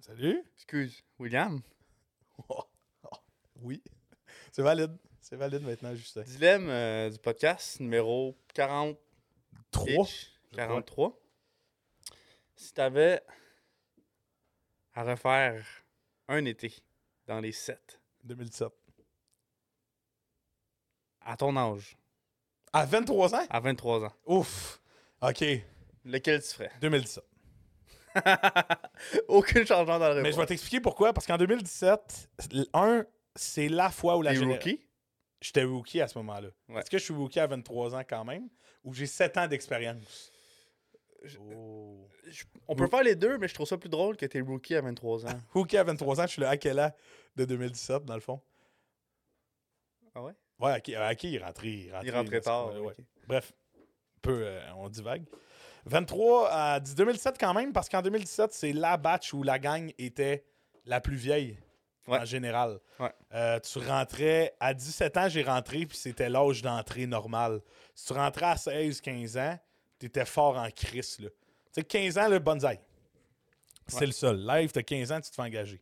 Salut. 0.00 0.42
Excuse, 0.56 1.02
William. 1.18 1.60
Oh, 2.48 2.62
oh, 3.04 3.16
oui. 3.62 3.82
C'est 4.52 4.62
valide. 4.62 4.96
C'est 5.20 5.36
valide 5.36 5.62
maintenant, 5.62 5.94
Justin. 5.94 6.22
Dilemme 6.22 6.68
euh, 6.70 7.10
du 7.10 7.18
podcast 7.18 7.80
numéro 7.80 8.36
40. 8.54 8.98
3. 9.70 10.04
ish, 10.04 10.30
43. 10.52 11.16
Si 12.56 12.72
t'avais 12.72 13.20
à 14.94 15.04
refaire 15.04 15.64
un 16.28 16.44
été 16.44 16.74
dans 17.26 17.38
les 17.40 17.52
7, 17.52 18.00
2017. 18.24 18.68
à 21.20 21.36
ton 21.36 21.56
âge, 21.56 21.96
À 22.72 22.84
23 22.86 23.34
ans? 23.34 23.46
à 23.48 23.60
23 23.60 24.04
ans, 24.06 24.12
Ouf. 24.26 24.80
OK. 25.22 25.44
lequel 26.04 26.42
tu 26.42 26.48
ferais? 26.48 26.72
2017. 26.80 27.29
Aucun 29.28 29.64
changement 29.64 29.98
dans 29.98 30.08
le 30.08 30.14
Mais 30.16 30.20
je 30.20 30.24
réponse. 30.36 30.38
vais 30.40 30.46
t'expliquer 30.46 30.80
pourquoi. 30.80 31.12
Parce 31.12 31.26
qu'en 31.26 31.36
2017, 31.38 32.30
l- 32.52 32.66
un, 32.74 33.04
c'est 33.36 33.68
la 33.68 33.90
fois 33.90 34.16
où 34.16 34.22
la 34.22 34.32
T'es 34.32 34.38
géné- 34.40 34.52
rookie? 34.54 34.80
J'étais 35.40 35.64
rookie 35.64 36.00
à 36.00 36.08
ce 36.08 36.18
moment-là. 36.18 36.48
Ouais. 36.68 36.80
Est-ce 36.80 36.90
que 36.90 36.98
je 36.98 37.04
suis 37.04 37.14
rookie 37.14 37.40
à 37.40 37.46
23 37.46 37.94
ans 37.94 38.02
quand 38.08 38.24
même? 38.24 38.48
Ou 38.84 38.92
j'ai 38.94 39.06
7 39.06 39.36
ans 39.38 39.46
d'expérience? 39.46 40.30
Je- 41.22 41.38
Oh. 41.38 42.08
Je- 42.28 42.44
On 42.68 42.74
peut 42.76 42.86
faire 42.86 43.02
les 43.02 43.14
deux, 43.14 43.36
mais 43.38 43.48
je 43.48 43.54
trouve 43.54 43.66
ça 43.66 43.76
plus 43.78 43.88
drôle 43.88 44.16
que 44.16 44.26
t'es 44.26 44.40
rookie 44.40 44.74
à 44.74 44.80
23 44.80 45.26
ans. 45.26 45.28
Rookie 45.54 45.76
à 45.78 45.84
23 45.84 46.20
ans, 46.20 46.24
je 46.26 46.32
suis 46.32 46.40
le 46.40 46.46
Akela 46.48 46.94
de 47.36 47.44
2017, 47.44 48.04
dans 48.04 48.14
le 48.14 48.20
fond. 48.20 48.40
Ah 50.14 50.22
ouais? 50.22 50.32
Ouais, 50.58 50.72
Aki, 50.72 50.94
Aki, 50.96 51.28
il 51.28 51.34
est 51.36 51.44
rentré. 51.44 51.68
Il, 51.68 51.92
rentrait, 51.92 52.08
Il 52.08 52.14
rentrait 52.14 52.40
tard. 52.40 52.74
ouais. 52.82 52.94
Bref, 53.26 53.52
peu, 54.22 54.42
euh, 54.44 54.60
on 54.76 54.88
divague. 54.88 55.24
23 55.86 56.50
à 56.50 56.80
2017 56.80 57.36
quand 57.38 57.54
même, 57.54 57.72
parce 57.72 57.88
qu'en 57.88 58.02
2017, 58.02 58.52
c'est 58.52 58.72
la 58.72 58.96
batch 58.96 59.32
où 59.32 59.42
la 59.42 59.58
gang 59.58 59.92
était 59.98 60.44
la 60.86 61.00
plus 61.00 61.16
vieille 61.16 61.58
Ouais. 62.08 62.18
en 62.18 62.24
général. 62.24 62.80
Ouais. 62.98 63.12
Euh, 63.34 63.60
tu 63.60 63.78
rentrais, 63.78 64.54
à 64.58 64.74
17 64.74 65.16
ans, 65.16 65.28
j'ai 65.28 65.42
rentré, 65.42 65.86
puis 65.86 65.96
c'était 65.96 66.28
l'âge 66.28 66.60
d'entrée 66.62 67.06
normal. 67.06 67.60
Si 67.94 68.06
tu 68.06 68.14
rentrais 68.14 68.46
à 68.46 68.56
16, 68.56 69.00
15 69.00 69.36
ans, 69.36 69.58
t'étais 69.98 70.24
fort 70.24 70.56
en 70.56 70.68
crise. 70.70 71.16
Tu 71.18 71.28
sais, 71.70 71.84
15 71.84 72.18
ans, 72.18 72.28
le 72.28 72.38
bonsaï. 72.40 72.80
C'est 73.86 74.00
Ouais. 74.00 74.06
le 74.06 74.12
seul. 74.12 74.44
Live, 74.46 74.72
t'as 74.72 74.82
15 74.82 75.12
ans, 75.12 75.20
tu 75.20 75.30
te 75.30 75.34
fais 75.36 75.42
engager. 75.42 75.80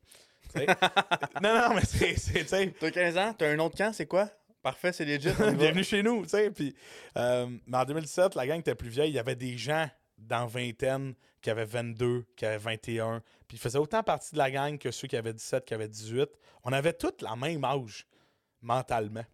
Tu 0.52 0.58
non, 1.42 1.54
non, 1.54 1.74
mais 1.74 1.84
c'est, 1.84 2.14
tu 2.44 2.72
T'as 2.72 2.90
15 2.90 3.16
ans, 3.16 3.34
t'as 3.36 3.48
un 3.50 3.58
autre 3.60 3.76
camp, 3.76 3.92
c'est 3.92 4.06
quoi? 4.06 4.28
Parfait, 4.62 4.92
c'est 4.92 5.04
legit. 5.04 5.28
Bienvenue 5.56 5.84
chez 5.84 6.02
nous, 6.02 6.22
tu 6.22 6.30
sais. 6.30 6.50
Puis, 6.50 6.74
euh, 7.16 7.46
mais 7.66 7.76
en 7.76 7.84
2017, 7.84 8.34
la 8.34 8.46
gang 8.46 8.58
était 8.58 8.74
plus 8.74 8.88
vieille. 8.88 9.10
Il 9.10 9.14
y 9.14 9.18
avait 9.18 9.36
des 9.36 9.56
gens 9.56 9.88
dans 10.16 10.46
vingtaine 10.46 11.14
qui 11.40 11.50
avaient 11.50 11.64
22, 11.64 12.24
qui 12.36 12.44
avaient 12.44 12.58
21. 12.58 13.22
Puis 13.46 13.56
ils 13.56 13.60
faisaient 13.60 13.78
autant 13.78 14.02
partie 14.02 14.32
de 14.32 14.38
la 14.38 14.50
gang 14.50 14.76
que 14.76 14.90
ceux 14.90 15.06
qui 15.06 15.16
avaient 15.16 15.32
17, 15.32 15.64
qui 15.64 15.74
avaient 15.74 15.88
18. 15.88 16.28
On 16.64 16.72
avait 16.72 16.92
tous 16.92 17.22
la 17.22 17.36
même 17.36 17.64
âge, 17.64 18.06
mentalement. 18.60 19.24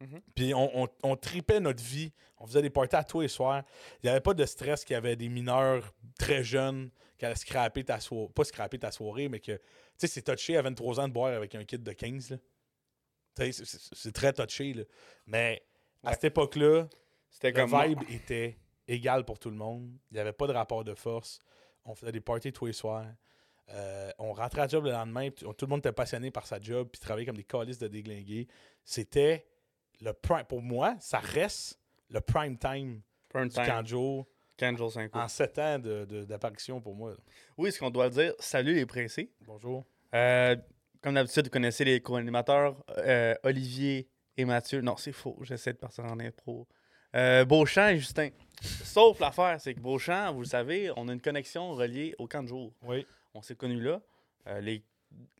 Mhm. 0.00 0.20
Puis 0.34 0.54
on, 0.54 0.84
on, 0.84 0.88
on 1.02 1.16
tripait 1.16 1.60
notre 1.60 1.82
vie. 1.82 2.12
On 2.38 2.46
faisait 2.46 2.62
des 2.62 2.70
parties 2.70 2.96
à 2.96 3.04
tous 3.04 3.22
les 3.22 3.28
soirs. 3.28 3.64
Il 4.02 4.06
n'y 4.06 4.10
avait 4.10 4.20
pas 4.20 4.34
de 4.34 4.46
stress 4.46 4.84
qu'il 4.84 4.94
y 4.94 4.96
avait 4.96 5.16
des 5.16 5.28
mineurs 5.28 5.92
très 6.16 6.44
jeunes 6.44 6.90
qui 7.18 7.26
allaient 7.26 7.34
scraper 7.34 7.84
ta 7.84 7.98
soirée. 7.98 8.30
Pas 8.34 8.44
scraper 8.44 8.78
ta 8.78 8.92
soirée, 8.92 9.28
mais 9.28 9.40
que. 9.40 9.52
Tu 9.52 9.60
sais, 9.96 10.06
c'est 10.06 10.22
touché 10.22 10.56
à 10.56 10.62
23 10.62 11.00
ans 11.00 11.08
de 11.08 11.12
boire 11.12 11.34
avec 11.34 11.54
un 11.56 11.64
kid 11.64 11.82
de 11.82 11.92
15. 11.92 12.30
là. 12.30 12.36
C'est- 13.52 14.12
très 14.12 14.32
touché. 14.32 14.74
Là. 14.74 14.82
Mais 15.26 15.62
à 16.02 16.08
Ouais. 16.08 16.14
cette 16.14 16.24
époque-là, 16.24 16.88
le 17.42 17.52
comme 17.52 17.70
moi. 17.70 17.86
vibe 17.86 18.00
était 18.10 18.56
égal 18.88 19.24
pour 19.24 19.38
tout 19.38 19.50
le 19.50 19.56
monde. 19.56 19.90
Il 20.10 20.14
n'y 20.14 20.20
avait 20.20 20.32
pas 20.32 20.46
de 20.46 20.52
rapport 20.52 20.84
de 20.84 20.94
force. 20.94 21.38
On 21.84 21.94
faisait 21.94 22.12
des 22.12 22.20
parties 22.20 22.52
tous 22.52 22.66
les 22.66 22.72
soirs. 22.72 23.06
Euh, 23.70 24.10
on 24.18 24.32
rentrait 24.32 24.62
à 24.62 24.68
job 24.68 24.84
le 24.84 24.90
lendemain. 24.90 25.30
puis 25.30 25.46
Tout 25.56 25.64
le 25.66 25.68
monde 25.68 25.78
était 25.80 25.92
passionné 25.92 26.30
par 26.30 26.46
sa 26.46 26.60
job. 26.60 26.88
Puis 26.92 27.00
travaillait 27.00 27.26
comme 27.26 27.36
des 27.36 27.44
calices 27.44 27.78
de 27.78 27.88
déglingués. 27.88 28.48
C'était 28.84 29.46
le 30.00 30.12
prime. 30.12 30.44
Pour 30.44 30.60
moi, 30.62 30.96
ça 31.00 31.18
reste 31.20 31.78
le 32.08 32.20
prime 32.20 32.58
time 32.58 33.00
Prime 33.28 33.48
du 33.48 33.54
time, 33.54 33.64
Kanjo 33.66 34.26
15 34.56 34.76
jours 34.76 34.92
5 34.92 35.14
en 35.14 35.28
sept 35.28 35.58
ans 35.58 35.78
de- 35.78 36.04
de- 36.04 36.24
d'apparition 36.24 36.80
pour 36.80 36.94
moi. 36.96 37.12
là. 37.12 37.16
Oui, 37.56 37.70
ce 37.70 37.78
qu'on 37.78 37.90
doit 37.90 38.06
le 38.06 38.10
dire, 38.10 38.34
salut 38.40 38.74
les 38.74 38.84
pressés. 38.86 39.30
Bonjour. 39.42 39.84
Euh, 40.14 40.56
comme 41.00 41.14
d'habitude, 41.14 41.44
vous 41.44 41.50
connaissez 41.50 41.84
les 41.84 42.00
co-animateurs 42.00 42.76
euh, 42.98 43.34
Olivier 43.42 44.08
et 44.36 44.44
Mathieu. 44.44 44.80
Non, 44.80 44.96
c'est 44.96 45.12
faux, 45.12 45.38
j'essaie 45.42 45.72
de 45.72 45.78
partir 45.78 46.04
en 46.04 46.18
impro. 46.20 46.66
Euh, 47.16 47.44
Beauchamp 47.44 47.88
et 47.88 47.98
Justin. 47.98 48.30
Sauf 48.62 49.18
l'affaire, 49.20 49.60
c'est 49.60 49.74
que 49.74 49.80
Beauchamp, 49.80 50.32
vous 50.32 50.40
le 50.40 50.46
savez, 50.46 50.90
on 50.96 51.08
a 51.08 51.12
une 51.12 51.20
connexion 51.20 51.72
reliée 51.72 52.14
au 52.18 52.26
camp 52.26 52.42
de 52.42 52.48
jour. 52.48 52.74
Oui. 52.82 53.06
On 53.34 53.42
s'est 53.42 53.56
connus 53.56 53.80
là. 53.80 54.00
Euh, 54.46 54.60
les, 54.60 54.84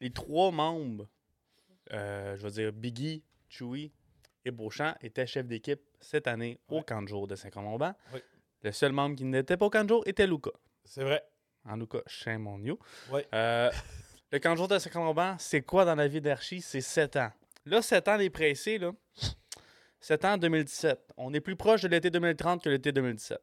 les 0.00 0.10
trois 0.10 0.50
membres, 0.50 1.06
euh, 1.92 2.36
je 2.36 2.42
veux 2.42 2.50
dire 2.50 2.72
Biggie, 2.72 3.22
Chewy 3.48 3.92
et 4.44 4.50
Beauchamp, 4.50 4.94
étaient 5.02 5.26
chefs 5.26 5.46
d'équipe 5.46 5.80
cette 6.00 6.26
année 6.26 6.58
au 6.68 6.82
camp 6.82 7.02
de 7.02 7.08
jour 7.08 7.26
de 7.26 7.36
Saint-Colomban. 7.36 7.94
Oui. 8.14 8.20
Le 8.62 8.72
seul 8.72 8.92
membre 8.92 9.16
qui 9.16 9.24
n'était 9.24 9.56
pas 9.56 9.66
au 9.66 9.70
camp 9.70 9.84
de 9.84 9.88
jour 9.88 10.02
était 10.06 10.26
Luca. 10.26 10.50
C'est 10.84 11.04
vrai. 11.04 11.22
En 11.64 11.76
Luca, 11.76 11.98
shame 12.06 12.46
on 12.46 12.58
you. 12.62 12.78
Ouais. 13.12 13.26
Le 14.32 14.38
camp 14.38 14.52
de 14.52 14.56
jour 14.58 14.68
de 14.68 14.78
Saint-Colomban, 14.78 15.36
c'est 15.38 15.62
quoi 15.62 15.84
dans 15.84 15.94
la 15.94 16.06
vie 16.08 16.20
d'Archie? 16.20 16.60
C'est 16.60 16.80
7 16.80 17.16
ans. 17.16 17.32
Là, 17.66 17.82
7 17.82 18.06
ans, 18.08 18.16
les 18.16 18.30
pressés, 18.30 18.78
là. 18.78 18.92
7 20.00 20.24
ans 20.24 20.38
2017. 20.38 21.12
On 21.16 21.34
est 21.34 21.40
plus 21.40 21.56
proche 21.56 21.82
de 21.82 21.88
l'été 21.88 22.10
2030 22.10 22.62
que 22.62 22.68
l'été 22.68 22.92
2017. 22.92 23.38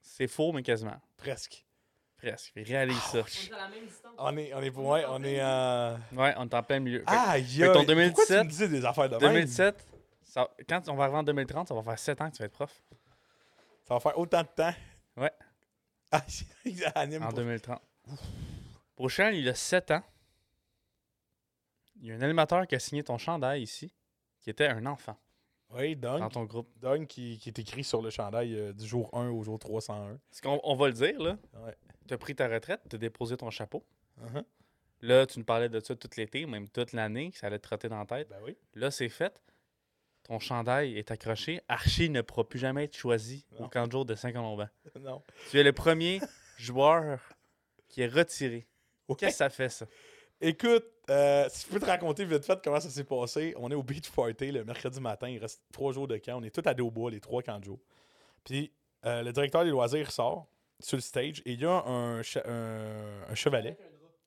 C'est 0.00 0.26
faux, 0.26 0.52
mais 0.52 0.62
quasiment. 0.62 1.00
Presque. 1.16 1.64
Presque. 2.16 2.52
Réalise 2.56 2.98
ça. 2.98 3.18
On 3.18 3.24
est 3.24 3.52
à 3.52 3.56
la 3.56 3.68
même 3.68 3.86
distance. 3.86 4.12
On 4.18 4.36
est, 4.36 4.52
on 4.54 4.60
est, 4.62 4.70
ouais, 4.76 5.04
on 5.08 5.22
est 5.22 5.40
euh... 5.40 5.96
Ouais, 6.12 6.34
on 6.36 6.48
est 6.48 6.54
en 6.54 6.62
plein 6.64 6.80
milieu. 6.80 7.04
Ah, 7.06 7.36
que 7.38 7.66
ton 7.66 7.72
Pourquoi 7.74 7.80
tu 7.82 7.86
2017, 8.32 8.44
me 8.44 8.50
dis 8.50 8.68
des 8.68 8.84
affaires 8.84 9.08
de 9.08 9.14
même? 9.16 9.20
2017, 9.32 9.86
ça- 10.24 10.50
quand 10.68 10.88
on 10.88 10.96
va 10.96 11.04
arriver 11.04 11.18
en 11.18 11.22
2030, 11.22 11.68
ça 11.68 11.74
va 11.74 11.82
faire 11.82 11.98
7 11.98 12.20
ans 12.20 12.30
que 12.30 12.34
tu 12.36 12.42
vas 12.42 12.46
être 12.46 12.52
prof. 12.52 12.82
Ça 13.86 13.94
va 13.94 14.00
faire 14.00 14.18
autant 14.18 14.42
de 14.42 14.48
temps? 14.48 14.74
Ouais. 15.16 15.32
Ah, 16.10 16.22
il 16.64 16.84
anime 16.96 17.22
En 17.22 17.26
pour- 17.28 17.34
2030. 17.38 17.80
Prochain, 18.98 19.30
il 19.30 19.48
a 19.48 19.54
7 19.54 19.92
ans. 19.92 20.02
Il 22.00 22.06
y 22.08 22.10
a 22.10 22.16
un 22.16 22.20
animateur 22.20 22.66
qui 22.66 22.74
a 22.74 22.80
signé 22.80 23.04
ton 23.04 23.16
chandail 23.16 23.62
ici, 23.62 23.94
qui 24.40 24.50
était 24.50 24.66
un 24.66 24.86
enfant 24.86 25.16
Oui, 25.70 25.94
dans 25.94 26.18
Dunk. 26.18 26.32
ton 26.32 26.44
groupe. 26.44 26.68
Dunk 26.80 27.06
qui, 27.06 27.38
qui 27.38 27.48
est 27.48 27.58
écrit 27.60 27.84
sur 27.84 28.02
le 28.02 28.10
chandail 28.10 28.56
euh, 28.56 28.72
du 28.72 28.84
jour 28.84 29.08
1 29.12 29.28
au 29.30 29.44
jour 29.44 29.56
301. 29.56 30.18
Parce 30.28 30.40
qu'on 30.40 30.60
on 30.64 30.74
va 30.74 30.88
le 30.88 30.94
dire, 30.94 31.16
là. 31.20 31.38
Ouais. 31.64 31.76
Tu 32.08 32.14
as 32.14 32.18
pris 32.18 32.34
ta 32.34 32.48
retraite, 32.48 32.80
tu 32.90 32.96
as 32.96 32.98
déposé 32.98 33.36
ton 33.36 33.50
chapeau. 33.50 33.84
Uh-huh. 34.20 34.44
Là, 35.02 35.26
tu 35.26 35.38
nous 35.38 35.44
parlais 35.44 35.68
de 35.68 35.78
ça 35.78 35.94
tout 35.94 36.10
l'été, 36.16 36.44
même 36.46 36.68
toute 36.68 36.92
l'année, 36.92 37.30
que 37.30 37.38
ça 37.38 37.46
allait 37.46 37.58
te 37.60 37.62
trotter 37.68 37.88
dans 37.88 38.00
la 38.00 38.04
tête. 38.06 38.28
Ben 38.28 38.40
oui. 38.42 38.56
Là, 38.74 38.90
c'est 38.90 39.08
fait. 39.08 39.40
Ton 40.24 40.40
chandail 40.40 40.98
est 40.98 41.12
accroché. 41.12 41.60
Archie 41.68 42.10
ne 42.10 42.20
pourra 42.20 42.48
plus 42.48 42.58
jamais 42.58 42.82
être 42.84 42.96
choisi 42.96 43.46
Non. 43.60 43.66
au 43.66 43.68
camp 43.68 43.86
de 43.86 43.92
jour 43.92 44.04
de 44.04 44.16
Saint-Colomban. 44.16 44.68
non. 45.00 45.22
Tu 45.50 45.60
es 45.60 45.62
le 45.62 45.72
premier 45.72 46.20
joueur 46.58 47.20
qui 47.88 48.02
est 48.02 48.08
retiré. 48.08 48.66
Ouais. 49.08 49.16
Qu'est-ce 49.16 49.32
que 49.32 49.36
ça 49.38 49.50
fait, 49.50 49.68
ça? 49.68 49.86
Écoute, 50.40 50.84
euh, 51.10 51.48
si 51.50 51.66
je 51.66 51.72
peux 51.72 51.80
te 51.80 51.86
raconter 51.86 52.24
vite 52.24 52.44
fait 52.44 52.60
comment 52.62 52.78
ça 52.78 52.88
s'est 52.90 53.02
passé, 53.04 53.54
on 53.56 53.70
est 53.70 53.74
au 53.74 53.82
Beach 53.82 54.10
Party 54.10 54.52
le 54.52 54.64
mercredi 54.64 55.00
matin. 55.00 55.28
Il 55.28 55.38
reste 55.38 55.62
trois 55.72 55.92
jours 55.92 56.06
de 56.06 56.16
camp. 56.18 56.38
On 56.38 56.42
est 56.44 56.50
tous 56.54 56.68
à 56.68 56.80
au 56.80 56.90
bois, 56.90 57.10
les 57.10 57.18
trois 57.20 57.42
camps 57.42 57.58
de 57.58 57.64
jour. 57.64 57.80
Puis 58.44 58.70
euh, 59.04 59.22
le 59.22 59.32
directeur 59.32 59.64
des 59.64 59.70
loisirs 59.70 60.12
sort 60.12 60.46
sur 60.78 60.96
le 60.96 61.00
stage 61.02 61.40
et 61.44 61.52
il 61.52 61.60
y 61.60 61.64
a 61.64 61.70
un, 61.84 62.20
che- 62.22 62.42
un- 62.46 63.24
un 63.28 63.34
chevalet. 63.34 63.76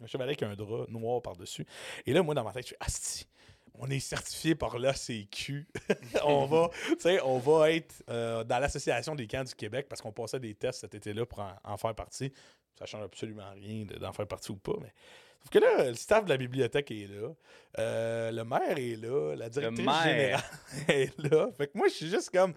Un 0.04 0.08
chevalet 0.08 0.32
avec 0.32 0.44
un 0.44 0.54
drap 0.56 0.86
noir 0.90 1.22
par-dessus. 1.22 1.66
Et 2.06 2.12
là, 2.14 2.24
moi, 2.24 2.34
dans 2.36 2.44
ma 2.44 2.52
tête, 2.52 2.64
je 2.64 2.68
suis 2.68 2.76
Asti, 2.80 3.28
on 3.76 3.88
est 3.90 4.00
certifié 4.00 4.56
par 4.56 4.80
l'ACQ. 4.80 5.68
on 6.26 6.46
va, 6.46 6.70
tu 6.90 6.96
sais, 7.00 7.22
on 7.22 7.38
va 7.38 7.72
être 7.72 8.04
euh, 8.10 8.44
dans 8.44 8.60
l'association 8.60 9.16
des 9.16 9.28
camps 9.28 9.44
du 9.44 9.54
Québec 9.56 9.86
parce 9.88 10.02
qu'on 10.02 10.12
passait 10.12 10.40
des 10.40 10.56
tests 10.56 10.82
cet 10.82 10.96
été-là 10.96 11.26
pour 11.26 11.40
en, 11.40 11.54
en 11.64 11.78
faire 11.78 11.94
partie. 11.96 12.34
Ça 12.78 12.86
change 12.86 13.04
absolument 13.04 13.50
rien 13.52 13.86
de- 13.86 13.96
d'en 13.98 14.12
faire 14.14 14.28
partie 14.28 14.52
ou 14.52 14.58
pas, 14.58 14.74
mais. 14.82 14.94
Sauf 15.42 15.50
que 15.50 15.60
là, 15.60 15.90
le 15.90 15.96
staff 15.96 16.24
de 16.26 16.30
la 16.30 16.38
bibliothèque 16.38 16.92
est 16.92 17.08
là. 17.08 17.34
euh, 17.80 18.32
le 18.32 18.44
maire 18.44 18.78
est 18.78 18.96
là. 18.96 19.36
La 19.36 19.50
directrice 19.50 19.86
générale 20.04 20.44
est 20.88 21.18
là. 21.20 21.52
Fait 21.58 21.68
que 21.68 21.78
moi, 21.78 21.88
je 21.88 21.94
suis 21.94 22.10
juste 22.10 22.30
comme. 22.32 22.54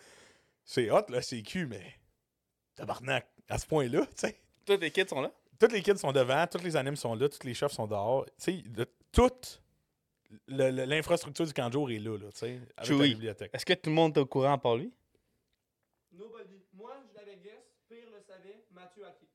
C'est 0.65 0.91
hot, 0.91 1.05
là, 1.09 1.23
c'est 1.23 1.43
cul, 1.43 1.67
mais. 1.67 1.95
Tabarnak, 2.75 3.27
à 3.49 3.59
ce 3.59 3.67
point-là, 3.67 4.05
tu 4.07 4.13
sais. 4.17 4.37
Tous 4.67 4.77
les 4.79 4.91
kids 4.91 5.09
sont 5.09 5.21
là? 5.21 5.31
Toutes 5.59 5.73
les 5.73 5.83
kids 5.83 5.97
sont 5.99 6.13
devant, 6.13 6.47
tous 6.47 6.63
les 6.63 6.75
animes 6.77 6.97
sont 6.97 7.15
là, 7.15 7.29
tous 7.29 7.45
les 7.47 7.55
chefs 7.55 7.73
sont 7.73 7.87
dehors. 7.87 8.25
Tu 8.43 8.63
sais, 8.63 8.87
toute 9.13 9.63
l'infrastructure 10.49 11.47
du 11.47 11.53
camp 11.53 11.69
de 11.69 11.73
jour 11.75 11.91
est 11.91 11.99
là, 12.01 12.19
là, 12.19 12.33
tu 12.33 12.39
sais, 12.39 12.61
avec 12.77 12.91
la 12.91 13.05
bibliothèque. 13.05 13.51
Est-ce 13.55 13.65
que 13.65 13.75
tout 13.75 13.89
le 13.91 13.95
monde 13.97 14.17
est 14.17 14.21
au 14.21 14.27
courant 14.27 14.59
par 14.59 14.77
lui? 14.77 14.93
Nobody. 16.13 16.61
Moi, 16.73 16.93
je 17.09 17.15
l'avais 17.19 17.37
guess. 17.37 17.63
Pire 17.89 18.09
le 18.13 18.21
savait. 18.27 18.65
Mathieu 18.73 19.05
Aki. 19.07 19.27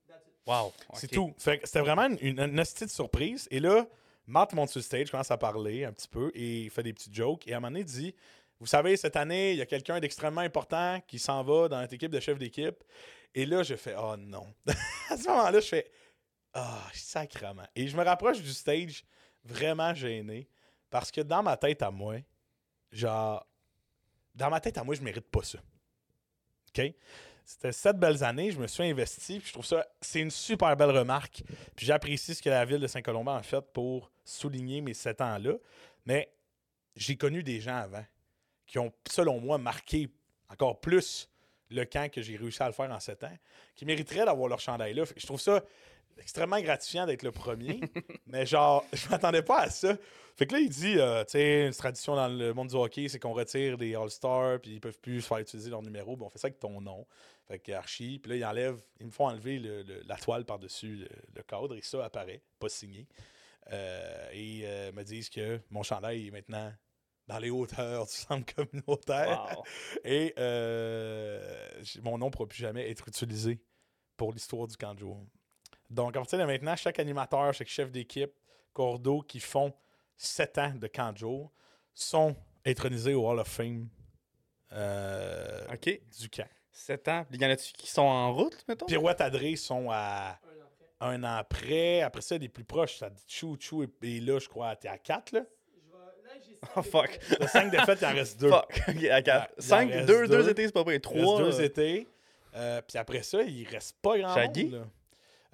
Wow. 0.49 0.73
C'est 0.95 1.07
tout. 1.07 1.31
C'était 1.37 1.79
vraiment 1.79 2.07
une, 2.07 2.39
une, 2.39 2.55
de 2.55 2.87
surprise. 2.87 3.47
Et 3.51 3.59
là, 3.59 3.85
Matt 4.25 4.53
monte 4.53 4.69
sur 4.69 4.79
le 4.79 4.83
stage, 4.83 5.11
commence 5.11 5.29
à 5.29 5.37
parler 5.37 5.85
un 5.85 5.93
petit 5.93 6.07
peu 6.07 6.31
et 6.33 6.61
il 6.61 6.69
fait 6.71 6.81
des 6.81 6.93
petits 6.93 7.13
jokes. 7.13 7.47
Et 7.47 7.53
à 7.53 7.57
un 7.57 7.59
moment 7.59 7.69
donné, 7.69 7.81
il 7.81 7.85
dit 7.85 8.15
Vous 8.59 8.65
savez, 8.65 8.97
cette 8.97 9.15
année, 9.15 9.51
il 9.51 9.57
y 9.57 9.61
a 9.61 9.67
quelqu'un 9.67 9.99
d'extrêmement 9.99 10.41
important 10.41 10.99
qui 11.07 11.19
s'en 11.19 11.43
va 11.43 11.67
dans 11.67 11.79
notre 11.79 11.93
équipe 11.93 12.11
de 12.11 12.19
chef 12.19 12.39
d'équipe. 12.39 12.83
Et 13.35 13.45
là, 13.45 13.61
je 13.61 13.75
fais 13.75 13.93
Oh 13.95 14.15
non. 14.17 14.47
à 15.09 15.17
ce 15.17 15.27
moment-là, 15.27 15.59
je 15.59 15.67
fais 15.67 15.91
Ah, 16.53 16.81
sacrement. 16.93 17.67
Et 17.75 17.87
je 17.87 17.95
me 17.95 18.03
rapproche 18.03 18.41
du 18.41 18.51
stage 18.51 19.03
vraiment 19.43 19.93
gêné 19.93 20.47
parce 20.89 21.11
que 21.11 21.21
dans 21.21 21.43
ma 21.43 21.57
tête 21.57 21.83
à 21.83 21.91
moi, 21.91 22.15
genre, 22.91 23.45
dans 24.33 24.49
ma 24.49 24.59
tête 24.59 24.79
à 24.79 24.83
moi, 24.83 24.95
je 24.95 25.01
mérite 25.01 25.29
pas 25.29 25.43
ça. 25.43 25.59
OK? 26.69 26.93
C'était 27.49 27.71
sept 27.71 27.97
belles 27.97 28.23
années, 28.23 28.51
je 28.51 28.59
me 28.59 28.67
suis 28.67 28.83
investi, 28.83 29.39
puis 29.39 29.47
je 29.47 29.53
trouve 29.53 29.65
ça, 29.65 29.83
c'est 30.01 30.19
une 30.19 30.29
super 30.29 30.77
belle 30.77 30.91
remarque. 30.91 31.41
Puis 31.75 31.83
j'apprécie 31.87 32.35
ce 32.35 32.43
que 32.43 32.49
la 32.49 32.63
ville 32.63 32.79
de 32.79 32.85
Saint-Colomban 32.85 33.33
a 33.33 33.41
fait 33.41 33.65
pour 33.73 34.11
souligner 34.23 34.81
mes 34.81 34.93
sept 34.93 35.19
ans-là. 35.19 35.53
Mais 36.05 36.31
j'ai 36.95 37.15
connu 37.15 37.41
des 37.41 37.59
gens 37.59 37.77
avant 37.77 38.05
qui 38.67 38.77
ont, 38.77 38.93
selon 39.09 39.39
moi, 39.39 39.57
marqué 39.57 40.09
encore 40.47 40.79
plus 40.79 41.27
le 41.71 41.85
camp 41.85 42.11
que 42.11 42.21
j'ai 42.21 42.37
réussi 42.37 42.61
à 42.61 42.67
le 42.67 42.71
faire 42.71 42.91
en 42.91 42.99
sept 42.99 43.23
ans, 43.23 43.37
qui 43.75 43.83
mériteraient 43.83 44.25
d'avoir 44.25 44.47
leur 44.47 44.59
chandail 44.59 44.93
là. 44.93 45.05
Je 45.17 45.25
trouve 45.25 45.41
ça 45.41 45.63
extrêmement 46.21 46.59
gratifiant 46.61 47.05
d'être 47.05 47.23
le 47.23 47.31
premier, 47.31 47.79
mais 48.27 48.45
genre, 48.45 48.85
je 48.93 49.07
m'attendais 49.09 49.41
pas 49.43 49.61
à 49.61 49.69
ça. 49.69 49.97
Fait 50.35 50.47
que 50.47 50.53
là, 50.53 50.59
il 50.59 50.69
dit, 50.69 50.95
euh, 50.97 51.23
tu 51.25 51.31
sais, 51.31 51.67
une 51.67 51.73
tradition 51.73 52.15
dans 52.15 52.29
le 52.29 52.53
monde 52.53 52.69
du 52.69 52.75
hockey, 52.75 53.09
c'est 53.09 53.19
qu'on 53.19 53.33
retire 53.33 53.77
des 53.77 53.93
All-Stars, 53.95 54.59
puis 54.61 54.71
ils 54.75 54.79
peuvent 54.81 54.99
plus 54.99 55.21
se 55.21 55.27
faire 55.27 55.39
utiliser 55.39 55.69
leur 55.69 55.81
numéro. 55.81 56.15
Bon, 56.15 56.27
on 56.27 56.29
fait 56.29 56.39
ça 56.39 56.47
avec 56.47 56.59
ton 56.59 56.79
nom. 56.79 57.05
Fait 57.47 57.59
que 57.59 57.71
Archie, 57.73 58.19
puis 58.19 58.29
là, 58.31 58.35
ils 58.37 58.45
enlèvent, 58.45 58.81
ils 59.01 59.05
me 59.07 59.11
font 59.11 59.27
enlever 59.27 59.59
le- 59.59 59.81
le- 59.83 60.01
la 60.07 60.15
toile 60.15 60.45
par-dessus 60.45 60.95
le, 60.95 61.09
le 61.35 61.43
cadre, 61.43 61.75
et 61.75 61.81
ça 61.81 62.03
apparaît, 62.05 62.41
pas 62.59 62.69
signé. 62.69 63.07
Euh, 63.71 64.29
et 64.31 64.61
euh, 64.63 64.91
me 64.93 65.03
disent 65.03 65.29
que 65.29 65.59
mon 65.69 65.83
chandail 65.83 66.27
est 66.27 66.31
maintenant 66.31 66.71
dans 67.27 67.37
les 67.37 67.49
hauteurs 67.51 68.05
du 68.05 68.13
centre 68.13 68.55
communautaire. 68.55 69.45
Wow. 69.57 69.63
Et 70.03 70.33
euh, 70.39 71.81
mon 72.01 72.17
nom 72.17 72.27
ne 72.27 72.31
pourra 72.31 72.47
plus 72.47 72.57
jamais 72.57 72.89
être 72.89 73.07
utilisé 73.07 73.59
pour 74.17 74.33
l'histoire 74.33 74.67
du 74.67 74.75
camp 74.77 74.95
de 74.95 74.99
jour. 74.99 75.23
Donc, 75.89 76.15
à 76.15 76.19
partir 76.19 76.37
de 76.39 76.43
maintenant, 76.45 76.75
chaque 76.75 76.99
animateur, 76.99 77.53
chaque 77.53 77.67
chef 77.67 77.91
d'équipe, 77.91 78.31
cordeau 78.73 79.21
qui 79.21 79.39
font 79.39 79.73
7 80.17 80.57
ans 80.59 80.73
de 80.75 80.87
camp 80.87 81.11
de 81.13 81.17
jour 81.17 81.51
sont 81.93 82.35
intronisés 82.65 83.13
au 83.13 83.27
Hall 83.27 83.39
of 83.39 83.47
Fame 83.47 83.87
euh, 84.71 85.65
OK. 85.73 85.99
du 86.19 86.29
camp. 86.29 86.47
7 86.71 87.07
ans. 87.07 87.25
Il 87.31 87.41
y 87.41 87.45
en 87.45 87.49
a-tu 87.49 87.73
qui 87.73 87.89
sont 87.89 88.01
en 88.03 88.33
route, 88.33 88.63
mettons? 88.67 88.85
Pirouette 88.85 89.21
Adré 89.21 89.55
sont 89.55 89.89
à 89.91 90.39
Un 91.01 91.23
an 91.23 91.35
après. 91.37 92.01
après. 92.01 92.21
Ça, 92.21 92.37
les 92.37 92.49
plus 92.49 92.63
proches, 92.63 92.97
ça 92.97 93.09
dit 93.09 93.23
Chou 93.27 93.57
Chou 93.59 93.83
et, 93.83 93.89
et 94.03 94.19
là, 94.21 94.39
je 94.39 94.47
crois, 94.47 94.75
t'es 94.75 94.87
à 94.87 94.97
4. 94.97 95.31
Là. 95.31 95.41
Je 95.73 95.91
vais... 95.91 96.27
Là, 96.27 96.41
j'ai 96.45 96.57
Oh, 96.75 96.81
fuck. 96.83 97.19
T'as 97.39 97.47
5 97.47 97.71
défaites, 97.71 97.99
il 98.01 98.05
en 98.05 98.13
reste 98.13 98.39
2. 98.39 98.49
Fuck. 98.49 98.81
OK, 98.87 99.03
à 99.05 99.21
4. 99.21 99.53
il 99.57 99.59
en 99.59 99.67
5, 99.67 99.91
reste 99.91 100.05
2, 100.07 100.27
2 100.27 100.27
deux. 100.27 100.49
étés, 100.49 100.65
c'est 100.67 100.71
pas 100.73 100.83
vrai. 100.83 100.99
Il 101.03 101.07
reste 101.07 101.23
3. 101.23 101.39
deux 101.39 101.61
étés. 101.61 102.07
Euh, 102.55 102.81
puis 102.87 102.97
après 102.97 103.23
ça, 103.23 103.41
il 103.43 103.67
reste 103.67 103.97
pas 104.01 104.17
grand 104.17 104.33
Shaggy? 104.35 104.65
monde. 104.65 104.73
là. 104.73 104.87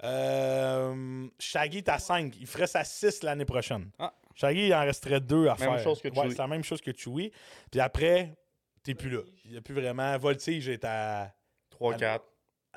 Euh, 0.04 1.26
Shaggy 1.38 1.78
est 1.78 1.88
à 1.88 1.98
5. 1.98 2.36
Il 2.38 2.46
ferait 2.46 2.66
sa 2.66 2.84
6 2.84 3.22
l'année 3.22 3.44
prochaine. 3.44 3.90
Ah. 3.98 4.12
Shaggy, 4.34 4.66
il 4.66 4.74
en 4.74 4.80
resterait 4.80 5.20
2 5.20 5.46
à 5.48 5.56
Même 5.56 5.58
faire. 5.58 5.78
chose 5.82 6.00
que 6.02 6.08
Ouais, 6.08 6.30
c'est 6.30 6.38
la 6.38 6.46
même 6.46 6.64
chose 6.64 6.80
que 6.80 6.92
Chewie. 6.96 7.32
Puis 7.70 7.80
après, 7.80 8.36
t'es 8.82 8.94
plus 8.94 9.08
là. 9.10 9.22
Il 9.46 9.52
n'y 9.52 9.56
a 9.56 9.62
plus 9.62 9.74
vraiment. 9.74 10.16
Voltige 10.18 10.68
est 10.68 10.84
à. 10.84 11.34
3, 11.70 11.94
4. 11.94 12.24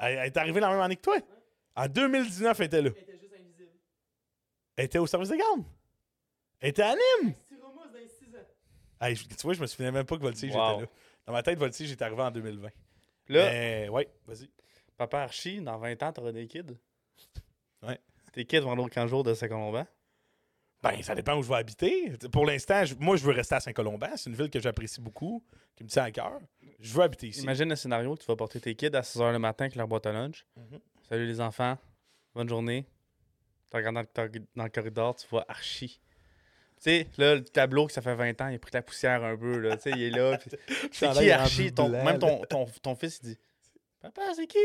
Elle 0.02 0.18
elle 0.18 0.26
est 0.28 0.38
arrivée 0.38 0.60
la 0.62 0.70
même 0.70 0.80
année 0.80 0.96
que 0.96 1.02
toi. 1.02 1.18
En 1.76 1.88
2019, 1.88 2.60
elle 2.60 2.66
était 2.66 2.82
là. 2.82 2.90
Elle 2.96 3.04
était 3.04 3.20
juste 3.20 3.34
invisible. 3.38 3.70
Elle 4.78 4.86
était 4.86 4.98
au 5.00 5.08
service 5.08 5.30
de 5.30 5.36
garde. 5.36 5.64
Elle 6.62 6.70
était 6.70 6.82
à 6.84 6.94
Nîmes. 6.96 7.34
Styromousse 7.46 7.92
dans 7.92 8.00
les 8.00 8.08
6 8.08 8.36
ans. 8.36 8.40
Hey, 9.02 9.16
je- 9.16 9.28
tu 9.28 9.36
vois, 9.44 9.54
je 9.54 9.62
me 9.62 9.68
souvenais 9.68 9.92
même 9.92 10.06
pas 10.06 10.16
que 10.18 10.22
Voltige 10.22 10.54
Wow. 10.54 10.72
était 10.74 10.82
là. 10.84 10.88
Dans 11.26 11.34
ma 11.34 11.44
tête, 11.44 11.58
Voltige 11.60 11.92
est 11.92 12.02
arrivé 12.02 12.22
en 12.22 12.32
2020. 12.32 12.70
Là, 13.28 13.46
Mais 13.52 13.90
ouais, 13.90 14.10
vas-y. 14.26 14.50
papa 14.98 15.20
Archie, 15.20 15.62
dans 15.62 15.78
20 15.78 16.02
ans, 16.04 16.12
t'auras 16.12 16.32
des 16.32 16.48
kids? 16.48 16.76
Ouais. 17.84 18.00
Tes 18.34 18.46
kids 18.46 18.60
vont 18.60 18.72
aller 18.74 18.82
au 18.84 18.88
camp 18.88 19.08
jour 19.08 19.24
de 19.24 19.34
Saint-Colomban. 19.34 19.86
Ben, 20.82 21.02
ça 21.02 21.14
dépend 21.14 21.38
où 21.38 21.44
je 21.44 21.50
vais 21.50 21.56
habiter. 21.56 22.14
Pour 22.32 22.46
l'instant, 22.46 22.84
moi, 23.00 23.18
je 23.18 23.24
veux 23.26 23.34
rester 23.34 23.56
à 23.56 23.60
Saint-Colomban. 23.60 24.16
C'est 24.16 24.30
une 24.30 24.36
ville 24.36 24.50
que 24.50 24.60
j'apprécie 24.62 25.02
beaucoup, 25.02 25.44
qui 25.76 25.84
me 25.84 25.90
tient 25.90 26.04
à 26.04 26.12
cœur. 26.12 26.40
Je 26.80 26.94
veux 26.94 27.04
habiter 27.04 27.28
ici. 27.28 27.42
Imagine 27.42 27.68
le 27.70 27.76
scénario 27.76 28.16
tu 28.16 28.26
vas 28.26 28.36
porter 28.38 28.62
tes 28.62 28.76
kids 28.76 28.96
à 28.96 29.04
6 29.04 29.20
h 29.20 29.32
le 29.34 29.40
matin 29.40 29.66
avec 29.66 29.76
leur 29.76 29.88
boîte 29.88 30.06
à 30.06 30.14
lunch. 30.14 30.46
Mhm. 30.56 30.80
Salut 31.10 31.26
les 31.26 31.42
enfants, 31.42 31.78
bonne 32.34 32.48
journée. 32.48 32.86
Tu 33.70 33.76
regardes 33.78 33.96
dans 33.96 34.02
le, 34.02 34.08
tor- 34.08 34.42
dans 34.56 34.64
le 34.64 34.70
corridor, 34.70 35.16
tu 35.16 35.28
vois 35.28 35.44
Archie. 35.50 36.00
Tu 36.78 36.84
sais, 36.84 37.08
là, 37.18 37.36
le 37.36 37.44
tableau 37.44 37.88
que 37.88 37.92
ça 37.94 38.02
fait 38.02 38.16
20 38.16 38.40
ans, 38.42 38.48
il 38.48 38.56
a 38.56 38.60
pris 38.60 38.72
de 38.72 38.78
la 38.78 38.82
poussière 38.82 39.22
un 39.24 39.36
peu, 39.36 39.58
là. 39.60 39.76
Tu 39.76 39.84
sais, 39.84 39.92
il 39.92 40.04
est 40.04 40.10
là. 40.12 40.40
C'est 40.94 41.12
qui 41.12 41.30
Archie? 41.30 41.74
Ton- 41.74 41.90
même 41.90 42.20
ton, 42.20 42.42
ton, 42.46 42.66
ton 42.82 42.96
fils, 42.96 43.20
il 43.22 43.30
dit 43.32 43.38
Papa, 44.00 44.22
c'est 44.34 44.48
qui 44.48 44.58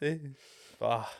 lui? 0.00 0.32
Ah, 0.80 1.10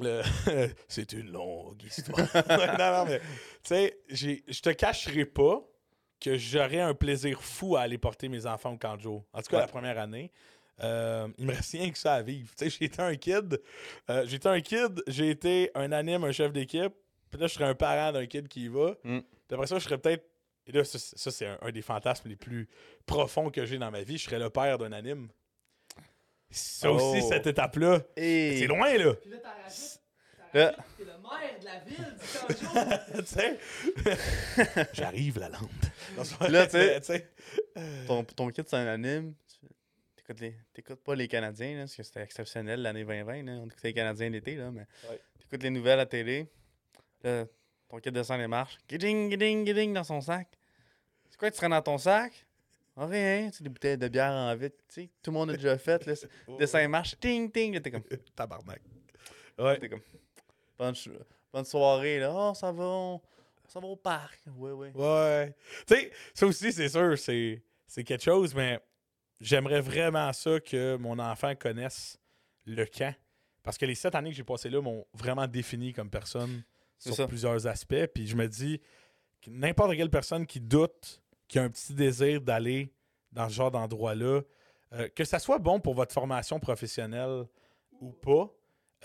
Le- 0.00 0.22
C'est 0.88 1.12
une 1.12 1.30
longue 1.30 1.82
histoire. 1.82 2.18
non, 2.48 2.78
non, 2.78 3.04
mais 3.06 3.20
tu 3.20 3.24
sais, 3.62 3.98
je 4.08 4.60
te 4.60 4.70
cacherai 4.70 5.24
pas 5.24 5.60
que 6.20 6.36
j'aurais 6.36 6.80
un 6.80 6.94
plaisir 6.94 7.42
fou 7.42 7.76
à 7.76 7.82
aller 7.82 7.98
porter 7.98 8.28
mes 8.28 8.46
enfants 8.46 8.72
au 8.72 8.78
camp 8.78 8.96
de 8.96 9.02
jour. 9.02 9.24
En 9.32 9.40
tout 9.42 9.48
cas, 9.50 9.56
Ouais. 9.56 9.62
la 9.62 9.68
première 9.68 9.98
année. 9.98 10.32
Euh, 10.82 11.28
il 11.38 11.46
me 11.46 11.52
reste 11.54 11.70
rien 11.72 11.90
que 11.90 11.98
ça 11.98 12.14
à 12.14 12.22
vivre. 12.22 12.50
Tu 12.56 12.68
sais, 12.68 12.70
j'ai 12.78 12.86
été 12.86 13.00
un 13.00 13.14
kid. 13.14 13.60
euh, 14.10 14.24
j'ai 14.26 14.36
été 14.36 14.48
un 14.48 14.60
kid, 14.60 15.02
j'ai 15.06 15.30
été 15.30 15.70
un 15.74 15.92
anime, 15.92 16.24
un 16.24 16.32
chef 16.32 16.52
d'équipe. 16.52 16.92
Puis 17.30 17.40
là, 17.40 17.46
je 17.46 17.54
serais 17.54 17.64
un 17.66 17.74
parent 17.74 18.10
d'un 18.12 18.26
kid 18.26 18.48
qui 18.48 18.64
y 18.64 18.68
va. 18.68 18.96
Mm. 19.04 19.20
Puis 19.20 19.54
après 19.54 19.66
ça, 19.66 19.78
je 19.78 19.84
serais 19.84 19.98
peut-être. 19.98 20.24
Et 20.66 20.72
là, 20.72 20.82
ça, 20.82 20.98
c'est- 20.98 21.16
ça, 21.18 21.30
c'est 21.30 21.46
un, 21.46 21.58
un 21.62 21.70
des 21.70 21.82
fantasmes 21.82 22.28
les 22.28 22.36
plus 22.36 22.68
profonds 23.06 23.50
que 23.50 23.66
j'ai 23.66 23.76
dans 23.78 23.90
ma 23.90 24.02
vie. 24.02 24.16
Je 24.18 24.24
serais 24.24 24.38
le 24.38 24.50
père 24.50 24.78
d'un 24.78 24.92
anime. 24.92 25.28
Ça 26.56 26.90
aussi, 26.92 27.20
Oh. 27.22 27.28
cette 27.28 27.46
étape-là, 27.46 28.00
Et... 28.16 28.58
c'est 28.60 28.66
loin, 28.66 28.96
là. 28.96 29.14
Puis 29.14 29.30
là, 29.30 29.36
t'as 29.42 29.50
rajoutes. 29.62 30.00
Là. 30.52 30.72
T'as 30.72 30.82
rajoutes 30.82 30.96
que 30.96 31.02
t'es 31.02 31.04
le 31.04 31.18
maire 31.18 31.58
de 31.60 31.64
la 31.64 31.78
ville 31.80 33.16
du 33.16 33.24
tu 33.26 33.34
sais, 33.34 33.58
j'arrive 34.92 35.38
la 35.38 35.48
lampe. 35.48 36.50
Là, 36.50 36.66
tu 36.66 36.72
sais- 36.72 37.00
tu 37.00 37.06
sais, 37.06 37.30
Ton, 38.06 38.24
ton 38.24 38.48
un 38.72 38.86
anime. 38.86 39.34
Tu 39.48 39.66
t'écoutes, 40.16 40.40
les, 40.40 40.54
t'écoutes 40.72 41.02
pas 41.02 41.14
les 41.14 41.28
Canadiens, 41.28 41.74
là, 41.74 41.80
parce 41.82 41.96
que 41.96 42.02
c'était 42.02 42.22
exceptionnel 42.22 42.82
l'année 42.82 43.04
2020. 43.04 43.42
Là. 43.42 43.52
On 43.52 43.66
écoutait 43.66 43.88
les 43.88 43.94
Canadiens 43.94 44.30
l'été, 44.30 44.54
là, 44.56 44.70
mais 44.70 44.86
Ouais. 45.10 45.20
t'écoutes 45.40 45.62
les 45.62 45.70
nouvelles 45.70 45.94
à 45.94 45.96
la 45.96 46.06
télé. 46.06 46.46
Là, 47.22 47.44
ton 47.88 47.98
kid 47.98 48.12
descend 48.14 48.38
les 48.38 48.46
marches. 48.46 48.78
Giding, 48.88 49.30
giding, 49.30 49.66
giding 49.66 49.92
dans 49.92 50.04
son 50.04 50.20
sac. 50.20 50.48
C'est 51.30 51.36
quoi 51.38 51.48
que 51.50 51.54
tu 51.54 51.58
serais 51.58 51.68
dans 51.68 51.82
ton 51.82 51.98
sac? 51.98 52.43
Ah, 52.96 53.06
rien, 53.06 53.50
tu 53.50 53.58
sais, 53.58 53.64
des 53.64 53.70
bouteilles 53.70 53.98
de 53.98 54.08
bière 54.08 54.30
en. 54.32 54.56
Tu 54.56 54.70
sais, 54.88 55.10
tout 55.22 55.30
le 55.30 55.34
monde 55.36 55.50
a 55.50 55.56
déjà 55.56 55.76
fait. 55.78 56.06
Là, 56.06 56.14
descend 56.58 56.80
les 56.80 56.88
marches, 56.88 57.18
ting, 57.18 57.50
ting. 57.50 57.74
Là, 57.74 57.80
t'es 57.80 57.90
comme, 57.90 58.04
Tabarnak. 58.36 58.80
Ouais. 59.58 59.78
t'es 59.78 59.88
comme, 59.88 60.02
bonne 60.78 61.64
soirée, 61.64 62.20
là. 62.20 62.32
Oh, 62.32 62.54
ça 62.54 62.70
va, 62.70 62.84
on, 62.84 63.20
ça 63.66 63.80
va 63.80 63.86
au 63.86 63.96
parc. 63.96 64.40
Ouais, 64.56 64.72
ouais. 64.72 64.92
Ouais. 64.94 65.54
Tu 65.86 65.94
sais, 65.94 66.12
ça 66.32 66.46
aussi, 66.46 66.72
c'est 66.72 66.88
sûr, 66.88 67.18
c'est, 67.18 67.62
c'est 67.86 68.04
quelque 68.04 68.22
chose, 68.24 68.54
mais 68.54 68.80
j'aimerais 69.40 69.80
vraiment 69.80 70.32
ça 70.32 70.60
que 70.60 70.96
mon 70.96 71.18
enfant 71.18 71.54
connaisse 71.54 72.18
le 72.64 72.84
camp. 72.86 73.14
Parce 73.62 73.78
que 73.78 73.86
les 73.86 73.94
sept 73.94 74.14
années 74.14 74.30
que 74.30 74.36
j'ai 74.36 74.44
passées 74.44 74.68
là 74.70 74.80
m'ont 74.80 75.06
vraiment 75.14 75.46
défini 75.46 75.92
comme 75.92 76.10
personne 76.10 76.62
sur 76.98 77.14
ça. 77.14 77.26
plusieurs 77.26 77.66
aspects. 77.66 78.06
Puis 78.14 78.26
je 78.26 78.36
me 78.36 78.46
dis 78.46 78.80
que 79.40 79.50
n'importe 79.50 79.96
quelle 79.96 80.10
personne 80.10 80.46
qui 80.46 80.60
doute, 80.60 81.22
qui 81.48 81.58
a 81.58 81.62
un 81.62 81.70
petit 81.70 81.94
désir 81.94 82.40
d'aller 82.40 82.92
dans 83.32 83.48
ce 83.48 83.54
genre 83.54 83.70
d'endroit-là, 83.70 84.40
euh, 84.92 85.08
que 85.08 85.24
ça 85.24 85.38
soit 85.38 85.58
bon 85.58 85.80
pour 85.80 85.94
votre 85.94 86.12
formation 86.12 86.58
professionnelle 86.60 87.44
ou 88.00 88.12
pas, 88.12 88.50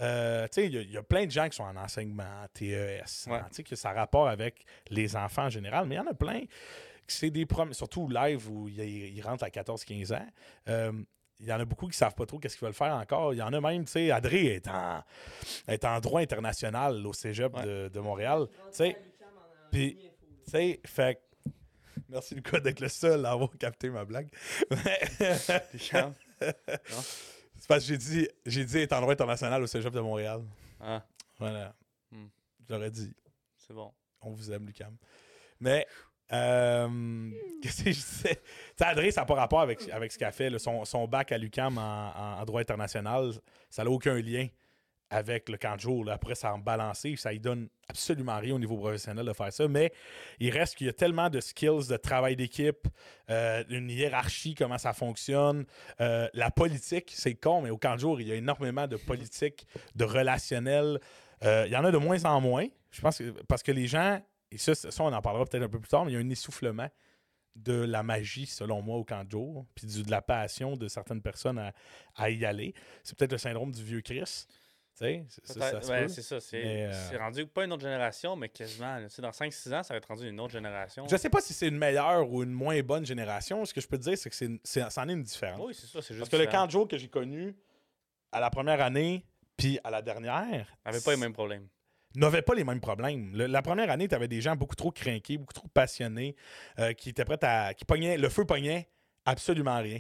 euh, 0.01 0.43
tu 0.47 0.53
sais, 0.61 0.65
il 0.67 0.73
y 0.73 0.77
a- 0.77 0.81
il 0.81 0.91
y, 0.91 0.97
a 0.97 1.03
plein 1.03 1.25
de 1.25 1.31
gens 1.31 1.49
qui 1.49 1.57
sont 1.57 1.63
en 1.63 1.75
enseignement, 1.75 2.45
TES, 2.53 3.27
Ouais. 3.27 3.37
hein, 3.37 3.45
tu 3.49 3.55
sais, 3.55 3.63
que 3.63 3.75
ça 3.75 3.89
a 3.89 3.93
rapport 3.93 4.27
avec 4.27 4.63
les 4.89 5.15
enfants 5.15 5.45
en 5.45 5.49
général, 5.49 5.85
mais 5.87 5.95
il 5.95 5.97
y 5.97 6.01
en 6.01 6.07
a 6.07 6.13
plein 6.13 6.41
que 6.41 7.13
c'est 7.13 7.31
des 7.31 7.45
prom 7.45 7.73
surtout 7.73 8.07
live 8.07 8.49
où 8.49 8.67
ils 8.69 9.21
rentrent 9.21 9.43
à 9.43 9.49
14-15 9.49 10.11
ans. 10.13 10.27
euh, 10.69 10.91
il 11.41 11.45
y 11.47 11.53
en 11.53 11.59
a 11.59 11.63
beaucoup 11.65 11.87
qui 11.87 11.97
savent 11.97 12.15
pas 12.15 12.25
trop 12.25 12.37
qu'est-ce 12.37 12.57
qu'ils 12.57 12.65
veulent 12.65 12.73
faire 12.73 12.93
encore. 12.93 13.33
Il 13.33 13.37
y 13.37 13.41
en 13.41 13.53
a 13.53 13.61
même, 13.61 13.85
tu 13.85 13.91
sais, 13.93 14.11
Adré 14.11 14.47
est 14.55 14.67
en, 14.67 15.01
est 15.69 15.85
en 15.85 15.97
droit 16.01 16.19
international 16.19 17.05
au 17.07 17.13
cégep 17.13 17.55
Ouais. 17.55 17.63
de, 17.65 17.87
de 17.93 17.99
Montréal. 18.01 18.47
Tu 18.49 18.55
sais, 18.71 18.97
Puis- 19.71 19.97
tu 20.43 20.51
sais, 20.51 20.79
fait 20.85 21.21
Merci 22.09 22.35
Lucas 22.35 22.59
d'être 22.59 22.79
le 22.79 22.89
seul 22.89 23.25
à 23.25 23.31
avoir 23.31 23.49
capté 23.57 23.89
ma 23.89 24.03
blague. 24.05 24.29
C'est 26.39 27.67
parce 27.67 27.83
que 27.83 27.87
j'ai 27.89 27.97
dit, 27.97 28.27
j'ai 28.45 28.65
dit 28.65 28.77
être 28.79 28.93
en 28.93 29.01
droit 29.01 29.13
international 29.13 29.61
au 29.61 29.67
cégep 29.67 29.93
de 29.93 29.99
Montréal. 29.99 30.41
Ah, 30.79 31.03
Voilà. 31.37 31.73
Hmm. 32.11 32.27
J'aurais 32.67 32.89
dit. 32.91 33.13
c'est 33.57 33.73
bon. 33.73 33.91
On 34.21 34.31
vous 34.31 34.51
aime, 34.51 34.65
Lucam. 34.65 34.95
Mais, 35.59 35.85
euh, 36.31 37.31
qu'est-ce 37.61 37.83
que 37.83 37.91
je 37.91 37.95
disais? 37.99 38.35
Tu 38.35 38.41
sais, 38.77 38.85
Adré, 38.85 39.11
ça 39.11 39.21
n'a 39.21 39.25
pas 39.25 39.35
rapport 39.35 39.61
avec, 39.61 39.87
avec 39.89 40.11
ce 40.11 40.17
qu'elle 40.17 40.31
fait. 40.31 40.49
là. 40.49 40.57
Son, 40.59 40.85
son 40.85 41.07
bac 41.07 41.31
à 41.31 41.37
Lucam 41.37 41.77
en, 41.77 41.81
en- 41.81 42.41
en 42.41 42.45
droit 42.45 42.61
international, 42.61 43.33
ça 43.69 43.83
n'a 43.83 43.89
aucun 43.91 44.15
lien 44.15 44.47
avec 45.09 45.49
le 45.49 45.57
camp 45.57 45.75
de 45.75 45.81
jour. 45.81 46.09
Après, 46.09 46.35
ça 46.35 46.53
en 46.53 46.59
balancer, 46.59 47.15
ça 47.15 47.31
lui 47.31 47.39
donne 47.39 47.69
absolument 47.87 48.37
rien 48.37 48.55
au 48.55 48.59
niveau 48.59 48.77
professionnel 48.77 49.25
de 49.25 49.33
faire 49.33 49.51
ça. 49.51 49.67
Mais 49.67 49.91
il 50.39 50.51
reste 50.51 50.75
qu'il 50.75 50.87
y 50.87 50.89
a 50.89 50.93
tellement 50.93 51.29
de 51.29 51.39
skills 51.39 51.87
de 51.89 51.97
travail 51.97 52.35
d'équipe, 52.35 52.87
euh, 53.29 53.63
une 53.69 53.89
hiérarchie, 53.89 54.55
comment 54.55 54.77
ça 54.77 54.93
fonctionne. 54.93 55.65
Euh, 55.99 56.27
la 56.33 56.51
politique, 56.51 57.11
c'est 57.15 57.35
con, 57.35 57.61
mais 57.61 57.69
au 57.69 57.77
camp 57.77 57.95
de 57.95 57.99
jour, 57.99 58.21
il 58.21 58.27
y 58.27 58.31
a 58.31 58.35
énormément 58.35 58.87
de 58.87 58.97
politique, 58.97 59.65
de 59.95 60.05
relationnel. 60.05 60.99
Euh, 61.43 61.63
Il 61.67 61.71
y 61.73 61.75
en 61.77 61.85
a 61.85 61.91
de 61.91 61.97
moins 61.97 62.23
en 62.25 62.41
moins. 62.41 62.67
Je 62.91 63.01
pense 63.01 63.17
que 63.17 63.31
parce 63.47 63.63
que 63.63 63.71
les 63.71 63.87
gens, 63.87 64.21
et 64.51 64.57
ça, 64.57 64.73
on 64.99 65.13
en 65.13 65.21
parlera 65.21 65.45
peut-être 65.45 65.63
un 65.63 65.69
peu 65.69 65.79
plus 65.79 65.89
tard, 65.89 66.05
mais 66.05 66.11
il 66.11 66.15
y 66.15 66.17
a 66.17 66.21
un 66.21 66.29
essoufflement 66.29 66.89
de 67.55 67.73
la 67.73 68.03
magie, 68.03 68.45
selon 68.45 68.81
moi, 68.81 68.97
au 68.97 69.03
camp 69.03 69.23
de 69.23 69.31
jour, 69.31 69.65
puis 69.75 69.87
de 69.87 70.11
la 70.11 70.21
passion 70.21 70.75
de 70.75 70.87
certaines 70.87 71.21
personnes 71.21 71.59
à, 71.59 71.73
à 72.15 72.29
y 72.29 72.45
aller. 72.45 72.73
C'est 73.03 73.17
peut-être 73.17 73.33
le 73.33 73.37
syndrome 73.37 73.71
du 73.71 73.83
vieux 73.83 74.01
Chris. 74.01 74.45
C'est- 74.99 75.25
ça, 75.59 75.79
ouais. 75.89 76.07
C'est 76.09 76.21
euh, 76.87 77.07
c'est 77.09 77.17
rendu 77.17 77.45
pas 77.45 77.63
une 77.65 77.71
autre 77.73 77.83
génération, 77.83 78.35
mais 78.35 78.49
quasiment. 78.49 78.99
dans 79.19 79.31
5-6 79.31 79.73
ans, 79.73 79.83
ça 79.83 79.93
va 79.93 79.97
être 79.97 80.07
rendu 80.07 80.27
une 80.27 80.39
autre 80.39 80.53
génération. 80.53 81.07
Je 81.09 81.15
sais 81.17 81.29
pas 81.29 81.41
si 81.41 81.53
c'est 81.53 81.67
une 81.69 81.77
meilleure 81.77 82.29
ou 82.29 82.43
une 82.43 82.51
moins 82.51 82.79
bonne 82.81 83.05
génération. 83.05 83.63
Ce 83.65 83.73
que 83.73 83.81
je 83.81 83.87
peux 83.87 83.97
te 83.97 84.03
dire, 84.03 84.17
c'est 84.17 84.29
que 84.29 84.35
c'est, 84.35 84.89
c'en 84.89 85.07
est 85.09 85.13
une 85.13 85.23
différence. 85.23 85.59
Oui, 85.65 85.73
c'est 85.73 85.87
ça. 85.87 86.01
C'est 86.01 86.13
juste. 86.13 86.19
Parce 86.19 86.29
que 86.29 86.35
le 86.35 86.45
camp 86.51 86.65
de 86.65 86.71
jour 86.71 86.87
que 86.87 86.97
j'ai 86.97 87.07
connu 87.07 87.55
à 88.31 88.39
la 88.39 88.49
première 88.49 88.81
année, 88.81 89.25
puis 89.57 89.79
à 89.83 89.89
la 89.89 90.01
dernière, 90.01 90.67
n'avait 90.85 91.01
pas 91.01 91.11
les 91.11 91.17
mêmes 91.17 91.33
problèmes. 91.33 91.67
n'avait 92.15 92.41
pas 92.41 92.55
les 92.55 92.63
mêmes 92.63 92.81
problèmes. 92.81 93.35
Le- 93.35 93.45
la 93.47 93.61
première 93.61 93.89
année, 93.89 94.07
tu 94.07 94.15
avais 94.15 94.27
des 94.27 94.41
gens 94.41 94.55
beaucoup 94.55 94.75
trop 94.75 94.91
craqués, 94.91 95.37
beaucoup 95.37 95.53
trop 95.53 95.67
passionnés, 95.67 96.35
euh, 96.79 96.93
qui 96.93 97.09
étaient 97.09 97.25
prêts 97.25 97.43
à. 97.43 97.73
qui 97.73 97.85
pognaient. 97.85 98.17
Le 98.17 98.29
feu 98.29 98.45
pognait 98.45 98.89
absolument 99.25 99.77
rien. 99.79 99.99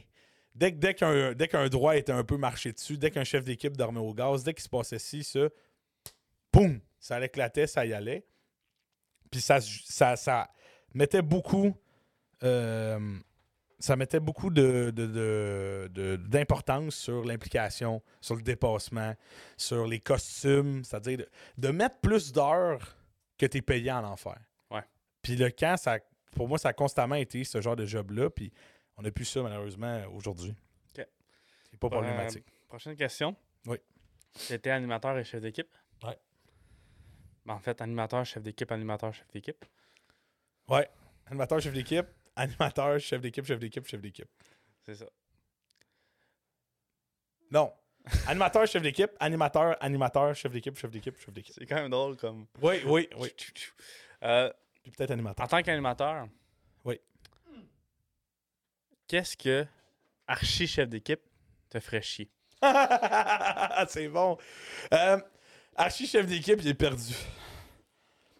Dès, 0.55 0.71
dès 0.71 0.93
qu'un, 0.93 1.33
dès 1.33 1.47
qu'un 1.47 1.69
droit 1.69 1.95
était 1.95 2.11
un 2.11 2.23
peu 2.23 2.37
marché 2.37 2.71
dessus, 2.73 2.97
dès 2.97 3.11
qu'un 3.11 3.23
chef 3.23 3.43
d'équipe 3.43 3.77
dormait 3.77 3.99
au 3.99 4.13
gaz, 4.13 4.43
dès 4.43 4.53
qu'il 4.53 4.63
se 4.63 4.69
passait 4.69 4.99
ci, 4.99 5.23
ça, 5.23 5.47
boum, 6.51 6.79
ça 6.99 7.23
éclatait, 7.23 7.67
ça 7.67 7.85
y 7.85 7.93
allait. 7.93 8.25
Puis 9.31 9.41
ça, 9.41 9.59
ça, 9.61 10.15
ça 10.15 10.49
mettait 10.93 11.21
beaucoup. 11.21 11.75
euh, 12.43 13.17
ça 13.81 13.95
mettait 13.95 14.19
beaucoup 14.19 14.49
de, 14.49 14.91
de- 14.93 15.07
de- 15.07 15.87
de- 15.93 16.15
d'importance 16.17 16.95
sur 16.95 17.23
l'implication, 17.23 18.01
sur 18.19 18.35
le 18.35 18.41
dépassement, 18.41 19.15
sur 19.55 19.87
les 19.87 20.01
costumes, 20.01 20.83
c'est-à-dire 20.83 21.19
de, 21.19 21.29
de 21.57 21.67
mettre 21.69 21.97
plus 21.99 22.33
d'heures 22.33 22.97
que 23.37 23.45
tu 23.45 23.59
es 23.59 23.61
payé 23.61 23.89
en 23.91 24.03
enfer. 24.03 24.37
Ouais. 24.69 24.83
Puis 25.21 25.37
le 25.37 25.49
camp, 25.49 25.77
ça, 25.77 25.97
pour 26.35 26.49
moi, 26.49 26.57
ça 26.57 26.69
a 26.69 26.73
constamment 26.73 27.15
été 27.15 27.45
ce 27.45 27.61
genre 27.61 27.77
de 27.77 27.85
job-là, 27.85 28.29
puis 28.29 28.51
on 28.99 29.01
n'a 29.01 29.11
plus 29.11 29.25
ça 29.25 29.41
malheureusement 29.41 30.03
aujourd'hui. 30.13 30.53
Ok. 30.89 31.07
C'est 31.71 31.79
pas 31.79 31.89
problématique. 31.89 32.45
Prochaine 32.67 32.95
question. 32.97 33.35
Oui. 33.65 33.77
J'étais 34.47 34.69
animateur 34.71 35.17
et 35.17 35.23
chef 35.23 35.41
d'équipe. 35.41 35.73
Ouais. 36.03 36.19
Ben, 37.45 37.53
en 37.53 37.59
fait, 37.59 37.81
animateur, 37.81 38.25
chef 38.25 38.43
d'équipe, 38.43 38.69
animateur, 38.71 39.13
chef 39.13 39.27
d'équipe. 39.31 39.65
Ouais. 40.67 40.87
Animateur, 41.27 41.61
chef 41.61 41.73
d'équipe, 41.73 42.07
animateur, 42.35 42.99
chef 42.99 43.21
d'équipe, 43.21 43.45
chef 43.45 43.59
d'équipe, 43.59 43.87
chef 43.87 44.01
d'équipe. 44.01 44.29
C'est 44.85 44.95
ça. 44.95 45.05
Non. 47.51 47.73
Animateur, 48.27 48.67
chef 48.67 48.81
d'équipe, 48.83 49.11
animateur, 49.19 49.77
animateur, 49.81 50.35
chef 50.35 50.51
d'équipe, 50.51 50.77
chef 50.77 50.91
d'équipe, 50.91 51.17
chef 51.17 51.33
d'équipe. 51.33 51.55
C'est 51.57 51.65
quand 51.65 51.75
même 51.75 51.89
drôle 51.89 52.17
comme. 52.17 52.47
Oui, 52.61 52.81
oui, 52.85 53.07
oui. 53.17 53.29
Euh, 54.23 54.51
Puis 54.83 54.91
peut-être 54.91 55.11
animateur. 55.11 55.45
en 55.45 55.47
tant 55.47 55.61
qu'animateur. 55.61 56.27
Qu'est-ce 59.09 59.35
que 59.35 59.65
archi 60.27 60.67
chef 60.67 60.87
d'équipe 60.87 61.19
te 61.71 61.79
ferait 61.79 62.03
chier? 62.03 62.29
c'est 63.87 64.07
bon. 64.07 64.37
Euh, 64.93 65.17
Archie 65.75 66.05
chef 66.05 66.27
d'équipe, 66.27 66.59
il 66.61 66.67
est 66.67 66.75
perdu. 66.75 67.15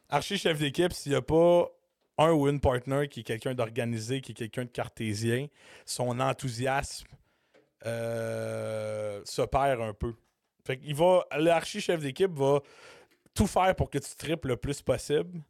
Archie 0.09 0.37
chef 0.37 0.59
d'équipe, 0.59 0.93
s'il 0.93 1.13
n'y 1.13 1.17
a 1.17 1.23
pas 1.23 1.71
un 2.19 2.33
ou 2.33 2.59
partner 2.59 3.07
qui 3.07 3.21
est 3.21 3.23
quelqu'un 3.23 3.55
d'organisé, 3.55 4.21
qui 4.21 4.33
est 4.33 4.35
quelqu'un 4.35 4.65
de 4.65 4.69
cartésien, 4.69 5.47
son 5.85 6.19
enthousiasme 6.19 7.07
euh, 7.87 9.21
se 9.25 9.41
perd 9.41 9.81
un 9.81 9.93
peu. 9.95 10.13
Fait 10.67 10.79
va, 10.93 11.25
l'archi 11.35 11.81
chef 11.81 12.01
d'équipe 12.01 12.33
va 12.33 12.59
tout 13.33 13.47
faire 13.47 13.75
pour 13.75 13.89
que 13.89 13.97
tu 13.97 14.15
triples 14.15 14.49
le 14.49 14.57
plus 14.57 14.83
possible, 14.83 15.41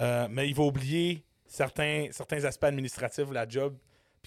euh, 0.00 0.26
mais 0.28 0.48
il 0.48 0.56
va 0.56 0.64
oublier 0.64 1.22
certains, 1.46 2.08
certains 2.10 2.42
aspects 2.44 2.64
administratifs 2.64 3.28
de 3.28 3.34
la 3.34 3.48
job 3.48 3.76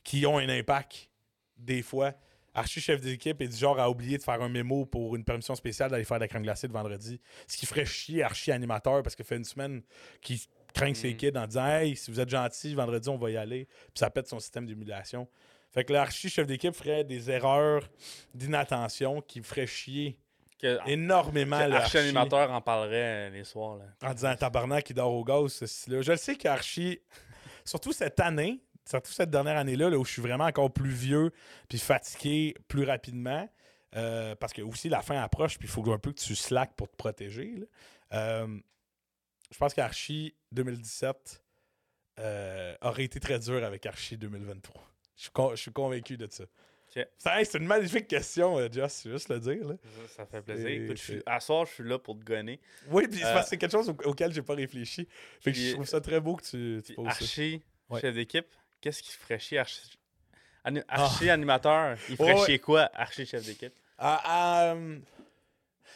qui 0.03 0.25
ont 0.25 0.37
un 0.37 0.49
impact 0.49 1.09
des 1.57 1.81
fois. 1.81 2.13
Archi 2.53 2.81
chef 2.81 2.99
d'équipe 2.99 3.39
est 3.41 3.47
du 3.47 3.55
genre 3.55 3.79
à 3.79 3.89
oublier 3.89 4.17
de 4.17 4.23
faire 4.23 4.41
un 4.41 4.49
mémo 4.49 4.85
pour 4.85 5.15
une 5.15 5.23
permission 5.23 5.53
spéciale 5.55 5.91
d'aller 5.91 6.03
faire 6.03 6.17
de 6.17 6.23
la 6.23 6.27
crème 6.27 6.41
glacée 6.43 6.67
de 6.67 6.73
vendredi. 6.73 7.21
Ce 7.47 7.55
qui 7.57 7.65
ferait 7.65 7.85
chier 7.85 8.23
Archi 8.23 8.51
animateur 8.51 9.03
parce 9.03 9.15
qu'il 9.15 9.23
fait 9.25 9.37
une 9.37 9.45
semaine 9.45 9.81
qu'il 10.21 10.39
craint 10.73 10.93
ses 10.93 11.11
Mhm. 11.11 11.17
kids 11.17 11.37
en 11.37 11.45
disant 11.47 11.67
Hey, 11.67 11.95
si 11.95 12.09
vous 12.11 12.19
êtes 12.19 12.29
gentil, 12.29 12.73
vendredi, 12.75 13.07
on 13.07 13.17
va 13.17 13.29
y 13.29 13.37
aller. 13.37 13.65
Puis 13.65 13.99
ça 13.99 14.09
pète 14.09 14.27
son 14.27 14.39
système 14.39 14.65
d'émulation. 14.65 15.27
Fait 15.71 15.83
que 15.83 15.93
l'archi 15.93 16.29
chef 16.29 16.47
d'équipe 16.47 16.73
ferait 16.73 17.03
des 17.03 17.29
erreurs 17.29 17.87
d'inattention 18.33 19.21
qui 19.21 19.41
ferait 19.43 19.67
chier 19.67 20.17
Que, 20.59 20.77
énormément 20.87 21.59
que 21.59 21.65
le 21.69 21.75
archi 21.75 21.97
Archi 21.97 22.09
animateur 22.09 22.51
en 22.51 22.61
parlerait 22.61 23.27
euh, 23.27 23.29
les 23.29 23.43
soirs. 23.43 23.77
Là. 23.77 24.09
en 24.09 24.13
disant 24.13 24.35
tabarnak 24.35 24.83
qui 24.83 24.93
dort 24.93 25.13
au 25.13 25.23
gaz, 25.23 25.53
ceci-là. 25.53 26.01
Je 26.01 26.11
le 26.11 26.17
sais 26.17 26.35
qu'Archie, 26.35 26.99
surtout 27.63 27.93
cette 27.93 28.19
année, 28.19 28.59
surtout 28.89 29.11
cette 29.11 29.29
dernière 29.29 29.57
année-là, 29.57 29.89
là, 29.89 29.97
où 29.97 30.05
je 30.05 30.11
suis 30.11 30.21
vraiment 30.21 30.45
encore 30.45 30.71
plus 30.71 30.89
vieux 30.91 31.31
puis 31.67 31.77
fatigué 31.77 32.55
plus 32.67 32.83
rapidement, 32.83 33.47
euh, 33.95 34.35
parce 34.35 34.53
que 34.53 34.61
aussi 34.61 34.89
la 34.89 35.01
fin 35.01 35.21
approche, 35.21 35.57
puis 35.57 35.67
il 35.67 35.71
faut 35.71 35.89
un 35.91 35.99
peu 35.99 36.11
que 36.11 36.19
tu 36.19 36.35
slack 36.35 36.73
pour 36.75 36.89
te 36.89 36.95
protéger. 36.95 37.55
là. 37.57 37.65
Euh, 38.13 38.59
je 39.51 39.57
pense 39.57 39.73
qu'Archie 39.73 40.35
2017 40.51 41.43
euh, 42.19 42.75
aurait 42.81 43.03
été 43.05 43.19
très 43.19 43.39
dur 43.39 43.63
avec 43.63 43.85
Archie 43.85 44.17
2023. 44.17 44.83
Je 45.15 45.21
suis, 45.23 45.31
con- 45.31 45.51
je 45.51 45.61
suis 45.61 45.71
convaincu 45.71 46.17
de 46.17 46.27
ça. 46.29 46.43
Hey, 46.95 47.45
C'est 47.45 47.59
une 47.59 47.67
magnifique 47.67 48.07
question, 48.07 48.57
Joss, 48.71 49.07
juste 49.07 49.29
le 49.29 49.39
dire. 49.39 49.67
là. 49.67 49.75
Ça, 50.07 50.15
ça 50.17 50.25
fait 50.25 50.41
plaisir. 50.41 50.65
C'est- 50.67 50.75
Écoute, 50.75 50.97
je 50.97 51.03
suis- 51.03 51.13
c'est- 51.17 51.23
à 51.27 51.39
soir, 51.39 51.65
je 51.67 51.73
suis 51.73 51.83
là 51.83 51.99
pour 51.99 52.17
te 52.17 52.23
gonner. 52.23 52.59
Oui, 52.89 53.07
puis 53.07 53.19
c'est 53.19 53.25
Euh, 53.25 53.57
quelque 53.57 53.69
chose 53.71 53.89
au- 53.89 54.09
auquel 54.09 54.33
j'ai 54.33 54.41
pas 54.41 54.55
réfléchi. 54.55 55.07
Fait 55.39 55.51
que 55.51 55.57
je 55.57 55.73
trouve 55.73 55.85
ça 55.85 56.01
très 56.01 56.19
beau 56.19 56.35
que 56.35 56.43
tu, 56.43 56.81
tu 56.83 56.93
poses 56.95 57.05
ça. 57.05 57.11
archi 57.11 57.61
Ouais. 57.89 58.01
chef 58.01 58.15
d'équipe, 58.15 58.47
qu'est-ce 58.81 59.01
qui 59.03 59.11
ferait 59.11 59.39
chier 59.39 59.59
archi, 59.59 59.81
Ani- 60.63 60.81
archi 60.87 61.29
animateur? 61.29 61.97
Il 62.09 62.15
ferait 62.17 62.35
Ah. 62.37 62.45
Chier 62.45 62.59
quoi, 62.59 62.89
archi 62.93 63.25
chef 63.25 63.45
d'équipe? 63.45 63.73
Ah, 63.97 64.21
ah, 64.23 64.71
hum, 64.73 65.01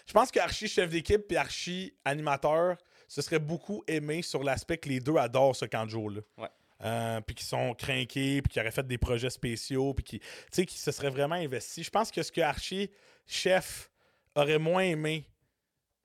je 0.06 0.12
pense 0.14 0.32
que 0.32 0.40
Archie 0.40 0.68
chef 0.68 0.90
d'équipe 0.90 1.32
et 1.32 1.38
Archie 1.38 1.94
animateur, 2.04 2.78
ce 3.08 3.22
serait 3.22 3.40
beaucoup 3.40 3.84
aimé 3.88 4.22
sur 4.22 4.44
l'aspect 4.44 4.78
que 4.78 4.90
les 4.90 5.00
deux 5.00 5.16
adorent 5.16 5.56
ce 5.56 5.66
camp 5.66 5.86
de 5.86 5.90
jour-là. 5.92 6.22
Ouais. 6.38 6.50
Euh, 6.84 7.22
puis 7.22 7.34
qui 7.36 7.46
sont 7.46 7.74
craqués, 7.76 8.42
puis 8.42 8.52
qui 8.52 8.60
auraient 8.60 8.72
fait 8.72 8.86
des 8.86 8.98
projets 8.98 9.30
spéciaux, 9.30 9.94
puis 9.94 10.04
qui, 10.04 10.20
tu 10.20 10.28
sais, 10.52 10.66
qui 10.66 10.78
se 10.78 10.92
seraient 10.92 11.12
vraiment 11.12 11.36
investis. 11.36 11.86
Je 11.86 11.90
pense 11.90 12.12
que 12.12 12.22
ce 12.22 12.30
que 12.32 12.42
Archie 12.42 12.90
chef 13.26 13.90
aurait 14.36 14.58
moins 14.60 14.84
aimé 14.84 15.26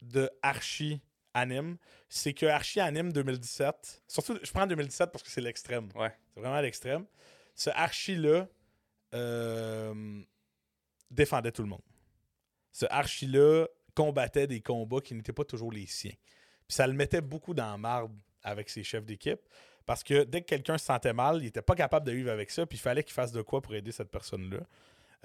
de 0.02 0.30
Archie 0.42 1.00
anime, 1.38 1.76
c'est 2.08 2.34
que 2.34 2.46
Archie 2.46 2.80
anime 2.80 3.12
2017, 3.12 4.02
surtout, 4.08 4.38
je 4.42 4.50
prends 4.50 4.66
2017 4.66 5.10
parce 5.10 5.22
que 5.22 5.30
c'est 5.30 5.40
l'extrême. 5.40 5.88
Ouais. 5.94 6.12
C'est 6.34 6.40
vraiment 6.40 6.60
l'extrême. 6.60 7.04
Ce 7.54 7.70
Archie-là 7.70 8.46
euh, 9.14 10.22
défendait 11.10 11.52
tout 11.52 11.62
le 11.62 11.68
monde. 11.68 11.82
Ce 12.72 12.86
Archie-là 12.90 13.66
combattait 13.94 14.46
des 14.46 14.60
combats 14.60 15.00
qui 15.00 15.14
n'étaient 15.14 15.32
pas 15.32 15.44
toujours 15.44 15.72
les 15.72 15.86
siens. 15.86 16.14
Puis 16.66 16.74
ça 16.76 16.86
le 16.86 16.92
mettait 16.92 17.20
beaucoup 17.20 17.54
dans 17.54 17.70
la 17.70 17.78
marde 17.78 18.12
avec 18.42 18.68
ses 18.68 18.84
chefs 18.84 19.04
d'équipe. 19.04 19.40
Parce 19.86 20.04
que 20.04 20.24
dès 20.24 20.42
que 20.42 20.46
quelqu'un 20.46 20.76
se 20.76 20.84
sentait 20.84 21.14
mal, 21.14 21.38
il 21.38 21.44
n'était 21.44 21.62
pas 21.62 21.74
capable 21.74 22.06
de 22.06 22.12
vivre 22.12 22.30
avec 22.30 22.50
ça, 22.50 22.66
puis 22.66 22.76
il 22.76 22.80
fallait 22.80 23.02
qu'il 23.02 23.14
fasse 23.14 23.32
de 23.32 23.40
quoi 23.40 23.62
pour 23.62 23.74
aider 23.74 23.90
cette 23.90 24.10
personne-là. 24.10 24.58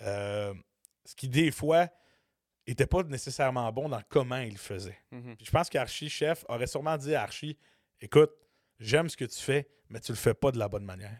Euh, 0.02 0.54
ce 1.06 1.16
qui, 1.16 1.28
des 1.28 1.52
fois, 1.52 1.90
était 2.66 2.88
pas 2.88 3.04
nécessairement 3.04 3.72
bon 3.72 3.90
dans 3.90 4.02
comment 4.10 4.38
il 4.38 4.54
le 4.54 4.58
faisait. 4.58 4.98
Mhm. 5.12 5.36
Puis 5.36 5.46
je 5.46 5.52
pense 5.52 5.70
qu'Archie 5.70 6.10
chef 6.10 6.46
aurait 6.48 6.68
sûrement 6.68 6.98
dit 6.98 7.16
à 7.16 7.24
Archie 7.24 7.58
Écoute, 8.02 8.32
j'aime 8.80 9.10
ce 9.10 9.18
que 9.18 9.26
tu 9.26 9.40
fais, 9.40 9.68
mais 9.90 10.00
tu 10.00 10.12
le 10.12 10.18
fais 10.18 10.34
pas 10.34 10.52
de 10.52 10.60
la 10.60 10.68
bonne 10.68 10.86
manière. 10.86 11.20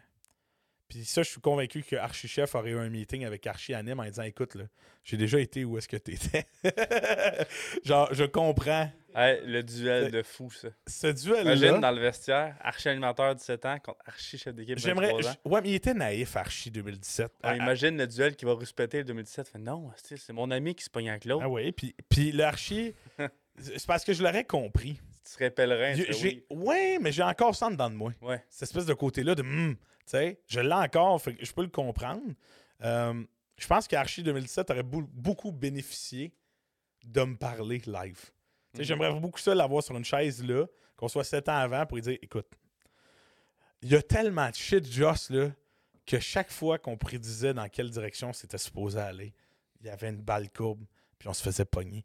Puis 0.94 1.04
ça, 1.04 1.24
je 1.24 1.30
suis 1.30 1.40
convaincu 1.40 1.82
que 1.82 1.96
Archie 1.96 2.28
chef 2.28 2.54
aurait 2.54 2.70
eu 2.70 2.78
un 2.78 2.88
meeting 2.88 3.24
avec 3.24 3.44
Archie 3.48 3.74
Anime 3.74 3.98
en 3.98 4.04
disant 4.04 4.22
Écoute, 4.22 4.54
là, 4.54 4.62
j'ai 5.02 5.16
déjà 5.16 5.40
été 5.40 5.64
où 5.64 5.76
est-ce 5.76 5.88
que 5.88 5.96
tu 5.96 6.12
étais. 6.12 6.46
Genre, 7.84 8.08
je 8.12 8.22
comprends. 8.24 8.88
Hey, 9.16 9.40
le 9.44 9.62
duel 9.64 10.12
de 10.12 10.22
fou, 10.22 10.50
ça. 10.52 10.68
Ce 10.86 11.06
Imagine 11.08 11.60
duel-là. 11.60 11.78
dans 11.78 11.90
le 11.90 12.00
vestiaire, 12.00 12.56
archi 12.60 12.88
animateur 12.88 13.34
17 13.34 13.66
ans 13.66 13.78
contre 13.80 13.98
archi 14.06 14.38
chef 14.38 14.54
d'équipe 14.54 14.78
23 14.78 15.20
J'aimerais. 15.20 15.34
Ouais, 15.44 15.60
mais 15.62 15.68
il 15.70 15.74
était 15.74 15.94
naïf, 15.94 16.36
Archie 16.36 16.70
2017. 16.70 17.26
Ouais, 17.26 17.30
Ah, 17.42 17.56
imagine 17.56 17.96
le 17.96 18.06
duel 18.06 18.36
qui 18.36 18.44
va 18.44 18.54
respecter 18.54 18.98
le 18.98 19.04
2017. 19.04 19.48
Fait, 19.48 19.58
non, 19.58 19.90
c'est 19.96 20.32
mon 20.32 20.50
ami 20.52 20.74
qui 20.76 20.84
se 20.84 20.90
pogne 20.90 21.10
avec 21.10 21.24
l'autre. 21.24 21.42
Ah 21.44 21.48
oui, 21.48 21.70
puis, 21.72 21.94
puis 22.08 22.30
l'Archie, 22.32 22.94
c'est 23.58 23.84
parce 23.86 24.04
que 24.04 24.12
je 24.12 24.22
l'aurais 24.22 24.44
compris. 24.44 25.00
Tu 25.24 25.32
serais 25.32 25.50
pèlerin. 25.50 25.94
J'ai- 25.94 26.44
Ouais, 26.50 26.98
mais 27.00 27.10
j'ai 27.12 27.22
encore 27.22 27.54
ça 27.56 27.66
en 27.66 27.70
dedans 27.70 27.90
de 27.90 27.94
moi. 27.96 28.12
oui. 28.20 28.28
Ouais. 28.30 28.44
cette 28.50 28.62
espèce 28.68 28.86
de 28.86 28.94
côté-là 28.94 29.34
de 29.34 29.42
tu 29.42 29.76
sais, 30.10 30.40
je 30.46 30.60
l'ai 30.60 30.72
encore, 30.72 31.20
fait 31.20 31.34
que 31.34 31.44
je 31.44 31.52
peux 31.52 31.62
le 31.62 31.68
comprendre. 31.68 32.22
Euh, 32.82 33.24
je 33.56 33.66
pense 33.66 33.86
qu'Archie 33.86 34.22
2017 34.22 34.70
aurait 34.70 34.82
beaucoup 34.82 35.52
bénéficié 35.52 36.34
de 37.04 37.22
me 37.22 37.36
parler 37.36 37.82
live. 37.86 38.30
Mhm. 38.74 38.82
J'aimerais 38.82 39.20
beaucoup 39.20 39.38
ça 39.38 39.54
l'avoir 39.54 39.82
sur 39.82 39.96
une 39.96 40.04
chaise 40.04 40.42
là, 40.44 40.66
qu'on 40.96 41.08
soit 41.08 41.24
sept 41.24 41.48
ans 41.48 41.56
avant 41.56 41.86
pour 41.86 41.96
lui 41.96 42.02
dire 42.02 42.18
écoute, 42.22 42.48
il 43.82 43.90
y 43.90 43.96
a 43.96 44.02
tellement 44.02 44.48
de 44.48 44.54
shit 44.54 44.90
Joss 44.90 45.30
là 45.30 45.50
que 46.06 46.18
chaque 46.18 46.50
fois 46.50 46.78
qu'on 46.78 46.96
prédisait 46.96 47.54
dans 47.54 47.68
quelle 47.68 47.90
direction 47.90 48.32
c'était 48.32 48.58
supposé 48.58 48.98
aller, 48.98 49.34
il 49.80 49.86
y 49.86 49.90
avait 49.90 50.08
une 50.08 50.22
balle 50.22 50.50
courbe, 50.50 50.84
puis 51.18 51.28
on 51.28 51.34
se 51.34 51.42
faisait 51.42 51.64
pogner. 51.64 52.04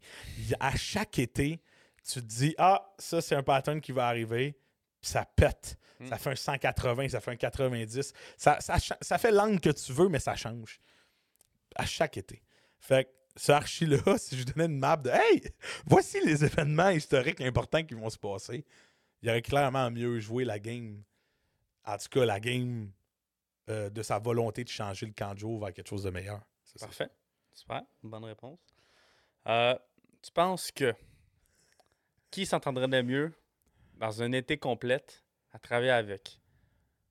À 0.58 0.76
chaque 0.76 1.18
été, 1.18 1.60
tu 2.04 2.20
te 2.20 2.26
dis, 2.26 2.54
ah, 2.58 2.94
ça, 2.98 3.20
c'est 3.20 3.34
un 3.34 3.42
pattern 3.42 3.80
qui 3.80 3.92
va 3.92 4.06
arriver, 4.06 4.58
puis 5.00 5.10
ça 5.10 5.24
pète. 5.24 5.78
Mm. 5.98 6.06
Ça 6.08 6.18
fait 6.18 6.30
un 6.30 6.36
180, 6.36 7.08
ça 7.10 7.20
fait 7.20 7.30
un 7.32 7.36
90. 7.36 8.12
Ça, 8.36 8.60
ça, 8.60 8.78
cha- 8.78 8.98
ça 9.00 9.18
fait 9.18 9.30
l'angle 9.30 9.60
que 9.60 9.70
tu 9.70 9.92
veux, 9.92 10.08
mais 10.08 10.18
ça 10.18 10.34
change. 10.36 10.80
À 11.76 11.86
chaque 11.86 12.16
été. 12.16 12.42
Fait 12.78 13.04
que 13.04 13.10
ce 13.36 13.52
archi-là, 13.52 13.98
si 14.18 14.38
je 14.38 14.44
donnais 14.44 14.66
une 14.66 14.78
map 14.78 14.96
de 14.96 15.10
Hey, 15.10 15.42
voici 15.86 16.20
les 16.24 16.44
événements 16.44 16.90
historiques 16.90 17.40
importants 17.40 17.82
qui 17.84 17.94
vont 17.94 18.10
se 18.10 18.18
passer, 18.18 18.64
il 19.22 19.28
aurait 19.28 19.42
clairement 19.42 19.90
mieux 19.90 20.18
joué 20.20 20.44
la 20.44 20.58
game. 20.58 21.02
En 21.84 21.96
tout 21.98 22.08
cas, 22.10 22.24
la 22.24 22.40
game 22.40 22.90
euh, 23.68 23.90
de 23.90 24.02
sa 24.02 24.18
volonté 24.18 24.64
de 24.64 24.68
changer 24.68 25.06
le 25.06 25.12
camp 25.12 25.34
de 25.34 25.38
jour 25.38 25.60
vers 25.60 25.72
quelque 25.72 25.88
chose 25.88 26.02
de 26.04 26.10
meilleur. 26.10 26.40
C'est 26.64 26.78
ça. 26.78 26.86
Parfait. 26.86 27.10
Super. 27.52 27.82
Bonne 28.02 28.24
réponse. 28.24 28.58
Euh, 29.46 29.76
tu 30.22 30.30
penses 30.32 30.70
que 30.72 30.94
qui 32.30 32.46
s'entendrait 32.46 32.86
le 32.86 33.02
mieux 33.02 33.32
dans 34.00 34.22
un 34.22 34.32
été 34.32 34.56
complète 34.58 35.22
à 35.52 35.58
travailler 35.58 35.90
avec 35.90 36.40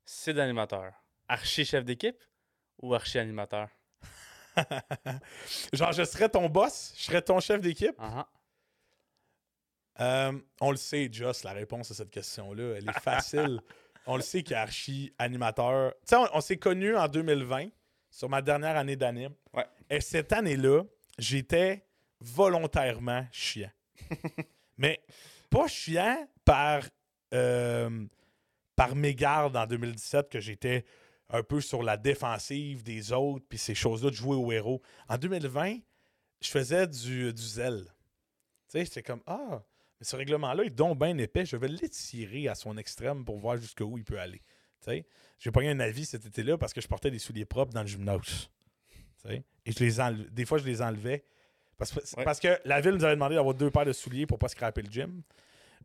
Sid 0.06 0.40
animateur, 0.40 0.92
archi 1.28 1.64
chef 1.64 1.86
d'équipe 1.86 2.22
ou 2.82 2.94
archi 2.96 3.20
animateur? 3.20 3.70
Genre, 5.74 5.92
je 5.94 6.04
serais 6.04 6.30
ton 6.30 6.50
boss, 6.50 6.94
je 6.98 7.04
serais 7.04 7.22
ton 7.22 7.40
chef 7.40 7.62
d'équipe? 7.62 7.96
Ah 8.00 8.28
Euh, 10.02 10.38
on 10.60 10.72
le 10.72 10.78
sait, 10.78 11.10
Just, 11.12 11.44
la 11.44 11.54
réponse 11.54 11.92
à 11.92 11.94
cette 11.94 12.10
question-là. 12.10 12.78
Elle 12.78 12.90
est 12.90 13.00
facile. 13.00 13.62
on 14.08 14.16
le 14.16 14.24
sait 14.24 14.42
qu'il 14.42 14.56
est 14.56 14.60
archi 14.60 15.14
animateur. 15.20 15.94
Tu 16.02 16.08
sais, 16.08 16.16
on, 16.16 16.28
on 16.34 16.42
s'est 16.42 16.58
connus 16.58 16.98
en 16.98 17.08
2020, 17.08 17.68
sur 18.10 18.30
ma 18.30 18.42
dernière 18.42 18.76
année 18.76 18.96
d'anime. 18.96 19.36
Ouais. 19.54 19.68
Et 19.90 20.02
cette 20.02 20.34
année-là, 20.34 20.84
j'étais 21.20 21.86
volontairement 22.20 23.28
chiant. 23.32 23.72
Mais 24.78 25.02
pas 25.50 25.68
chiant 25.68 26.28
par, 26.50 26.84
euh, 27.34 28.06
par 28.76 28.96
mégarde 28.96 29.56
en 29.56 29.68
2017 29.68 30.30
que 30.30 30.40
j'étais 30.40 30.84
un 31.30 31.44
peu 31.44 31.62
sur 31.62 31.84
la 31.84 31.96
défensive 31.96 32.82
des 32.82 33.12
autres, 33.14 33.46
puis 33.48 33.60
ces 33.60 33.76
choses-là 33.76 34.10
de 34.10 34.16
jouer 34.16 34.36
au 34.36 34.52
héros. 34.52 34.82
En 35.08 35.18
2020, 35.18 35.78
je 36.42 36.50
faisais 36.50 36.88
du, 36.88 37.32
du 37.32 37.42
zèle. 37.44 37.86
Tu 38.72 38.84
sais, 38.86 39.04
comme 39.04 39.22
Ah, 39.28 39.62
mais 40.00 40.06
ce 40.06 40.16
règlement-là 40.16 40.64
est 40.64 40.70
donc 40.72 40.98
bien 40.98 41.16
épais, 41.20 41.46
je 41.46 41.56
vais 41.56 41.68
l'étirer 41.68 42.48
à 42.48 42.56
son 42.56 42.78
extrême 42.78 43.24
pour 43.26 43.38
voir 43.38 43.58
jusqu'où 43.58 43.98
il 43.98 44.04
peut 44.04 44.20
aller. 44.20 44.40
Tu 44.82 44.86
sais, 44.92 45.06
j'ai 45.38 45.52
pas 45.52 45.62
eu 45.62 45.68
un 45.68 45.80
avis 45.80 46.06
cet 46.06 46.26
été-là 46.26 46.58
parce 46.58 46.74
que 46.74 46.82
je 46.82 46.88
portais 46.88 47.12
des 47.12 47.20
souliers 47.20 47.46
propres 47.46 47.74
dans 47.74 47.82
le 47.82 47.88
gymnase. 47.88 48.50
Tu 49.22 49.28
sais, 49.30 49.44
et 49.66 49.72
je 49.72 49.80
les 49.84 50.00
enle- 50.00 50.30
des 50.32 50.46
fois, 50.46 50.58
je 50.58 50.66
les 50.66 50.82
enlevais. 50.82 51.26
Parce, 51.78 51.92
que- 51.92 52.18
Ouais. 52.18 52.24
parce 52.24 52.40
que 52.40 52.60
la 52.66 52.82
ville 52.82 52.94
nous 52.94 53.04
avait 53.04 53.16
demandé 53.16 53.36
d'avoir 53.36 53.54
deux 53.54 53.70
paires 53.70 53.86
de 53.86 53.94
souliers 53.94 54.26
pour 54.26 54.40
pas 54.40 54.48
scraper 54.48 54.82
le 54.82 54.90
gym. 54.92 55.22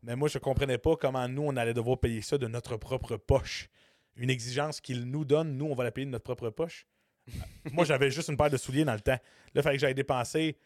Mais 0.03 0.15
moi, 0.15 0.27
je 0.27 0.37
comprenais 0.37 0.77
pas 0.77 0.95
comment 0.95 1.27
nous, 1.27 1.43
on 1.43 1.55
allait 1.55 1.73
devoir 1.73 1.99
payer 1.99 2.21
ça 2.21 2.37
de 2.37 2.47
notre 2.47 2.77
propre 2.77 3.17
poche. 3.17 3.69
Une 4.15 4.29
exigence 4.29 4.81
qu'ils 4.81 5.03
nous 5.05 5.25
donnent, 5.25 5.57
nous, 5.57 5.65
on 5.65 5.75
va 5.75 5.83
la 5.83 5.91
payer 5.91 6.05
de 6.05 6.11
notre 6.11 6.23
propre 6.23 6.49
poche. 6.49 6.85
moi, 7.71 7.85
j'avais 7.85 8.11
juste 8.11 8.29
une 8.29 8.37
paire 8.37 8.49
de 8.49 8.57
souliers 8.57 8.85
dans 8.85 8.93
le 8.93 8.99
temps. 8.99 9.11
Là, 9.11 9.19
il 9.55 9.61
fallait 9.61 9.77
que 9.77 9.81
j'aille 9.81 9.95
dépenser, 9.95 10.57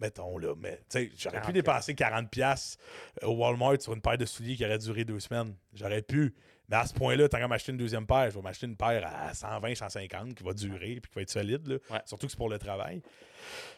mettons, 0.00 0.38
là, 0.38 0.54
mais 0.56 0.78
tu 0.88 0.98
sais, 0.98 1.12
j'aurais 1.16 1.38
pu 1.38 1.52
40 1.52 1.54
dépenser 1.54 1.94
40$ 1.94 2.28
piastres 2.28 2.78
au 3.22 3.32
Walmart 3.32 3.80
sur 3.80 3.92
une 3.92 4.00
paire 4.00 4.18
de 4.18 4.24
souliers 4.24 4.56
qui 4.56 4.64
aurait 4.64 4.78
duré 4.78 5.04
deux 5.04 5.20
semaines. 5.20 5.54
J'aurais 5.72 6.02
pu. 6.02 6.34
Mais 6.68 6.76
à 6.76 6.86
ce 6.86 6.94
point-là, 6.94 7.28
tant 7.28 7.38
qu'à 7.38 7.48
m'acheter 7.48 7.72
une 7.72 7.78
deuxième 7.78 8.06
paire, 8.06 8.30
je 8.30 8.36
vais 8.36 8.42
m'acheter 8.42 8.66
une 8.66 8.76
paire 8.76 9.06
à 9.06 9.34
120, 9.34 9.74
150 9.74 10.34
qui 10.34 10.42
va 10.42 10.54
durer 10.54 11.00
puis 11.00 11.10
qui 11.10 11.14
va 11.14 11.22
être 11.22 11.30
solide. 11.30 11.66
Là. 11.66 11.76
Ouais. 11.90 12.00
Surtout 12.06 12.26
que 12.26 12.30
c'est 12.30 12.38
pour 12.38 12.48
le 12.48 12.58
travail. 12.58 13.02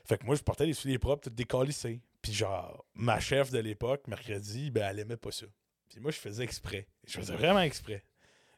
Fait 0.04 0.18
que 0.18 0.24
moi, 0.24 0.36
je 0.36 0.42
portais 0.42 0.66
des 0.66 0.72
souliers 0.72 0.98
propres, 0.98 1.28
tout 1.28 1.34
décalissés. 1.34 2.00
Puis 2.26 2.34
genre, 2.34 2.84
ma 2.94 3.20
chef 3.20 3.52
de 3.52 3.60
l'époque, 3.60 4.08
mercredi, 4.08 4.72
ben, 4.72 4.88
elle 4.90 4.98
aimait 4.98 5.16
pas 5.16 5.30
ça. 5.30 5.46
Puis 5.88 6.00
moi, 6.00 6.10
je 6.10 6.18
faisais 6.18 6.42
exprès. 6.42 6.88
Je 7.06 7.20
faisais 7.20 7.36
vraiment 7.36 7.60
exprès. 7.60 8.02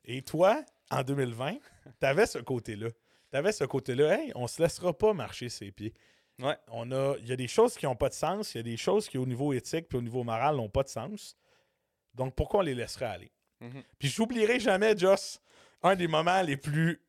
Et 0.07 0.23
toi, 0.23 0.65
en 0.91 1.03
2020, 1.03 1.59
t'avais 2.01 2.25
ce 2.25 2.39
côté-là. 2.39 2.89
T'avais 3.31 3.53
ce 3.53 3.65
côté-là. 3.65 4.19
Hey, 4.19 4.33
on 4.35 4.47
se 4.47 4.63
laissera 4.63 4.97
pas 4.97 5.13
marcher 5.13 5.51
ses 5.51 5.71
pieds. 5.71 5.93
Ouais. 6.39 6.57
On 6.69 6.91
a, 6.93 7.17
il 7.19 7.29
y 7.29 7.33
a 7.33 7.37
des 7.37 7.47
choses 7.47 7.75
qui 7.75 7.85
n'ont 7.85 7.95
pas 7.95 8.09
de 8.09 8.15
sens, 8.15 8.55
il 8.55 8.57
y 8.57 8.61
a 8.61 8.63
des 8.63 8.79
choses 8.79 9.07
qui, 9.07 9.19
au 9.19 9.27
niveau 9.27 9.53
éthique 9.53 9.87
puis 9.87 9.99
au 9.99 10.03
niveau 10.03 10.25
moral, 10.25 10.57
n'ont 10.57 10.71
pas 10.71 10.83
de 10.83 10.89
sens. 10.89 11.37
Donc, 12.15 12.35
pourquoi 12.35 12.61
on 12.61 12.63
les 12.63 12.75
laisserait 12.75 13.05
aller? 13.05 13.33
Mhm. 13.61 13.83
Puis, 13.99 14.09
j'oublierai 14.09 14.61
jamais, 14.61 14.97
Joss, 14.97 15.43
un 15.83 15.95
des 15.95 16.09
moments 16.09 16.41
les 16.41 16.57
plus 16.57 17.03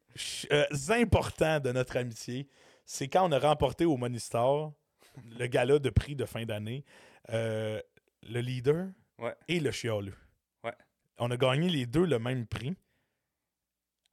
euh, 0.51 0.65
importants 0.89 1.61
de 1.61 1.71
notre 1.71 1.95
amitié, 1.95 2.49
c'est 2.85 3.07
quand 3.07 3.29
on 3.29 3.31
a 3.31 3.39
remporté 3.39 3.85
au 3.85 3.95
Monistar 3.95 4.73
le 5.37 5.47
gala 5.47 5.79
de 5.79 5.89
prix 5.89 6.15
de 6.15 6.25
fin 6.25 6.45
d'année, 6.45 6.83
euh, 7.29 7.81
le 8.29 8.39
leader 8.41 8.87
Ouais. 9.17 9.35
et 9.47 9.59
le 9.59 9.71
chialeux. 9.71 10.15
Ouais. 10.63 10.73
On 11.17 11.29
a 11.31 11.35
gagné 11.37 11.69
les 11.69 11.85
deux 11.85 12.05
le 12.05 12.19
même 12.19 12.47
prix 12.47 12.73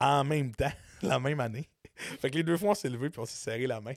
en 0.01 0.25
même 0.25 0.55
temps, 0.55 0.73
la 1.03 1.19
même 1.21 1.41
année. 1.41 1.69
fait 1.97 2.31
que 2.31 2.37
les 2.37 2.43
deux 2.43 2.57
fois, 2.57 2.71
on 2.71 2.75
s'est 2.75 2.91
levé 2.91 3.09
puis 3.11 3.21
on 3.21 3.25
s'est 3.27 3.37
serré 3.37 3.67
la 3.67 3.81
main. 3.81 3.95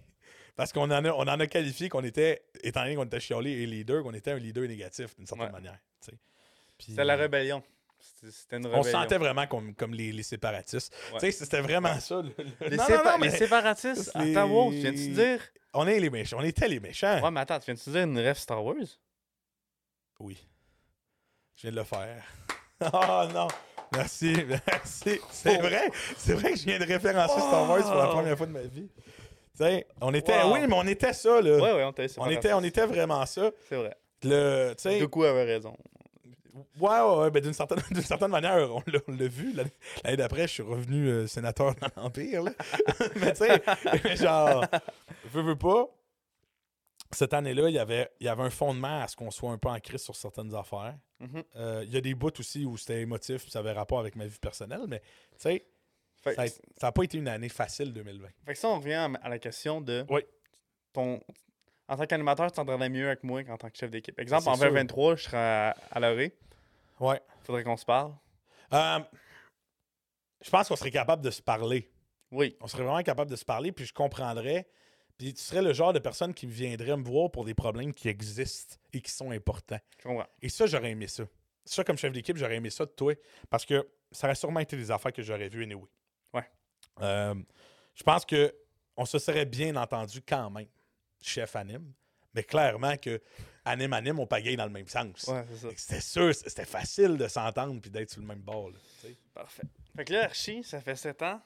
Parce 0.56 0.72
qu'on 0.74 0.84
en 0.84 0.92
a, 1.06 1.12
on 1.12 1.22
en 1.22 1.40
a 1.40 1.48
qualifié 1.48 1.90
qu'on 1.90 2.04
était, 2.04 2.44
étant 2.64 2.82
donné 2.84 2.96
qu'on 2.96 3.06
était 3.06 3.20
chialé 3.20 3.52
et 3.52 3.66
leader, 3.66 4.04
qu'on 4.04 4.14
était 4.14 4.32
un 4.32 4.38
leader 4.38 4.68
négatif 4.68 5.16
d'une 5.16 5.26
certaine 5.26 5.48
Ouais. 5.48 5.52
manière. 5.52 5.80
C'était 6.78 7.04
la 7.04 7.16
rébellion. 7.16 7.62
C'était 8.00 8.32
c'était 8.32 8.58
une 8.58 8.66
on 8.68 8.70
rébellion. 8.82 8.92
sentait 9.02 9.18
vraiment 9.18 9.46
comme, 9.48 9.76
comme 9.76 9.94
les, 9.94 10.12
les 10.12 10.24
séparatistes. 10.24 10.94
Ouais. 11.14 11.20
Tu 11.20 11.26
sais, 11.28 11.32
c'était 11.46 11.62
vraiment 11.62 12.00
ça. 12.00 12.22
le- 12.22 12.34
le- 12.38 12.68
Les, 12.70 12.78
Non, 12.78 12.84
sépa- 12.86 12.98
non, 12.98 13.04
non, 13.12 13.18
les 13.18 13.30
mais 13.30 13.38
séparatistes, 13.38 14.12
les- 14.16 14.36
attends, 14.36 14.48
wow, 14.50 14.72
tu 14.72 14.78
viens-tu 14.78 15.10
dire? 15.10 15.40
On 15.74 15.86
est 15.88 16.00
les 16.00 16.10
méchants. 16.10 16.38
On 16.40 16.44
était 16.44 16.68
les 16.68 16.80
méchants. 16.80 17.22
Ouais, 17.22 17.32
mais 17.32 17.42
attends, 17.42 17.60
tu 17.60 17.66
viens-tu 17.66 17.90
dire 17.90 18.04
une 18.04 18.18
rêve 18.18 18.38
Star 18.38 18.64
Wars? 18.64 18.76
Oui. 20.20 20.38
Je 21.56 21.62
viens 21.64 21.72
de 21.72 21.76
le 21.78 21.84
faire. 21.84 22.24
Oh 22.94 23.24
non. 23.34 23.48
Merci, 23.94 24.36
merci. 24.48 25.20
C'est 25.32 25.58
Oh. 25.58 25.62
vrai. 25.62 25.90
C'est 26.18 26.34
vrai 26.34 26.52
que 26.54 26.58
je 26.60 26.66
viens 26.66 26.80
de 26.80 26.86
référencer 26.86 27.40
Star 27.40 27.70
Wars 27.70 27.82
pour 27.84 27.96
la 27.96 28.08
première 28.08 28.38
fois 28.38 28.46
de 28.48 28.52
ma 28.52 28.62
vie. 28.62 28.90
Tu 29.58 29.66
sais, 29.66 29.88
on 30.00 30.14
était. 30.14 30.42
Wow. 30.44 30.54
Oui, 30.54 30.60
mais 30.68 30.76
on 30.76 30.88
était 30.88 31.12
ça, 31.14 31.42
là. 31.42 31.58
Ouais, 31.58 31.74
ouais, 31.74 31.84
on 31.84 31.92
était 31.92 32.08
on, 32.18 32.30
était, 32.30 32.54
on 32.54 32.64
était 32.64 32.86
vraiment 32.86 33.26
ça. 33.26 33.52
C'est 33.68 33.76
vrai. 33.76 33.96
Le, 34.24 34.74
tu 34.78 34.84
sais, 34.84 35.00
Goku 35.00 35.24
avait 35.24 35.44
raison. 35.44 35.76
Ouais, 36.80 36.90
ouais, 37.02 37.18
ouais, 37.20 37.32
ben 37.32 37.42
d'une 37.44 37.54
certaine, 37.54 37.80
certaine 38.04 38.32
manière, 38.32 38.70
on 38.74 38.84
l'a, 38.88 39.28
vu. 39.28 39.54
L'année, 39.54 40.18
d'après, 40.18 40.48
je 40.48 40.54
suis 40.54 40.64
revenu 40.64 41.08
euh, 41.08 41.28
sénateur 41.28 41.76
dans 41.76 41.90
l'Empire. 42.04 42.44
mais 43.16 43.34
tu 43.34 43.46
sais, 43.46 44.16
genre, 44.18 44.66
veux, 45.26 45.42
veux 45.44 45.56
pas. 45.58 45.88
Cette 47.12 47.34
année-là, 47.34 47.70
il 47.70 47.74
y 47.76 47.80
avait, 47.80 48.10
il 48.20 48.26
y 48.28 48.30
avait 48.30 48.44
un 48.44 48.50
fondement 48.52 49.02
à 49.02 49.08
ce 49.08 49.16
qu'on 49.16 49.32
soit 49.32 49.52
un 49.52 49.58
peu 49.58 49.70
en 49.70 49.80
crise 49.80 50.02
sur 50.04 50.16
certaines 50.16 50.54
affaires. 50.54 50.96
Mhm. 51.20 51.44
Euh, 51.56 51.84
Il 51.88 51.94
y 51.94 51.98
a 51.98 52.02
des 52.02 52.14
bouts 52.14 52.32
aussi 52.40 52.66
où 52.66 52.78
c'était 52.78 53.02
émotif, 53.02 53.42
puis 53.44 53.52
ça 53.52 53.60
avait 53.60 53.72
rapport 53.72 54.00
avec 54.00 54.16
ma 54.16 54.28
vie 54.28 54.38
personnelle, 54.40 54.82
mais 54.88 55.00
tu 55.00 55.06
sais, 55.40 55.66
ça 56.36 56.44
n'a 56.84 56.92
pas 56.92 57.04
été 57.04 57.18
une 57.18 57.28
année 57.28 57.50
facile 57.50 57.94
2020. 57.94 58.28
fait 58.46 58.54
que 58.54 58.60
ça, 58.60 58.68
on 58.70 58.78
revient 58.80 58.94
à, 58.94 59.10
à 59.24 59.30
la 59.30 59.40
question 59.40 59.82
de 59.82 60.06
Oui. 60.10 60.22
ton. 60.94 61.20
En 61.90 61.98
tant 61.98 62.06
qu'animateur, 62.06 62.52
tu 62.52 62.56
t'entendrais 62.56 62.90
mieux 62.90 63.08
avec 63.08 63.24
moi 63.24 63.44
qu'en 63.44 63.58
tant 63.58 63.70
que 63.70 63.78
chef 63.78 63.90
d'équipe. 63.90 64.18
Exemple, 64.20 64.48
en 64.48 64.56
sûr. 64.56 64.66
2023, 64.66 65.16
je 65.16 65.24
serais 65.24 65.38
à, 65.38 65.76
à 65.92 66.00
l'orée. 66.00 66.38
Ouais. 67.00 67.20
Faudrait 67.44 67.64
qu'on 67.64 67.78
se 67.78 67.86
parle. 67.86 68.14
Euh, 68.74 69.00
je 70.42 70.50
pense 70.52 70.68
qu'on 70.68 70.76
serait 70.76 70.92
capable 70.92 71.24
de 71.24 71.32
se 71.32 71.42
parler. 71.42 71.92
Oui. 72.32 72.56
On 72.62 72.68
serait 72.68 72.84
vraiment 72.84 73.02
capable 73.02 73.32
de 73.32 73.36
se 73.36 73.44
parler, 73.44 73.72
puis 73.72 73.86
je 73.86 73.94
comprendrais. 73.94 74.70
Puis 75.18 75.34
tu 75.34 75.42
serais 75.42 75.64
le 75.64 75.74
genre 75.74 75.92
de 75.92 76.00
personne 76.00 76.34
qui 76.34 76.46
viendrait 76.46 76.96
me 76.96 77.04
voir 77.04 77.32
pour 77.32 77.44
des 77.44 77.56
problèmes 77.56 77.94
qui 77.94 78.08
existent 78.08 78.76
et 78.94 79.02
qui 79.02 79.12
sont 79.12 79.32
importants. 79.32 79.80
Je 79.98 80.08
comprends. 80.08 80.28
Et 80.42 80.50
ça, 80.50 80.68
j'aurais 80.68 80.92
aimé 80.92 81.08
ça. 81.08 81.24
Ça, 81.66 81.84
comme 81.84 81.98
chef 81.98 82.14
d'équipe, 82.14 82.38
j'aurais 82.38 82.56
aimé 82.56 82.70
ça 82.70 82.86
de 82.86 82.92
toi. 82.92 83.14
Parce 83.50 83.66
que 83.66 83.90
ça 84.12 84.28
aurait 84.28 84.36
sûrement 84.36 84.60
été 84.60 84.78
des 84.78 84.92
affaires 84.92 85.12
que 85.12 85.24
j'aurais 85.24 85.50
vues 85.50 85.64
anyway. 85.64 85.90
Ouais. 86.34 86.50
Euh, 87.02 87.36
je 87.96 88.04
pense 88.04 88.26
que 88.26 88.56
on 88.96 89.06
se 89.06 89.18
serait 89.18 89.46
bien 89.46 89.76
entendu 89.76 90.22
quand 90.22 90.50
même, 90.50 90.68
chef 91.22 91.56
anime. 91.56 91.94
Mais 92.34 92.44
clairement 92.44 92.96
que 92.98 93.22
anime 93.66 93.94
anime, 93.94 94.20
on 94.20 94.28
pagaille 94.28 94.56
dans 94.56 94.66
le 94.66 94.72
même 94.72 94.88
sens. 94.88 95.28
Ouais, 95.28 95.46
C'était 95.76 96.02
sûr, 96.02 96.34
c'était 96.34 96.66
facile 96.66 97.18
de 97.18 97.28
s'entendre 97.28 97.82
puis 97.82 97.90
d'être 97.90 98.12
sur 98.12 98.22
le 98.22 98.28
même 98.28 98.42
bord. 98.42 98.70
là. 98.70 98.78
Parfait. 99.34 99.64
Fait 99.96 100.06
que 100.06 100.14
là, 100.14 100.26
Archie, 100.26 100.64
ça 100.64 100.80
fait 100.80 100.96
7 100.96 101.22
ans 101.24 101.42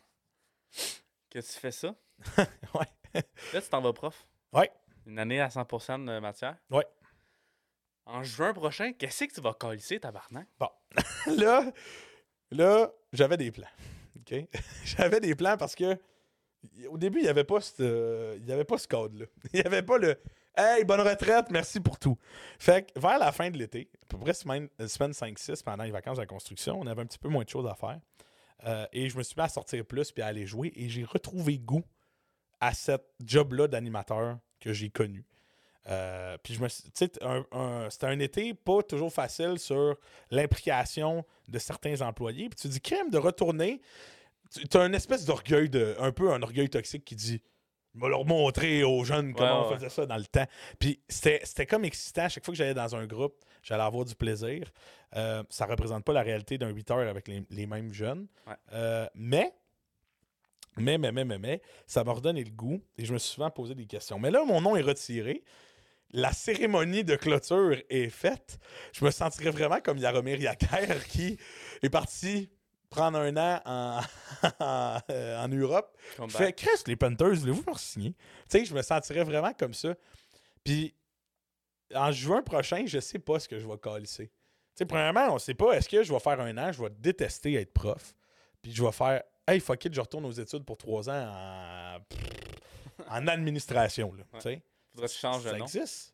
que 1.30 1.40
tu 1.40 1.52
fais 1.52 1.72
ça. 1.72 1.96
Ouais. 2.74 3.22
Là, 3.54 3.62
tu 3.62 3.70
t'en 3.70 3.82
vas 3.82 3.94
prof. 3.94 4.28
Ouais. 4.52 4.72
Une 5.06 5.20
année 5.20 5.40
à 5.40 5.48
100% 5.48 6.06
de 6.06 6.20
matière. 6.20 6.58
Ouais. 6.72 6.86
En 8.06 8.24
juin 8.24 8.54
prochain, 8.54 8.94
qu'est-ce 8.94 9.26
que 9.26 9.34
tu 9.34 9.42
vas 9.42 9.54
calisser, 9.54 10.00
tabarnak? 10.00 10.48
là, 11.28 11.72
là 12.52 12.92
j'avais 13.12 13.38
des 13.38 13.52
plans. 13.52 13.68
OK? 14.18 14.36
j'avais 14.86 15.20
des 15.20 15.36
plans 15.36 15.58
parce 15.58 15.76
que 15.76 15.98
au 16.90 16.98
début, 16.98 17.20
il 17.20 17.24
n'y 17.24 17.30
avait 17.30 17.44
pas 17.44 17.62
ce 17.62 17.74
euh, 17.82 18.38
il 18.42 18.52
avait 18.52 18.64
pas 18.64 18.78
ce 18.78 18.88
code-là. 18.88 19.26
Il 19.54 19.60
n'y 19.60 19.66
avait 19.66 19.84
pas 19.84 19.98
le 19.98 20.18
Hey, 20.56 20.84
bonne 20.86 21.02
retraite, 21.02 21.48
merci 21.50 21.80
pour 21.80 21.98
tout. 21.98 22.16
Fait 22.60 22.84
que 22.92 23.00
vers 23.00 23.18
la 23.18 23.32
fin 23.32 23.50
de 23.50 23.58
l'été, 23.58 23.90
à 24.04 24.06
peu 24.06 24.18
près 24.20 24.34
semaine, 24.36 24.70
euh, 24.80 24.88
semaine 24.88 25.12
5-6, 25.12 25.64
pendant 25.64 25.84
les 25.84 25.90
vacances 25.90 26.18
de 26.18 26.22
la 26.22 26.28
construction, 26.28 26.80
on 26.80 26.86
avait 26.86 27.02
un 27.02 27.08
petit 27.08 27.18
peu 27.18 27.28
moins 27.28 27.44
de 27.44 27.50
choses 27.50 27.66
à 27.68 27.74
faire. 27.74 28.00
Euh, 28.66 28.86
et 28.94 29.10
je 29.10 29.18
me 29.18 29.24
suis 29.24 29.34
mis 29.36 29.44
à 29.44 29.50
sortir 29.50 29.84
plus 29.84 30.12
puis 30.12 30.22
à 30.22 30.28
aller 30.28 30.46
jouer. 30.46 30.72
Et 30.76 30.90
j'ai 30.90 31.04
retrouvé 31.06 31.58
goût 31.58 31.84
à 32.60 32.74
cette 32.74 33.04
job-là 33.26 33.68
d'animateur 33.68 34.38
que 34.60 34.74
j'ai 34.74 34.90
connu. 34.92 35.26
Puis 36.44 36.54
je 36.54 36.62
me 36.62 36.68
un- 37.24 37.46
un- 37.52 37.90
c'était 37.90 38.06
un 38.06 38.20
été 38.20 38.54
pas 38.54 38.82
toujours 38.84 39.12
facile 39.12 39.60
sur 39.60 39.98
l'implication 40.32 41.26
de 41.48 41.60
certains 41.60 42.00
employés. 42.02 42.48
Puis 42.50 42.60
tu 42.62 42.68
dis, 42.68 42.80
crème 42.80 43.10
de 43.10 43.18
retourner, 43.18 43.82
tu 44.54 44.78
as 44.78 44.86
une 44.86 44.96
espèce 44.96 45.26
d'orgueil, 45.26 45.70
de, 45.70 45.96
un 46.00 46.12
peu 46.12 46.32
un 46.32 46.42
orgueil 46.42 46.70
toxique 46.70 47.06
qui 47.06 47.16
dit, 47.16 47.42
je 47.96 48.02
vais 48.02 48.10
leur 48.10 48.26
montrer 48.26 48.84
aux 48.84 49.04
jeunes 49.04 49.34
comment 49.34 49.68
Ouais, 49.68 49.74
on 49.74 49.76
faisait 49.76 49.90
ça 49.90 50.06
dans 50.06 50.18
le 50.18 50.26
temps. 50.26 50.46
Puis 50.80 51.00
c'était 51.08 51.42
c'était 51.44 51.66
comme 51.66 51.86
excitant. 51.86 52.28
Chaque 52.28 52.44
fois 52.44 52.54
que 52.54 52.58
j'allais 52.58 52.74
dans 52.74 52.96
un 52.96 53.06
groupe, 53.06 53.36
j'allais 53.62 53.84
avoir 53.84 54.06
du 54.06 54.16
plaisir. 54.16 54.72
Euh, 55.16 55.44
ça 55.50 55.66
représente 55.66 56.04
pas 56.04 56.14
la 56.14 56.24
réalité 56.24 56.58
d'un 56.58 56.70
8 56.70 56.92
heures 56.92 57.10
avec 57.10 57.28
les, 57.28 57.44
les 57.52 57.68
mêmes 57.68 57.94
jeunes. 57.94 58.28
Ouais. 58.48 58.54
Euh, 58.74 59.08
mais, 59.14 59.54
mais, 60.78 60.98
mais, 60.98 61.12
mais, 61.12 61.24
mais, 61.24 61.38
mais, 61.38 61.62
ça 61.86 62.04
m'a 62.04 62.14
redonné 62.14 62.44
le 62.44 62.50
goût 62.50 62.82
et 62.98 63.06
je 63.06 63.14
me 63.14 63.20
suis 63.20 63.34
souvent 63.34 63.52
posé 63.52 63.76
des 63.76 63.86
questions. 63.86 64.18
Mais 64.18 64.32
là, 64.32 64.44
mon 64.44 64.60
nom 64.62 64.76
est 64.76 64.82
retiré. 64.82 65.44
La 66.16 66.32
cérémonie 66.32 67.04
de 67.04 67.16
clôture 67.16 67.76
est 67.90 68.10
faite. 68.10 68.60
Je 68.94 69.04
me 69.04 69.10
sentirais 69.12 69.50
vraiment 69.50 69.80
comme 69.82 69.98
Yaromir 69.98 70.40
Yaker 70.40 71.06
qui 71.08 71.38
est 71.82 71.90
parti 71.90 72.50
prendre 72.94 73.20
un 73.20 73.36
an 73.38 73.62
en, 74.60 75.00
en, 75.40 75.48
Europe 75.50 75.98
Come 76.18 76.30
je 76.30 76.38
fais, 76.38 76.54
Chris, 76.54 76.70
les 76.88 76.96
Panthers, 76.96 77.36
voulez-vous 77.36 77.64
me 77.70 77.78
signer? 77.78 78.14
Tu 78.50 78.60
sais, 78.60 78.66
je 78.66 78.74
me 78.74 78.82
sentirais 78.82 79.24
vraiment 79.24 79.54
comme 79.54 79.74
ça. 79.74 79.96
Puis, 80.64 80.94
en 81.94 82.12
juin 82.12 82.42
prochain, 82.42 82.84
je 82.86 83.00
sais 83.00 83.20
pas 83.20 83.40
ce 83.40 83.48
que 83.48 83.60
je 83.60 83.68
vais 83.68 83.78
calisser. 83.78 84.28
Tu 84.28 84.34
sais, 84.76 84.86
premièrement, 84.86 85.34
on 85.34 85.40
sait 85.40 85.54
pas, 85.54 85.74
est-ce 85.74 85.88
que 85.90 86.04
je 86.04 86.12
vais 86.12 86.20
faire 86.20 86.40
un 86.40 86.58
an, 86.58 86.72
je 86.72 86.82
vais 86.82 86.90
détester 86.90 87.54
être 87.56 87.74
prof, 87.74 88.16
puis 88.62 88.74
je 88.74 88.84
vais 88.84 88.92
faire, 88.92 89.24
hey, 89.48 89.60
fuck 89.60 89.86
it, 89.86 89.94
je 89.94 90.02
retourne 90.02 90.26
aux 90.26 90.32
études 90.32 90.64
pour 90.66 90.78
trois 90.78 91.10
ans 91.10 91.32
en, 91.32 92.00
en 93.10 93.28
administration, 93.28 94.14
là. 94.14 94.24
Tu 94.34 94.42
sais, 94.42 94.62
Faudrait 94.94 95.08
que 95.08 95.14
tu 95.14 95.20
changes 95.20 95.44
ça 95.44 95.58
nom. 95.58 95.66
existe? 95.66 96.14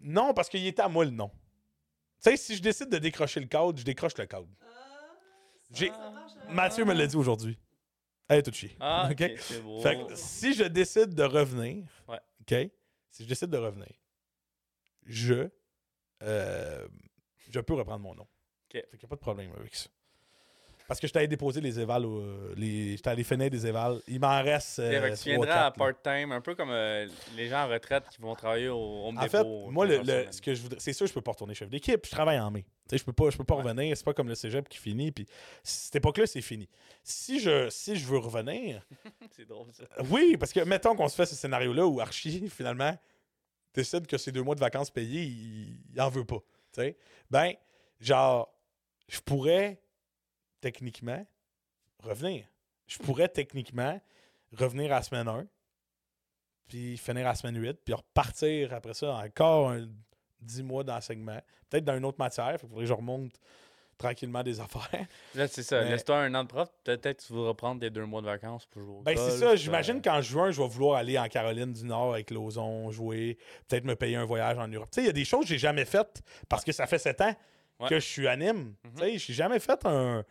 Non, 0.00 0.34
parce 0.34 0.48
qu'il 0.48 0.66
était 0.66 0.82
à 0.82 0.88
moi 0.88 1.04
le 1.04 1.10
nom. 1.10 1.30
Tu 2.22 2.30
sais, 2.30 2.36
si 2.36 2.56
je 2.56 2.62
décide 2.62 2.88
de 2.88 2.98
décrocher 2.98 3.40
le 3.40 3.46
code, 3.46 3.78
je 3.78 3.84
décroche 3.84 4.16
le 4.18 4.26
code. 4.26 4.48
J'ai-? 5.70 5.92
Mathieu 6.50 6.84
me 6.84 6.94
l'a 6.94 7.06
dit 7.06 7.16
aujourd'hui. 7.16 7.58
Elle 8.28 8.38
est 8.40 8.42
tout 8.42 8.52
chier. 8.52 8.76
Ah, 8.80 9.08
OK? 9.12 9.22
c'est 9.38 9.62
beau. 9.62 9.80
Fait 9.80 9.96
que 9.96 10.14
si 10.14 10.54
je 10.54 10.64
décide 10.64 11.14
de 11.14 11.22
revenir, 11.22 11.84
Ouais. 12.08 12.20
OK? 12.40 12.70
Si 13.10 13.22
je 13.24 13.28
décide 13.28 13.50
de 13.50 13.56
revenir, 13.58 13.88
je, 15.04 15.48
euh, 16.22 16.88
je 17.50 17.60
peux 17.60 17.74
reprendre 17.74 18.00
mon 18.00 18.14
nom. 18.14 18.22
OK. 18.24 18.72
Fait 18.72 18.82
qu'il 18.90 18.98
n'y 19.00 19.04
a 19.04 19.08
pas 19.08 19.16
de 19.16 19.20
problème 19.20 19.52
avec 19.56 19.74
ça. 19.74 19.88
Parce 20.88 21.00
que 21.00 21.06
j'étais 21.06 21.18
allé 21.18 21.28
déposer 21.28 21.60
les 21.60 21.80
évals, 21.80 22.04
au- 22.06 22.54
les, 22.54 22.92
j'étais 22.96 23.10
allé 23.10 23.24
finir 23.24 23.50
des 23.50 23.66
évals. 23.66 24.00
Il 24.06 24.20
m'en 24.20 24.42
reste. 24.42 24.78
Euh, 24.78 25.14
tu 25.16 25.30
viendras 25.30 25.66
à 25.66 25.70
part-time, 25.72 26.30
un 26.32 26.40
peu 26.40 26.54
comme 26.54 26.70
euh, 26.70 27.08
les 27.36 27.48
gens 27.48 27.64
en 27.64 27.68
retraite 27.68 28.04
qui 28.10 28.20
vont 28.20 28.34
travailler 28.34 28.68
au 28.68 29.06
Home 29.06 29.18
En 29.18 29.28
fait, 29.28 29.44
moi, 29.70 29.84
le, 29.86 29.96
15 29.98 30.06
le- 30.06 30.12
heures 30.12 30.26
ce 30.34 30.40
que 30.42 30.54
je 30.54 30.62
voudrais, 30.62 30.78
c'est 30.80 30.92
sûr, 30.92 31.06
je 31.06 31.12
peux 31.12 31.20
pas 31.20 31.32
retourner 31.32 31.54
chef 31.54 31.68
d'équipe. 31.68 32.04
Je 32.06 32.10
travaille 32.10 32.38
en 32.38 32.50
mai. 32.50 32.64
Je 32.92 33.02
peux 33.02 33.12
pas, 33.12 33.30
je 33.30 33.36
peux 33.36 33.42
pas 33.44 33.56
Ouais. 33.56 33.62
revenir. 33.62 33.96
C'est 33.96 34.04
pas 34.04 34.14
comme 34.14 34.28
le 34.28 34.36
cégep 34.36 34.68
qui 34.68 34.78
finit. 34.78 35.10
Puis 35.10 35.26
cette 35.64 35.96
époque-là, 35.96 36.26
c'est 36.26 36.40
fini. 36.40 36.68
Si 37.02 37.40
je, 37.40 37.68
si 37.68 37.96
je 37.96 38.06
veux 38.06 38.18
revenir. 38.18 38.80
C'est 39.32 39.44
drôle, 39.46 39.66
ça. 39.72 39.84
Oui, 40.08 40.36
parce 40.38 40.52
que 40.52 40.60
mettons 40.60 40.94
qu'on 40.94 41.08
se 41.08 41.16
fait 41.16 41.26
ce 41.26 41.34
scénario-là 41.34 41.84
où 41.86 42.00
Archie, 42.00 42.48
finalement, 42.48 42.96
décide 43.74 44.06
que 44.06 44.16
ses 44.16 44.30
deux 44.32 44.42
mois 44.42 44.54
de 44.54 44.60
vacances 44.60 44.90
payés, 44.90 45.22
il, 45.22 45.78
il 45.92 46.00
en 46.00 46.08
veut 46.08 46.24
pas. 46.24 46.38
tu 46.72 46.80
sais. 46.80 46.96
Ben, 47.30 47.52
genre, 48.00 48.48
je 49.08 49.18
pourrais 49.20 49.80
techniquement 50.70 51.24
revenir. 52.02 52.44
Je 52.88 52.98
pourrais 52.98 53.28
techniquement 53.28 54.00
revenir 54.52 54.92
à 54.92 54.96
la 54.96 55.02
semaine 55.02 55.28
1, 55.28 55.46
puis 56.68 56.96
finir 56.96 57.26
à 57.26 57.30
la 57.30 57.34
semaine 57.36 57.56
8, 57.60 57.78
puis 57.84 57.94
repartir 57.94 58.74
après 58.74 58.94
ça 58.94 59.14
encore 59.14 59.70
un 59.70 59.86
10 60.40 60.62
mois 60.64 60.82
d'enseignement, 60.84 61.40
peut-être 61.70 61.84
dans 61.84 61.96
une 61.96 62.04
autre 62.04 62.18
matière. 62.18 62.52
Il 62.54 62.58
faudrait 62.58 62.80
que 62.80 62.86
je 62.86 62.92
remonte 62.92 63.32
tranquillement 63.96 64.42
des 64.42 64.58
affaires. 64.66 65.06
Là, 65.36 65.46
c'est 65.48 65.62
ça. 65.62 65.82
Mais- 65.84 65.90
Laisse-toi 65.90 66.18
un 66.18 66.34
an 66.34 66.42
de 66.42 66.48
prof. 66.48 66.68
Peut-être 66.84 67.20
que 67.20 67.26
tu 67.26 67.32
voudras 67.32 67.54
prendre 67.54 67.80
tes 67.80 67.90
deux 67.90 68.04
mois 68.04 68.20
de 68.20 68.26
vacances 68.26 68.66
pour 68.66 68.82
jouer 68.82 68.94
au 68.94 69.02
Ben, 69.02 69.16
c'est 69.16 69.38
ça. 69.38 69.54
J'imagine 69.56 69.98
euh, 69.98 70.00
qu'en 70.02 70.20
juin, 70.20 70.50
je 70.50 70.60
vais 70.60 70.68
vouloir 70.68 70.98
aller 70.98 71.16
en 71.18 71.28
Caroline 71.28 71.72
du 71.72 71.84
Nord 71.84 72.14
avec 72.14 72.30
Lauson, 72.32 72.90
jouer, 72.90 73.38
peut-être 73.68 73.84
me 73.84 73.94
payer 73.94 74.16
un 74.16 74.24
voyage 74.24 74.58
en 74.58 74.66
Europe. 74.68 74.90
Tu 74.90 74.96
sais, 74.96 75.02
il 75.02 75.06
y 75.06 75.10
a 75.10 75.14
des 75.14 75.24
choses 75.24 75.42
que 75.42 75.48
j'ai 75.50 75.58
jamais 75.58 75.84
faites 75.84 76.22
parce 76.48 76.64
que 76.64 76.72
ça 76.72 76.86
fait 76.88 76.98
sept 76.98 77.20
ans 77.20 77.34
Ouais. 77.78 77.90
que 77.90 77.96
je 78.00 78.06
suis 78.06 78.26
anime. 78.26 78.74
Mhm. 78.84 78.92
Tu 78.96 79.00
sais, 79.02 79.18
j'ai 79.18 79.32
jamais 79.34 79.58
fait 79.58 79.78
un. 79.84 80.24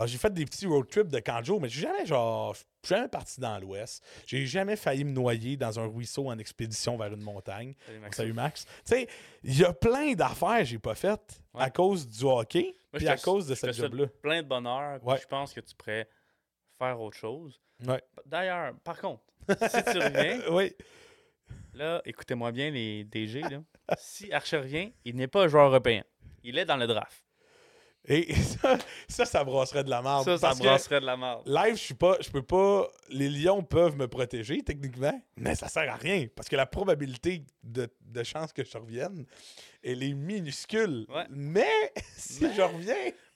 Alors, 0.00 0.08
j'ai 0.08 0.16
fait 0.16 0.32
des 0.32 0.46
petits 0.46 0.64
road 0.66 0.88
trips 0.88 1.08
de 1.08 1.18
Kanjo, 1.20 1.60
mais 1.60 1.68
j'ai 1.68 1.82
jamais, 1.82 2.06
genre, 2.06 2.54
je 2.54 2.60
suis 2.86 2.94
jamais 2.96 3.06
parti 3.08 3.38
dans 3.38 3.58
l'Ouest. 3.58 4.02
J'ai 4.26 4.46
jamais 4.46 4.74
failli 4.74 5.04
me 5.04 5.10
noyer 5.10 5.58
dans 5.58 5.78
un 5.78 5.84
ruisseau 5.86 6.28
en 6.30 6.38
expédition 6.38 6.96
vers 6.96 7.12
une 7.12 7.20
montagne. 7.20 7.74
salut, 8.10 8.32
Max. 8.32 8.64
Tu 8.64 8.70
sais, 8.86 9.08
il 9.42 9.58
y 9.58 9.62
a 9.62 9.74
plein 9.74 10.14
d'affaires 10.14 10.60
que 10.60 10.64
j'ai 10.64 10.78
pas 10.78 10.94
faites 10.94 11.42
Ouais. 11.52 11.64
à 11.64 11.68
cause 11.70 12.08
du 12.08 12.24
hockey, 12.24 12.74
puis 12.94 13.06
à 13.08 13.18
cause 13.18 13.46
de 13.46 13.54
cette 13.54 13.74
job-là. 13.74 14.06
plein 14.22 14.42
de 14.42 14.48
bonheur. 14.48 15.04
Ouais. 15.06 15.18
Je 15.20 15.26
pense 15.26 15.52
que 15.52 15.60
tu 15.60 15.74
pourrais 15.74 16.08
faire 16.78 16.98
autre 16.98 17.18
chose. 17.18 17.60
Ouais. 17.86 18.02
D'ailleurs, 18.24 18.72
par 18.82 18.98
contre, 18.98 19.22
si 19.48 19.82
tu 19.84 19.98
reviens, 19.98 20.40
oui. 20.50 20.72
là, 21.74 22.00
écoutez-moi 22.06 22.52
bien 22.52 22.70
les 22.70 23.04
DG. 23.04 23.42
Là. 23.42 23.60
si 23.98 24.32
Archer 24.32 24.56
revient, 24.60 24.94
il 25.04 25.16
n'est 25.16 25.28
pas 25.28 25.42
un 25.44 25.48
joueur 25.48 25.66
européen. 25.68 26.04
Il 26.42 26.56
est 26.56 26.64
dans 26.64 26.78
le 26.78 26.86
draft. 26.86 27.22
Et 28.06 28.34
ça, 28.34 28.78
ça, 29.08 29.24
ça 29.26 29.44
brasserait 29.44 29.84
de 29.84 29.90
la 29.90 30.00
merde. 30.02 30.24
ça, 30.24 30.38
ça 30.38 30.54
brasserait 30.54 31.00
de 31.00 31.06
la 31.06 31.16
merde. 31.16 31.42
Live, 31.46 31.74
je 31.76 31.80
suis 31.82 31.94
pas, 31.94 32.16
je 32.20 32.30
peux 32.30 32.42
pas. 32.42 32.88
Les 33.10 33.28
lions 33.28 33.62
peuvent 33.62 33.96
me 33.96 34.08
protéger 34.08 34.62
techniquement, 34.62 35.20
mais 35.36 35.54
ça 35.54 35.68
sert 35.68 35.90
à 35.92 35.96
rien 35.96 36.26
parce 36.34 36.48
que 36.48 36.56
la 36.56 36.66
probabilité 36.66 37.44
de, 37.62 37.88
de 38.00 38.22
chance 38.22 38.52
que 38.52 38.64
je 38.64 38.76
revienne, 38.78 39.26
elle 39.84 40.02
est 40.02 40.14
minuscule. 40.14 41.06
Ouais. 41.08 41.26
Mais 41.30 41.92
si 42.16 42.44
Mais- 42.44 42.54
je 42.54 42.62
reviens, 42.62 42.94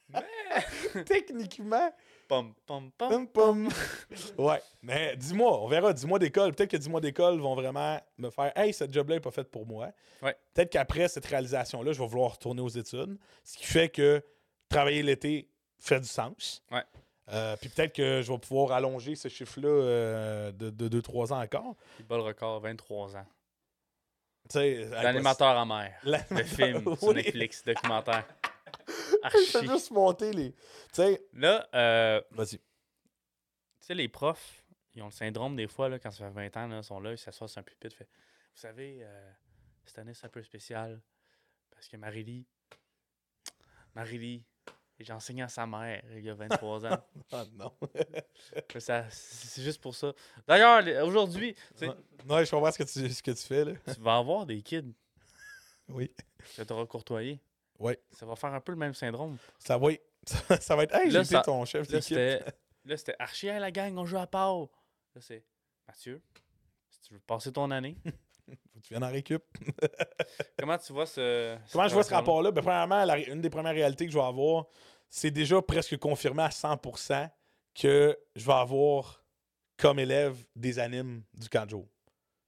techniquement, 1.07 1.91
Pom, 2.27 2.55
pom, 2.67 2.91
pom. 2.97 3.11
pom 3.11 3.29
pom. 3.29 3.69
ouais. 4.39 4.61
Mais 4.83 5.15
dis-moi, 5.17 5.61
on 5.63 5.69
verra. 5.69 5.93
Dis-moi 5.93 6.19
d'école. 6.19 6.55
Peut-être 6.55 6.71
que 6.71 6.77
dis-moi 6.79 7.01
d'école 7.03 7.39
vont 7.39 7.55
vraiment 7.55 8.01
me 8.17 8.31
faire, 8.31 8.51
hey, 8.57 8.73
cette 8.73 8.93
job-là 8.95 9.17
est 9.17 9.21
pas 9.21 9.31
faite 9.31 9.51
pour 9.51 9.67
moi. 9.67 9.91
Ouais. 10.23 10.35
Peut-être 10.55 10.71
qu'après 10.73 11.09
cette 11.09 11.27
réalisation-là, 11.27 11.93
je 11.93 11.99
vais 12.01 12.07
vouloir 12.07 12.33
retourner 12.33 12.63
aux 12.63 12.69
études, 12.69 13.19
ce 13.45 13.59
qui 13.59 13.67
fait 13.67 13.91
que 13.91 14.23
travailler 14.75 15.03
l'été 15.03 15.49
fait 15.79 16.01
du 16.01 16.07
sens. 16.07 16.63
Ouais. 16.71 16.83
Euh, 17.29 17.57
puis 17.57 17.69
peut-être 17.71 17.95
que 17.95 18.21
je 18.23 18.31
vais 18.31 18.39
pouvoir 18.39 18.73
allonger 18.73 19.15
ce 19.15 19.29
chiffre-là 19.29 19.69
euh, 19.69 20.53
de 20.53 21.01
2-3 21.01 21.33
ans 21.33 21.41
encore. 21.43 21.77
Il 21.99 22.07
bat 22.07 22.17
le 22.17 22.23
record, 22.23 22.61
23 22.61 23.17
ans. 23.17 23.27
Sais, 24.51 24.85
L'animateur 24.91 25.57
en 25.57 25.65
mer. 25.65 25.99
Le 26.31 26.45
film 26.45 26.97
sur. 26.97 27.15
Netflix, 27.15 27.65
documentaire. 27.65 28.27
Je 28.87 29.17
Archi. 29.23 29.53
vais 29.67 29.67
juste 29.73 29.91
monter 29.91 30.33
les. 30.33 30.53
Tu 30.53 30.59
sais, 30.93 31.25
Là, 31.33 31.67
euh, 31.75 32.21
vas-y. 32.33 32.59
tu 32.59 32.61
sais, 33.81 33.95
les 33.95 34.09
profs, 34.09 34.63
ils 34.95 35.01
ont 35.03 35.07
le 35.07 35.13
syndrome 35.13 35.57
des 35.57 35.67
fois, 35.67 35.89
là, 35.89 35.99
quand 35.99 36.11
ça 36.11 36.27
fait 36.27 36.51
20 36.51 36.57
ans, 36.59 36.67
là, 36.69 36.77
ils 36.79 36.85
sont 36.85 37.01
là, 37.01 37.13
ils 37.13 37.19
s'assoient 37.19 37.49
sur 37.49 37.59
un 37.61 37.63
pupitre, 37.63 37.97
fait 37.97 38.05
Vous 38.05 38.61
savez, 38.61 38.99
euh, 39.01 39.31
cette 39.87 39.99
année, 39.99 40.13
c'est 40.13 40.27
un 40.27 40.29
peu 40.29 40.43
spécial 40.43 41.01
parce 41.71 41.89
que 41.89 41.97
Marie-Lie, 41.97 42.47
Marie-Lie, 43.95 44.45
j'ai 45.05 45.13
enseigné 45.13 45.43
à 45.43 45.49
sa 45.49 45.67
mère 45.67 46.03
il 46.17 46.25
y 46.25 46.31
a 46.31 46.35
23 46.35 46.87
ans. 46.87 46.99
Ah 47.33 47.45
non. 47.55 47.73
C'est 49.11 49.63
juste 49.63 49.81
pour 49.81 49.95
ça. 49.95 50.13
D'ailleurs, 50.47 51.07
aujourd'hui. 51.07 51.55
Non, 52.27 52.45
je 52.45 52.51
comprends 52.51 52.71
ce 52.73 52.79
que 52.79 52.85
tu, 52.85 53.11
ce 53.13 53.23
que 53.23 53.31
tu 53.31 53.43
fais, 53.47 53.65
là. 53.65 53.73
tu 53.93 54.01
vas 54.01 54.17
avoir 54.17 54.47
des 54.47 54.63
kids 54.63 54.93
Oui. 55.89 56.11
que 56.57 56.63
tu 56.63 56.73
auras 56.73 56.87
courtoisé. 56.87 57.41
Ouais. 57.79 57.99
Ça 58.13 58.25
va 58.27 58.37
faire 58.37 58.53
un 58.55 58.61
peu 58.61 58.73
le 58.73 58.79
même 58.79 58.95
syndrome. 58.95 59.37
Ça 59.59 59.77
va, 59.79 59.89
ça, 60.25 60.61
ça 60.61 60.77
va 60.77 60.85
être. 60.85 60.95
Hey, 60.95 61.11
j'ai 61.11 61.19
Là, 61.19 61.25
été 61.25 61.43
ton 61.43 61.65
chef 61.65 61.89
Là, 61.91 61.99
là, 62.85 62.97
c'était 62.97 63.17
Archie, 63.19 63.47
la 63.47 63.71
gang, 63.71 63.97
on 63.99 64.07
joue 64.07 64.19
à 64.19 64.27
part. 64.27 64.61
Là, 65.15 65.21
c'est 65.21 65.45
Mathieu, 65.87 66.23
si 66.91 67.01
tu 67.03 67.15
veux 67.15 67.21
passer 67.21 67.53
ton 67.53 67.71
année, 67.71 67.97
Faut 68.47 68.79
que 68.81 68.87
tu 68.87 68.95
viennes 68.95 69.05
en 69.05 69.11
récup. 69.11 69.43
comment 70.59 70.79
tu 70.79 70.93
vois 70.93 71.07
ce. 71.07 71.57
Comment 71.73 71.89
je 71.89 71.95
vois 71.95 72.03
ce 72.05 72.13
rapport-là? 72.15 72.51
Ben, 72.51 72.63
premièrement, 72.63 73.05
la 73.05 73.19
une 73.19 73.41
des 73.41 73.51
premières 73.51 73.75
réalités 73.75 74.07
que 74.07 74.13
je 74.13 74.19
vais 74.19 74.25
avoir, 74.25 74.67
c'est 75.17 75.31
déjà 75.31 75.63
presque 75.63 75.97
confirmé 75.99 76.43
à 76.43 76.49
100% 76.49 77.31
que 77.73 78.19
je 78.35 78.45
vais 78.45 78.53
avoir 78.53 79.23
comme 79.77 80.01
élève 80.01 80.37
des 80.57 80.81
animes 80.81 81.23
du 81.35 81.49
Kanjo. 81.49 81.89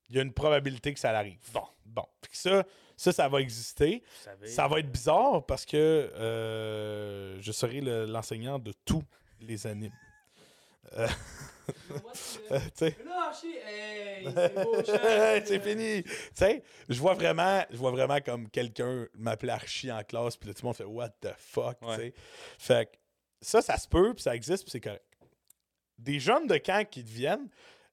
Il 0.09 0.17
y 0.17 0.19
a 0.19 0.23
une 0.23 0.33
probabilité 0.33 0.93
que 0.93 0.99
ça 0.99 1.17
arrive. 1.17 1.39
Bon, 1.53 1.63
bon. 1.85 2.05
Ça, 2.33 2.65
ça, 2.97 3.13
ça 3.13 3.29
va 3.29 3.41
exister. 3.41 4.03
Ça 4.49 4.67
va 4.67 4.81
être 4.81 4.91
bizarre 4.91 5.47
parce 5.47 5.65
que 5.65 5.77
euh, 5.77 7.41
je 7.41 7.53
serai 7.53 7.81
le- 7.81 8.05
l'enseignant 8.07 8.59
de 8.59 8.73
tous 8.85 9.05
les 9.41 9.67
animes. 9.69 9.95
Euh, 10.95 11.07
Tu 12.49 12.59
sais. 12.75 12.97
Hey, 15.07 15.43
c'est 15.45 15.61
fini. 15.61 16.03
Tu 16.03 16.63
je 16.89 17.01
vois 17.01 17.15
vraiment, 17.15 17.65
je 17.71 17.77
vois 17.77 17.91
vraiment 17.91 18.19
comme 18.21 18.49
quelqu'un 18.49 19.07
m'appeler 19.15 19.53
Archie 19.53 19.91
en 19.93 20.03
classe, 20.03 20.37
puis 20.37 20.49
là, 20.49 20.55
tout 20.55 20.63
le 20.63 20.67
monde 20.67 20.77
fait 20.77 20.85
What 20.85 21.11
the 21.21 21.35
fuck, 21.37 21.79
tu 21.81 21.87
sais. 21.97 22.15
Fait 22.59 22.87
que 22.93 22.97
ça, 23.41 23.63
ça 23.63 23.77
se 23.79 23.87
peut, 23.89 24.15
puis 24.15 24.23
ça 24.23 24.35
existe, 24.35 24.65
puis 24.65 24.71
c'est 24.71 24.81
correct. 24.81 25.05
Des 25.99 26.19
jeunes 26.21 26.47
de 26.47 26.57
camp 26.59 26.87
qui 26.89 27.03
deviennent, 27.03 27.49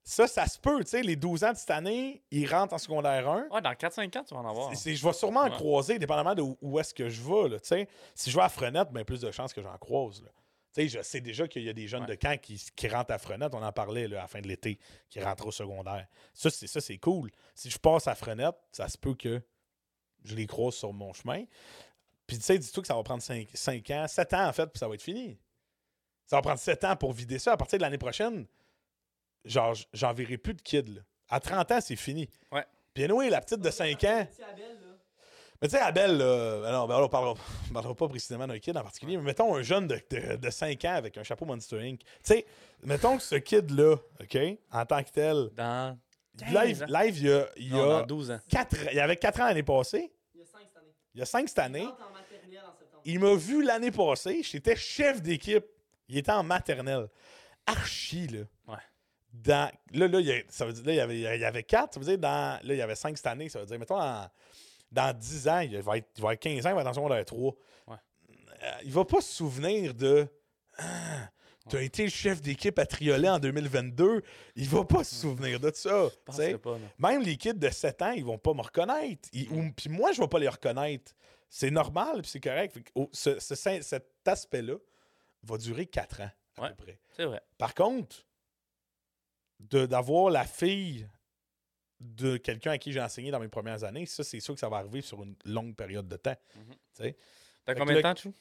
Ça, 0.05 0.27
ça 0.27 0.45
se 0.47 0.59
peut, 0.59 0.83
tu 0.83 0.89
sais, 0.89 1.01
les 1.01 1.15
12 1.15 1.45
ans 1.45 1.53
de 1.53 1.57
cette 1.57 1.71
année, 1.71 2.21
ils 2.29 2.45
rentrent 2.45 2.73
en 2.73 2.77
secondaire 2.77 3.29
1. 3.29 3.47
Ouais, 3.51 3.62
dans 3.62 3.71
4-5 3.73 4.13
ans, 4.17 4.23
tu 4.27 4.33
vas 4.33 4.41
en 4.41 4.49
avoir. 4.49 4.69
C'est- 4.71 4.75
c'est- 4.75 4.95
je 4.95 5.05
vais 5.07 5.13
sûrement 5.13 5.39
en 5.39 5.49
croiser, 5.55 5.97
dépendamment 5.97 6.36
de 6.36 6.41
où, 6.41 6.57
où 6.62 6.77
est-ce 6.77 6.93
que 6.93 7.07
je 7.07 7.21
vais. 7.21 7.47
Là, 7.47 7.59
tu 7.62 7.67
sais. 7.69 7.88
si 8.13 8.29
je 8.29 8.36
vais 8.36 8.43
à 8.43 8.49
Frenette, 8.49 8.89
ben, 8.91 9.05
plus 9.05 9.21
de 9.21 9.31
chances 9.31 9.53
que 9.53 9.62
j'en 9.62 9.77
croise. 9.77 10.21
Là. 10.21 10.29
Tu 10.73 10.81
sais, 10.81 10.88
Je 10.88 11.01
sais 11.03 11.21
déjà 11.21 11.47
qu'il 11.47 11.63
y 11.63 11.69
a 11.69 11.73
des 11.73 11.88
jeunes 11.88 12.01
Ouais. 12.01 12.07
de 12.07 12.15
camp 12.15 12.39
qui, 12.41 12.62
qui 12.75 12.88
rentrent 12.88 13.12
à 13.13 13.17
Frenette, 13.19 13.53
on 13.53 13.62
en 13.63 13.71
parlait 13.71 14.07
là, 14.07 14.19
à 14.19 14.21
la 14.23 14.27
fin 14.27 14.41
de 14.41 14.47
l'été, 14.47 14.79
qui 15.09 15.21
rentrent 15.21 15.47
au 15.47 15.51
secondaire. 15.51 16.07
Ça, 16.33 16.49
c'est 16.49 16.67
ça, 16.67 16.81
c'est 16.81 16.97
cool. 16.97 17.29
Si 17.53 17.69
je 17.69 17.77
passe 17.77 18.07
à 18.07 18.15
Frenette, 18.15 18.55
ça 18.71 18.88
se 18.89 18.97
peut 18.97 19.13
que 19.13 19.41
je 20.25 20.36
les 20.36 20.47
croise 20.47 20.73
sur 20.73 20.91
mon 20.93 21.13
chemin. 21.13 21.43
Puis 22.25 22.38
tu 22.38 22.43
sais, 22.43 22.57
dis-toi 22.57 22.81
que 22.81 22.88
ça 22.88 22.95
va 22.95 23.03
prendre 23.03 23.21
5, 23.21 23.89
ans, 23.91 24.07
7 24.07 24.33
ans 24.33 24.47
en 24.47 24.53
fait, 24.53 24.65
puis 24.67 24.79
ça 24.79 24.88
va 24.88 24.95
être 24.95 25.01
fini. 25.03 25.38
Ça 26.25 26.38
va 26.38 26.41
prendre 26.41 26.59
7 26.59 26.83
ans 26.86 26.95
pour 26.95 27.12
vider 27.13 27.38
ça. 27.38 27.51
À 27.53 27.57
partir 27.57 27.77
de 27.77 27.83
l'année 27.83 27.97
prochaine, 27.97 28.47
genre, 29.45 29.73
j- 29.75 29.86
j'en 29.93 30.13
verrai 30.13 30.38
plus 30.38 30.53
de 30.53 30.62
kids. 30.62 30.81
là. 30.95 31.01
À 31.29 31.39
30 31.39 31.71
ans, 31.71 31.81
c'est 31.81 31.95
fini. 31.97 32.29
Ouais. 32.51 32.65
Puis 32.93 33.03
anyway, 33.03 33.29
la 33.29 33.41
petite 33.41 33.59
de 33.59 33.69
5 33.69 34.03
ans. 34.05 34.27
Mais 35.63 35.69
tu 35.69 35.78
sais, 35.78 35.82
Abel, 35.82 36.17
ben 36.17 36.71
là, 36.71 36.84
on 36.84 37.08
parlera, 37.08 37.34
on 37.69 37.73
parlera 37.73 37.95
pas 37.95 38.10
précisément 38.10 38.45
d'un 38.45 38.60
kid 38.60 38.76
en 38.78 38.84
particulier, 38.84 39.15
mais 39.15 39.23
mettons 39.23 39.56
un 39.56 39.62
jeune 39.62 39.88
de, 39.88 39.97
de, 40.10 40.36
de 40.36 40.49
5 40.49 40.84
ans 40.84 40.95
avec 40.95 41.17
un 41.17 41.23
chapeau 41.23 41.45
Monster 41.45 41.80
Inc. 41.80 41.99
Tu 42.02 42.06
sais, 42.21 42.45
mettons 42.84 43.15
que 43.15 43.23
ce 43.23 43.36
kid-là, 43.36 43.93
OK, 44.19 44.38
en 44.71 44.86
tant 44.86 45.02
que 45.02 45.10
tel, 45.10 45.49
Dans, 45.56 45.97
live, 46.52 47.17
il 47.17 47.26
y 47.28 47.32
a, 47.32 47.47
il 47.56 47.67
y 47.67 47.71
non, 47.71 47.84
a 47.84 47.99
dans 48.02 48.06
12 48.08 48.32
ans. 48.32 48.39
quatre, 48.49 48.76
il 48.91 48.97
y 48.97 48.99
avait 48.99 49.15
4 49.15 49.39
ans 49.39 49.45
l'année 49.45 49.63
passée, 49.63 50.12
Il 50.36 50.41
y 50.41 50.43
a 50.43 50.45
5 50.45 50.60
cette 50.67 50.78
année. 50.78 50.93
il 51.13 51.19
y 51.19 51.21
a 51.21 51.26
5 51.26 51.47
cette 51.47 51.60
année. 51.60 51.80
Il 51.80 51.86
rentre 51.88 52.08
en 52.10 52.13
maternelle 52.13 52.60
en 52.67 52.78
septembre. 52.78 53.02
Il 53.06 53.19
m'a 53.21 53.36
vu 53.36 53.63
l'année 53.63 53.91
passée, 53.91 54.43
j'étais 54.43 54.76
chef 54.76 55.21
d'équipe. 55.21 55.65
Il 56.10 56.17
était 56.17 56.32
en 56.34 56.43
maternelle. 56.43 57.08
Archi, 57.65 58.28
là. 58.28 58.39
Ouais. 58.67 58.76
Dans, 59.32 59.71
là, 59.93 60.08
là, 60.10 60.19
il 60.19 60.26
y 60.26 60.32
a- 60.34 60.41
ça 60.49 60.65
veut 60.65 60.73
dire, 60.73 60.84
là, 60.86 60.91
il 60.91 60.97
y 60.97 60.99
avait, 60.99 61.15
il 61.38 61.41
y 61.41 61.45
avait 61.45 61.63
4, 61.63 61.93
ça 61.93 61.99
veut 62.02 62.06
dire, 62.06 62.17
dans, 62.17 62.60
là, 62.62 62.73
il 62.73 62.76
y 62.78 62.82
avait 62.82 62.95
5 62.95 63.15
cette 63.17 63.28
année, 63.28 63.47
ça 63.47 63.60
veut 63.60 63.65
dire, 63.65 63.80
mettons, 63.80 63.99
en- 64.02 64.28
dans 64.93 65.17
10 65.17 65.47
ans, 65.49 65.60
il 65.60 65.77
va, 65.79 65.97
être, 65.97 66.08
il 66.17 66.23
va 66.23 66.34
être 66.34 66.39
15 66.41 66.65
ans, 66.65 66.69
il 66.69 66.75
va 66.75 66.82
être 66.82 66.88
en 66.88 66.93
secondaire 66.93 67.25
3. 67.25 67.53
Ouais. 67.88 67.95
Euh, 68.63 68.71
il 68.86 68.91
va 68.91 69.03
pas 69.06 69.19
se 69.21 69.34
souvenir 69.34 69.93
de. 69.93 70.27
Ah, 70.77 71.29
T'as 71.69 71.82
été 71.82 72.03
le 72.03 72.10
chef 72.10 72.41
d'équipe 72.41 72.77
à 72.77 72.86
Triolet 72.86 73.29
en 73.29 73.39
2022. 73.39 74.21
Il 74.58 74.67
va 74.67 74.84
pas 74.84 75.06
se 75.06 75.15
souvenir 75.15 75.62
de 75.62 75.71
ça. 75.73 76.10
Je 76.29 76.51
tu 76.51 76.58
pas. 76.58 76.77
Même 76.99 77.21
les 77.21 77.38
kids 77.38 77.53
de 77.53 77.69
7 77.69 78.01
ans, 78.01 78.12
ils 78.12 78.25
vont 78.25 78.38
pas 78.38 78.53
me 78.53 78.62
reconnaître. 78.62 79.29
Ou- 79.49 79.71
Puis 79.75 79.89
moi, 79.89 80.12
je 80.12 80.19
vais 80.21 80.27
pas 80.27 80.39
les 80.39 80.49
reconnaître. 80.49 81.13
C'est 81.49 81.71
normal, 81.71 82.21
puis 82.21 82.32
c'est 82.32 82.41
correct. 82.41 82.75
Oh, 82.95 83.10
ce- 83.13 83.39
ce- 83.39 83.56
cet 83.82 84.06
aspect-là 84.25 84.75
va 85.43 85.58
durer 85.58 85.86
4 85.86 86.19
ans, 86.21 86.32
à 86.58 86.62
Ouais. 86.63 86.69
peu 86.71 86.84
près. 86.84 86.99
C'est 87.15 87.23
vrai. 87.25 87.41
Par 87.58 87.73
contre, 87.73 88.25
d'avoir 89.60 90.29
la 90.32 90.45
fille 90.45 91.08
de 92.04 92.38
quelqu'un 92.38 92.72
à 92.72 92.78
qui 92.78 92.92
j'ai 92.92 93.02
enseigné 93.02 93.32
dans 93.32 93.39
mes 93.39 93.48
premières 93.48 93.84
années, 93.84 94.06
ça, 94.06 94.24
c'est 94.24 94.39
sûr 94.39 94.54
que 94.54 94.60
ça 94.60 94.70
va 94.70 94.78
arriver 94.78 95.02
sur 95.02 95.24
une 95.24 95.36
longue 95.46 95.76
période 95.76 96.08
de 96.08 96.18
temps. 96.18 96.36
Tu 96.54 96.62
sais. 97.04 97.18
T'as 97.66 97.76
combien 97.76 97.96
de 97.96 98.02
temps, 98.02 98.16
Chou? 98.16 98.34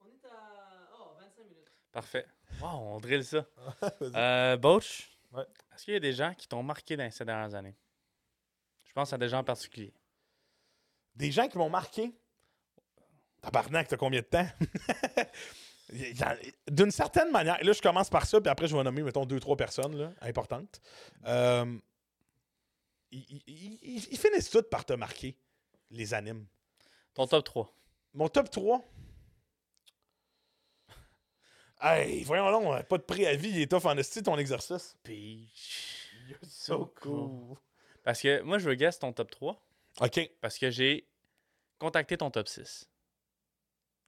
On 0.00 0.06
est 0.08 0.26
à. 0.26 0.90
Oh, 0.98 1.12
25 1.18 1.42
minutes. 1.44 1.70
Parfait. 1.92 2.26
Wow, 2.60 2.68
on 2.68 2.98
drill 3.00 3.24
ça. 3.24 3.46
Euh, 4.02 4.56
Boach, 4.56 5.08
Ouais. 5.32 5.44
est-ce 5.74 5.84
qu'il 5.84 5.94
y 5.94 5.96
a 5.96 6.00
des 6.00 6.12
gens 6.12 6.34
qui 6.34 6.48
t'ont 6.48 6.62
marqué 6.64 6.96
dans 6.96 7.08
ces 7.10 7.24
dernières 7.24 7.54
années? 7.54 7.76
Je 8.84 8.92
pense 8.92 9.12
à 9.12 9.18
des 9.18 9.28
gens 9.28 9.38
en 9.38 9.44
particulier. 9.44 9.94
Des 11.14 11.30
gens 11.30 11.46
qui 11.46 11.56
m'ont 11.56 11.70
marqué? 11.70 12.12
Tabarnak, 13.40 13.86
t'as 13.86 13.96
combien 13.96 14.20
de 14.20 14.26
temps? 14.26 14.46
D'une 16.70 16.90
certaine 16.90 17.30
manière, 17.30 17.62
là, 17.62 17.72
je 17.72 17.80
commence 17.82 18.10
par 18.10 18.26
ça, 18.26 18.40
puis 18.40 18.50
après, 18.50 18.68
je 18.68 18.76
vais 18.76 18.82
nommer, 18.82 19.02
mettons, 19.02 19.24
deux, 19.26 19.40
trois 19.40 19.56
personnes 19.56 19.96
là, 19.96 20.12
importantes. 20.20 20.80
Euh, 21.26 21.78
ils, 23.12 23.42
ils- 23.46 23.78
ils- 23.82 24.08
ils 24.12 24.18
finissent 24.18 24.50
toutes 24.50 24.70
par 24.70 24.84
te 24.84 24.92
marquer, 24.92 25.36
les 25.90 26.14
animes. 26.14 26.46
Ton 27.14 27.26
top 27.26 27.44
3. 27.44 27.74
Mon 28.14 28.28
top 28.28 28.50
3. 28.50 28.82
Hey, 31.82 32.24
voyons 32.24 32.50
donc, 32.50 32.82
pas 32.88 32.98
de 32.98 33.02
préavis, 33.02 33.48
il 33.50 33.60
est 33.62 33.70
tough 33.70 33.86
en 33.86 33.96
esti 33.96 34.22
ton 34.22 34.36
exercice. 34.38 34.96
Peach. 35.02 35.96
So 36.44 36.92
cool. 37.00 37.56
Parce 38.04 38.20
que 38.22 38.40
moi, 38.42 38.58
je 38.58 38.68
veux 38.68 38.74
guess 38.76 38.98
ton 39.00 39.12
top 39.12 39.30
3 39.32 39.60
OK, 40.00 40.30
parce 40.40 40.58
que 40.58 40.70
j'ai 40.70 41.08
contacté 41.78 42.16
ton 42.16 42.30
top 42.30 42.46
6. 42.46 42.88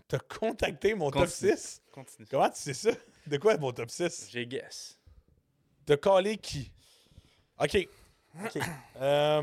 t'as 0.06 0.18
contacté 0.20 0.94
mon 0.94 1.10
top 1.10 1.22
Continue. 1.24 1.52
6. 1.56 1.82
Continue. 1.90 2.28
Comment 2.30 2.50
tu 2.50 2.60
sais 2.60 2.74
ça? 2.74 2.90
De 3.26 3.36
quoi 3.38 3.56
mon 3.56 3.72
top 3.72 3.90
6? 3.90 4.28
J'ai 4.30 4.46
guess. 4.46 5.00
T'as 5.84 5.96
collé 5.96 6.36
qui? 6.38 6.70
OK. 7.58 7.88
OK. 8.40 8.58
Euh, 9.00 9.42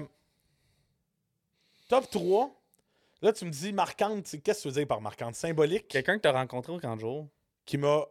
top 1.87 2.09
3. 2.09 2.55
Là, 3.21 3.33
tu 3.33 3.45
me 3.45 3.49
dis 3.51 3.73
marquante. 3.73 4.23
Qu'est-ce 4.43 4.59
que 4.59 4.61
tu 4.63 4.67
veux 4.69 4.73
dire 4.73 4.87
par 4.87 5.01
marquante? 5.01 5.35
Symbolique? 5.35 5.87
Quelqu'un 5.87 6.15
que 6.17 6.21
t'as 6.21 6.31
rencontré 6.31 6.71
au 6.73 6.79
camp 6.79 6.95
de 6.95 7.01
jour, 7.01 7.27
Qui 7.65 7.77
m'a. 7.77 8.05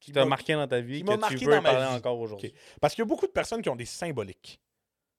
qui 0.00 0.10
t'a 0.12 0.20
m'a 0.24 0.30
marqué 0.30 0.54
dans 0.54 0.66
ta 0.66 0.80
vie, 0.80 0.98
qui 0.98 1.02
que 1.02 1.06
m'a 1.06 1.14
tu 1.14 1.20
marqué 1.20 1.44
veux 1.46 1.52
dans 1.54 1.62
ma 1.62 1.70
parler 1.72 1.86
vie. 1.88 1.94
encore 1.94 2.18
aujourd'hui. 2.18 2.52
Parce 2.80 2.94
qu'il 2.94 3.02
y 3.02 3.06
a 3.06 3.08
beaucoup 3.08 3.26
de 3.26 3.32
personnes 3.32 3.62
qui 3.62 3.68
ont 3.68 3.76
des 3.76 3.84
symboliques. 3.84 4.60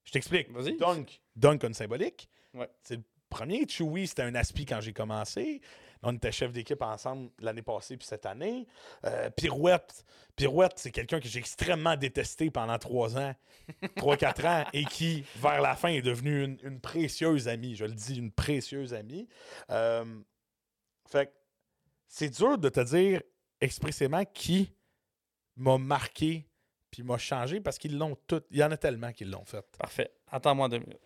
Je 0.03 0.11
t'explique. 0.11 0.51
Vas-y. 0.51 0.75
Dunk. 0.77 1.21
Dunk 1.37 1.63
a 1.63 1.67
une 1.67 1.73
symbolique. 1.73 2.27
Ouais. 2.53 2.69
C'est 2.81 2.97
le 2.97 3.03
premier. 3.29 3.65
Chewy, 3.67 4.05
c'était 4.07 4.23
un 4.23 4.35
aspi 4.35 4.65
quand 4.65 4.81
j'ai 4.81 4.91
commencé. 4.93 5.61
On 6.03 6.13
était 6.13 6.31
chef 6.31 6.51
d'équipe 6.51 6.81
ensemble 6.81 7.29
l'année 7.39 7.61
passée 7.61 7.97
puis 7.97 8.05
cette 8.05 8.25
année. 8.25 8.67
Euh, 9.05 9.29
Pirouette. 9.29 10.05
Pirouette, 10.35 10.73
c'est 10.75 10.91
quelqu'un 10.91 11.19
que 11.19 11.27
j'ai 11.27 11.39
extrêmement 11.39 11.95
détesté 11.95 12.49
pendant 12.49 12.77
trois 12.77 13.17
ans, 13.17 13.33
trois, 13.95 14.17
quatre 14.17 14.45
ans, 14.45 14.65
et 14.73 14.83
qui, 14.85 15.23
vers 15.35 15.61
la 15.61 15.75
fin, 15.75 15.89
est 15.89 16.01
devenu 16.01 16.43
une, 16.43 16.57
une 16.63 16.79
précieuse 16.79 17.47
amie. 17.47 17.75
Je 17.75 17.85
le 17.85 17.93
dis, 17.93 18.17
une 18.17 18.31
précieuse 18.31 18.93
amie. 18.93 19.27
Euh, 19.69 20.05
fait 21.07 21.27
que 21.27 21.31
c'est 22.07 22.29
dur 22.29 22.57
de 22.57 22.69
te 22.69 22.79
dire 22.79 23.21
expressément 23.61 24.23
qui 24.25 24.73
m'a 25.55 25.77
marqué 25.77 26.47
puis 26.93 27.01
m'a 27.01 27.17
changé 27.17 27.59
parce 27.59 27.79
qu'ils 27.79 27.97
l'ont 27.97 28.15
tout. 28.27 28.43
Il 28.51 28.57
y 28.57 28.63
en 28.63 28.69
a 28.69 28.77
tellement 28.77 29.11
qui 29.11 29.25
l'ont 29.25 29.45
fait. 29.45 29.65
Parfait. 29.79 30.13
Attends-moi 30.27 30.69
deux 30.69 30.77
minutes. 30.77 31.01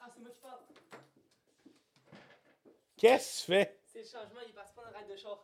Ah, 0.00 0.08
c'est 0.14 0.20
moi 0.20 0.30
qui 0.30 0.40
parle. 0.40 0.60
Qu'est-ce 3.02 3.40
que 3.42 3.46
tu 3.46 3.52
fais? 3.52 3.78
C'est 3.92 3.98
le 3.98 4.04
changement, 4.04 4.40
il 4.46 4.50
est 4.50 4.54
parti 4.54 4.72
prendre 4.74 4.88
un 4.94 4.98
ride 4.98 5.08
de 5.12 5.16
char. 5.20 5.38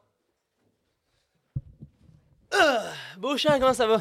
Ah, 2.53 2.93
Beauchamp, 3.19 3.59
comment 3.59 3.75
ça 3.75 3.87
va? 3.87 4.01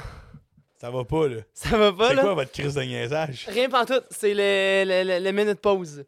Ça 0.79 0.91
va 0.91 1.03
pas, 1.03 1.27
là. 1.27 1.41
Ça 1.53 1.75
va 1.75 1.91
pas, 1.91 2.09
C'est 2.09 2.15
là? 2.15 2.21
quoi 2.21 2.33
votre 2.35 2.51
crise 2.51 2.75
de 2.75 2.81
niaisage? 2.83 3.47
Rien 3.49 3.67
pantoute, 3.67 4.05
c'est 4.11 4.33
le, 4.35 4.83
le, 4.85 5.03
le, 5.03 5.23
le 5.25 5.31
minute 5.31 5.59
pause. 5.59 6.05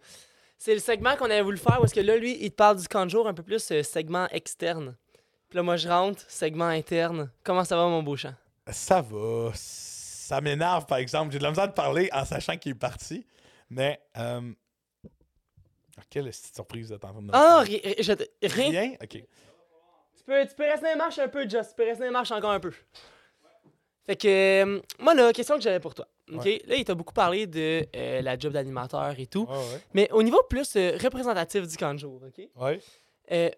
C'est 0.60 0.74
le 0.76 0.80
segment 0.80 1.16
qu'on 1.16 1.26
avait 1.26 1.42
voulu 1.42 1.58
faire 1.58 1.80
parce 1.80 1.92
que 1.92 2.02
là, 2.02 2.18
lui, 2.18 2.38
il 2.40 2.52
te 2.52 2.56
parle 2.56 2.78
du 2.78 2.88
camp 2.88 3.06
de 3.06 3.10
jour 3.10 3.28
un 3.28 3.34
peu 3.34 3.42
plus 3.44 3.72
euh, 3.72 3.82
segment 3.82 4.28
externe. 4.28 4.96
Puis 5.50 5.58
là, 5.58 5.64
moi, 5.64 5.76
je 5.76 5.88
rentre, 5.90 6.22
segment 6.28 6.68
interne. 6.68 7.32
Comment 7.44 7.64
ça 7.64 7.76
va, 7.76 7.88
mon 7.88 8.04
Beauchamp? 8.04 8.36
Ça 8.70 9.02
va. 9.02 9.52
Ça 9.56 10.40
m'énerve, 10.42 10.86
par 10.86 11.00
exemple. 11.00 11.32
J'ai 11.32 11.40
de 11.40 11.44
la 11.44 11.50
misère 11.50 11.68
de 11.68 11.74
parler 11.74 12.08
en 12.14 12.24
sachant 12.26 12.56
qu'il 12.58 12.74
est 12.74 12.76
parti. 12.76 13.26
Mais, 13.72 14.00
euh... 14.18 14.54
ah, 16.00 16.04
quelle 16.10 16.26
petite 16.26 16.56
surprise 16.56 16.90
de 16.90 16.98
t'entendre. 16.98 17.32
dans 17.32 17.34
Ah, 17.38 17.64
le 17.64 17.70
ri- 17.70 17.82
ri- 17.84 17.96
je 18.04 18.14
rien? 18.48 18.70
Rien? 18.70 18.92
OK. 19.02 19.10
Tu 19.10 20.24
peux, 20.26 20.48
tu 20.48 20.56
peux 20.56 20.64
rester 20.64 20.86
dans 20.86 20.92
les 20.92 20.96
marches 20.98 21.20
un 21.20 21.28
peu, 21.28 21.42
Just. 21.50 21.70
Tu 21.70 21.76
peux 21.76 21.84
rester 21.84 22.00
dans 22.00 22.06
les 22.06 22.12
marches 22.12 22.32
encore 22.32 22.52
un 22.52 22.60
peu. 22.60 22.72
Fait 24.06 24.16
que, 24.16 24.28
euh, 24.28 24.80
moi, 25.00 25.14
là, 25.14 25.32
question 25.34 25.56
que 25.56 25.62
j'avais 25.62 25.80
pour 25.80 25.94
toi. 25.94 26.08
OK? 26.32 26.46
Là, 26.46 26.76
il 26.76 26.84
t'a 26.86 26.96
beaucoup 26.96 27.14
parlé 27.14 27.48
de 27.48 27.86
euh, 27.96 28.22
la 28.22 28.38
job 28.38 28.54
d'animateur 28.54 29.14
et 29.20 29.28
tout. 29.28 29.46
Ouais, 29.50 29.56
ouais. 29.56 29.82
Mais 29.94 30.12
au 30.12 30.22
niveau 30.24 30.42
plus 30.50 30.76
euh, 30.76 30.98
représentatif 31.02 31.68
du 31.68 31.78
camp 31.78 31.94
de 31.94 32.00
jour, 32.00 32.22
OK? 32.26 32.48
Ouais. 32.56 32.80
Euh, 33.32 33.50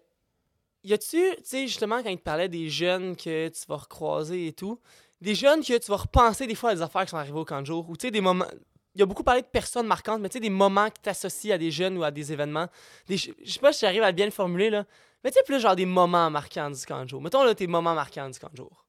y 0.84 0.92
a-tu, 0.92 1.06
tu 1.36 1.36
sais, 1.44 1.66
justement, 1.66 2.02
quand 2.02 2.10
il 2.10 2.18
te 2.18 2.22
parlait 2.22 2.48
des 2.48 2.68
jeunes 2.68 3.16
que 3.16 3.48
tu 3.48 3.60
vas 3.68 3.76
recroiser 3.76 4.48
et 4.48 4.52
tout, 4.52 4.78
des 5.20 5.34
jeunes 5.34 5.62
que 5.62 5.78
tu 5.78 5.90
vas 5.90 5.96
repenser 5.98 6.46
des 6.46 6.54
fois 6.54 6.70
à 6.70 6.74
des 6.74 6.82
affaires 6.82 7.04
qui 7.04 7.10
sont 7.10 7.16
arrivées 7.18 7.38
au 7.38 7.44
camp 7.44 7.60
de 7.60 7.66
jour, 7.66 7.88
ou 7.88 7.96
tu 7.96 8.06
sais, 8.06 8.10
des 8.10 8.20
moments. 8.20 8.46
Il 8.94 9.02
a 9.02 9.06
beaucoup 9.06 9.22
parlé 9.22 9.40
de 9.42 9.46
personnes 9.46 9.86
marquantes, 9.86 10.20
mais 10.20 10.28
tu 10.28 10.34
sais, 10.34 10.40
des 10.40 10.50
moments 10.50 10.90
qui 10.90 11.00
t'associent 11.00 11.54
à 11.54 11.58
des 11.58 11.70
jeunes 11.70 11.96
ou 11.96 12.04
à 12.04 12.10
des 12.10 12.32
événements. 12.32 12.66
Des, 13.06 13.16
je 13.16 13.32
sais 13.46 13.58
pas 13.60 13.72
si 13.72 13.80
j'arrive 13.80 14.02
à 14.02 14.12
bien 14.12 14.26
le 14.26 14.30
formuler, 14.32 14.68
là. 14.70 14.84
Mais 15.24 15.30
tu 15.30 15.38
sais, 15.38 15.44
plus 15.44 15.60
genre 15.60 15.76
des 15.76 15.86
moments 15.86 16.28
marquants 16.30 16.70
du 16.70 16.84
camp 16.84 17.04
de 17.04 17.08
jour. 17.08 17.22
Mettons, 17.22 17.42
là, 17.44 17.54
tes 17.54 17.66
moments 17.66 17.94
marquants 17.94 18.28
du 18.28 18.38
camp 18.38 18.50
de 18.50 18.56
jour. 18.56 18.84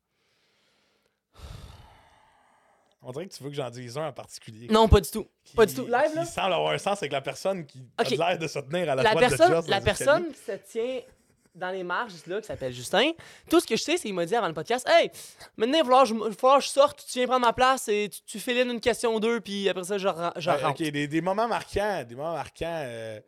On 3.06 3.12
dirait 3.12 3.28
que 3.28 3.34
tu 3.34 3.44
veux 3.44 3.50
que 3.50 3.56
j'en 3.56 3.70
dise 3.70 3.98
un 3.98 4.08
en 4.08 4.14
particulier. 4.14 4.68
Non, 4.70 4.88
pas 4.88 5.02
du 5.02 5.10
tout. 5.10 5.28
Qui- 5.44 5.56
Pas 5.56 5.66
du 5.66 5.74
tout. 5.76 5.84
Live, 5.86 6.16
là? 6.16 6.26
Qui 6.26 6.32
semble 6.32 6.54
avoir 6.54 6.72
un 6.74 6.78
sens 6.78 7.00
avec 7.00 7.12
la 7.12 7.20
personne 7.22 7.66
qui 7.66 7.80
Ok. 8.00 8.14
a 8.14 8.16
l'air 8.30 8.40
de 8.40 8.48
se 8.48 8.60
tenir 8.60 8.90
à 8.90 8.96
la, 8.96 9.04
La 9.04 9.14
de 9.14 9.20
personne, 9.20 9.54
Just 9.56 9.68
dans 9.68 9.76
la 9.76 9.82
personne 9.82 10.32
qui 10.32 10.40
se 10.40 10.52
tient 10.72 11.02
dans 11.56 11.70
les 11.70 11.84
marges, 11.84 12.14
là, 12.28 12.42
qui 12.42 12.48
s'appelle 12.48 12.74
Justin, 12.74 13.12
tout 13.50 13.60
ce 13.60 13.68
que 13.68 13.76
je 13.76 13.82
sais, 13.84 13.98
c'est 13.98 14.04
qu'il 14.04 14.14
m'a 14.14 14.26
dit 14.26 14.36
avant 14.36 14.48
le 14.48 14.54
podcast 14.54 14.88
Hey, 14.90 15.12
maintenant, 15.58 15.78
il 15.78 15.84
va 15.84 15.84
falloir, 15.86 16.04
que 16.04 16.10
je- 16.10 16.14
il 16.16 16.20
va 16.20 16.32
falloir 16.32 16.58
que 16.60 16.64
je 16.66 16.70
sorte, 16.70 17.06
tu 17.06 17.20
viens 17.20 17.28
prendre 17.28 17.46
ma 17.46 17.54
place 17.54 17.88
et 17.90 18.10
tu, 18.10 18.22
tu 18.26 18.40
files 18.40 18.58
une 18.68 18.80
question 18.80 19.14
ou 19.16 19.20
deux, 19.20 19.40
puis 19.40 19.70
après 19.70 19.84
ça, 19.84 19.98
je, 19.98 20.08
Ouais, 20.08 20.14
rentre. 20.14 20.70
ok, 20.82 20.92
des, 20.92 21.08
des 21.08 21.22
moments 21.22 21.48
marquants. 21.48 22.04
Des 22.08 22.16
moments 22.16 22.34
marquants. 22.34 22.82
euh, 22.86 23.20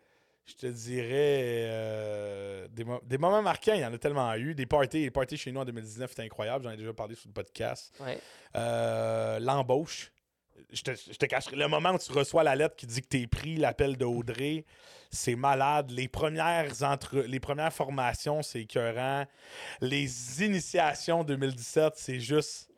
Je 0.48 0.54
te 0.54 0.68
dirais 0.68 1.66
euh, 1.70 2.68
des, 2.70 2.84
mo- 2.84 3.02
des 3.04 3.18
moments 3.18 3.42
marquants, 3.42 3.74
il 3.74 3.82
y 3.82 3.86
en 3.86 3.94
a 3.94 3.98
tellement 3.98 4.34
eu. 4.36 4.54
Des 4.54 4.66
parties, 4.68 5.00
les 5.02 5.10
parties 5.12 5.38
chez 5.38 5.52
nous 5.52 5.60
en 5.62 5.66
2019 5.66 6.10
c'était 6.12 6.22
incroyable, 6.24 6.64
j'en 6.66 6.72
ai 6.72 6.78
déjà 6.78 6.94
parlé 6.94 7.16
sur 7.16 7.28
le 7.28 7.34
podcast. 7.34 7.92
Ouais. 8.00 8.20
Euh, 8.56 9.40
L'embauche. 9.40 10.12
Je 10.72 10.82
te, 10.84 10.92
je 10.96 11.18
te 11.18 11.26
cacherai. 11.26 11.56
Le 11.56 11.68
moment 11.68 11.92
où 11.92 11.98
tu 12.00 12.12
reçois 12.12 12.44
la 12.44 12.56
lettre 12.56 12.76
qui 12.76 12.86
dit 12.86 13.02
que 13.02 13.08
t'es 13.08 13.28
pris, 13.28 13.56
l'appel 13.58 13.98
de 13.98 14.06
Audrey, 14.06 14.66
c'est 15.16 15.36
malade. 15.36 15.92
Les 15.92 16.08
premières, 16.08 16.72
entre... 16.84 17.18
les 17.20 17.40
premières 17.40 17.74
formations, 17.74 18.42
c'est 18.42 18.62
écœurant. 18.62 19.26
Les 19.82 20.44
initiations 20.44 21.24
2017, 21.24 21.94
c'est 21.96 22.20
juste. 22.20 22.70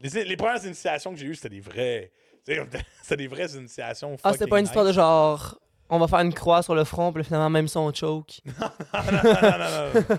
Les, 0.00 0.24
les 0.24 0.36
premières 0.36 0.64
initiations 0.64 1.12
que 1.12 1.18
j'ai 1.18 1.26
eues, 1.26 1.34
c'était 1.34 1.50
des 1.50 1.60
vrais. 1.60 2.12
C'était 3.02 3.16
des 3.16 3.28
vraies 3.28 3.52
initiations. 3.52 4.16
Ah, 4.24 4.32
c'était 4.32 4.48
pas 4.48 4.58
une 4.58 4.66
histoire 4.66 4.84
de 4.84 4.92
genre, 4.92 5.60
on 5.88 5.98
va 5.98 6.08
faire 6.08 6.18
une 6.20 6.34
croix 6.34 6.62
sur 6.62 6.74
le 6.74 6.82
front, 6.82 7.12
puis 7.12 7.22
finalement, 7.22 7.50
même 7.50 7.68
son 7.68 7.92
choke. 7.92 8.40
non, 8.46 8.70
non, 8.94 9.20
non, 9.22 9.58
non, 9.58 9.92
non. 9.94 10.18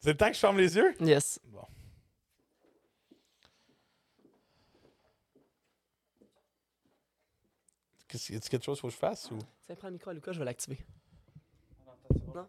C'est 0.00 0.10
le 0.10 0.16
temps 0.16 0.28
que 0.28 0.34
je 0.34 0.40
ferme 0.40 0.58
les 0.58 0.76
yeux? 0.76 0.94
Yes. 1.00 1.38
Bon. 1.46 1.62
Y 8.14 8.36
a-t-il 8.36 8.48
quelque 8.48 8.64
chose 8.64 8.76
qu'il 8.80 8.82
faut 8.82 8.88
que 8.88 8.94
je 8.94 8.98
fasse? 8.98 9.30
Ou... 9.30 9.38
Tiens, 9.66 9.74
prends 9.76 9.88
le 9.88 9.94
micro 9.94 10.10
à 10.10 10.14
Lucas, 10.14 10.32
je 10.32 10.38
vais 10.38 10.44
l'activer. 10.44 10.78
Non? 12.34 12.46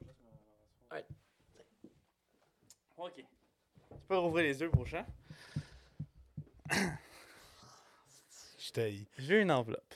Ouais. 0.92 1.06
Ok. 2.98 3.16
Tu 3.16 3.24
peux 4.08 4.18
rouvrir 4.18 4.46
les 4.46 4.60
yeux 4.60 4.70
pour 4.70 4.86
champ. 4.86 5.06
J'ai 9.18 9.42
une 9.42 9.52
enveloppe. 9.52 9.94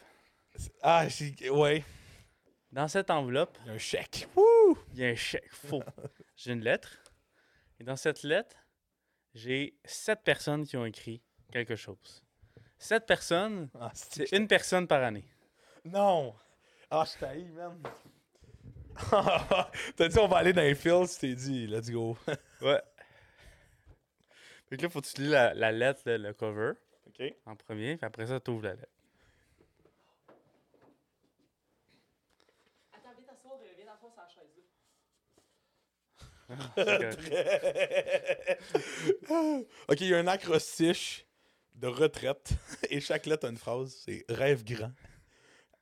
Ah, 0.82 1.08
j'ai. 1.10 1.50
Ouais. 1.50 1.84
Dans 2.72 2.88
cette 2.88 3.10
enveloppe, 3.10 3.58
Il 3.64 3.68
y 3.68 3.70
a 3.72 3.74
un 3.74 3.78
chèque. 3.78 4.28
Wouh! 4.36 4.78
il 4.94 5.00
y 5.00 5.06
a 5.06 5.10
un 5.10 5.16
chèque 5.16 5.52
faux. 5.52 5.84
J'ai 6.36 6.54
une 6.54 6.64
lettre. 6.64 6.98
Et 7.80 7.84
dans 7.84 7.96
cette 7.96 8.24
lettre, 8.24 8.56
j'ai 9.34 9.78
sept 9.86 10.22
personnes 10.24 10.66
qui 10.66 10.76
ont 10.78 10.86
écrit 10.86 11.22
quelque 11.52 11.76
chose. 11.76 12.24
Sept 12.78 13.06
personnes, 13.06 13.70
Ah, 13.80 13.92
c'est 13.94 14.32
une 14.32 14.48
personne 14.48 14.88
par 14.88 15.04
année. 15.04 15.26
Non! 15.86 16.34
Ah, 16.92 17.04
je 17.06 17.20
t'haïs, 17.20 17.50
man. 17.52 17.82
T'as 19.96 20.08
dit 20.08 20.20
on 20.20 20.28
va 20.28 20.38
aller 20.38 20.54
dans 20.54 20.62
les 20.62 20.76
fields, 20.76 21.08
tu 21.14 21.20
t'es 21.20 21.36
dit, 21.36 21.68
let's 21.68 21.90
go. 21.90 22.18
Ouais. 22.62 22.82
Fait 24.70 24.78
que 24.78 24.84
là, 24.84 24.90
faut 24.90 25.02
que 25.02 25.08
tu 25.08 25.22
lis 25.22 25.30
la, 25.30 25.54
la 25.54 25.72
lettre, 25.72 26.02
le, 26.06 26.18
le 26.18 26.34
cover, 26.34 26.74
OK. 27.08 27.34
en 27.46 27.56
premier, 27.56 27.96
puis 27.96 28.06
après 28.06 28.28
ça, 28.28 28.40
tu 28.40 28.52
ouvres 28.52 28.66
la 28.66 28.74
lettre. 28.74 28.92
Attends, 32.94 33.10
viens 33.18 33.26
t'asseoir, 33.26 33.58
viens 33.76 33.86
t'asseoir 33.86 34.12
sur 34.12 34.22
la 34.22 34.28
chaise. 34.28 34.50
Correct. 36.76 37.20
ok, 39.88 40.02
il 40.02 40.08
y 40.08 40.14
a 40.14 40.18
un 40.18 40.28
acrostiche 40.28 41.26
de 41.76 41.88
retraite 41.88 42.52
et 42.90 43.00
chaque 43.00 43.26
lettre 43.26 43.48
a 43.48 43.50
une 43.50 43.58
phrase. 43.58 43.96
C'est 44.06 44.26
rêve 44.30 44.64
grand, 44.64 44.92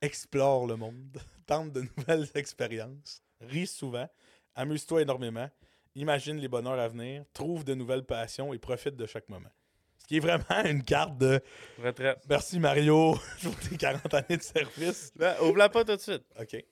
explore 0.00 0.66
le 0.66 0.76
monde, 0.76 1.18
tente 1.46 1.72
de 1.72 1.82
nouvelles 1.96 2.28
expériences, 2.34 3.22
ris 3.40 3.66
souvent, 3.66 4.08
amuse-toi 4.54 5.02
énormément, 5.02 5.48
imagine 5.94 6.36
les 6.38 6.48
bonheurs 6.48 6.78
à 6.78 6.88
venir, 6.88 7.24
trouve 7.32 7.64
de 7.64 7.74
nouvelles 7.74 8.04
passions 8.04 8.52
et 8.52 8.58
profite 8.58 8.96
de 8.96 9.06
chaque 9.06 9.28
moment. 9.28 9.50
Ce 9.98 10.06
qui 10.06 10.16
est 10.16 10.20
vraiment 10.20 10.64
une 10.64 10.82
carte 10.82 11.18
de 11.18 11.40
Retraite. 11.82 12.24
merci 12.28 12.58
Mario 12.58 13.14
pour 13.42 13.56
tes 13.58 13.76
40 13.76 14.14
années 14.14 14.36
de 14.38 14.42
service. 14.42 15.12
Là, 15.16 15.42
ouvre-la 15.42 15.68
pas 15.68 15.84
tout 15.84 15.96
de 15.96 16.00
suite. 16.00 16.24
Ok. 16.40 16.64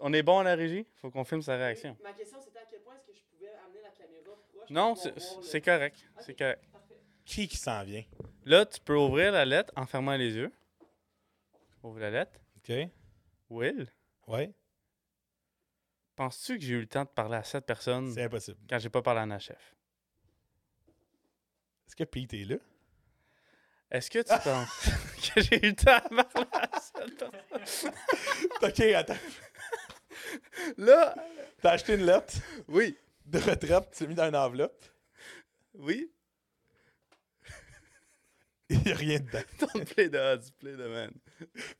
On 0.00 0.12
est 0.12 0.22
bon 0.22 0.38
à 0.38 0.44
la 0.44 0.54
régie? 0.54 0.86
Faut 0.96 1.10
qu'on 1.10 1.24
filme 1.24 1.42
sa 1.42 1.56
réaction. 1.56 1.96
Ma 2.02 2.12
question, 2.12 2.38
c'était 2.44 2.58
à 2.58 2.62
quel 2.70 2.80
point 2.82 2.94
est-ce 2.96 3.06
que 3.06 3.12
je 3.16 3.22
pouvais 3.32 3.50
amener 3.64 3.80
la 3.82 3.90
caméra 3.90 4.22
proche 4.52 4.70
Non, 4.70 4.94
pour 4.94 5.02
c'est 5.44 5.58
le- 5.58 5.64
correct. 5.64 5.96
C'est 6.20 6.34
correct. 6.34 6.64
Parfait. 6.72 6.94
Qui 7.24 7.48
qui 7.48 7.56
s'en 7.56 7.82
vient? 7.84 8.04
Là, 8.44 8.64
tu 8.64 8.80
peux 8.80 8.96
ouvrir 8.96 9.32
la 9.32 9.44
lettre 9.44 9.72
en 9.76 9.86
fermant 9.86 10.16
les 10.16 10.34
yeux. 10.34 10.52
Ouvre 11.82 12.00
la 12.00 12.10
lettre. 12.10 12.38
Ok. 12.56 12.72
Will, 13.50 13.86
Ouais. 14.26 14.52
penses-tu 16.16 16.58
que 16.58 16.64
j'ai 16.64 16.74
eu 16.74 16.80
le 16.80 16.86
temps 16.86 17.04
de 17.04 17.08
parler 17.08 17.36
à 17.36 17.42
sept 17.44 17.64
personnes 17.64 18.12
C'est 18.12 18.24
impossible. 18.24 18.58
quand 18.68 18.78
j'ai 18.78 18.90
pas 18.90 19.00
parlé 19.02 19.20
à 19.20 19.26
ma 19.26 19.38
chef? 19.38 19.74
Est-ce 21.86 21.96
que 21.96 22.04
Pete 22.04 22.34
est 22.34 22.44
là? 22.44 22.56
Est-ce 23.90 24.10
que 24.10 24.18
tu 24.18 24.42
penses 24.44 24.88
que 25.34 25.40
j'ai 25.40 25.56
eu 25.66 25.70
le 25.70 25.74
temps 25.74 25.98
de 26.10 26.22
parler 26.22 26.48
à 26.52 26.80
sept 26.80 27.18
personnes? 27.56 27.92
ok, 28.62 28.80
attends. 28.94 29.16
Là, 30.76 31.14
T'as 31.62 31.70
acheté 31.72 31.94
une 31.94 32.04
lettre? 32.04 32.34
Oui, 32.68 32.96
de 33.24 33.38
retraite, 33.38 33.90
tu 33.96 34.02
l'as 34.02 34.08
mis 34.08 34.14
dans 34.14 34.28
une 34.28 34.36
enveloppe? 34.36 34.84
oui. 35.74 36.12
Il 38.70 38.80
n'y 38.84 38.92
a 38.92 38.94
rien 38.96 39.18
dedans. 39.18 39.40
Don't 39.60 39.84
play 39.84 40.10
the 40.10 40.16
odds, 40.16 40.50
play 40.58 40.72
man. 40.72 41.10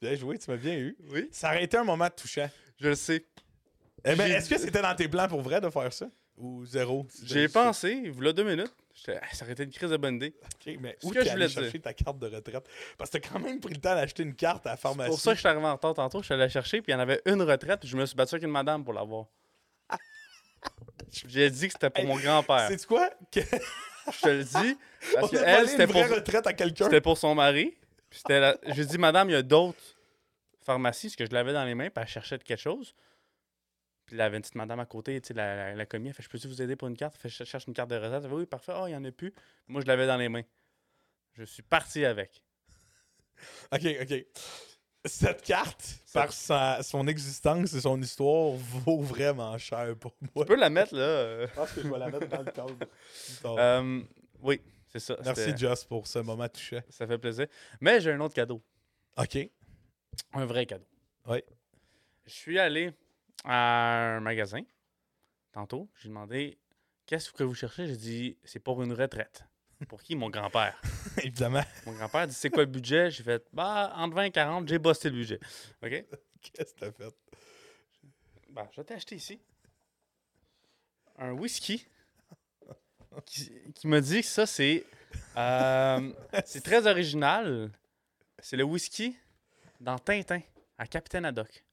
Bien 0.01 0.15
joué, 0.15 0.39
tu 0.39 0.51
m'as 0.51 0.57
bien 0.57 0.75
eu. 0.79 0.97
Oui, 1.11 1.29
Ça 1.33 1.49
aurait 1.49 1.65
été 1.65 1.77
un 1.77 1.85
moment 1.85 2.09
touchant. 2.11 2.49
je 2.81 2.89
le 2.89 2.95
sais. 2.95 3.25
Eh 4.05 4.15
ben, 4.15 4.31
est-ce 4.31 4.49
que 4.49 4.59
c'était 4.59 4.81
dans 4.83 4.95
tes 4.95 5.09
plans 5.09 5.29
pour 5.29 5.43
vrai 5.43 5.61
de 5.61 5.69
faire 5.71 5.93
ça? 5.93 6.09
Ou 6.39 6.65
zéro? 6.65 7.07
J'ai 7.25 7.49
pensé, 7.49 8.13
a 8.25 8.33
deux 8.33 8.45
minutes. 8.45 8.73
Ah, 9.09 9.13
ça 9.33 9.45
aurait 9.45 9.53
été 9.53 9.65
une 9.65 9.71
crise 9.71 9.91
de 9.91 9.97
bonne 9.97 10.17
idée. 10.17 10.35
Ok, 10.45 10.75
mais 10.81 10.97
où 11.03 11.11
que 11.11 11.25
je 11.25 11.31
voulais 11.31 11.47
dire. 11.49 11.63
chercher 11.63 11.81
ta 11.81 11.93
carte 11.93 12.19
de 12.19 12.27
retraite? 12.29 12.65
Parce 12.97 13.11
que 13.11 13.19
t'as 13.19 13.29
quand 13.29 13.39
même 13.41 13.61
pris 13.61 13.75
le 13.75 13.81
temps 13.81 13.95
d'acheter 13.95 14.23
une 14.23 14.35
carte 14.35 14.67
à 14.67 14.71
la 14.71 14.77
C'est 14.77 14.83
pharmacie. 14.83 15.11
pour 15.11 15.21
ça 15.21 15.31
que 15.33 15.35
je 15.37 15.41
suis 15.41 15.49
arrivé 15.49 15.67
en 15.67 15.75
retard 15.75 15.95
tantôt. 15.95 16.21
Je 16.21 16.25
suis 16.27 16.35
allé 16.35 16.45
la 16.45 16.49
chercher, 16.49 16.81
puis 16.81 16.93
il 16.93 16.95
y 16.95 16.97
en 16.97 17.01
avait 17.01 17.21
une 17.27 17.43
retraite, 17.43 17.81
puis 17.81 17.89
je 17.89 17.97
me 17.97 18.07
suis 18.07 18.17
battu 18.17 18.35
avec 18.37 18.45
une 18.45 18.51
madame 18.53 18.85
pour 18.85 18.95
l'avoir. 18.95 19.27
J'ai 21.27 21.51
dit 21.51 21.67
que 21.69 21.73
c'était 21.73 21.91
pour 21.91 22.03
Hey, 22.03 22.07
mon 22.09 22.17
grand-père. 22.17 22.69
Sais-tu 22.69 22.87
quoi? 22.87 23.11
Que- 23.31 23.41
Je 24.13 24.21
te 24.21 24.29
le 24.29 24.45
dis, 24.45 24.79
parce 25.15 25.31
que 25.31 25.37
elle, 25.37 25.69
c'était 25.69 25.87
pour, 25.87 26.03
vraie 26.03 26.17
retraite 26.17 26.47
à 26.47 26.53
quelqu'un. 26.53 26.85
c'était 26.85 27.01
pour 27.01 27.19
son 27.19 27.35
mari. 27.35 27.77
Puis 28.11 28.21
c'était 28.21 28.41
la... 28.41 28.57
J'ai 28.69 28.85
dit, 28.85 28.99
madame, 28.99 29.29
il 29.29 29.33
y 29.33 29.37
a 29.37 29.43
d'autres 29.43 29.79
pharmacies, 30.63 31.09
parce 31.09 31.17
que 31.17 31.27
je 31.27 31.33
l'avais 31.33 31.53
dans 31.53 31.65
les 31.65 31.75
mains, 31.75 31.91
puis 31.91 32.03
elle 32.03 32.09
cherchait 32.09 32.39
quelque 32.39 32.59
chose. 32.61 32.95
Puis 34.07 34.19
une 34.19 34.41
petite 34.41 34.55
madame 34.55 34.81
à 34.81 34.87
côté, 34.87 35.21
tu 35.21 35.29
sais, 35.29 35.35
la, 35.35 35.55
la, 35.55 35.75
la 35.75 35.87
commis, 35.87 36.09
elle 36.09 36.15
fait 36.15 36.23
Je 36.23 36.31
peux-tu 36.31 36.49
vous 36.49 36.63
aider 36.63 36.77
pour 36.77 36.89
une 36.89 36.97
carte? 36.97 37.15
Elle 37.17 37.31
fait 37.31 37.45
Je 37.45 37.45
cherche 37.45 37.67
une 37.67 37.75
carte 37.75 37.91
de 37.91 37.97
retraite. 37.97 38.23
Elle 38.25 38.31
fait, 38.31 38.35
Oui, 38.37 38.47
parfait. 38.47 38.73
Ah, 38.75 38.85
il 38.87 38.91
n'y 38.91 38.97
en 38.97 39.05
a 39.05 39.13
plus. 39.13 39.35
Moi, 39.67 39.83
je 39.83 39.87
l'avais 39.87 40.07
dans 40.07 40.17
les 40.17 40.31
mains. 40.31 40.45
Je 41.35 41.45
suis 41.45 41.63
parti 41.63 42.05
avec. 42.05 42.43
Ok, 43.73 43.87
ok. 44.03 44.25
Cette 45.05 45.43
carte, 45.43 46.01
par 46.13 46.33
sa- 46.33 46.83
son 46.83 47.07
existence 47.07 47.73
et 47.73 47.81
son 47.81 48.03
histoire, 48.03 48.51
vaut 48.57 49.01
vraiment 49.01 49.57
cher 49.59 49.95
pour 50.01 50.13
moi. 50.35 50.45
Tu 50.45 50.49
peux 50.49 50.57
la 50.57 50.71
mettre 50.71 50.95
là. 50.97 51.47
Je 51.47 51.55
pense 51.55 51.71
que 51.71 51.83
je 51.83 51.89
vais 51.89 51.99
la 51.99 52.09
mettre 52.09 52.27
dans 52.27 52.43
le 52.43 52.51
cadre. 52.51 52.75
Oh. 53.45 53.57
Euh, 53.61 54.01
oui, 54.41 54.61
c'est 54.89 55.01
ça. 55.01 55.17
Merci, 55.25 55.57
Just, 55.57 55.87
pour 55.89 56.07
ce 56.07 56.19
moment 56.19 56.49
touchant. 56.49 56.81
Ça 56.89 57.07
fait 57.07 57.19
plaisir. 57.19 57.47
Mais 57.81 58.01
j'ai 58.01 58.13
un 58.13 58.21
autre 58.21 58.35
cadeau. 58.35 58.63
OK. 59.17 59.39
Un 60.33 60.47
vrai 60.47 60.67
cadeau. 60.67 60.87
Oui. 61.27 61.43
Je 62.27 62.33
suis 62.33 62.59
allé 62.59 62.93
à 63.45 64.17
un 64.17 64.21
magasin 64.21 64.63
tantôt. 65.53 65.89
J'ai 65.97 66.09
demandé 66.09 66.59
Qu'est-ce 67.07 67.33
que 67.33 67.43
vous 67.43 67.55
cherchez? 67.55 67.87
J'ai 67.87 67.97
dit 67.97 68.39
C'est 68.45 68.61
pour 68.61 68.83
une 68.83 68.93
retraite. 68.93 69.45
Pour 69.89 70.03
qui? 70.03 70.17
Mon 70.17 70.29
grand-père. 70.29 70.81
Évidemment. 71.19 71.63
Mon 71.87 71.93
grand-père 71.93 72.27
dit 72.27 72.35
C'est 72.35 72.51
quoi 72.51 72.65
le 72.65 72.71
budget? 72.71 73.11
J'ai 73.11 73.23
fait 73.23 73.45
Bah, 73.53 73.93
entre 73.97 74.15
20 74.17 74.25
et 74.25 74.31
40, 74.31 74.69
j'ai 74.69 74.79
bossé 74.79 75.09
le 75.09 75.17
budget. 75.17 75.41
OK? 75.83 75.91
Qu'est-ce 76.43 76.75
que 76.75 76.81
t'as 76.81 76.93
fait? 76.93 77.15
Bah, 78.51 78.69
je 78.73 78.81
vais 78.81 78.85
t'acheter 78.85 79.17
ici 79.17 79.41
un 81.19 81.33
whisky 81.33 81.85
qui, 83.25 83.51
qui 83.75 83.87
m'a 83.89 84.01
dit 84.01 84.21
que 84.21 84.27
ça, 84.27 84.47
c'est. 84.47 84.85
euh, 85.37 86.13
c'est 86.45 86.63
très 86.63 86.87
original. 86.87 87.71
C'est 88.41 88.57
le 88.57 88.65
whisky 88.65 89.17
dans 89.81 89.99
Tintin, 89.99 90.41
à 90.79 90.87
Capitaine 90.87 91.25
Haddock. 91.25 91.65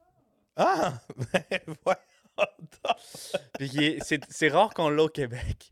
Ah! 0.55 0.93
Ben, 1.33 1.75
ouais. 1.85 1.95
C'est, 4.03 4.19
c'est 4.29 4.49
rare 4.49 4.73
qu'on 4.73 4.89
l'a 4.89 5.03
au 5.03 5.09
Québec. 5.09 5.71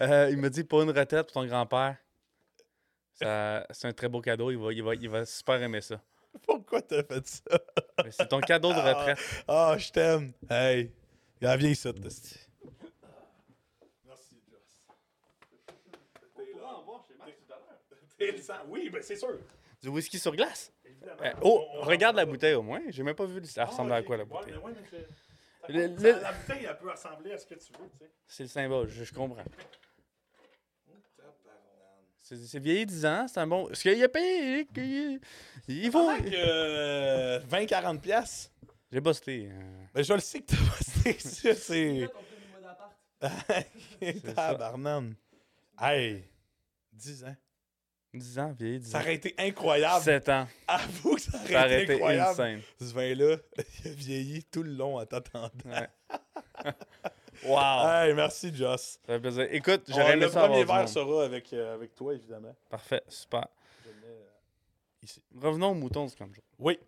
Euh, 0.00 0.28
il 0.30 0.38
m'a 0.38 0.48
dit 0.48 0.64
pour 0.64 0.82
une 0.82 0.88
retraite 0.90 1.26
pour 1.26 1.32
ton 1.34 1.46
grand-père. 1.46 1.96
Ça- 3.14 3.66
c'est 3.70 3.88
un 3.88 3.92
très 3.92 4.08
beau 4.08 4.20
cadeau. 4.20 4.50
Il 4.50 4.58
va, 4.58 4.72
il, 4.72 4.82
va, 4.82 4.94
il 4.94 5.08
va 5.08 5.26
super 5.26 5.60
aimer 5.62 5.80
ça. 5.82 6.00
Pourquoi 6.46 6.80
t'as 6.82 7.02
fait 7.02 7.26
ça? 7.26 7.58
Mais 8.04 8.10
C'est 8.10 8.28
ton 8.28 8.40
cadeau 8.40 8.72
de 8.72 8.78
retraite. 8.78 9.18
Ah, 9.46 9.74
je 9.78 9.90
t'aime. 9.90 10.32
Hey. 10.48 10.92
Viens, 11.40 11.56
viens 11.56 11.70
ici, 11.70 11.92
Testi. 11.94 12.38
Merci, 14.06 14.34
Oui, 18.68 18.90
ben 18.90 19.02
c'est 19.02 19.16
sûr. 19.16 19.38
Du 19.82 19.88
whisky 19.88 20.18
sur 20.18 20.34
glace. 20.34 20.72
Euh, 21.22 21.32
oh, 21.42 21.64
regarde 21.82 22.16
la 22.16 22.26
bouteille 22.26 22.54
au 22.54 22.62
moins. 22.62 22.80
J'ai 22.88 23.02
même 23.04 23.14
pas 23.14 23.26
vu 23.26 23.44
ça 23.44 23.62
Ah, 23.62 23.66
ressemble 23.66 23.92
à 23.92 24.02
quoi 24.02 24.16
la 24.16 24.24
bouteille. 24.24 24.54
Le, 25.68 25.86
Le- 25.86 25.94
le- 25.96 26.20
La 26.20 26.32
bouteille, 26.32 26.66
elle 26.68 26.78
peut 26.78 26.90
ressembler 26.90 27.32
à 27.32 27.38
ce 27.38 27.46
que 27.46 27.54
tu 27.54 27.72
veux, 27.72 27.88
tu 27.90 27.98
sais. 27.98 28.10
C'est 28.26 28.42
le 28.44 28.48
symbole, 28.48 28.88
je, 28.88 29.04
je 29.04 29.12
comprends. 29.14 29.44
C'est, 32.22 32.36
c'est 32.36 32.58
vieilli 32.58 32.84
10 32.84 33.06
ans, 33.06 33.26
c'est 33.28 33.40
un 33.40 33.46
bon. 33.46 33.66
Parce 33.68 33.80
qu'il 33.80 34.02
a 34.02 34.08
payé. 34.08 34.66
Il, 34.76 35.20
il 35.68 35.90
euh, 36.34 37.40
20-40 37.40 38.00
piastres. 38.00 38.50
J'ai 38.92 39.00
busté. 39.00 39.48
euh, 39.50 39.84
Ben, 39.94 40.02
je 40.02 40.12
le 40.12 40.20
sais 40.20 40.40
que 40.40 40.46
t'as 40.46 41.18
ça, 41.18 41.54
c'est. 41.54 42.08
Tabarnane. 44.34 45.14
Hey, 45.80 46.24
10 46.92 47.24
ans. 47.24 47.36
10 48.14 48.38
ans, 48.38 48.52
vieilli, 48.58 48.80
10 48.80 48.90
Ça 48.90 48.98
ans. 48.98 49.00
aurait 49.02 49.14
été 49.14 49.34
incroyable. 49.38 50.02
7 50.04 50.28
ans. 50.30 50.46
Avoue 50.66 51.14
que 51.16 51.20
ça 51.20 51.38
aurait, 51.38 51.52
Ça 51.52 51.60
aurait 51.64 51.74
été 51.74 51.82
été 51.84 51.92
incroyable. 51.94 52.30
insane. 52.30 52.60
Ce 52.80 52.84
vin-là, 52.94 53.36
il 53.84 53.90
a 53.90 53.94
vieilli 53.94 54.44
tout 54.44 54.62
le 54.62 54.72
long 54.72 54.98
en 54.98 55.04
t'attendant. 55.06 55.50
Ouais. 55.66 55.88
wow! 57.44 57.88
Hey, 57.88 58.14
merci, 58.14 58.54
Joss. 58.54 58.98
Ça 59.06 59.12
fait 59.14 59.20
plaisir. 59.20 59.46
Écoute, 59.50 59.82
j'aurais 59.88 60.14
aimé 60.14 60.24
le 60.26 60.30
ça 60.30 60.40
premier 60.48 60.64
verre 60.64 60.88
sera 60.88 61.24
avec, 61.24 61.52
euh, 61.52 61.74
avec 61.74 61.94
toi, 61.94 62.14
évidemment. 62.14 62.54
Parfait, 62.68 63.02
super. 63.08 63.46
Euh, 63.86 64.24
ici. 65.02 65.22
Revenons 65.40 65.70
au 65.70 65.74
mouton 65.74 66.06
du 66.06 66.14
Kanjo. 66.16 66.40
Oui. 66.58 66.78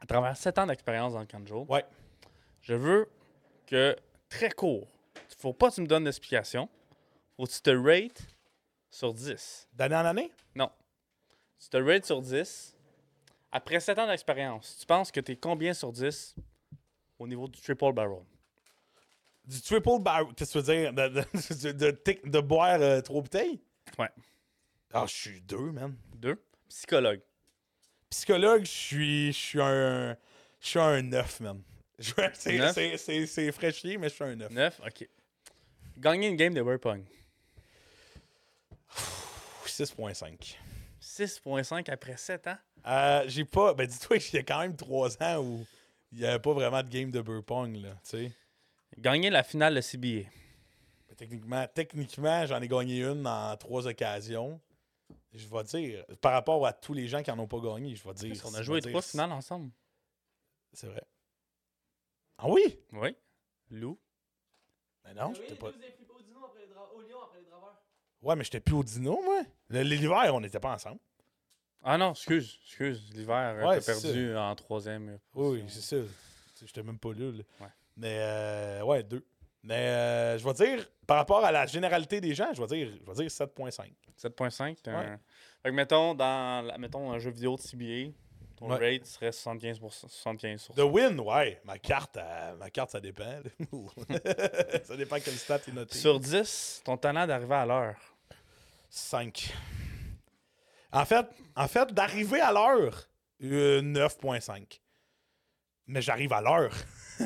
À 0.00 0.06
travers 0.06 0.36
7 0.36 0.58
ans 0.58 0.66
d'expérience 0.66 1.14
dans 1.14 1.20
le 1.20 1.26
Kanjo, 1.26 1.66
Ouais. 1.68 1.84
je 2.60 2.74
veux 2.74 3.08
que, 3.66 3.96
très 4.28 4.50
court, 4.50 4.86
faut 5.38 5.52
pas 5.52 5.70
que 5.70 5.76
tu 5.76 5.80
me 5.80 5.86
donnes 5.86 6.04
d'explication. 6.04 6.68
Faut 7.36 7.46
que 7.46 7.50
tu 7.50 7.60
te 7.62 7.70
rates 7.70 8.22
sur 8.92 9.12
10. 9.12 9.68
D'année 9.72 9.96
en 9.96 10.04
année? 10.04 10.30
Non. 10.54 10.70
Tu 11.58 11.68
te 11.68 11.76
rates 11.78 12.04
sur 12.06 12.22
10. 12.22 12.76
Après 13.50 13.80
7 13.80 13.98
ans 13.98 14.06
d'expérience, 14.06 14.76
tu 14.80 14.86
penses 14.86 15.10
que 15.10 15.18
tu 15.20 15.32
es 15.32 15.36
combien 15.36 15.74
sur 15.74 15.90
10 15.92 16.36
au 17.18 17.26
niveau 17.26 17.48
du 17.48 17.60
triple 17.60 17.92
barrel? 17.92 18.22
Du 19.44 19.60
triple 19.60 19.98
bar. 20.00 20.28
Qu'est-ce 20.36 20.52
que 20.54 20.58
tu 20.60 20.64
veux 20.66 20.74
dire? 20.82 20.92
De, 20.92 21.08
de, 21.08 21.20
de, 21.64 21.72
de 21.72 21.90
tic- 21.90 22.30
de 22.30 22.40
boire 22.40 22.80
euh, 22.80 23.00
trois 23.00 23.20
bouteilles? 23.22 23.60
Ouais. 23.98 24.08
Ah, 24.92 25.04
je 25.08 25.12
suis 25.14 25.40
deux, 25.40 25.72
man. 25.72 25.96
2. 26.16 26.40
Psychologue. 26.68 27.20
Psychologue, 28.10 28.62
je 28.64 28.70
suis, 28.70 29.26
je 29.32 29.38
suis 29.38 29.60
un. 29.60 30.16
Je 30.60 30.68
suis 30.68 30.78
un 30.78 31.02
9, 31.02 31.40
man. 31.40 31.62
C'est 32.32 33.52
fraîchier, 33.52 33.96
mais 33.98 34.08
je 34.10 34.14
suis 34.14 34.24
un 34.24 34.36
9. 34.36 34.50
9, 34.52 34.80
ok. 34.86 35.08
Gagner 35.98 36.28
une 36.28 36.36
game 36.36 36.54
de 36.54 36.62
Beer 36.62 36.78
Pong. 36.78 37.04
6.5. 39.66 40.56
6.5 41.00 41.90
après 41.90 42.16
7 42.16 42.46
ans? 42.48 42.56
Euh, 42.86 43.24
j'ai 43.26 43.44
pas. 43.44 43.74
Ben, 43.74 43.86
dis-toi 43.86 44.18
qu'il 44.18 44.34
y 44.36 44.38
a 44.38 44.42
quand 44.42 44.60
même 44.60 44.76
3 44.76 45.22
ans 45.22 45.38
où 45.42 45.66
il 46.12 46.18
n'y 46.18 46.24
avait 46.26 46.38
pas 46.38 46.52
vraiment 46.52 46.82
de 46.82 46.88
game 46.88 47.10
de 47.10 47.20
beer 47.20 47.42
pong, 47.42 47.76
là. 47.76 47.94
Tu 48.04 48.10
sais. 48.10 48.32
Gagner 48.98 49.30
la 49.30 49.42
finale 49.42 49.74
de 49.74 49.80
CBA. 49.80 50.28
Ben, 51.08 51.16
Techniquement, 51.16 51.66
techniquement 51.72 52.46
j'en 52.46 52.60
ai 52.60 52.68
gagné 52.68 53.02
une 53.04 53.26
en 53.26 53.56
trois 53.56 53.86
occasions. 53.86 54.60
Je 55.32 55.46
vais 55.46 55.64
dire, 55.64 56.04
par 56.20 56.32
rapport 56.32 56.66
à 56.66 56.72
tous 56.72 56.92
les 56.92 57.08
gens 57.08 57.22
qui 57.22 57.30
n'en 57.30 57.38
ont 57.38 57.46
pas 57.48 57.58
gagné, 57.60 57.94
je 57.96 58.06
vais 58.06 58.14
dire. 58.14 58.42
On 58.44 58.54
a 58.54 58.62
joué 58.62 58.80
dire- 58.80 58.90
trois 58.90 59.02
finales 59.02 59.32
ensemble. 59.32 59.70
C'est 60.74 60.86
vrai. 60.88 61.02
Ah 62.38 62.48
oui? 62.48 62.78
Oui. 62.92 63.16
Lou. 63.70 63.98
Mais 65.04 65.14
non, 65.14 65.32
j'étais 65.34 65.54
pas. 65.54 65.68
au 65.68 65.72
lion 65.72 67.22
après 67.22 67.38
les 67.40 67.46
draveurs. 67.46 67.82
Ouais, 68.22 68.36
mais 68.36 68.44
j'étais 68.44 68.60
plus 68.60 68.74
au 68.74 68.82
dino, 68.84 69.20
moi. 69.22 69.42
L'hiver, 69.70 70.34
on 70.34 70.40
n'était 70.40 70.60
pas 70.60 70.72
ensemble. 70.74 70.98
Ah 71.82 71.98
non, 71.98 72.12
excuse, 72.12 72.60
excuse. 72.66 73.10
L'hiver, 73.14 73.56
euh, 73.58 73.66
Ouais, 73.66 73.80
t'as 73.80 73.92
perdu 74.00 74.36
en 74.36 74.54
troisième. 74.54 75.18
Oui, 75.34 75.64
c'est 75.68 75.80
ça. 75.80 75.96
J'étais 76.64 76.82
même 76.84 76.98
pas 76.98 77.08
là. 77.10 77.30
là. 77.32 77.42
Ouais. 77.60 77.66
Mais 77.96 78.18
euh, 78.20 78.82
ouais, 78.84 79.02
deux. 79.02 79.24
Mais 79.64 79.74
euh, 79.74 80.38
je 80.38 80.44
vais 80.44 80.54
dire, 80.54 80.88
par 81.06 81.16
rapport 81.16 81.44
à 81.44 81.50
la 81.50 81.66
généralité 81.66 82.20
des 82.20 82.34
gens, 82.34 82.52
je 82.54 82.60
vais 82.62 82.66
dire, 82.68 82.92
je 83.04 83.06
vais 83.10 83.14
dire 83.16 83.26
7.5. 83.30 83.90
7.5. 84.16 84.76
t'as 84.82 84.92
Ouais. 84.92 85.06
un- 85.06 85.20
Fait 85.62 85.70
que 85.70 85.74
mettons, 85.74 86.14
dans 86.14 86.64
la- 86.66 86.78
mettons, 86.78 87.10
un 87.12 87.18
jeu 87.18 87.30
vidéo 87.30 87.56
de 87.56 87.60
CBA, 87.60 88.12
ton 88.56 88.70
Ouais. 88.70 88.92
rate 88.94 89.06
serait 89.06 89.32
75%. 89.32 90.06
75 90.08 90.60
sur 90.60 90.74
The 90.74 90.80
win, 90.80 91.18
ouais. 91.20 91.60
Ma 91.64 91.78
carte, 91.78 92.16
euh, 92.16 92.54
ma 92.56 92.70
carte 92.70 92.90
ça 92.90 93.00
dépend. 93.00 93.40
ça 94.84 94.96
dépend 94.96 95.16
quel 95.24 95.34
stat 95.34 95.60
est 95.68 95.72
noté. 95.72 95.96
Sur 95.98 96.20
10, 96.20 96.82
ton 96.84 96.96
talent 96.96 97.26
d'arriver 97.26 97.54
à 97.54 97.66
l'heure. 97.66 97.96
5. 98.92 99.54
En 100.92 101.04
fait, 101.06 101.26
en 101.56 101.66
fait 101.66 101.92
d'arriver 101.94 102.40
à 102.40 102.52
l'heure, 102.52 103.08
euh, 103.42 103.80
9.5. 103.80 104.80
Mais 105.86 106.02
j'arrive 106.02 106.32
à 106.34 106.42
l'heure. 106.42 106.74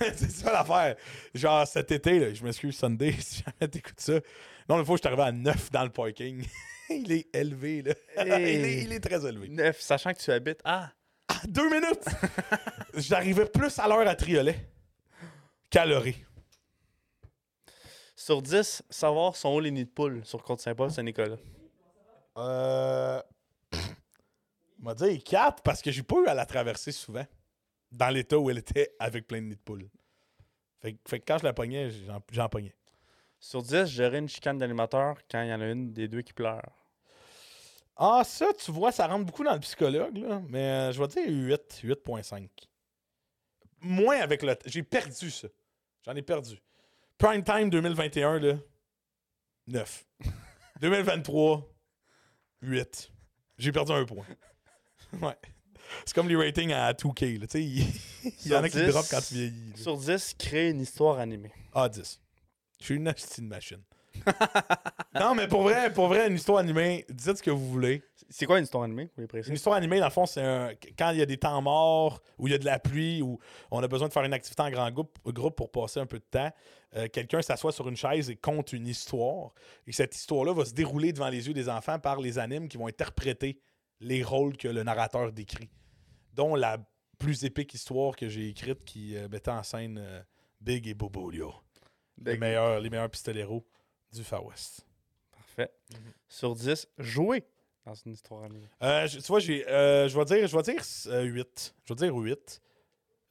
c'est 0.00 0.30
ça 0.30 0.52
l'affaire. 0.52 0.96
Genre 1.32 1.66
cet 1.66 1.92
été, 1.92 2.18
là, 2.18 2.34
je 2.34 2.42
m'excuse 2.42 2.76
Sunday 2.76 3.12
si 3.20 3.44
jamais 3.44 3.70
t'écoutes 3.70 4.00
ça. 4.00 4.14
Non, 4.68 4.80
une 4.80 4.84
fois, 4.84 4.96
je 4.96 5.02
suis 5.02 5.06
arrivé 5.06 5.22
à 5.22 5.32
9 5.32 5.70
dans 5.70 5.84
le 5.84 5.90
parking. 5.90 6.44
il 6.90 7.12
est 7.12 7.34
élevé, 7.34 7.82
là. 7.82 7.94
il, 8.18 8.32
est, 8.32 8.82
il 8.82 8.92
est 8.92 9.00
très 9.00 9.24
élevé. 9.24 9.48
9, 9.48 9.80
sachant 9.80 10.12
que 10.12 10.18
tu 10.18 10.32
habites. 10.32 10.60
Ah! 10.64 10.90
Ah, 11.28 11.40
deux 11.46 11.70
minutes! 11.70 12.04
J'arrivais 12.94 13.46
plus 13.46 13.78
à 13.78 13.86
l'heure 13.86 14.06
à 14.06 14.14
Triolet 14.16 14.68
qu'à 15.70 15.86
Loré. 15.86 16.16
Sur 18.24 18.40
10, 18.40 18.84
savoir 18.88 19.36
sont 19.36 19.54
où 19.54 19.60
les 19.60 19.70
nids 19.70 19.84
de 19.84 19.90
poules 19.90 20.24
sur 20.24 20.42
Côte-Saint-Paul, 20.42 20.90
Saint-Nicolas. 20.90 21.36
Euh. 22.38 23.20
m'a 24.78 24.94
dit 24.94 25.22
4 25.22 25.62
parce 25.62 25.82
que 25.82 25.90
j'ai 25.90 26.02
pas 26.02 26.16
eu 26.16 26.26
à 26.26 26.32
la 26.32 26.46
traverser 26.46 26.90
souvent. 26.90 27.26
Dans 27.92 28.08
l'état 28.08 28.38
où 28.38 28.48
elle 28.48 28.56
était 28.56 28.94
avec 28.98 29.26
plein 29.26 29.42
de 29.42 29.48
nids 29.48 29.56
de 29.56 29.60
poules. 29.60 29.90
Fait, 30.80 30.94
que- 30.94 30.98
fait 31.06 31.20
que 31.20 31.24
quand 31.26 31.36
je 31.36 31.44
la 31.44 31.52
pognais, 31.52 31.90
j'en, 32.30 32.48
pognais. 32.48 32.74
Sur 33.38 33.62
10, 33.62 33.84
gérer 33.84 34.16
une 34.16 34.28
chicane 34.30 34.56
d'animateur 34.56 35.18
quand 35.30 35.42
il 35.42 35.50
y 35.50 35.52
en 35.52 35.60
a 35.60 35.66
une 35.66 35.92
des 35.92 36.08
deux 36.08 36.22
qui 36.22 36.32
pleure. 36.32 36.72
Ah, 37.94 38.22
ça, 38.24 38.46
tu 38.54 38.70
vois, 38.70 38.90
ça 38.90 39.06
rentre 39.06 39.26
beaucoup 39.26 39.44
dans 39.44 39.52
le 39.52 39.60
psychologue, 39.60 40.16
là. 40.16 40.40
Mais 40.48 40.64
euh, 40.64 40.92
je 40.92 40.98
vais 40.98 41.08
dire 41.08 41.24
8, 41.28 41.82
8.5. 41.84 42.48
Moins 43.82 44.20
avec 44.20 44.42
le. 44.42 44.56
J'ai 44.64 44.82
perdu 44.82 45.30
ça. 45.30 45.48
J'en 46.06 46.14
ai 46.14 46.22
perdu. 46.22 46.58
Prime 47.18 47.42
Time 47.44 47.70
2021, 47.70 48.38
là. 48.40 48.54
9. 49.68 50.06
2023, 50.80 51.72
8. 52.62 53.12
J'ai 53.58 53.72
perdu 53.72 53.92
un 53.92 54.04
point. 54.04 54.26
Ouais. 55.22 55.36
C'est 56.04 56.12
comme 56.14 56.28
les 56.28 56.34
ratings 56.34 56.72
à 56.72 56.92
2K, 56.92 57.38
là. 57.38 57.46
Tu 57.46 57.52
sais, 57.52 57.62
il 57.62 57.86
il 58.44 58.50
y 58.50 58.56
en 58.56 58.64
a 58.64 58.68
qui 58.68 58.78
Sur 58.78 58.86
10, 58.86 58.92
drop 58.92 59.06
quand 59.08 59.20
tu 59.20 59.34
vieillis. 59.34 59.70
là. 59.70 59.76
Sur 59.76 59.96
10, 59.96 60.34
créer 60.36 60.70
une 60.70 60.80
histoire 60.80 61.20
animée. 61.20 61.52
Ah, 61.72 61.88
10. 61.88 62.20
Je 62.80 62.84
suis 62.84 62.94
une 62.96 63.04
de 63.04 63.42
machine. 63.42 63.82
Non, 65.18 65.34
mais 65.34 65.48
pour 65.48 65.62
vrai, 65.62 65.92
pour 65.92 66.08
vrai, 66.08 66.28
une 66.28 66.34
histoire 66.36 66.58
animée, 66.58 67.04
dites 67.08 67.36
ce 67.38 67.42
que 67.42 67.50
vous 67.50 67.68
voulez. 67.68 68.02
C'est 68.30 68.46
quoi 68.46 68.58
une 68.58 68.64
histoire 68.64 68.84
animée, 68.84 69.10
vous 69.16 69.26
les 69.32 69.48
Une 69.48 69.54
histoire 69.54 69.76
animée, 69.76 69.98
dans 70.00 70.06
le 70.06 70.10
fond, 70.12 70.26
c'est 70.26 70.40
un- 70.42 70.70
quand 70.98 71.10
il 71.10 71.18
y 71.18 71.22
a 71.22 71.26
des 71.26 71.36
temps 71.36 71.60
morts, 71.60 72.20
où 72.38 72.48
il 72.48 72.52
y 72.52 72.54
a 72.54 72.58
de 72.58 72.64
la 72.64 72.78
pluie, 72.78 73.20
où 73.22 73.38
on 73.70 73.82
a 73.82 73.88
besoin 73.88 74.08
de 74.08 74.12
faire 74.12 74.24
une 74.24 74.32
activité 74.32 74.62
en 74.62 74.70
grand 74.70 74.90
groupe, 74.90 75.18
groupe 75.26 75.56
pour 75.56 75.70
passer 75.70 76.00
un 76.00 76.06
peu 76.06 76.18
de 76.18 76.24
temps. 76.30 76.50
euh, 76.96 77.06
Quelqu'un 77.12 77.42
s'assoit 77.42 77.72
sur 77.72 77.88
une 77.88 77.96
chaise 77.96 78.30
et 78.30 78.36
compte 78.36 78.72
une 78.72 78.86
histoire. 78.86 79.52
Et 79.86 79.92
cette 79.92 80.14
histoire-là 80.16 80.52
va 80.54 80.64
se 80.64 80.72
dérouler 80.72 81.12
devant 81.12 81.28
les 81.28 81.46
yeux 81.46 81.54
des 81.54 81.68
enfants 81.68 81.98
par 81.98 82.20
les 82.20 82.38
animes 82.38 82.68
qui 82.68 82.76
vont 82.78 82.86
interpréter 82.86 83.60
les 84.00 84.22
rôles 84.22 84.56
que 84.56 84.68
le 84.68 84.82
narrateur 84.82 85.32
décrit. 85.32 85.70
Dont 86.32 86.54
la 86.56 86.78
plus 87.18 87.44
épique 87.44 87.74
histoire 87.74 88.16
que 88.16 88.28
j'ai 88.28 88.48
écrite 88.48 88.84
qui 88.84 89.16
euh, 89.16 89.28
mettait 89.28 89.50
en 89.50 89.62
scène 89.62 89.98
euh, 90.02 90.20
Big 90.60 90.88
et 90.88 90.94
Bobolio, 90.94 91.52
les 92.24 92.36
meilleurs, 92.38 92.80
les 92.80 92.90
meilleurs 92.90 93.10
pistoleros 93.10 93.64
du 94.14 94.24
Far 94.24 94.44
West. 94.44 94.86
Parfait. 95.32 95.70
Mhm. 95.92 95.98
Sur 96.28 96.54
10, 96.54 96.88
jouer 96.98 97.44
dans 97.84 97.94
une 97.94 98.12
histoire 98.12 98.44
animée. 98.44 98.68
Euh, 98.82 99.06
je- 99.06 99.18
tu 99.20 99.26
vois, 99.26 99.40
j'ai, 99.40 99.68
euh, 99.68 100.08
je 100.08 100.18
vais 100.18 100.24
dire, 100.24 100.46
je 100.48 100.56
vais 100.56 100.62
dire 100.62 100.82
euh, 101.08 101.22
8. 101.22 101.74
Je 101.84 101.92
vais 101.94 101.96
dire 102.06 102.14
8. 102.14 102.60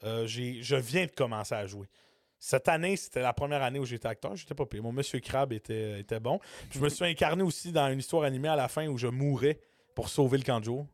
Euh, 0.04 0.28
je 0.28 0.76
viens 0.76 1.06
de 1.06 1.12
commencer 1.12 1.56
à 1.56 1.66
jouer. 1.66 1.88
Cette 2.40 2.68
année, 2.68 2.98
c'était 2.98 3.22
la 3.22 3.32
première 3.32 3.64
année 3.64 3.80
où 3.80 3.86
j'étais 3.86 4.08
acteur. 4.08 4.36
J'étais 4.36 4.54
pas 4.54 4.66
pire. 4.66 4.84
Mon 4.84 4.92
Monsieur 4.92 5.20
Crab 5.22 5.54
était, 5.54 6.02
était 6.02 6.20
bon. 6.20 6.40
Puis 6.70 6.78
je 6.78 6.84
me 6.84 6.90
suis 6.90 7.06
incarné 7.06 7.42
aussi 7.42 7.72
dans 7.72 7.90
une 7.90 8.00
histoire 8.00 8.24
animée 8.24 8.50
à 8.50 8.58
la 8.58 8.68
fin 8.68 8.86
où 8.88 8.98
je 8.98 9.08
mourais 9.08 9.60
pour 9.96 10.10
sauver 10.10 10.38
le 10.38 10.44
Kanjo. 10.44 10.86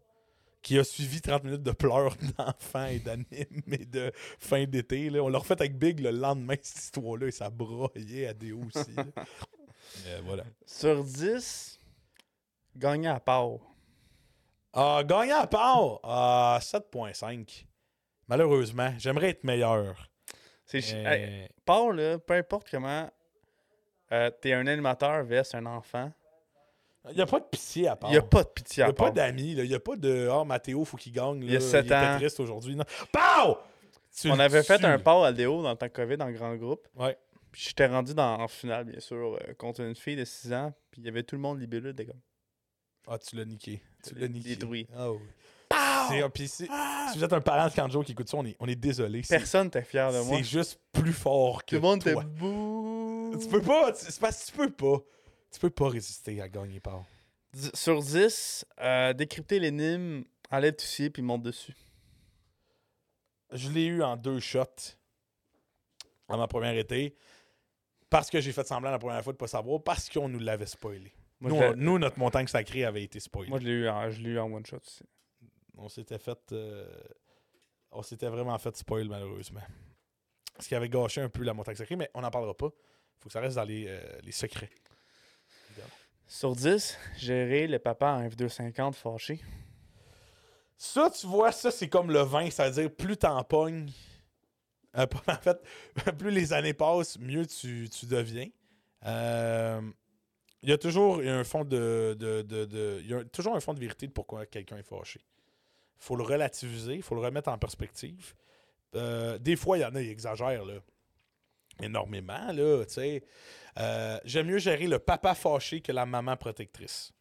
Qui 0.62 0.78
a 0.78 0.84
suivi 0.84 1.22
30 1.22 1.46
minutes 1.46 1.64
de 1.64 1.72
pleurs 1.72 2.16
d'enfants 2.38 2.86
et 2.88 3.00
d'animes 3.00 3.64
et 3.72 3.86
de 3.86 4.12
fin 4.40 4.66
d'été. 4.66 5.10
On 5.20 5.30
l'a 5.30 5.40
refait 5.40 5.54
avec 5.54 5.78
Big 5.80 6.02
le 6.02 6.12
lendemain, 6.12 6.56
cette 6.62 6.84
histoire-là, 6.84 7.28
et 7.28 7.32
ça 7.32 7.50
broyait 7.50 8.28
à 8.28 8.34
Déo 8.34 8.60
aussi. 8.66 8.92
Euh, 10.08 10.22
voilà. 10.26 10.44
Sur 10.66 11.04
10, 11.04 11.80
gagner 12.76 13.08
à 13.10 13.20
part. 13.20 13.50
Ah, 14.74 15.02
gagnant 15.06 15.40
à 15.40 15.48
part, 15.48 16.00
ah, 16.04 16.60
7.5. 16.62 17.66
Malheureusement, 18.28 18.94
j'aimerais 18.98 19.30
être 19.30 19.44
meilleur. 19.44 20.08
C'est 20.66 20.80
Hey, 20.94 21.48
part, 21.66 21.92
là, 21.92 22.20
peu 22.20 22.36
importe 22.36 22.68
comment 22.70 23.10
euh, 24.12 24.30
t'es 24.42 24.54
un 24.54 24.68
animateur 24.68 25.24
vs 25.24 25.54
un 25.56 25.66
enfant, 25.66 26.12
Il 27.10 27.16
n'y 27.16 27.22
a 27.22 27.26
pas 27.26 27.40
de 27.40 27.46
pitié 27.46 27.88
à 27.88 27.96
part. 27.96 28.10
il 28.12 28.14
n'y 28.14 28.20
a 28.20 28.22
pas 28.22 28.44
de 28.44 28.50
pitié 28.50 28.82
Il 28.82 28.84
à 28.84 28.86
n'y 28.88 28.92
a 28.92 28.94
pas 28.94 29.04
part. 29.06 29.14
d'amis. 29.14 29.52
Il 29.54 29.64
n'y 29.68 29.74
a 29.74 29.80
pas 29.80 29.96
de 29.96 30.30
Ah, 30.32 30.44
Mathéo, 30.44 30.86
faut 30.86 30.98
qu'il 30.98 31.12
gagne. 31.14 31.40
Là. 31.42 31.46
Il 31.48 31.54
y 31.54 31.56
a 31.56 31.60
sept 31.62 31.86
était 31.86 31.96
ans. 31.96 32.18
triste 32.18 32.40
aujourd'hui. 32.40 32.76
Non. 32.76 32.84
Pow! 33.12 33.58
Tu 34.16 34.30
On 34.32 34.36
le 34.36 34.42
avait 34.42 34.64
fait 34.64 34.84
un 34.84 35.00
part 35.00 35.24
à 35.24 35.32
Léo 35.32 35.62
dans 35.64 35.72
le 35.72 35.76
temps 35.78 35.90
COVID 35.90 36.18
en 36.22 36.32
grand 36.32 36.56
groupe. 36.56 36.88
Ouais. 36.96 37.18
Puis 37.52 37.64
j'étais 37.68 37.88
rendu 37.88 38.14
dans, 38.14 38.40
en 38.40 38.48
finale, 38.48 38.86
bien 38.86 39.00
sûr, 39.00 39.38
euh, 39.42 39.54
contre 39.56 39.82
une 39.82 39.96
fille 39.96 40.16
de 40.16 40.26
6 40.26 40.54
ans. 40.54 40.74
Puis 40.92 41.02
il 41.02 41.06
y 41.06 41.10
avait 41.10 41.24
tout 41.24 41.36
le 41.36 41.42
monde 41.42 41.60
libellule, 41.60 41.94
des 41.94 42.06
comme 42.06 42.20
Ah, 43.08 43.18
tu 43.18 43.36
l'as 43.36 43.46
niqué. 43.46 43.82
Tu 44.08 44.14
l'as 44.16 44.28
niqué. 44.28 44.56
détruit. 44.56 44.88
Ah 44.96 45.12
oui. 45.12 45.20
C'est- 46.10 46.30
puis 46.30 46.48
si, 46.48 46.66
si 46.66 47.18
vous 47.18 47.24
êtes 47.24 47.34
un 47.34 47.42
parent 47.42 47.68
de 47.70 47.74
Kanjo 47.74 48.02
qui 48.04 48.14
écoute 48.14 48.28
ça, 48.30 48.38
on 48.38 48.46
est, 48.46 48.56
on 48.60 48.68
est 48.68 48.76
désolé. 48.76 49.22
Personne 49.28 49.66
n'était 49.66 49.84
fier 49.84 50.12
de 50.12 50.20
moi. 50.22 50.38
c'est 50.38 50.44
juste 50.44 50.80
plus 50.92 51.14
fort 51.14 51.64
que 51.66 51.76
Tout 51.76 51.76
le 51.76 51.82
monde 51.82 52.02
toi. 52.04 52.24
bouh. 52.24 53.36
Tu 53.40 53.48
peux 53.48 53.62
pas, 53.62 53.92
tu- 53.92 54.06
c'est 54.10 54.20
parce 54.20 54.44
que 54.46 54.52
tu 54.52 54.58
peux 54.58 54.72
pas. 54.72 54.98
Tu 55.52 55.60
peux 55.60 55.70
pas 55.70 55.90
résister 55.90 56.42
à 56.42 56.50
gagner 56.50 56.80
par. 56.80 57.04
Sur 57.76 58.02
10, 58.02 58.66
euh, 58.80 59.14
décrypter 59.14 59.60
l'énigme, 59.60 60.24
enlève 60.52 60.76
tout 60.76 60.86
ciel 60.86 61.12
puis 61.12 61.22
monte 61.22 61.44
dessus. 61.44 61.74
Je 63.52 63.70
l'ai 63.70 63.86
eu 63.86 64.04
en 64.04 64.16
deux 64.18 64.40
shots 64.40 64.96
à 66.28 66.38
ma 66.38 66.48
première 66.48 66.78
été. 66.78 67.16
Parce 68.10 68.30
que 68.30 68.40
j'ai 68.42 68.52
fait 68.52 68.66
semblant 68.68 68.90
la 68.92 69.00
première 69.00 69.24
fois 69.24 69.34
de 69.34 69.38
pas 69.38 69.48
savoir, 69.48 69.82
parce 69.84 70.10
qu'on 70.10 70.28
nous 70.30 70.40
l'avait 70.40 70.66
spoilé. 70.66 71.12
Moi, 71.40 71.74
Nous, 71.76 71.92
on- 71.94 72.00
notre 72.00 72.20
montagne 72.20 72.48
sacrée 72.48 72.84
avait 72.84 73.04
été 73.04 73.20
spoilée. 73.20 73.50
moi, 73.50 73.60
je 73.60 73.66
l'ai 73.66 73.72
eu, 73.72 73.88
en- 73.90 74.10
je 74.10 74.22
eu 74.22 74.40
en 74.40 74.52
one 74.52 74.66
shot 74.66 74.78
aussi. 74.78 75.04
On 75.78 75.88
s'était 75.88 76.18
fait. 76.20 76.38
euh, 76.52 76.86
on 77.92 78.02
s'était 78.02 78.28
vraiment 78.28 78.58
fait 78.58 78.76
spoil, 78.76 79.08
malheureusement. 79.08 79.62
Ce 80.60 80.68
qui 80.68 80.76
avait 80.76 80.90
gâché 80.90 81.22
un 81.22 81.30
peu 81.30 81.44
la 81.44 81.54
montagne 81.54 81.76
sacrée, 81.76 81.96
mais 81.96 82.10
on 82.14 82.22
n'en 82.22 82.32
parlera 82.32 82.54
pas. 82.56 82.70
faut 83.20 83.28
que 83.28 83.34
ça 83.34 83.42
reste 83.42 83.56
dans 83.58 83.64
les, 83.64 83.86
euh, 83.88 84.00
les 84.24 84.32
secrets. 84.32 84.70
Sur 86.28 86.56
10, 86.56 86.98
gérer 87.18 87.68
le 87.68 87.80
papa 87.80 88.12
en 88.12 88.28
F250 88.30 88.94
fâché. 88.94 89.42
Ça, 90.78 91.10
tu 91.10 91.26
vois, 91.28 91.52
ça, 91.52 91.72
c'est 91.72 91.90
comme 91.90 92.12
le 92.12 92.20
vin, 92.22 92.50
c'est-à-dire 92.50 92.90
plus 92.96 93.18
t'en 93.18 93.44
pognes, 93.44 93.90
euh, 94.98 95.06
en 95.28 95.36
fait, 95.36 95.62
plus 96.18 96.32
les 96.32 96.54
années 96.54 96.74
passent, 96.74 97.18
mieux 97.20 97.46
tu, 97.46 97.90
tu 97.90 98.06
deviens. 98.06 98.48
Euh, 99.06 99.82
Il 100.62 100.70
y 100.70 100.74
a 100.74 100.78
toujours 100.78 101.20
un 101.20 101.44
fond 101.44 101.64
de. 101.64 102.16
de, 102.20 102.42
de- 102.42 103.00
il 103.04 103.10
y 103.10 103.14
a 103.14 103.24
toujours 103.26 103.56
un 103.56 103.60
fond 103.60 103.74
de 103.74 103.80
vérité 103.80 104.08
de 104.08 104.12
pourquoi 104.12 104.46
quelqu'un 104.46 104.78
est 104.78 104.84
fâché. 104.84 105.22
Il 106.02 106.06
faut 106.06 106.16
le 106.16 106.24
relativiser, 106.24 106.96
il 106.96 107.02
faut 107.04 107.16
le 107.16 107.22
remettre 107.22 107.50
en 107.50 107.58
perspective. 107.58 108.34
Euh, 108.96 109.38
des 109.38 109.56
fois, 109.56 109.78
il 109.78 109.82
y 109.82 109.86
en 109.86 109.94
a, 109.96 110.02
ils 110.02 110.10
exagèrent, 110.10 110.66
là. 110.66 110.76
Énormément, 111.82 112.52
là, 112.52 112.84
J'aime 114.26 114.48
mieux 114.48 114.58
gérer 114.58 114.88
le 114.88 115.00
papa 115.00 115.34
fâché 115.36 115.80
que 115.82 115.92
la 115.94 116.06
maman 116.06 116.36
protectrice. 116.36 117.14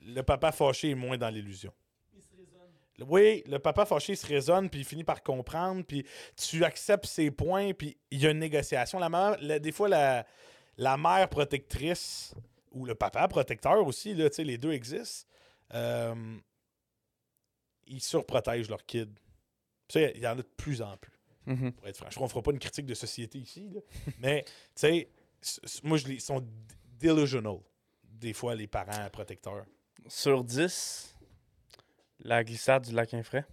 Le 0.00 0.22
papa 0.22 0.52
fâché 0.52 0.90
est 0.90 0.94
moins 0.94 1.16
dans 1.16 1.30
l'illusion. 1.30 1.72
Oui, 3.08 3.42
le 3.46 3.58
papa 3.58 3.84
fâché 3.86 4.14
se 4.16 4.26
raisonne, 4.26 4.68
puis 4.70 4.80
il 4.80 4.84
finit 4.84 5.04
par 5.04 5.22
comprendre, 5.22 5.82
puis 5.84 6.04
tu 6.36 6.64
acceptes 6.64 7.06
ses 7.06 7.30
points, 7.30 7.72
puis 7.72 7.96
il 8.10 8.20
y 8.20 8.26
a 8.26 8.30
une 8.30 8.38
négociation. 8.38 8.98
La 8.98 9.08
la- 9.40 9.58
des 9.58 9.72
fois, 9.72 9.88
la, 9.88 10.26
la 10.76 10.96
mère 10.96 11.28
protectrice 11.28 12.34
ou 12.72 12.84
le 12.86 12.94
papa 12.94 13.26
protecteur 13.28 13.86
aussi, 13.86 14.14
là, 14.14 14.28
les 14.38 14.58
deux 14.58 14.72
existent, 14.72 15.28
euh, 15.74 16.14
ils 17.86 18.00
surprotègent 18.02 18.68
leur 18.70 18.84
kid. 18.86 19.10
Il 19.94 20.18
y 20.18 20.26
en 20.26 20.32
a 20.32 20.36
de 20.36 20.42
plus 20.42 20.80
en 20.82 20.96
plus, 20.96 21.12
Mhm. 21.46 21.72
pour 21.72 21.88
être 21.88 21.96
franc. 21.96 22.06
Je 22.10 22.14
crois 22.14 22.26
qu'on 22.26 22.30
fera 22.30 22.42
pas 22.42 22.52
une 22.52 22.58
critique 22.60 22.86
de 22.86 22.94
société 22.94 23.38
ici, 23.38 23.68
là, 23.74 23.80
mais, 24.20 24.44
tu 24.44 24.50
sais, 24.76 25.08
moi, 25.82 25.96
je 25.98 26.06
les 26.06 26.14
ils 26.14 26.20
sont 26.20 26.46
delusional, 27.00 27.58
des 28.04 28.32
fois, 28.32 28.54
les 28.54 28.66
parents 28.68 29.08
protecteurs. 29.10 29.64
Sur 30.06 30.44
10, 30.44 31.16
la 32.22 32.44
glissade 32.44 32.86
du 32.86 32.94
lac 32.94 33.12
Infray. 33.14 33.44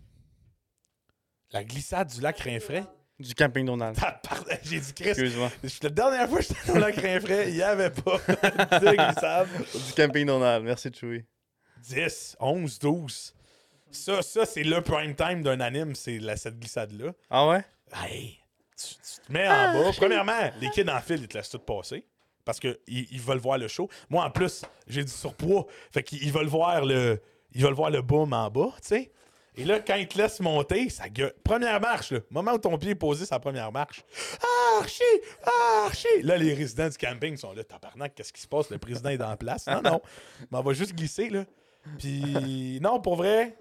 La 1.51 1.63
glissade 1.63 2.09
du 2.09 2.21
lac 2.21 2.39
Rinfray. 2.39 2.83
Du 3.19 3.33
camping 3.33 3.65
Donald. 3.65 3.97
J'ai 4.63 4.79
dit 4.79 4.93
Chris. 4.93 5.09
Excuse-moi. 5.09 5.49
La 5.81 5.89
dernière 5.89 6.29
fois 6.29 6.37
que 6.37 6.43
j'étais 6.43 6.67
dans 6.67 6.73
le 6.75 6.79
lac 6.81 6.95
frais, 7.21 7.49
il 7.49 7.55
n'y 7.55 7.63
avait 7.63 7.89
pas 7.89 8.17
de 8.79 8.95
glissade. 8.95 9.47
Du 9.87 9.93
camping 9.93 10.27
Donald. 10.27 10.63
Merci, 10.63 10.91
Chewie. 10.93 11.25
10, 11.81 12.37
11, 12.39 12.79
12. 12.79 13.33
Ça, 13.89 14.21
ça 14.21 14.45
c'est 14.45 14.63
le 14.63 14.81
prime 14.81 15.15
time 15.15 15.41
d'un 15.41 15.59
anime, 15.61 15.95
c'est 15.95 16.19
cette 16.35 16.59
glissade-là. 16.59 17.13
Ah 17.29 17.47
ouais? 17.47 17.65
Hey, 17.93 18.37
tu, 18.77 18.93
tu 18.95 19.25
te 19.25 19.31
mets 19.31 19.47
en 19.47 19.73
bas. 19.73 19.91
Premièrement, 19.95 20.51
les 20.59 20.69
kids 20.69 20.89
en 20.89 20.99
file, 20.99 21.21
ils 21.21 21.27
te 21.27 21.37
laissent 21.37 21.49
tout 21.49 21.59
passer. 21.59 22.05
Parce 22.45 22.59
qu'ils 22.59 22.77
ils 22.87 23.21
veulent 23.21 23.39
voir 23.39 23.57
le 23.57 23.67
show. 23.67 23.89
Moi, 24.09 24.23
en 24.23 24.29
plus, 24.29 24.63
j'ai 24.85 25.03
du 25.03 25.11
surpoids. 25.11 25.65
Fait 25.91 26.03
qu'ils 26.03 26.23
ils 26.23 26.31
veulent 26.31 26.47
voir 26.47 26.85
le. 26.85 27.19
Ils 27.57 27.63
veulent 27.63 27.73
voir 27.73 27.89
le 27.89 28.01
boom 28.01 28.31
en 28.33 28.49
bas, 28.49 28.69
tu 28.81 28.87
sais. 28.87 29.11
Et 29.55 29.65
là, 29.65 29.79
quand 29.79 29.95
ils 29.95 30.07
te 30.07 30.15
laissent 30.19 30.39
monter, 30.39 30.87
ça 30.89 31.09
gueule. 31.09 31.33
Première 31.43 31.81
marche, 31.81 32.11
là. 32.11 32.19
Moment 32.29 32.51
où 32.53 32.57
ton 32.59 32.77
pied 32.77 32.91
est 32.91 32.95
posé, 32.95 33.25
sa 33.25 33.39
première 33.39 33.71
marche. 33.71 34.03
Archie! 34.79 35.01
Archie! 35.83 36.21
Là, 36.21 36.37
les 36.37 36.53
résidents 36.53 36.87
du 36.87 36.97
camping 36.97 37.35
sont 37.35 37.53
là. 37.53 37.63
Tabarnak, 37.63 38.13
qu'est-ce 38.13 38.31
qui 38.31 38.41
se 38.41 38.47
passe? 38.47 38.69
Le 38.69 38.77
président 38.77 39.09
est 39.09 39.17
dans 39.17 39.29
la 39.29 39.35
place. 39.37 39.65
Non, 39.65 39.81
non. 39.81 40.01
Mais 40.51 40.59
on 40.59 40.61
va 40.61 40.73
juste 40.73 40.93
glisser, 40.93 41.29
là. 41.31 41.45
Puis, 41.97 42.79
non, 42.83 43.01
pour 43.01 43.15
vrai, 43.15 43.57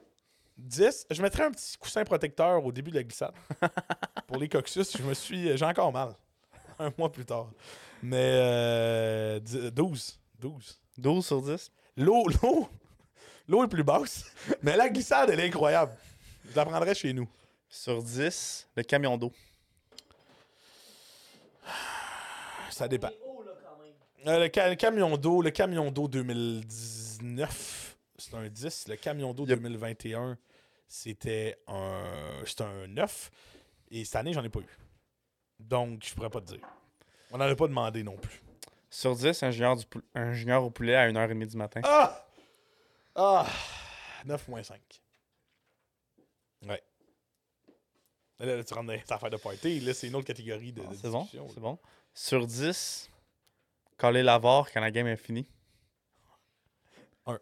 10. 0.58 1.06
Je 1.10 1.22
mettrais 1.22 1.44
un 1.44 1.50
petit 1.50 1.78
coussin 1.78 2.04
protecteur 2.04 2.62
au 2.62 2.70
début 2.72 2.90
de 2.90 2.96
la 2.96 3.02
glissade. 3.02 3.32
pour 4.26 4.36
les 4.36 4.50
coccyx, 4.50 4.98
je 4.98 5.02
me 5.02 5.14
suis. 5.14 5.56
J'ai 5.56 5.64
encore 5.64 5.92
mal. 5.92 6.10
Un 6.78 6.92
mois 6.98 7.10
plus 7.10 7.24
tard. 7.24 7.48
Mais 8.02 8.16
euh, 8.20 9.40
dix- 9.40 9.72
12. 9.72 10.20
12. 10.40 10.78
12 10.98 11.26
sur 11.26 11.40
10. 11.40 11.70
L'eau, 11.96 12.26
l'eau, 12.42 12.68
l'eau 13.48 13.64
est 13.64 13.68
plus 13.68 13.82
basse, 13.84 14.24
mais 14.62 14.76
la 14.76 14.88
glissade, 14.88 15.30
elle 15.30 15.40
est 15.40 15.46
incroyable. 15.46 15.92
Je 16.50 16.56
la 16.56 16.64
prendrais 16.64 16.94
chez 16.94 17.12
nous. 17.12 17.28
Sur 17.68 18.02
10, 18.02 18.68
le 18.76 18.82
camion 18.82 19.16
d'eau. 19.18 19.32
Ça 22.70 22.88
dépend. 22.88 23.10
Euh, 24.26 24.40
le, 24.44 24.50
ca- 24.52 24.68
le 24.68 24.74
camion 24.76 25.16
d'eau, 25.16 25.40
le 25.42 25.50
camion 25.50 25.90
d'eau 25.90 26.08
2019, 26.08 27.96
c'est 28.18 28.34
un 28.34 28.48
10. 28.48 28.88
Le 28.88 28.96
camion 28.96 29.32
d'eau 29.32 29.46
Yep. 29.46 29.60
2021, 29.60 30.36
c'était 30.88 31.58
un, 31.68 32.02
c'était 32.44 32.64
un 32.64 32.86
9. 32.88 33.30
Et 33.92 34.04
cette 34.04 34.16
année, 34.16 34.32
j'en 34.32 34.42
ai 34.44 34.48
pas 34.48 34.60
eu. 34.60 34.78
Donc, 35.60 36.04
je 36.04 36.14
pourrais 36.14 36.30
pas 36.30 36.40
te 36.40 36.46
dire. 36.52 36.66
On 37.30 37.38
n'avait 37.38 37.56
pas 37.56 37.66
demandé 37.68 38.02
non 38.02 38.16
plus. 38.16 38.42
Sur 38.90 39.14
10, 39.16 39.42
un 39.42 39.50
junior, 39.50 39.76
du 39.76 39.86
pou- 39.86 40.02
un 40.14 40.32
junior 40.32 40.64
au 40.64 40.70
poulet 40.70 40.96
à 40.96 41.08
1h30 41.10 41.46
du 41.46 41.56
matin. 41.56 41.80
Ah! 41.84 42.25
Ah! 43.16 43.46
9.5. 44.26 44.72
Ouais. 46.66 46.82
Là, 48.38 48.56
là, 48.56 48.64
tu 48.64 48.74
rentres 48.74 48.86
dans 48.88 48.92
les 48.92 49.02
affaires 49.08 49.30
de 49.30 49.36
party. 49.36 49.80
Là, 49.80 49.94
c'est 49.94 50.08
une 50.08 50.16
autre 50.16 50.26
catégorie 50.26 50.72
de, 50.72 50.80
de 50.82 50.86
Ah, 50.90 50.94
c'est 51.00 51.08
bon, 51.10 51.26
c'est 51.32 51.60
bon. 51.60 51.78
Sur 52.12 52.46
10, 52.46 53.10
coller 53.96 54.22
l'avare 54.22 54.70
quand 54.72 54.80
la 54.80 54.90
game 54.90 55.06
est 55.06 55.16
finie. 55.16 55.48
Un. 57.26 57.38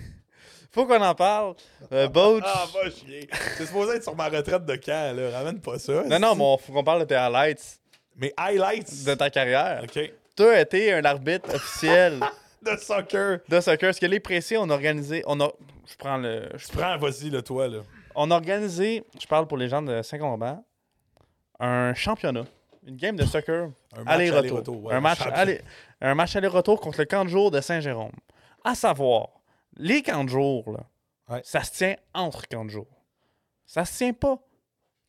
Faut 0.70 0.86
qu'on 0.86 1.02
en 1.02 1.14
parle. 1.14 1.54
Euh, 1.92 2.08
Boach. 2.08 2.42
Ah, 2.46 2.66
va 2.72 2.90
chier. 2.90 3.28
C'est 3.58 3.66
supposé 3.66 3.96
être 3.96 4.02
sur 4.04 4.16
ma 4.16 4.28
retraite 4.28 4.64
de 4.64 4.76
camp, 4.76 5.14
là? 5.16 5.30
Ramène 5.30 5.60
pas 5.60 5.78
ça. 5.78 6.02
non, 6.04 6.18
non, 6.18 6.34
mais 6.34 6.62
faut 6.64 6.72
qu'on 6.72 6.82
parle 6.84 7.00
de 7.00 7.04
tes 7.04 7.14
highlights 7.16 7.78
Mais 8.16 8.32
highlights? 8.38 9.04
de 9.04 9.14
ta 9.14 9.28
carrière. 9.28 9.82
OK. 9.84 10.12
Tu 10.34 10.42
as 10.44 10.60
été 10.62 10.92
un 10.94 11.04
arbitre 11.04 11.54
officiel 11.54 12.20
De 12.72 12.76
soccer. 12.76 13.40
de 13.48 13.60
soccer. 13.60 13.88
Parce 13.88 13.98
que 13.98 14.06
les 14.06 14.20
précis, 14.20 14.56
on 14.56 14.68
a 14.70 14.74
organisé. 14.74 15.22
On 15.26 15.40
a. 15.40 15.50
Je 15.86 15.96
prends 15.96 16.16
le. 16.16 16.48
je- 16.54 16.66
Tu 16.68 16.76
prends, 16.76 16.96
vas-y, 16.98 17.28
le 17.30 17.42
toi, 17.42 17.66
là. 17.68 17.78
On 18.14 18.30
a 18.30 18.34
organisé, 18.34 19.04
je 19.20 19.26
parle 19.26 19.46
pour 19.48 19.56
les 19.58 19.68
gens 19.68 19.82
de 19.82 20.02
Saint-Comban, 20.02 20.62
un 21.58 21.94
championnat. 21.94 22.44
Une 22.86 22.96
game 22.96 23.16
de 23.16 23.24
soccer 23.24 23.70
Un 23.96 24.02
match 24.04 24.14
aller-retour. 24.14 24.84
ouais, 24.84 24.94
un, 24.94 25.00
match 25.00 25.20
aller, 25.32 25.60
un 26.00 26.14
match 26.14 26.34
aller-retour 26.36 26.80
contre 26.80 26.98
le 26.98 27.04
camp 27.04 27.24
de 27.24 27.30
jour 27.30 27.50
de 27.50 27.60
Saint-Jérôme. 27.60 28.10
À 28.64 28.74
savoir, 28.74 29.28
les 29.76 30.02
camps 30.02 30.24
de 30.24 30.28
jour, 30.28 30.64
là, 30.72 30.80
Ouais. 31.28 31.40
ça 31.44 31.62
se 31.62 31.72
tient 31.72 31.94
entre 32.12 32.46
camps 32.48 32.64
de 32.64 32.70
jour. 32.70 32.86
Ça 33.66 33.84
se 33.84 33.96
tient 33.96 34.12
pas. 34.12 34.38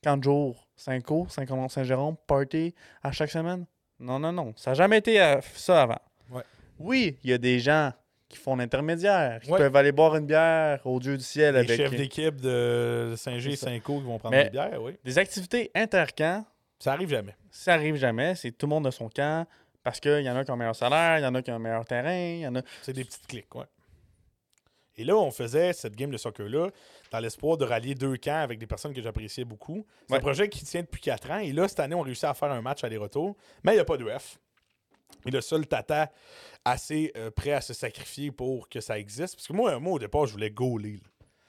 Camp 0.03 0.17
de 0.17 0.23
jour, 0.23 0.67
Saint-Co, 0.75 1.25
Saint-Comment-Saint-Jérôme, 1.29 2.15
party 2.27 2.75
à 3.01 3.11
chaque 3.11 3.31
semaine. 3.31 3.65
Non, 3.99 4.19
non, 4.19 4.31
non. 4.31 4.53
Ça 4.55 4.71
n'a 4.71 4.75
jamais 4.75 4.99
été 4.99 5.19
euh, 5.21 5.39
ça 5.55 5.81
avant. 5.83 5.99
Oui, 6.83 7.17
il 7.23 7.29
y 7.29 7.33
a 7.33 7.37
des 7.37 7.59
gens 7.59 7.91
qui 8.29 8.37
font 8.37 8.55
l'intermédiaire, 8.55 9.39
qui 9.41 9.51
Ouais. 9.51 9.57
peuvent 9.59 9.75
aller 9.75 9.91
boire 9.91 10.15
une 10.15 10.25
bière 10.25 10.85
au 10.85 10.99
Dieu 10.99 11.17
du 11.17 11.23
ciel 11.23 11.53
Les 11.53 11.59
avec 11.61 11.77
chefs 11.77 11.91
d'équipe 11.95 12.41
de 12.41 13.13
Saint-G 13.15 13.51
et. 13.51 13.55
Saint-Co 13.55 13.99
qui 13.99 14.05
vont 14.05 14.17
prendre 14.17 14.35
Mais- 14.35 14.45
une 14.45 14.49
bière, 14.49 14.81
oui. 14.81 14.97
des 15.03 15.17
activités 15.17 15.71
intercamps. 15.75 16.45
Ça 16.79 16.93
arrive 16.93 17.09
jamais. 17.09 17.35
Ça 17.51 17.73
arrive 17.75 17.95
jamais, 17.95 18.35
c'est 18.35 18.51
tout 18.51 18.65
le 18.65 18.71
monde 18.71 18.85
de 18.85 18.91
son 18.91 19.07
camp 19.07 19.47
parce 19.83 19.99
qu'il 19.99 20.21
y 20.21 20.29
en 20.29 20.35
a 20.35 20.43
qui 20.43 20.51
ont 20.51 20.55
un 20.55 20.57
meilleur 20.57 20.75
salaire, 20.75 21.19
il 21.19 21.23
y 21.23 21.25
en 21.25 21.35
a 21.35 21.41
qui 21.41 21.51
ont 21.51 21.55
un 21.55 21.59
meilleur 21.59 21.85
terrain, 21.85 22.13
il 22.15 22.39
y 22.39 22.47
en 22.47 22.55
a. 22.55 22.61
C'est 22.81 22.93
des 22.93 23.03
petites 23.05 23.27
clics, 23.27 23.53
ouais. 23.55 23.65
Et 24.95 25.03
là, 25.03 25.15
on 25.15 25.31
faisait 25.31 25.73
cette 25.73 25.95
game 25.95 26.11
de 26.11 26.17
soccer-là 26.17 26.69
dans 27.11 27.19
l'espoir 27.19 27.57
de 27.57 27.65
rallier 27.65 27.95
deux 27.95 28.15
camps 28.17 28.41
avec 28.41 28.59
des 28.59 28.67
personnes 28.67 28.93
que 28.93 29.01
j'appréciais 29.01 29.43
beaucoup. 29.43 29.85
C'est 30.07 30.13
Ouais. 30.13 30.17
un 30.19 30.21
projet 30.21 30.49
qui 30.49 30.63
tient 30.65 30.81
depuis 30.81 31.01
quatre 31.01 31.31
ans. 31.31 31.39
Et 31.39 31.51
là, 31.51 31.67
cette 31.67 31.79
année, 31.79 31.95
on 31.95 32.01
réussit 32.01 32.25
à 32.25 32.33
faire 32.35 32.51
un 32.51 32.61
match 32.61 32.83
aller-retour. 32.83 33.35
Mais 33.63 33.71
il 33.71 33.75
n'y 33.75 33.81
a 33.81 33.85
pas 33.85 33.97
de 33.97 34.03
ref. 34.03 34.37
Et 35.25 35.31
le 35.31 35.41
seul 35.41 35.67
tata 35.67 36.11
assez 36.65 37.11
euh, 37.17 37.31
prêt 37.31 37.51
à 37.53 37.61
se 37.61 37.73
sacrifier 37.73 38.31
pour 38.31 38.69
que 38.69 38.79
ça 38.81 38.97
existe. 38.99 39.35
Parce 39.35 39.47
que 39.47 39.53
moi, 39.53 39.79
moi 39.79 39.93
au 39.93 39.99
départ, 39.99 40.25
je 40.25 40.33
voulais 40.33 40.49
gauler. 40.51 40.99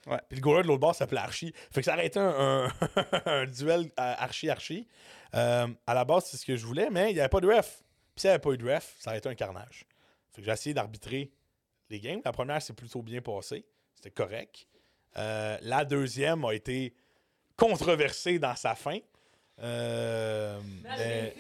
Ouais. 0.07 0.19
Puis 0.29 0.37
le 0.39 0.43
goaler 0.43 0.63
de 0.63 0.69
l'autre 0.69 0.81
bord 0.81 0.95
s'appelait 0.95 1.21
Archie. 1.21 1.53
Fait 1.73 1.81
que 1.81 1.85
ça 1.87 1.95
aurait 1.95 2.07
été 2.07 2.19
un, 2.19 2.69
un- 2.69 2.73
un 3.27 3.47
duel 3.47 3.91
Archie-Archie. 3.97 4.87
Euh, 5.35 5.67
à 5.87 5.95
la 5.95 6.05
base, 6.05 6.27
c'est 6.27 6.37
ce 6.37 6.45
que 6.45 6.57
je 6.57 6.67
voulais, 6.67 6.91
mais 6.91 7.11
il 7.11 7.15
n'y 7.15 7.21
avait 7.21 7.29
pas 7.29 7.41
de 7.41 7.49
ref. 7.49 7.83
Puis 8.15 8.21
s'il 8.21 8.29
n'y 8.29 8.35
avait 8.35 8.41
pas 8.41 8.51
eu 8.53 8.59
de 8.59 8.71
ref, 8.71 8.95
ça 8.99 9.11
aurait 9.11 9.19
été 9.19 9.29
un 9.29 9.35
carnage. 9.35 9.85
Fait 10.33 10.41
que 10.43 10.47
j'ai 10.47 10.53
essayé 10.53 10.75
d'arbitrer 10.75 11.33
les 11.91 12.01
games. 12.01 12.21
La 12.25 12.33
première 12.33 12.61
s'est 12.61 12.73
plutôt 12.75 13.03
bien 13.03 13.21
passée. 13.23 13.65
C'était 13.95 14.11
correct. 14.11 14.67
Euh, 15.17 15.57
la 15.63 15.85
deuxième 15.85 16.45
a 16.45 16.53
été 16.55 16.95
controversée 17.57 18.39
dans 18.39 18.57
sa 18.57 18.75
fin. 18.75 18.99
Euh, 19.61 20.61
mais 20.83 21.35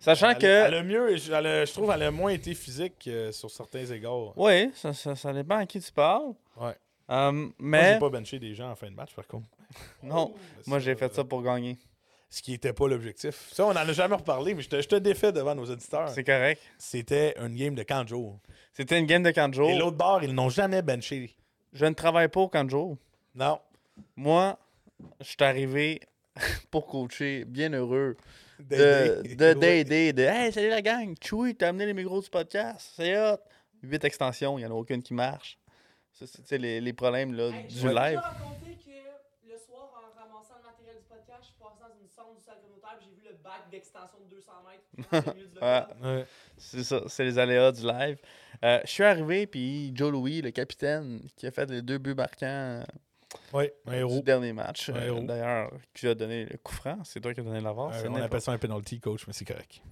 Sachant 0.00 0.30
elle, 0.30 0.38
que. 0.38 0.46
elle 0.46 0.74
a 0.74 0.82
mieux, 0.82 1.16
je, 1.16 1.32
elle 1.32 1.46
a- 1.46 1.64
je 1.64 1.72
trouve 1.72 1.90
qu'elle 1.90 2.02
a 2.02 2.10
moins 2.10 2.30
été 2.30 2.54
physique 2.54 3.04
euh, 3.08 3.32
sur 3.32 3.50
certains 3.50 3.84
égards. 3.86 4.32
Oui, 4.36 4.70
ça, 4.74 4.92
ça, 4.92 5.14
ça 5.16 5.32
dépend 5.32 5.56
à 5.58 5.66
qui 5.66 5.80
tu 5.80 5.90
parles. 5.92 6.32
Ouais. 6.56 6.74
Moi, 7.08 7.50
mais. 7.58 7.94
j'ai 7.94 7.98
pas 7.98 8.10
benché 8.10 8.38
des 8.38 8.54
gens 8.54 8.70
en 8.70 8.76
fin 8.76 8.90
de 8.90 8.94
match, 8.94 9.14
par 9.14 9.26
contre. 9.26 9.48
Non, 10.02 10.34
moi 10.66 10.78
j'ai 10.78 10.94
fait 10.94 11.12
ça 11.14 11.24
pour 11.24 11.42
gagner. 11.42 11.76
Ce 12.30 12.40
qui 12.42 12.52
n'était 12.52 12.72
pas 12.72 12.86
l'objectif. 12.88 13.48
Ça, 13.52 13.64
on 13.66 13.72
n'en 13.72 13.80
a 13.80 13.92
jamais 13.92 14.14
reparlé, 14.16 14.54
mais 14.54 14.62
je 14.62 14.68
te, 14.68 14.80
je 14.80 14.88
te 14.88 14.96
défais 14.96 15.32
devant 15.32 15.54
nos 15.54 15.64
auditeurs. 15.64 16.08
C'est 16.10 16.24
correct. 16.24 16.60
C'était 16.78 17.34
une 17.38 17.54
game 17.54 17.74
de 17.74 17.82
Kanjo. 17.82 18.38
C'était 18.74 18.98
une 18.98 19.06
game 19.06 19.22
de 19.22 19.30
Kanjo. 19.30 19.66
Et 19.68 19.76
l'autre 19.78 19.96
bord, 19.96 20.22
ils 20.22 20.34
n'ont 20.34 20.50
jamais 20.50 20.82
benché. 20.82 21.34
Je 21.72 21.86
ne 21.86 21.94
travaille 21.94 22.28
pas 22.28 22.40
au 22.40 22.48
Kanjo. 22.48 22.98
Non. 23.34 23.58
Moi, 24.16 24.58
je 25.20 25.24
suis 25.26 25.36
arrivé 25.40 26.00
pour 26.70 26.86
coacher, 26.86 27.44
bien 27.46 27.72
heureux, 27.72 28.16
de 28.70 29.54
D'aider. 29.54 30.12
de- 30.12 30.22
Hey, 30.22 30.52
salut 30.52 30.68
la 30.68 30.82
gang, 30.82 31.14
Chewy, 31.20 31.54
t'as 31.54 31.68
amené 31.68 31.86
les 31.86 31.94
micros 31.94 32.20
du 32.22 32.28
podcast, 32.30 32.92
c'est 32.96 33.16
hot. 33.18 33.38
Huit 33.82 34.02
extensions, 34.04 34.58
il 34.58 34.62
n'y 34.62 34.66
en 34.66 34.70
a 34.72 34.74
aucune 34.74 35.02
qui 35.02 35.14
marche. 35.14 35.58
Ça, 36.12 36.26
c'est 36.44 36.58
les, 36.58 36.80
les 36.80 36.92
problèmes 36.92 37.32
là, 37.34 37.48
Hey, 37.50 37.68
du 37.68 37.78
je 37.78 37.86
live. 37.88 38.18
te 38.18 38.24
raconter 38.24 38.72
que 38.84 39.48
le 39.48 39.56
soir, 39.56 39.88
en 39.94 40.18
ramassant 40.20 40.54
le 40.60 40.66
matériel 40.68 40.96
du 40.98 41.04
podcast, 41.04 41.38
je 41.42 41.46
suis 41.46 41.54
passé 41.60 41.76
dans 41.80 41.94
une 42.00 42.08
sonde 42.08 42.36
du 42.36 42.42
salle 42.42 42.56
communautaire 42.60 42.98
et 43.00 43.04
j'ai 43.04 43.10
vu 43.14 43.22
le 43.28 43.36
bac 43.44 43.70
d'extension 43.70 44.18
de 44.24 44.34
200 44.34 44.52
mètres. 44.66 45.26
Ouais. 45.28 45.44
local. 45.54 45.96
Ouais. 46.02 46.26
C'est 46.56 46.82
ça, 46.82 47.02
c'est 47.06 47.24
les 47.24 47.38
aléas 47.38 47.70
du 47.70 47.82
live. 47.86 48.18
Euh, 48.64 48.80
je 48.84 48.90
suis 48.90 49.04
arrivé, 49.04 49.46
puis 49.46 49.92
Joe 49.94 50.10
Louis, 50.10 50.42
le 50.42 50.50
capitaine, 50.50 51.20
qui 51.36 51.46
a 51.46 51.52
fait 51.52 51.70
les 51.70 51.82
deux 51.82 51.98
buts 51.98 52.14
marquants 52.16 52.82
Ouais, 53.52 53.74
un 53.86 53.92
héros. 53.92 54.14
du 54.16 54.22
dernier 54.22 54.52
match, 54.52 54.90
euh, 54.94 55.20
d'ailleurs, 55.20 55.70
qui 55.94 56.06
a 56.08 56.14
donné 56.14 56.44
le 56.46 56.56
coup 56.58 56.72
franc. 56.74 56.98
C'est 57.04 57.20
toi 57.20 57.32
qui 57.34 57.40
as 57.40 57.42
donné 57.42 57.60
l'avance. 57.60 57.94
Euh, 57.96 58.00
c'est 58.02 58.08
on 58.08 58.14
appelle 58.16 58.40
ça 58.40 58.52
un 58.52 58.58
penalty, 58.58 59.00
coach, 59.00 59.26
mais 59.26 59.32
c'est 59.32 59.44
correct. 59.44 59.82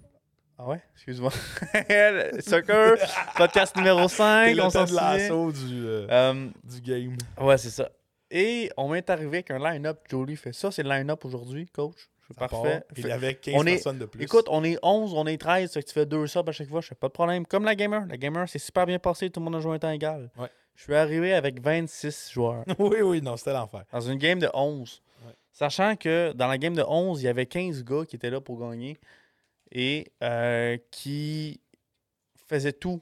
Ah 0.58 0.66
ouais? 0.68 0.80
Excuse-moi. 0.94 1.30
Soccer, 2.40 2.96
podcast 3.36 3.76
numéro 3.76 4.08
5, 4.08 4.54
C'est 4.54 4.60
on 4.60 4.70
s'en 4.70 4.84
de 4.84 4.94
l'assaut 4.94 5.52
du, 5.52 5.86
euh, 5.86 6.06
Euh, 6.10 6.48
du 6.64 6.80
game. 6.80 7.16
ouais, 7.40 7.58
c'est 7.58 7.70
ça. 7.70 7.90
Et 8.30 8.70
on 8.76 8.88
m'est 8.88 9.08
arrivé 9.10 9.28
avec 9.38 9.50
un 9.50 9.58
line-up. 9.58 10.00
Jolie 10.10 10.36
fait 10.36 10.52
ça, 10.52 10.70
c'est 10.70 10.82
le 10.82 10.88
line-up 10.88 11.24
aujourd'hui, 11.24 11.66
coach. 11.66 12.08
C'est 12.26 12.36
parfait. 12.36 12.80
part. 12.80 12.96
Il 12.96 13.06
y 13.06 13.12
avait 13.12 13.34
15 13.34 13.54
on 13.56 13.66
est- 13.66 13.74
personnes 13.74 13.98
de 13.98 14.06
plus. 14.06 14.22
Écoute, 14.22 14.46
on 14.48 14.64
est 14.64 14.78
11, 14.82 15.14
on 15.14 15.26
est 15.26 15.38
13, 15.38 15.68
ça 15.70 15.74
fait 15.74 15.82
que 15.82 15.88
tu 15.88 15.94
fais 15.94 16.06
deux 16.06 16.26
subs 16.26 16.48
à 16.48 16.52
chaque 16.52 16.68
fois, 16.68 16.80
je 16.80 16.88
fais 16.88 16.94
pas 16.96 17.06
de 17.08 17.12
problème. 17.12 17.46
Comme 17.46 17.64
la 17.64 17.76
gamer. 17.76 18.04
La 18.08 18.16
gamer, 18.16 18.48
c'est 18.48 18.58
super 18.58 18.84
bien 18.86 18.98
passé, 18.98 19.30
tout 19.30 19.38
le 19.40 19.44
monde 19.44 19.56
a 19.56 19.60
joué 19.60 19.76
un 19.76 19.78
temps 19.78 19.90
égal. 19.92 20.30
Ouais. 20.36 20.48
Je 20.76 20.82
suis 20.82 20.94
arrivé 20.94 21.32
avec 21.32 21.60
26 21.60 22.30
joueurs 22.32 22.64
oui, 22.78 23.00
oui, 23.02 23.22
non, 23.22 23.36
c'était 23.36 23.52
l'enfer. 23.54 23.84
dans 23.90 24.00
une 24.00 24.18
game 24.18 24.38
de 24.38 24.48
11. 24.52 25.02
Ouais. 25.24 25.32
Sachant 25.50 25.96
que 25.96 26.32
dans 26.34 26.46
la 26.46 26.58
game 26.58 26.74
de 26.74 26.84
11, 26.86 27.22
il 27.22 27.24
y 27.24 27.28
avait 27.28 27.46
15 27.46 27.82
gars 27.82 28.04
qui 28.06 28.16
étaient 28.16 28.30
là 28.30 28.40
pour 28.40 28.60
gagner 28.60 28.98
et 29.72 30.12
euh, 30.22 30.76
qui 30.90 31.60
faisaient 32.46 32.74
tout 32.74 33.00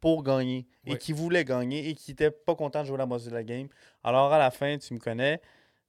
pour 0.00 0.22
gagner 0.22 0.66
et 0.84 0.98
qui 0.98 1.12
voulaient 1.12 1.44
gagner 1.44 1.88
et 1.88 1.94
qui 1.94 2.10
n'étaient 2.10 2.30
pas 2.30 2.54
contents 2.54 2.82
de 2.82 2.88
jouer 2.88 2.98
la 2.98 3.06
moitié 3.06 3.30
de 3.30 3.34
la 3.34 3.44
game. 3.44 3.68
Alors 4.02 4.32
à 4.32 4.38
la 4.38 4.50
fin, 4.50 4.76
tu 4.76 4.92
me 4.92 4.98
connais, 4.98 5.40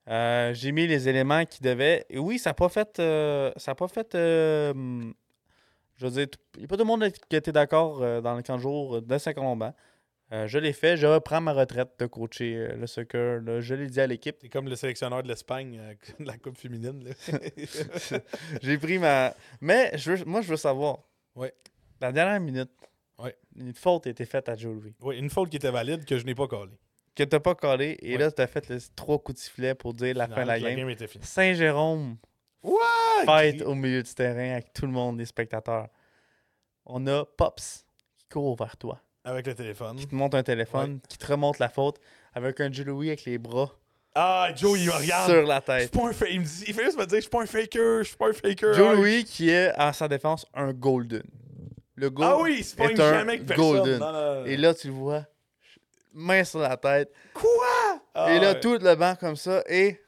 euh, 0.07 0.53
j'ai 0.53 0.71
mis 0.71 0.87
les 0.87 1.09
éléments 1.09 1.43
qui 1.45 1.61
devaient. 1.61 2.05
Et 2.09 2.19
oui, 2.19 2.37
ça 2.39 2.51
n'a 2.51 2.53
pas 2.53 2.69
fait. 2.69 2.99
euh, 2.99 3.51
ça 3.57 3.71
a 3.71 3.75
pas 3.75 3.87
fait. 3.89 4.07
je 4.13 4.75
veux 5.99 6.11
dire, 6.11 6.27
il 6.53 6.59
n'y 6.59 6.65
a 6.65 6.67
pas 6.67 6.75
tout 6.77 6.83
le 6.83 6.87
monde 6.87 7.11
qui 7.27 7.35
était 7.35 7.51
d'accord 7.51 7.99
dans 8.21 8.35
le 8.35 8.41
camp 8.43 8.55
de 8.55 8.61
jour 8.61 9.01
de 9.01 9.17
Saint-Colomban. 9.17 9.73
Euh, 10.31 10.47
je 10.47 10.57
l'ai 10.57 10.73
fait, 10.73 10.97
je 10.97 11.05
reprends 11.05 11.39
ma 11.39 11.53
retraite 11.53 11.89
de 11.99 12.07
coacher 12.07 12.55
euh, 12.57 12.75
le 12.75 12.87
soccer. 12.87 13.41
là. 13.41 13.61
Je 13.61 13.75
l'ai 13.75 13.87
dit 13.87 14.01
à 14.01 14.07
l'équipe. 14.07 14.35
C'est 14.41 14.49
comme 14.49 14.67
le 14.67 14.75
sélectionneur 14.75 15.21
de 15.21 15.27
l'Espagne 15.27 15.77
euh, 15.79 15.93
de 16.19 16.25
la 16.25 16.37
Coupe 16.37 16.57
féminine. 16.57 17.13
J'ai 18.61 18.77
pris 18.77 18.97
ma. 18.97 19.33
Mais 19.61 19.91
je 19.97 20.13
veux- 20.13 20.25
moi, 20.25 20.41
je 20.41 20.47
veux 20.49 20.57
savoir. 20.57 20.99
Ouais. 21.35 21.53
La 22.01 22.11
dernière 22.11 22.39
minute, 22.39 22.71
une 23.55 23.73
faute 23.73 24.07
a 24.07 24.09
été 24.09 24.25
faite 24.25 24.49
à 24.49 24.55
Joe 24.55 24.73
Louis. 24.75 24.93
oui, 25.01 25.17
une 25.17 25.29
faute 25.29 25.49
qui 25.49 25.57
était 25.57 25.71
valide 25.71 26.05
que 26.05 26.17
je 26.17 26.25
n'ai 26.25 26.35
pas 26.35 26.47
collée. 26.47 26.77
Que 27.15 27.23
t'as 27.23 27.39
pas 27.39 27.55
collé. 27.55 27.97
Et 28.01 28.17
là, 28.17 28.29
t'as 28.31 28.47
fait 28.47 28.67
les 28.67 28.79
trois 28.95 29.19
coups 29.19 29.37
de 29.37 29.43
sifflet 29.43 29.73
pour 29.75 29.93
dire 29.93 30.15
la 30.15 30.27
fin 30.27 30.41
de 30.43 30.47
la 30.47 30.59
game. 30.59 30.89
était 30.89 31.07
finie. 31.07 31.23
Saint-Jérôme 31.25 32.17
fight 33.25 33.61
au 33.61 33.75
milieu 33.75 34.03
du 34.03 34.13
terrain 34.13 34.53
avec 34.53 34.73
tout 34.73 34.85
le 34.85 34.91
monde, 34.91 35.17
les 35.19 35.25
spectateurs. 35.25 35.87
On 36.85 37.05
a 37.07 37.23
Pops 37.25 37.85
qui 38.17 38.25
court 38.27 38.55
vers 38.57 38.75
toi, 38.75 38.99
Avec 39.25 39.47
le 39.47 39.55
téléphone. 39.55 39.97
qui 39.97 40.07
te 40.07 40.15
monte 40.15 40.35
un 40.35 40.43
téléphone, 40.43 40.99
qui 41.09 41.17
te 41.17 41.25
remonte 41.27 41.59
la 41.59 41.69
faute 41.69 41.99
avec 42.33 42.59
un 42.61 42.71
Joe 42.71 42.85
Louis 42.85 43.07
avec 43.09 43.25
les 43.25 43.37
bras 43.37 43.71
Ah, 44.13 44.49
Joe, 44.55 44.79
il 44.79 44.85
me 44.87 44.91
regarde. 44.93 45.29
sur 45.31 45.43
la 45.45 45.55
Je 45.67 45.79
suis 45.81 45.89
tête. 45.89 45.91
pas 45.99 46.07
un 46.07 46.13
fa- 46.13 46.27
il, 46.29 46.39
me 46.39 46.45
dit- 46.45 46.63
il 46.67 46.73
fait 46.73 46.85
juste 46.85 46.97
me 46.97 47.05
dire, 47.05 47.17
je 47.17 47.21
suis 47.21 47.29
pas 47.29 47.41
un 47.41 47.45
faker, 47.45 47.97
je 47.99 48.03
suis 48.07 48.15
pas 48.17 48.29
un 48.29 48.33
faker. 48.33 48.73
Joe 48.73 48.87
Ah, 48.91 48.93
Louis 48.93 49.23
qui 49.25 49.49
est 49.49 49.71
à 49.75 49.91
sa 49.93 50.07
défense 50.07 50.45
un 50.53 50.71
golden. 50.73 51.23
Le 51.95 52.09
goal 52.09 52.27
Ah 52.29 52.37
oui, 52.39 52.57
il 52.59 52.63
se 52.63 52.75
pogne 52.75 52.91
est 52.91 52.99
un 53.01 53.13
jamais 53.13 53.33
avec 53.33 53.45
personne. 53.45 53.65
golden. 53.99 54.45
Et 54.47 54.57
là, 54.57 54.73
tu 54.73 54.87
le 54.87 54.93
vois, 54.93 55.25
main 56.13 56.43
sur 56.43 56.59
la 56.59 56.77
tête. 56.77 57.11
Quoi? 57.33 57.99
Ah, 58.13 58.31
et 58.33 58.39
là, 58.39 58.51
ouais. 58.53 58.59
tout 58.59 58.77
le 58.77 58.95
banc 58.95 59.15
comme 59.19 59.35
ça. 59.35 59.63
Et 59.67 59.99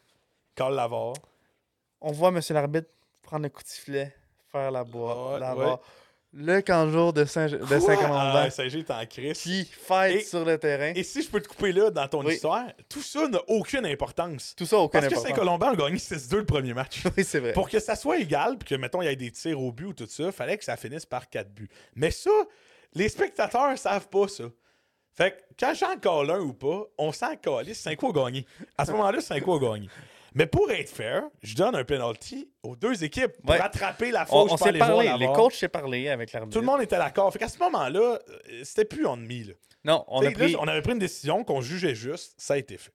Carl 0.55 0.75
Lavar. 0.75 1.13
on 2.01 2.11
voit 2.11 2.29
M. 2.29 2.39
l'arbitre 2.51 2.89
prendre 3.23 3.43
le 3.43 3.49
coup 3.49 3.63
de 3.63 3.67
sifflet, 3.67 4.13
faire 4.51 4.69
la 4.71 4.83
boîte. 4.83 5.39
La 5.41 5.55
ouais. 5.55 5.75
Le 6.33 6.59
canjour 6.61 7.13
de 7.13 7.23
Saint- 7.25 7.47
de 7.47 7.57
Quoi? 7.57 7.79
Saint-Colomban 7.79 8.31
Ah, 8.35 8.49
Saint-G 8.49 8.79
est 8.79 8.91
en 8.91 9.05
crise. 9.05 9.37
qui 9.39 9.67
Et- 10.09 10.19
sur 10.21 10.43
le 10.45 10.57
terrain. 10.57 10.91
Et 10.95 11.03
si 11.03 11.21
je 11.23 11.29
peux 11.29 11.41
te 11.41 11.47
couper 11.47 11.71
là 11.71 11.89
dans 11.89 12.07
ton 12.07 12.23
Oui. 12.23 12.33
histoire, 12.35 12.65
tout 12.89 13.01
ça 13.01 13.27
n'a 13.29 13.39
aucune 13.47 13.85
importance. 13.85 14.53
Tout 14.55 14.65
ça, 14.65 14.77
aucun 14.77 14.99
Parce 14.99 15.07
que 15.11 15.17
important. 15.19 15.29
Saint-Colomban 15.35 15.67
a 15.71 15.75
gagné 15.75 15.97
6-2 15.97 16.37
le 16.39 16.45
premier 16.45 16.73
match. 16.73 17.01
Oui, 17.17 17.23
c'est 17.23 17.39
vrai. 17.39 17.53
Pour 17.53 17.69
que 17.69 17.79
ça 17.79 17.95
soit 17.95 18.19
égal, 18.19 18.57
puis 18.57 18.69
que, 18.69 18.75
mettons, 18.75 19.01
il 19.01 19.05
y 19.05 19.07
ait 19.07 19.15
des 19.15 19.31
tirs 19.31 19.59
au 19.59 19.71
but 19.71 19.85
ou 19.87 19.93
tout 19.93 20.07
ça, 20.07 20.31
fallait 20.31 20.57
que 20.57 20.65
ça 20.65 20.75
finisse 20.75 21.05
par 21.05 21.29
4 21.29 21.49
buts. 21.51 21.69
Mais 21.95 22.11
ça, 22.11 22.29
les 22.93 23.07
spectateurs 23.09 23.77
savent 23.77 24.09
pas 24.09 24.27
ça. 24.27 24.43
Fait 25.15 25.31
que 25.31 25.37
quand 25.59 25.73
j'en 25.73 25.97
colle 25.97 26.29
un 26.29 26.39
ou 26.41 26.53
pas, 26.53 26.83
on 26.99 27.11
s'en 27.11 27.35
calisse, 27.37 27.79
Saint-Co 27.79 28.09
a 28.09 28.25
gagné. 28.25 28.45
À 28.77 28.85
ce 28.85 28.91
moment-là, 28.91 29.21
Saint-Co 29.21 29.55
a 29.55 29.59
gagné. 29.73 29.89
Mais 30.37 30.45
pour 30.45 30.69
être 30.69 30.89
fair, 30.91 31.23
je 31.41 31.55
donne 31.55 31.75
un 31.75 31.83
penalty 31.83 32.47
aux 32.61 32.75
deux 32.75 33.03
équipes 33.03 33.31
pour 33.41 33.49
Ouais. 33.49 33.57
rattraper 33.57 34.11
la 34.11 34.21
On, 34.29 34.47
faute. 34.47 34.51
on 34.51 34.57
peux 34.63 34.71
s'est 34.71 34.77
parlé, 34.77 35.11
les 35.17 35.25
coachs 35.33 35.53
s'est 35.53 35.67
parlé 35.67 36.09
avec 36.09 36.31
l'arbitre. 36.31 36.53
Tout 36.53 36.59
le 36.59 36.65
monde 36.67 36.81
était 36.81 36.97
d'accord. 36.97 37.33
Fait 37.33 37.39
qu'à 37.39 37.49
ce 37.49 37.57
moment-là, 37.57 37.99
euh, 37.99 38.19
c'était 38.63 38.85
plus 38.85 39.07
ennemi. 39.07 39.45
Là. 39.45 39.53
Non, 39.83 40.05
on 40.07 40.21
a 40.21 40.25
là, 40.25 40.31
pris. 40.31 40.55
on 40.59 40.67
avait 40.67 40.83
pris 40.83 40.91
une 40.91 40.99
décision 40.99 41.43
qu'on 41.43 41.61
jugeait 41.61 41.95
juste, 41.95 42.35
ça 42.37 42.53
a 42.53 42.57
été 42.57 42.77
fait. 42.77 42.91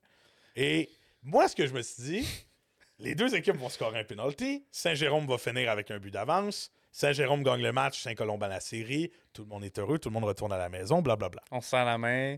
Et 0.54 0.88
moi, 1.24 1.48
ce 1.48 1.56
que 1.56 1.66
je 1.66 1.72
me 1.74 1.82
suis 1.82 2.02
dit, 2.04 2.28
les 3.00 3.16
deux 3.16 3.34
équipes 3.34 3.56
vont 3.56 3.68
scorer 3.70 3.98
un 3.98 4.04
penalty, 4.04 4.64
Saint-Jérôme 4.70 5.26
va 5.26 5.36
finir 5.36 5.68
avec 5.68 5.90
un 5.90 5.98
but 5.98 6.12
d'avance, 6.12 6.70
Saint-Jérôme 6.92 7.42
gagne 7.42 7.62
le 7.62 7.72
match, 7.72 8.02
Saint-Colomban 8.02 8.46
la 8.46 8.60
série, 8.60 9.10
tout 9.32 9.42
le 9.42 9.48
monde 9.48 9.64
est 9.64 9.76
heureux, 9.80 9.98
tout 9.98 10.10
le 10.10 10.14
monde 10.14 10.24
retourne 10.24 10.52
à 10.52 10.58
la 10.58 10.68
maison, 10.68 11.02
blablabla. 11.02 11.42
On 11.50 11.60
se 11.60 11.70
serre 11.70 11.86
la 11.86 11.98
main. 11.98 12.36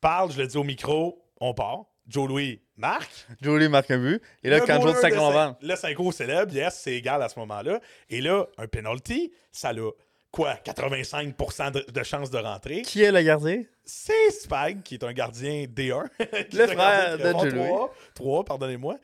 Parle, 0.00 0.32
je 0.32 0.40
le 0.40 0.46
dis 0.48 0.56
au 0.56 0.64
micro, 0.64 1.22
on 1.40 1.54
part. 1.54 1.84
Joe 2.08 2.28
Louis 2.28 2.60
marque. 2.76 3.26
Jolie 3.42 3.68
marque 3.68 3.90
un 3.90 3.98
but. 3.98 4.22
Et 4.44 4.48
là, 4.50 4.60
quand 4.60 4.80
Saint-Colomban. 4.94 5.56
Saint- 5.60 5.66
Le 5.66 5.76
5 5.76 6.12
célèbre, 6.12 6.52
yes, 6.54 6.78
c'est 6.82 6.94
égal 6.94 7.22
à 7.22 7.28
ce 7.28 7.38
moment-là. 7.40 7.80
Et 8.08 8.20
là, 8.20 8.46
un 8.58 8.66
penalty, 8.68 9.32
ça 9.50 9.70
a 9.70 9.90
quoi, 10.30 10.54
85% 10.64 11.70
de, 11.72 11.84
de 11.90 12.02
chances 12.02 12.30
de 12.30 12.38
rentrer. 12.38 12.82
Qui 12.82 13.02
est 13.02 13.10
le 13.12 13.22
gardien? 13.22 13.62
C'est 13.84 14.30
Spag, 14.30 14.82
qui 14.82 14.94
est 14.94 15.04
un 15.04 15.12
gardien 15.12 15.64
D1. 15.64 16.04
qui 16.50 16.56
Le 16.56 16.66
frère 16.66 17.18
de 17.18 17.22
Joe 17.32 17.44
Louis. 17.52 17.66
3, 17.68 17.94
3, 18.14 18.44
pardonnez-moi. 18.44 18.98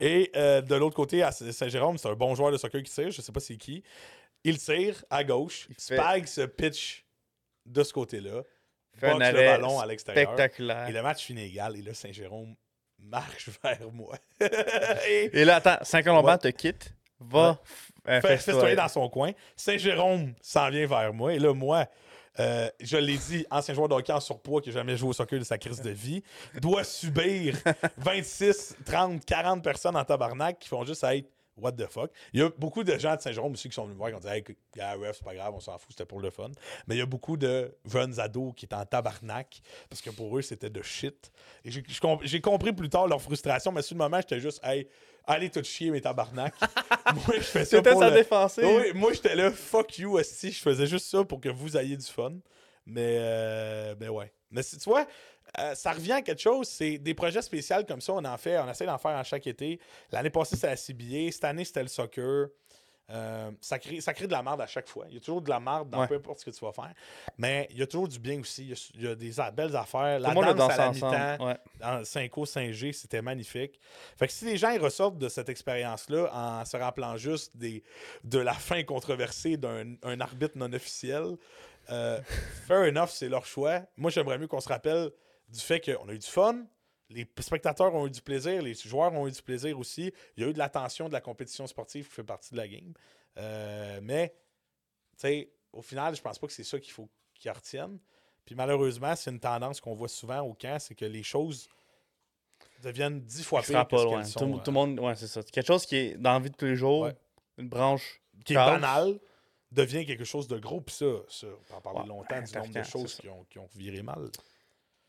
Et 0.00 0.30
euh, 0.36 0.60
de 0.60 0.74
l'autre 0.76 0.94
côté, 0.96 1.22
à 1.22 1.32
Saint-Jérôme, 1.32 1.98
c'est 1.98 2.08
un 2.08 2.14
bon 2.14 2.34
joueur 2.34 2.52
de 2.52 2.56
soccer 2.56 2.82
qui 2.82 2.90
tire, 2.92 3.10
je 3.10 3.20
sais 3.20 3.32
pas 3.32 3.40
c'est 3.40 3.56
qui. 3.56 3.82
Il 4.44 4.58
tire 4.58 5.04
à 5.10 5.24
gauche. 5.24 5.66
Fait- 5.78 5.96
Spag 5.96 6.26
se 6.26 6.42
pitch 6.42 7.04
de 7.66 7.82
ce 7.82 7.92
côté-là. 7.92 8.42
Fait 8.98 9.08
un 9.08 9.12
boxe 9.14 9.18
le 9.32 9.38
arrêt 9.38 9.46
ballon 9.58 9.80
à 9.80 9.86
l'extérieur. 9.86 10.24
spectaculaire. 10.26 10.88
Et 10.88 10.92
le 10.92 11.02
match 11.02 11.22
finit 11.24 11.44
égal. 11.44 11.76
Et 11.76 11.82
là, 11.82 11.94
Saint-Jérôme 11.94 12.54
marche 12.98 13.48
vers 13.62 13.90
moi. 13.92 14.16
et 15.08 15.30
Et 15.40 15.44
là, 15.44 15.56
attends, 15.56 15.78
Saint-Colomban 15.82 16.32
Ouais. 16.32 16.38
te 16.38 16.48
quitte. 16.48 16.92
Va 17.20 17.58
euh, 18.08 18.20
fait 18.20 18.36
festoyer. 18.36 18.38
festoyer 18.58 18.76
dans 18.76 18.88
son 18.88 19.08
coin. 19.08 19.32
Saint-Jérôme 19.56 20.34
s'en 20.40 20.70
vient 20.70 20.86
vers 20.86 21.12
moi. 21.12 21.34
Et 21.34 21.38
là, 21.40 21.52
moi, 21.52 21.86
euh, 22.38 22.70
je 22.80 22.96
l'ai 22.96 23.16
dit, 23.18 23.44
ancien 23.50 23.74
joueur 23.74 23.88
de 23.88 23.94
hockey 23.94 24.12
en 24.12 24.20
surpoids 24.20 24.60
qui 24.60 24.68
n'a 24.68 24.74
jamais 24.76 24.96
joué 24.96 25.08
au 25.08 25.12
soccer 25.12 25.38
de 25.40 25.44
sa 25.44 25.58
crise 25.58 25.80
de 25.82 25.90
vie, 25.90 26.22
doit 26.60 26.84
subir 26.84 27.56
26, 27.96 28.76
30, 28.84 29.24
40 29.24 29.64
personnes 29.64 29.96
en 29.96 30.04
tabarnak 30.04 30.60
qui 30.60 30.68
font 30.68 30.84
juste 30.84 31.02
être 31.04 31.28
What 31.60 31.72
the 31.72 31.86
fuck? 31.86 32.10
Il 32.32 32.40
y 32.40 32.42
a 32.42 32.50
beaucoup 32.56 32.84
de 32.84 32.96
gens 32.98 33.16
de 33.16 33.20
Saint-Jérôme 33.20 33.52
aussi 33.52 33.68
qui 33.68 33.74
sont 33.74 33.82
venus 33.84 33.94
me 33.94 33.98
voir 33.98 34.10
qui 34.10 34.16
ont 34.16 34.20
dit 34.20 34.28
Hey, 34.28 34.42
ref, 34.96 35.16
c'est 35.18 35.24
pas 35.24 35.34
grave, 35.34 35.52
on 35.54 35.60
s'en 35.60 35.76
fout, 35.78 35.90
c'était 35.90 36.04
pour 36.06 36.20
le 36.20 36.30
fun. 36.30 36.50
Mais 36.86 36.94
il 36.94 36.98
y 36.98 37.02
a 37.02 37.06
beaucoup 37.06 37.36
de 37.36 37.74
jeunes 37.90 38.18
ados 38.20 38.52
qui 38.56 38.64
étaient 38.66 38.74
en 38.74 38.84
tabarnak 38.84 39.60
parce 39.90 40.00
que 40.00 40.10
pour 40.10 40.36
eux, 40.38 40.42
c'était 40.42 40.70
de 40.70 40.82
shit. 40.82 41.30
Et 41.64 41.70
j'ai 42.22 42.40
compris 42.40 42.72
plus 42.72 42.88
tard 42.88 43.06
leur 43.08 43.20
frustration, 43.20 43.72
mais 43.72 43.82
sur 43.82 43.94
le 43.96 43.98
moment, 43.98 44.18
j'étais 44.20 44.40
juste 44.40 44.60
Hey, 44.64 44.88
allez 45.26 45.50
tout 45.50 45.62
chier, 45.64 45.90
mes 45.90 46.00
tabarnak. 46.00 46.54
moi, 47.14 47.24
je 47.36 47.40
fais 47.40 47.64
ça 47.64 47.76
C'était 47.78 47.90
pour 47.90 48.00
sa 48.00 48.10
le- 48.10 48.16
défensive. 48.16 48.64
oui, 48.64 48.92
moi 48.94 49.12
j'étais 49.12 49.34
là, 49.34 49.50
fuck 49.50 49.98
you, 49.98 50.18
si 50.22 50.52
je 50.52 50.60
faisais 50.60 50.86
juste 50.86 51.06
ça 51.10 51.24
pour 51.24 51.40
que 51.40 51.48
vous 51.48 51.76
ayez 51.76 51.96
du 51.96 52.06
fun. 52.06 52.32
Mais, 52.86 53.16
euh, 53.20 53.94
ben 53.94 54.08
ouais. 54.08 54.32
Mais 54.50 54.62
si- 54.62 54.78
tu 54.78 54.88
vois, 54.88 55.06
euh, 55.58 55.74
ça 55.74 55.92
revient 55.92 56.12
à 56.12 56.22
quelque 56.22 56.40
chose. 56.40 56.68
C'est 56.68 56.98
des 56.98 57.14
projets 57.14 57.42
spéciaux 57.42 57.84
comme 57.86 58.00
ça, 58.00 58.12
on 58.12 58.24
en 58.24 58.36
fait, 58.38 58.58
on 58.58 58.68
essaie 58.70 58.86
d'en 58.86 58.98
faire 58.98 59.16
à 59.16 59.24
chaque 59.24 59.46
été. 59.46 59.78
L'année 60.12 60.30
passée, 60.30 60.56
c'était 60.56 60.68
la 60.68 60.76
CBA. 60.76 61.32
Cette 61.32 61.44
année, 61.44 61.64
c'était 61.64 61.82
le 61.82 61.88
soccer. 61.88 62.48
Euh, 63.10 63.50
ça, 63.62 63.78
crée, 63.78 64.02
ça 64.02 64.12
crée 64.12 64.26
de 64.26 64.32
la 64.32 64.42
merde 64.42 64.60
à 64.60 64.66
chaque 64.66 64.86
fois. 64.86 65.06
Il 65.08 65.14
y 65.14 65.16
a 65.16 65.20
toujours 65.20 65.40
de 65.40 65.48
la 65.48 65.58
merde 65.58 65.88
dans 65.88 66.00
Ouais. 66.00 66.08
peu 66.08 66.16
importe 66.16 66.40
ce 66.40 66.44
que 66.44 66.50
tu 66.50 66.62
vas 66.62 66.72
faire. 66.72 66.92
Mais 67.38 67.66
il 67.70 67.78
y 67.78 67.82
a 67.82 67.86
toujours 67.86 68.06
du 68.06 68.18
bien 68.18 68.38
aussi. 68.38 68.64
Il 68.64 68.68
y 68.68 68.72
a, 68.74 68.88
il 68.96 69.02
y 69.02 69.06
a 69.08 69.14
des 69.14 69.52
belles 69.56 69.74
affaires. 69.74 70.20
La 70.20 70.34
danse 70.34 70.54
dansé 70.54 70.74
à 70.74 70.76
la 70.76 70.90
mi-temps, 70.92 71.46
Ouais. 71.46 71.56
dans 71.80 72.02
5O, 72.04 72.44
5G, 72.44 72.92
c'était 72.92 73.22
magnifique. 73.22 73.80
Fait 74.18 74.26
que 74.26 74.32
si 74.34 74.44
les 74.44 74.58
gens 74.58 74.68
ils 74.72 74.80
ressortent 74.80 75.16
de 75.16 75.30
cette 75.30 75.48
expérience-là 75.48 76.28
en 76.34 76.64
se 76.66 76.76
rappelant 76.76 77.16
juste 77.16 77.56
des, 77.56 77.82
de 78.24 78.40
la 78.40 78.52
fin 78.52 78.82
controversée 78.82 79.56
d'un 79.56 79.94
un 80.02 80.20
arbitre 80.20 80.58
non 80.58 80.70
officiel, 80.74 81.38
euh, 81.88 82.20
fair 82.66 82.80
enough, 82.82 83.08
c'est 83.08 83.30
leur 83.30 83.46
choix. 83.46 83.80
Moi, 83.96 84.10
j'aimerais 84.10 84.36
mieux 84.36 84.48
qu'on 84.48 84.60
se 84.60 84.68
rappelle 84.68 85.08
du 85.48 85.60
fait 85.60 85.80
qu'on 85.80 86.08
a 86.08 86.12
eu 86.12 86.18
du 86.18 86.26
fun, 86.26 86.64
les 87.10 87.26
spectateurs 87.40 87.94
ont 87.94 88.06
eu 88.06 88.10
du 88.10 88.20
plaisir, 88.20 88.60
les 88.62 88.74
joueurs 88.74 89.12
ont 89.14 89.26
eu 89.26 89.30
du 89.32 89.42
plaisir 89.42 89.78
aussi. 89.78 90.12
Il 90.36 90.42
y 90.42 90.46
a 90.46 90.50
eu 90.50 90.52
de 90.52 90.58
l'attention 90.58 91.08
de 91.08 91.12
la 91.12 91.20
compétition 91.20 91.66
sportive 91.66 92.06
qui 92.06 92.14
fait 92.14 92.24
partie 92.24 92.52
de 92.52 92.56
la 92.58 92.68
game. 92.68 92.92
Euh, 93.38 94.00
mais, 94.02 94.28
tu 95.12 95.20
sais, 95.22 95.50
au 95.72 95.82
final, 95.82 96.14
je 96.14 96.20
pense 96.20 96.38
pas 96.38 96.46
que 96.46 96.52
c'est 96.52 96.64
ça 96.64 96.78
qu'il 96.78 96.92
faut 96.92 97.08
qu'ils 97.34 97.50
retiennent. 97.50 97.98
Puis 98.44 98.54
malheureusement, 98.54 99.14
c'est 99.16 99.30
une 99.30 99.40
tendance 99.40 99.80
qu'on 99.80 99.94
voit 99.94 100.08
souvent 100.08 100.40
au 100.40 100.54
camp, 100.54 100.78
c'est 100.80 100.94
que 100.94 101.04
les 101.04 101.22
choses 101.22 101.68
deviennent 102.82 103.20
dix 103.20 103.44
fois 103.44 103.62
pires 103.62 103.86
que 103.86 103.96
ouais. 103.96 104.24
sont. 104.24 104.40
Tout, 104.40 104.54
euh, 104.54 104.58
tout 104.58 104.70
le 104.70 104.72
monde, 104.72 105.00
ouais, 105.00 105.14
c'est 105.16 105.26
ça. 105.26 105.42
Quelque 105.42 105.66
chose 105.66 105.84
qui 105.86 105.96
est 105.96 106.14
dans 106.16 106.32
la 106.34 106.38
vie 106.40 106.50
de 106.50 106.56
tous 106.56 106.64
les 106.66 106.76
jours, 106.76 107.02
Ouais. 107.02 107.16
une 107.58 107.68
branche. 107.68 108.20
qui 108.44 108.52
est 108.52 108.56
casse. 108.56 108.80
banal 108.80 109.18
devient 109.72 110.06
quelque 110.06 110.24
chose 110.24 110.48
de 110.48 110.58
gros. 110.58 110.80
Puis 110.80 110.94
ça, 110.94 111.06
ça, 111.28 111.46
on 111.46 111.62
peut 111.64 111.74
en 111.74 111.80
parler 111.80 112.00
Ouais, 112.00 112.06
longtemps 112.06 112.40
du 112.40 112.52
nombre 112.58 112.72
de 112.72 112.82
choses 112.82 113.20
ont, 113.28 113.44
qui 113.50 113.58
ont 113.58 113.68
viré 113.74 114.02
mal. 114.02 114.30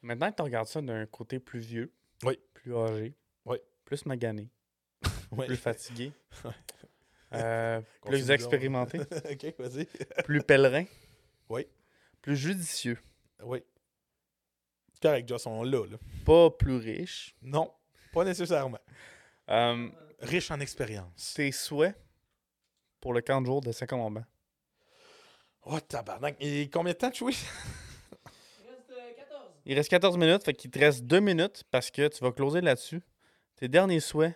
Maintenant 0.02 0.32
que 0.32 0.36
tu 0.38 0.42
regardes 0.44 0.68
ça 0.68 0.82
d'un 0.82 1.06
côté 1.06 1.40
plus 1.40 1.60
vieux, 1.60 1.94
Oui. 2.24 2.40
plus 2.54 2.76
âgé, 2.76 3.16
Oui. 3.46 3.58
plus 3.86 4.06
magané, 4.06 4.50
plus 5.48 5.58
fatigué, 5.58 6.14
euh, 7.34 7.82
plus 8.06 8.32
expérimenté, 8.32 9.00
plus 10.26 10.42
pèlerin, 10.42 10.86
Oui. 11.50 11.68
plus 12.22 12.36
judicieux, 12.38 12.98
Oui. 13.44 13.64
C'est 14.94 15.02
correct, 15.02 15.28
Joss, 15.30 15.46
on 15.46 15.64
l'a, 15.64 15.86
là. 15.86 15.98
pas 16.26 16.50
plus 16.50 16.76
riche. 16.78 17.36
Non, 17.42 17.72
pas 18.14 18.24
nécessairement. 18.26 18.80
Euh, 19.50 19.90
Riche 20.20 20.52
en 20.52 20.60
expérience. 20.60 21.34
tes 21.34 21.52
souhaits 21.54 21.96
pour 23.00 23.14
le 23.14 23.22
camp 23.22 23.40
de 23.42 23.46
jour 23.46 23.62
de 23.62 23.72
Saint-Colomban. 23.72 24.24
Oh, 25.64 25.80
tabarnak. 25.80 26.36
Et 26.42 26.70
combien 26.70 26.92
de 26.94 26.98
temps 26.98 27.10
tu 27.12 27.20
joues? 27.20 27.30
Il 27.30 28.70
reste 28.70 28.92
euh, 28.92 29.14
14. 29.16 29.42
Il 29.72 29.76
reste 29.76 29.90
14 29.92 30.18
minutes, 30.18 30.44
fait 30.44 30.54
qu'il 30.56 30.72
te 30.72 30.80
reste 30.80 31.04
2 31.04 31.20
minutes 31.20 31.64
parce 31.70 31.92
que 31.92 32.08
tu 32.08 32.24
vas 32.24 32.32
closer 32.32 32.60
là-dessus. 32.60 33.04
Tes 33.56 33.68
derniers 33.68 34.00
souhaits. 34.00 34.34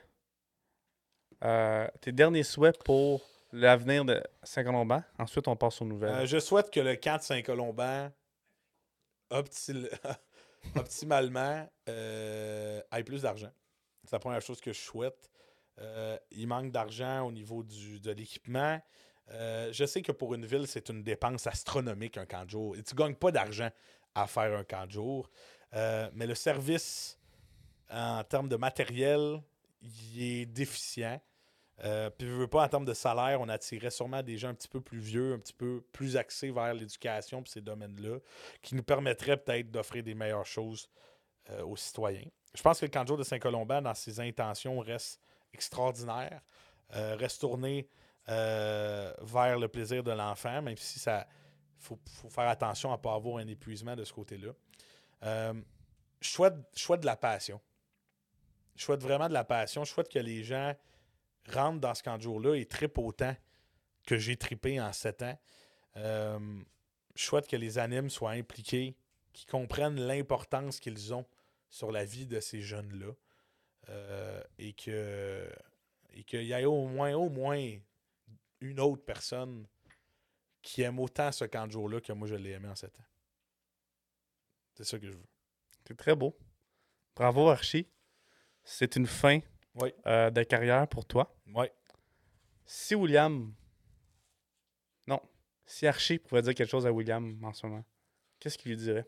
euh, 1.43 1.87
tes 2.01 2.11
derniers 2.11 2.43
souhaits 2.43 2.77
pour 2.83 3.27
l'avenir 3.51 4.05
de 4.05 4.21
Saint-Colomban. 4.43 5.01
Ensuite, 5.17 5.47
on 5.47 5.55
passe 5.55 5.81
aux 5.81 5.85
nouvelles. 5.85 6.13
Euh, 6.13 6.25
je 6.27 6.37
souhaite 6.37 6.69
que 6.69 6.79
le 6.79 6.95
camp 6.97 7.17
de 7.17 7.23
Saint-Colomban, 7.23 8.11
opti- 9.31 9.89
optimalement, 10.75 11.67
euh, 11.89 12.79
ait 12.95 13.03
plus 13.03 13.23
d'argent. 13.23 13.51
C'est 14.03 14.11
la 14.13 14.19
première 14.19 14.41
chose 14.41 14.61
que 14.61 14.71
je 14.71 14.79
souhaite. 14.79 15.31
Il 16.29 16.45
manque 16.47 16.71
d'argent 16.71 17.25
au 17.25 17.31
niveau 17.31 17.63
du, 17.63 17.99
de 17.99 18.11
l'équipement. 18.11 18.79
Je 19.31 19.85
sais 19.87 20.03
que 20.03 20.11
pour 20.11 20.35
une 20.35 20.45
ville, 20.45 20.67
c'est 20.67 20.89
une 20.89 21.01
dépense 21.01 21.47
astronomique, 21.47 22.17
un 22.17 22.27
camp 22.27 22.45
de 22.45 22.51
jour. 22.51 22.75
Et 22.77 22.83
tu 22.83 22.93
ne 22.93 22.99
gagnes 22.99 23.15
pas 23.15 23.31
d'argent 23.31 23.71
à 24.15 24.27
faire 24.27 24.57
un 24.57 24.63
camp 24.63 24.85
de 24.85 24.91
jour. 24.91 25.29
Euh, 25.75 26.09
mais 26.13 26.27
le 26.27 26.35
service, 26.35 27.17
en 27.91 28.23
termes 28.23 28.49
de 28.49 28.55
matériel, 28.55 29.41
il 29.81 30.23
est 30.23 30.45
déficient. 30.45 31.19
Euh, 31.83 32.09
puis, 32.11 32.27
je 32.27 32.33
veux 32.33 32.47
pas, 32.47 32.63
en 32.63 32.67
termes 32.67 32.85
de 32.85 32.93
salaire, 32.93 33.41
on 33.41 33.49
attirait 33.49 33.89
sûrement 33.89 34.21
des 34.21 34.37
gens 34.37 34.49
un 34.49 34.53
petit 34.53 34.67
peu 34.67 34.79
plus 34.79 34.99
vieux, 34.99 35.33
un 35.33 35.39
petit 35.39 35.53
peu 35.53 35.83
plus 35.91 36.15
axés 36.15 36.51
vers 36.51 36.73
l'éducation 36.73 37.41
et 37.41 37.49
ces 37.49 37.61
domaines-là, 37.61 38.19
qui 38.61 38.75
nous 38.75 38.83
permettraient 38.83 39.37
peut-être 39.37 39.71
d'offrir 39.71 40.03
des 40.03 40.13
meilleures 40.13 40.45
choses 40.45 40.87
euh, 41.49 41.63
aux 41.63 41.75
citoyens. 41.75 42.27
Je 42.53 42.61
pense 42.61 42.79
que 42.79 42.85
le 42.85 42.91
camp 42.91 43.01
de 43.01 43.07
jour 43.07 43.17
de 43.17 43.23
Saint-Colomban, 43.23 43.81
dans 43.81 43.95
ses 43.95 44.19
intentions, 44.19 44.79
reste 44.79 45.19
extraordinaire, 45.53 46.41
reste 46.91 47.41
tourné 47.41 47.87
vers 48.27 49.57
le 49.57 49.67
plaisir 49.67 50.03
de 50.03 50.11
l'enfant, 50.11 50.61
même 50.61 50.77
si 50.77 50.99
ça 50.99 51.25
faut, 51.83 51.99
faut 52.07 52.29
faire 52.29 52.47
attention 52.47 52.91
à 52.91 52.97
ne 52.97 53.01
pas 53.01 53.13
avoir 53.13 53.37
un 53.37 53.47
épuisement 53.47 53.95
de 53.95 54.03
ce 54.03 54.13
côté-là. 54.13 54.51
Euh, 55.23 55.53
je 56.21 56.29
souhaite, 56.29 57.01
de 57.01 57.05
la 57.05 57.15
passion. 57.15 57.59
Je 58.75 58.83
souhaite 58.83 59.01
vraiment 59.01 59.27
de 59.27 59.33
la 59.33 59.43
passion. 59.43 59.83
Je 59.83 59.91
souhaite 59.91 60.09
que 60.09 60.19
les 60.19 60.43
gens 60.43 60.73
rentrent 61.51 61.81
dans 61.81 61.93
ce 61.93 62.01
camp 62.01 62.17
de 62.17 62.23
jour-là 62.23 62.55
et 62.55 62.65
trippent 62.65 62.97
autant 62.97 63.35
que 64.05 64.17
j'ai 64.17 64.37
trippé 64.37 64.79
en 64.79 64.93
sept 64.93 65.21
ans. 65.21 65.37
Euh, 65.97 66.39
je 67.15 67.23
souhaite 67.23 67.47
que 67.47 67.55
les 67.55 67.77
animes 67.77 68.09
soient 68.09 68.31
impliqués, 68.31 68.95
qu'ils 69.33 69.49
comprennent 69.49 69.99
l'importance 69.99 70.79
qu'ils 70.79 71.13
ont 71.13 71.25
sur 71.69 71.91
la 71.91 72.05
vie 72.05 72.25
de 72.25 72.39
ces 72.39 72.61
jeunes-là. 72.61 73.11
Euh, 73.89 74.41
et 74.57 74.71
que 74.71 75.51
et 76.13 76.23
qu'il 76.23 76.43
y 76.43 76.53
ait 76.53 76.65
au 76.65 76.87
moins, 76.87 77.13
au 77.13 77.29
moins 77.29 77.75
une 78.61 78.79
autre 78.79 79.03
personne 79.03 79.67
qui 80.63 80.81
aime 80.81 80.97
autant 80.99 81.31
ce 81.31 81.45
camp 81.45 81.67
de 81.67 81.71
jour-là 81.73 82.01
que 82.01 82.11
moi 82.13 82.27
je 82.27 82.33
l'ai 82.35 82.51
aimé 82.51 82.67
en 82.69 82.75
sept 82.75 82.97
ans. 82.99 83.05
C'est 84.73 84.85
ça 84.85 84.97
que 84.97 85.05
je 85.05 85.11
veux. 85.11 85.27
C'est 85.87 85.95
très 85.95 86.15
beau. 86.15 86.35
Bravo, 87.15 87.49
Archie. 87.49 87.87
C'est 88.63 88.95
une 88.95 89.05
fin 89.05 89.39
Oui. 89.75 89.93
euh, 90.07 90.31
de 90.31 90.41
carrière 90.43 90.87
pour 90.87 91.05
toi. 91.05 91.35
Ouais. 91.53 91.71
Si 92.65 92.95
William. 92.95 93.53
Non. 95.05 95.21
Si 95.65 95.85
Archie 95.85 96.17
pouvait 96.17 96.41
dire 96.41 96.55
quelque 96.55 96.69
chose 96.71 96.87
à 96.87 96.91
William 96.91 97.37
en 97.43 97.53
ce 97.53 97.67
moment, 97.67 97.85
qu'est-ce 98.39 98.57
qu'il 98.57 98.71
lui 98.71 98.77
dirait? 98.77 99.05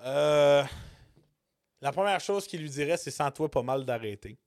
Euh, 0.00 0.62
la 1.80 1.92
première 1.92 2.20
chose 2.20 2.46
qu'il 2.46 2.60
lui 2.60 2.70
dirait, 2.70 2.96
c'est 2.98 3.10
sans 3.10 3.30
toi 3.30 3.50
pas 3.50 3.62
mal 3.62 3.84
d'arrêter. 3.84 4.38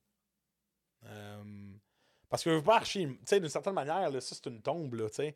Parce 2.34 2.44
que 2.46 2.50
veux 2.50 2.64
pas 2.64 2.78
archi. 2.78 3.06
Tu 3.06 3.18
sais, 3.26 3.40
d'une 3.40 3.48
certaine 3.48 3.76
manière, 3.76 4.10
là, 4.10 4.20
ça, 4.20 4.34
c'est 4.34 4.50
une 4.50 4.60
tombe, 4.60 4.96
là, 4.96 5.08
tu 5.08 5.18
sais. 5.18 5.36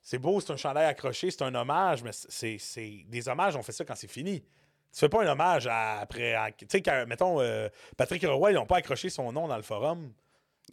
C'est 0.00 0.18
beau, 0.20 0.40
c'est 0.40 0.52
un 0.52 0.56
chandail 0.56 0.86
accroché, 0.86 1.32
c'est 1.32 1.42
un 1.42 1.52
hommage, 1.52 2.04
mais 2.04 2.12
c'est, 2.12 2.58
c'est 2.58 3.02
des 3.08 3.28
hommages, 3.28 3.56
on 3.56 3.62
fait 3.64 3.72
ça 3.72 3.84
quand 3.84 3.96
c'est 3.96 4.06
fini. 4.06 4.42
Tu 4.42 5.00
fais 5.00 5.08
pas 5.08 5.24
un 5.24 5.26
hommage 5.26 5.66
à- 5.66 5.98
après. 5.98 6.36
tu 6.56 6.64
sais, 6.70 6.80
quand, 6.80 7.04
mettons, 7.08 7.40
euh, 7.40 7.68
Patrick 7.96 8.22
Roy, 8.24 8.52
ils 8.52 8.54
n'ont 8.54 8.66
pas 8.66 8.76
accroché 8.76 9.10
son 9.10 9.32
nom 9.32 9.48
dans 9.48 9.56
le 9.56 9.64
forum 9.64 10.12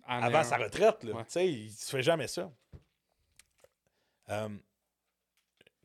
En 0.07 0.22
avant 0.22 0.38
un- 0.38 0.43
sa 0.43 0.57
retraite. 0.57 1.03
Là. 1.03 1.13
Ouais. 1.13 1.24
Tu 1.26 1.32
sais, 1.32 1.47
il 1.51 1.72
se 1.72 1.89
fait 1.89 2.03
jamais 2.03 2.28
ça. 2.28 2.51
Euh, 4.30 4.49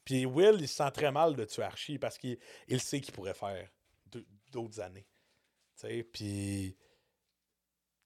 Puis 0.05 0.27
Will, 0.27 0.57
il 0.61 0.69
se 0.69 0.75
sent 0.75 0.91
très 0.91 1.11
mal 1.11 1.35
de 1.37 1.45
tuer 1.47 1.63
Archie 1.63 1.99
parce 1.99 2.19
qu'il 2.19 2.37
il 2.69 2.83
sait 2.83 3.01
qu'il 3.01 3.15
pourrait 3.15 3.33
faire 3.33 3.67
d'autres 4.53 4.79
années. 4.81 5.07
Tu 5.81 5.87
sais, 5.89 6.03
puis 6.03 6.77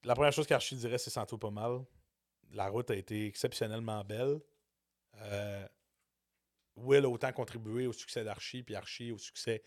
la 0.04 0.14
première 0.14 0.32
chose 0.32 0.46
qu'Archie 0.46 0.76
dirait, 0.76 0.98
c'est 0.98 1.10
sans 1.10 1.26
tout 1.26 1.38
pas 1.38 1.50
mal. 1.50 1.84
La 2.52 2.68
route 2.68 2.90
a 2.90 2.94
été 2.94 3.26
exceptionnellement 3.26 4.04
belle. 4.04 4.40
Euh, 5.16 5.66
Will 6.76 7.04
a 7.04 7.08
autant 7.08 7.32
contribué 7.32 7.86
au 7.86 7.92
succès 7.92 8.24
d'Archie, 8.24 8.62
puis 8.62 8.74
Archie 8.74 9.12
au 9.12 9.18
succès 9.18 9.62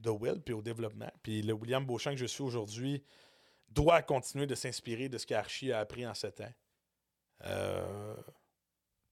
de 0.00 0.10
Will, 0.10 0.40
puis 0.40 0.54
au 0.54 0.62
développement. 0.62 1.10
Puis 1.22 1.42
le 1.42 1.52
William 1.52 1.84
Beauchamp 1.84 2.12
que 2.12 2.16
je 2.16 2.26
suis 2.26 2.42
aujourd'hui 2.42 3.04
doit 3.68 4.02
continuer 4.02 4.46
de 4.46 4.54
s'inspirer 4.54 5.08
de 5.08 5.18
ce 5.18 5.26
qu'Archie 5.26 5.72
a 5.72 5.80
appris 5.80 6.06
en 6.06 6.14
sept 6.14 6.40
ans. 6.40 6.54
Euh, 7.44 8.16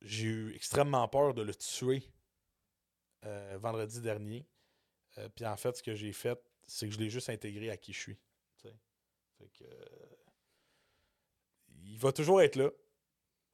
J'ai 0.00 0.24
eu 0.24 0.54
extrêmement 0.54 1.06
peur 1.08 1.34
de 1.34 1.42
le 1.42 1.54
tuer 1.54 2.02
euh, 3.24 3.58
vendredi 3.60 4.00
dernier. 4.00 4.46
Puis 5.34 5.46
en 5.46 5.56
fait, 5.56 5.76
ce 5.76 5.82
que 5.82 5.94
j'ai 5.94 6.12
fait, 6.12 6.38
c'est 6.66 6.86
que 6.86 6.94
je 6.94 6.98
l'ai 6.98 7.08
juste 7.08 7.30
intégré 7.30 7.70
à 7.70 7.78
qui 7.78 7.94
je 7.94 8.00
suis. 8.00 8.18
Fait 9.38 9.48
que, 9.48 9.64
il 11.96 12.00
va 12.02 12.12
toujours 12.12 12.42
être 12.42 12.56
là 12.56 12.68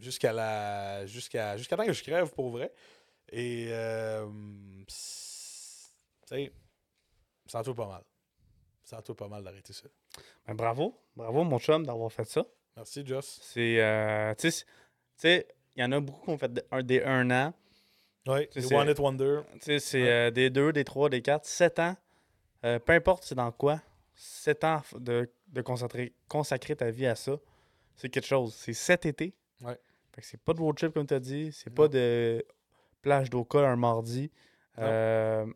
jusqu'à 0.01 0.33
la 0.33 1.07
jusqu'à 1.07 1.57
jusqu'à 1.57 1.77
temps 1.77 1.87
que 1.87 1.93
je 1.93 2.03
crève 2.03 2.29
pour 2.33 2.51
vrai. 2.51 2.73
Et 3.31 3.69
euh, 3.71 4.27
tu 4.89 4.95
sais, 6.27 6.53
ça 7.47 7.63
tout 7.63 7.75
pas 7.75 7.87
mal. 7.87 8.03
Ça 8.83 9.01
tout 9.01 9.15
pas 9.15 9.29
mal 9.29 9.45
d'arrêter 9.45 9.73
ça. 9.73 9.85
Ben, 10.47 10.55
bravo. 10.55 10.99
Bravo, 11.15 11.45
mon 11.45 11.59
chum, 11.61 11.87
d'avoir 11.87 12.11
fait 12.13 12.25
ça. 12.25 12.45
Merci, 12.77 13.07
Joss. 13.07 13.39
C'est. 13.43 13.81
euh, 13.81 14.35
tu 14.37 14.51
sais, 15.17 15.47
il 15.77 15.81
y 15.83 15.85
en 15.85 15.93
a 15.93 16.01
beaucoup 16.01 16.25
qui 16.25 16.31
ont 16.31 16.39
fait 16.39 16.67
un, 16.73 16.83
des 16.83 17.01
un 17.03 17.31
an. 17.31 17.55
Oui, 18.27 18.49
c'est- 18.53 18.75
One 18.75 18.89
It 18.89 18.99
Wonder. 18.99 19.41
Tu 19.55 19.61
sais, 19.61 19.79
c'est 19.79 20.03
Ouais. 20.03 20.09
euh, 20.09 20.31
des 20.33 20.51
2, 20.51 20.73
des 20.73 20.85
3, 20.85 21.09
des 21.11 21.23
4, 21.23 21.45
7 21.47 21.79
ans. 21.79 21.97
Euh, 22.65 22.79
peu 22.81 22.93
importe 22.93 23.25
c'est 23.25 23.35
dans 23.35 23.51
quoi, 23.53 23.81
7 24.15 24.65
ans 24.65 24.83
de, 24.99 25.31
de 25.49 25.63
consacrer, 25.63 26.13
consacrer 26.29 26.77
ta 26.77 26.91
vie 26.91 27.07
à 27.07 27.15
ça, 27.15 27.37
c'est 27.97 28.09
quelque 28.09 28.27
chose. 28.27 28.55
C'est 28.55 28.73
cet 28.73 29.07
été. 29.07 29.35
Ouais. 29.61 29.79
Fait 30.15 30.21
que 30.21 30.27
c'est 30.27 30.41
pas 30.41 30.53
de 30.55 30.61
road 30.61 30.77
trip 30.77 30.93
comme 30.93 31.07
tu 31.07 31.15
as 31.15 31.21
dit, 31.21 31.53
c'est 31.53 31.71
Non. 31.71 31.75
pas 31.75 31.89
de 31.89 32.45
plage 33.01 33.31
d'Oka 33.31 33.59
un 33.61 33.77
mardi. 33.77 34.31
Euh, 34.79 35.47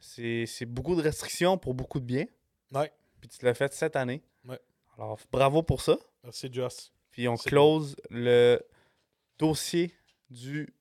C'est 0.00 0.46
c'est 0.46 0.66
beaucoup 0.66 0.94
de 0.96 1.02
restrictions 1.02 1.58
pour 1.58 1.74
beaucoup 1.74 2.00
de 2.00 2.04
bien. 2.06 2.24
Ouais. 2.72 2.90
Puis 3.20 3.28
tu 3.28 3.44
l'as 3.44 3.54
fait 3.54 3.72
cette 3.74 3.96
année. 3.96 4.22
Ouais. 4.46 4.58
Alors, 4.96 5.18
bravo 5.30 5.62
pour 5.62 5.80
ça. 5.82 5.98
Merci, 6.24 6.48
Joss. 6.52 6.92
Puis 7.10 7.28
on 7.28 7.36
close 7.36 7.96
le 8.08 8.60
dossier 9.38 9.92
du 10.30 10.72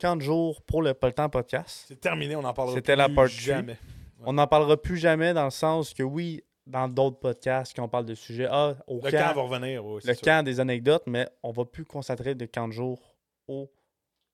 camp 0.00 0.16
de 0.16 0.22
jour 0.22 0.62
pour 0.62 0.82
le 0.82 0.94
temps 0.94 1.28
podcast. 1.28 1.84
C'est 1.88 2.00
terminé, 2.00 2.36
on 2.36 2.44
en 2.44 2.52
parlera 2.54 2.76
C'était 2.76 2.94
la 2.96 3.06
plus 3.06 3.14
part 3.16 3.26
three. 3.28 3.38
jamais. 3.40 3.78
On 4.20 4.32
n'en 4.34 4.46
parlera 4.46 4.76
plus 4.80 4.96
jamais 4.96 5.32
dans 5.34 5.44
le 5.44 5.50
sens 5.50 5.94
que 5.94 6.02
oui, 6.02 6.42
dans 6.68 6.86
d'autres 6.88 7.18
podcasts, 7.18 7.74
quand 7.74 7.84
on 7.84 7.88
parle 7.88 8.04
de 8.04 8.14
sujets, 8.14 8.46
ah, 8.50 8.74
au 8.86 9.00
Le 9.02 9.10
camp, 9.10 9.18
camp 9.18 9.34
va 9.34 9.42
revenir, 9.42 9.84
oui, 9.84 10.00
le 10.04 10.14
sûr. 10.14 10.22
camp 10.22 10.44
des 10.44 10.60
anecdotes, 10.60 11.04
mais 11.06 11.28
on 11.42 11.50
va 11.50 11.64
plus 11.64 11.84
concentrer 11.84 12.34
de 12.34 12.46
camp 12.46 12.68
de 12.68 12.72
jour 12.72 13.16
au 13.48 13.70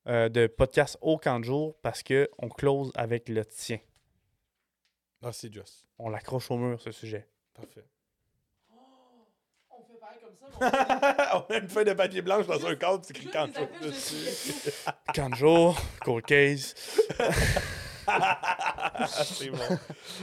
euh, 0.06 0.28
de 0.28 0.46
podcast 0.46 0.98
au 1.00 1.16
camp 1.16 1.40
de 1.40 1.44
jour 1.44 1.76
parce 1.80 2.02
que 2.02 2.28
on 2.38 2.48
close 2.48 2.92
avec 2.94 3.28
le 3.30 3.44
tien. 3.44 3.78
Merci, 5.22 5.50
Joss. 5.50 5.86
On 5.98 6.10
l'accroche 6.10 6.50
au 6.50 6.58
mur 6.58 6.78
ce 6.80 6.92
sujet. 6.92 7.26
Parfait. 7.54 7.84
On 9.70 9.82
fait 9.82 9.98
pareil 9.98 10.18
comme 10.20 10.60
ça, 10.60 11.46
on 11.48 11.52
a 11.54 11.56
une 11.58 11.68
feuille 11.68 11.86
de 11.86 11.94
papier 11.94 12.20
blanche 12.20 12.46
dans 12.46 12.66
un 12.66 12.74
cadre, 12.74 13.02
c'est 13.02 13.16
écrit 13.16 13.30
quand 13.32 13.48
dessus. 13.82 14.92
Camp 15.14 15.30
de 15.30 15.34
jour, 15.36 15.80
cold 16.04 16.26
case. 16.26 16.74
c'est 19.24 19.50
bon. 19.50 19.58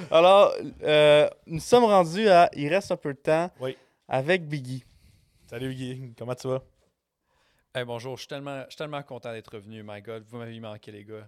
Alors, 0.09 0.53
euh, 0.83 1.29
nous 1.47 1.59
sommes 1.59 1.85
rendus 1.85 2.27
à 2.29 2.49
il 2.53 2.67
reste 2.67 2.91
un 2.91 2.97
peu 2.97 3.13
de 3.13 3.19
temps 3.19 3.49
Oui. 3.59 3.77
avec 4.07 4.47
Biggie. 4.47 4.83
Salut 5.49 5.73
Guy, 5.73 6.13
comment 6.17 6.35
tu 6.35 6.47
vas? 6.47 6.61
Hey, 7.73 7.83
bonjour, 7.85 8.15
je 8.17 8.21
suis 8.21 8.27
tellement, 8.27 8.61
je 8.65 8.69
suis 8.71 8.77
tellement 8.77 9.01
content 9.03 9.31
d'être 9.31 9.53
revenu, 9.53 9.83
my 9.85 10.01
God. 10.01 10.23
Vous 10.29 10.37
m'avez 10.37 10.59
manqué, 10.59 10.91
les 10.91 11.03
gars. 11.05 11.27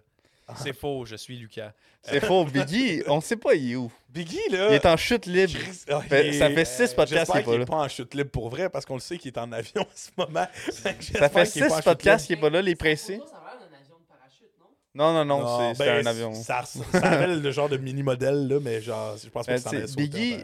C'est 0.57 0.73
faux, 0.77 1.05
je 1.05 1.15
suis 1.15 1.37
Lucas. 1.37 1.71
C'est 2.01 2.19
faux, 2.19 2.43
Biggie, 2.53 3.01
on 3.07 3.17
ne 3.17 3.21
sait 3.21 3.37
pas 3.37 3.53
il 3.55 3.71
est 3.71 3.75
où. 3.75 3.89
Biggie, 4.09 4.49
là? 4.51 4.67
Il 4.69 4.73
est 4.73 4.85
en 4.85 4.97
chute 4.97 5.25
libre. 5.25 5.53
Chris- 5.53 5.85
Fait- 6.09 6.27
il 6.27 6.33
ça 6.37 6.49
est- 6.49 6.53
fait 6.55 6.65
six 6.65 6.93
podcasts 6.93 7.31
J'espère 7.31 7.35
qu'il 7.35 7.39
est 7.39 7.43
pas 7.43 7.51
qu'il 7.51 7.57
là. 7.59 7.63
est 7.63 7.65
pas 7.65 7.77
en 7.77 7.87
chute 7.87 8.13
libre 8.13 8.29
pour 8.31 8.49
vrai 8.49 8.69
parce 8.69 8.85
qu'on 8.85 8.95
le 8.95 8.99
sait 8.99 9.17
qu'il 9.17 9.31
est 9.31 9.37
en 9.37 9.51
avion 9.53 9.81
en 9.83 9.87
ce 9.95 10.09
moment. 10.17 10.45
Ça 10.69 11.29
fait 11.29 11.45
six 11.45 11.63
podcasts 11.83 12.25
qu'il 12.27 12.37
est 12.37 12.41
pas 12.41 12.49
là, 12.49 12.61
les 12.61 12.75
pressés. 12.75 13.21
Ça 13.25 13.37
a 13.37 13.55
l'air 13.55 13.59
d'un 13.69 13.77
avion 13.77 13.95
de 13.99 14.05
parachute, 14.05 14.51
non? 14.95 15.13
Non, 15.13 15.25
non, 15.25 15.39
non, 15.39 15.73
c'est 15.73 15.83
c'est 15.83 15.85
ben, 15.85 16.05
un 16.05 16.09
avion. 16.09 16.33
Ça, 16.33 16.63
ça 16.65 16.83
rappelle 16.99 17.41
le 17.41 17.51
genre 17.51 17.69
de 17.69 17.77
mini-modèle, 17.77 18.47
là, 18.47 18.59
mais 18.61 18.81
genre, 18.81 19.15
je 19.17 19.29
pense 19.29 19.45
pas 19.45 19.53
Ben, 19.53 19.63
que 19.63 19.69
ça 19.87 19.93
en 19.93 19.95
Biggie, 19.95 20.43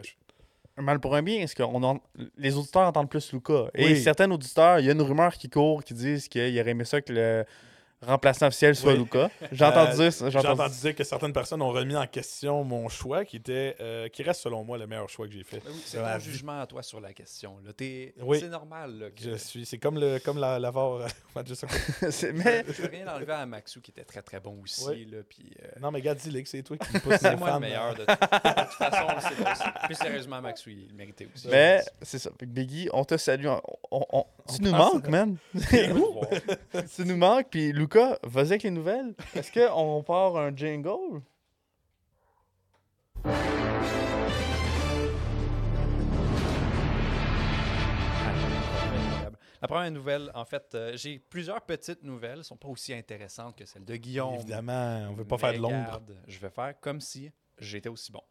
mal 0.76 0.98
pour 1.00 1.14
un 1.14 1.22
bien, 1.22 1.40
est-ce 1.42 1.54
que 1.54 1.62
on 1.62 1.82
en- 1.82 2.00
les 2.38 2.56
auditeurs 2.56 2.82
entendent 2.82 3.10
plus 3.10 3.32
Luca? 3.32 3.66
Et 3.74 3.84
Oui. 3.84 4.02
certains 4.02 4.30
auditeurs, 4.30 4.78
il 4.80 4.86
y 4.86 4.88
a 4.88 4.92
une 4.92 5.02
rumeur 5.02 5.34
qui 5.34 5.48
court 5.50 5.84
qui 5.84 5.94
disent 5.94 6.26
qu'il 6.28 6.58
aurait 6.60 6.70
aimé 6.70 6.84
ça 6.84 7.00
que 7.00 7.12
le 7.12 7.44
remplaçant 8.06 8.46
officiel 8.46 8.74
soit 8.74 8.92
Oui. 8.92 8.98
Luca. 9.00 9.30
J'ai 9.52 9.64
entendu 9.64 9.90
Euh, 9.92 9.94
dire 9.96 10.12
ça. 10.12 10.24
J'ai 10.26 10.32
J'ai 10.32 10.38
entendu- 10.38 10.60
entendu 10.62 10.80
dire 10.80 10.94
que 10.94 11.04
certaines 11.04 11.32
personnes 11.32 11.60
ont 11.62 11.70
remis 11.70 11.96
en 11.96 12.06
question 12.06 12.64
mon 12.64 12.88
choix, 12.88 13.24
qui 13.24 13.36
était, 13.36 13.76
euh, 13.80 14.08
qui 14.08 14.22
reste 14.22 14.40
selon 14.42 14.64
moi 14.64 14.78
le 14.78 14.86
meilleur 14.86 15.08
choix 15.08 15.26
que 15.26 15.32
j'ai 15.34 15.44
fait. 15.44 15.62
Oui, 15.66 15.82
c'est 15.84 15.98
vie. 16.18 16.24
jugement 16.24 16.60
à 16.60 16.66
toi 16.66 16.82
sur 16.82 17.00
la 17.00 17.12
question. 17.12 17.58
là. 17.64 17.72
T'es- 17.72 18.14
Oui. 18.22 18.38
C'est 18.40 18.48
normal. 18.48 18.98
Là, 18.98 19.10
que 19.10 19.22
Je 19.22 19.36
suis, 19.36 19.66
c'est 19.66 19.78
comme 19.78 19.98
le, 19.98 20.18
comme 20.18 20.38
la, 20.38 20.58
la 20.58 20.70
VAR, 20.70 20.92
euh. 20.92 21.06
C'est- 22.10 22.32
mais 22.32 22.64
Je 22.68 22.82
veux 22.82 22.88
rien 22.88 23.06
enlever 23.14 23.32
à 23.32 23.44
Maxou 23.46 23.80
qui 23.80 23.90
était 23.90 24.04
très 24.04 24.22
très 24.22 24.40
bon 24.40 24.58
aussi. 24.62 24.84
Oui. 24.88 25.04
Là, 25.10 25.18
puis, 25.28 25.50
euh, 25.62 25.68
Non, 25.80 25.90
mais 25.90 26.00
gars, 26.00 26.14
dis-le 26.14 26.40
que 26.40 26.48
c'est 26.48 26.62
toi 26.62 26.76
qui 26.78 26.92
me 26.94 26.98
pousse 27.00 27.16
c'est 27.20 27.36
moi 27.36 27.52
le 27.54 27.60
meilleur 27.60 27.94
de, 27.94 28.00
de 28.00 28.06
toute 28.06 28.16
façon. 28.78 29.06
c'est 29.28 29.44
pas 29.44 29.52
aussi. 29.52 29.62
Plus 29.86 29.94
sérieusement, 29.94 30.40
Maxou, 30.40 30.70
il 30.70 30.88
le 30.88 30.94
méritait 30.94 31.28
aussi. 31.34 31.48
mais 31.48 31.82
c'est 32.02 32.18
ça. 32.18 32.30
Biggie, 32.40 32.88
on 32.92 33.04
te 33.04 33.16
salue. 33.16 33.46
On- 33.46 33.60
on- 33.90 34.06
on- 34.12 34.26
tu 34.54 34.62
nous 34.62 34.70
manques, 34.72 35.06
man. 35.08 35.36
Tu 35.70 37.04
nous 37.04 37.16
manques. 37.16 37.46
Puis 37.50 37.72
Luca, 37.72 37.89
vas-y 38.22 38.48
avec 38.48 38.62
les 38.62 38.70
nouvelles. 38.70 39.14
Est-ce 39.34 39.52
qu'on 39.52 40.02
part 40.02 40.36
un 40.36 40.54
jingle? 40.54 41.22
La 49.62 49.68
première 49.68 49.90
nouvelle, 49.90 50.30
en 50.34 50.46
fait, 50.46 50.74
euh, 50.74 50.96
j'ai 50.96 51.18
plusieurs 51.18 51.60
petites 51.60 52.02
nouvelles. 52.02 52.30
Elles 52.30 52.38
ne 52.38 52.42
sont 52.42 52.56
pas 52.56 52.68
aussi 52.68 52.94
intéressantes 52.94 53.54
que 53.56 53.66
celles 53.66 53.84
de 53.84 53.94
Guillaume. 53.94 54.34
Évidemment, 54.36 55.06
on 55.10 55.12
veut 55.12 55.26
pas 55.26 55.36
Mais 55.36 55.40
faire 55.40 55.52
de 55.52 55.58
l'ombre. 55.58 56.00
Je 56.26 56.38
vais 56.38 56.48
faire 56.48 56.80
comme 56.80 57.00
si 57.00 57.30
j'étais 57.60 57.88
aussi 57.88 58.10
bon. 58.12 58.22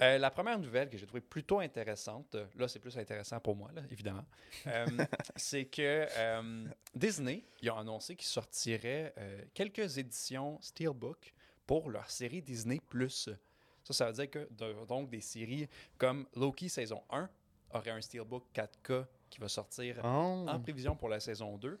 Euh, 0.00 0.18
la 0.18 0.30
première 0.30 0.58
nouvelle 0.58 0.88
que 0.90 0.96
j'ai 0.98 1.06
trouvée 1.06 1.20
plutôt 1.20 1.60
intéressante, 1.60 2.36
là 2.56 2.66
c'est 2.68 2.78
plus 2.80 2.96
intéressant 2.98 3.38
pour 3.40 3.54
moi, 3.56 3.70
là, 3.74 3.82
évidemment, 3.90 4.24
euh, 4.66 4.86
c'est 5.36 5.66
que 5.66 6.06
euh, 6.16 6.66
Disney, 6.94 7.44
ils 7.62 7.70
ont 7.70 7.78
annoncé 7.78 8.16
qu'ils 8.16 8.26
sortiraient 8.28 9.14
quelques 9.54 9.98
éditions 9.98 10.58
Steelbook 10.60 11.32
pour 11.66 11.90
leur 11.90 12.10
série 12.10 12.42
Disney+. 12.42 12.80
Ça, 13.84 13.92
ça 13.94 14.06
veut 14.06 14.12
dire 14.12 14.30
que 14.30 14.48
de- 14.50 14.86
donc 14.86 15.08
des 15.10 15.20
séries 15.20 15.68
comme 15.96 16.26
Loki 16.36 16.68
saison 16.68 17.02
1 17.10 17.28
aurait 17.74 17.90
un 17.90 18.00
Steelbook 18.00 18.44
4K 18.54 19.04
qui 19.30 19.40
va 19.40 19.48
sortir 19.48 19.96
Oh. 20.04 20.46
en 20.48 20.58
prévision 20.60 20.96
pour 20.96 21.08
la 21.10 21.20
saison 21.20 21.56
2. 21.58 21.78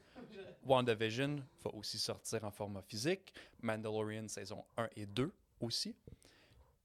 WandaVision 0.64 1.36
va 1.64 1.74
aussi 1.74 1.98
sortir 1.98 2.44
en 2.44 2.50
format 2.50 2.82
physique. 2.82 3.32
Mandalorian 3.62 4.28
saison 4.28 4.64
1 4.76 4.88
et 4.96 5.06
2 5.06 5.32
aussi. 5.60 5.94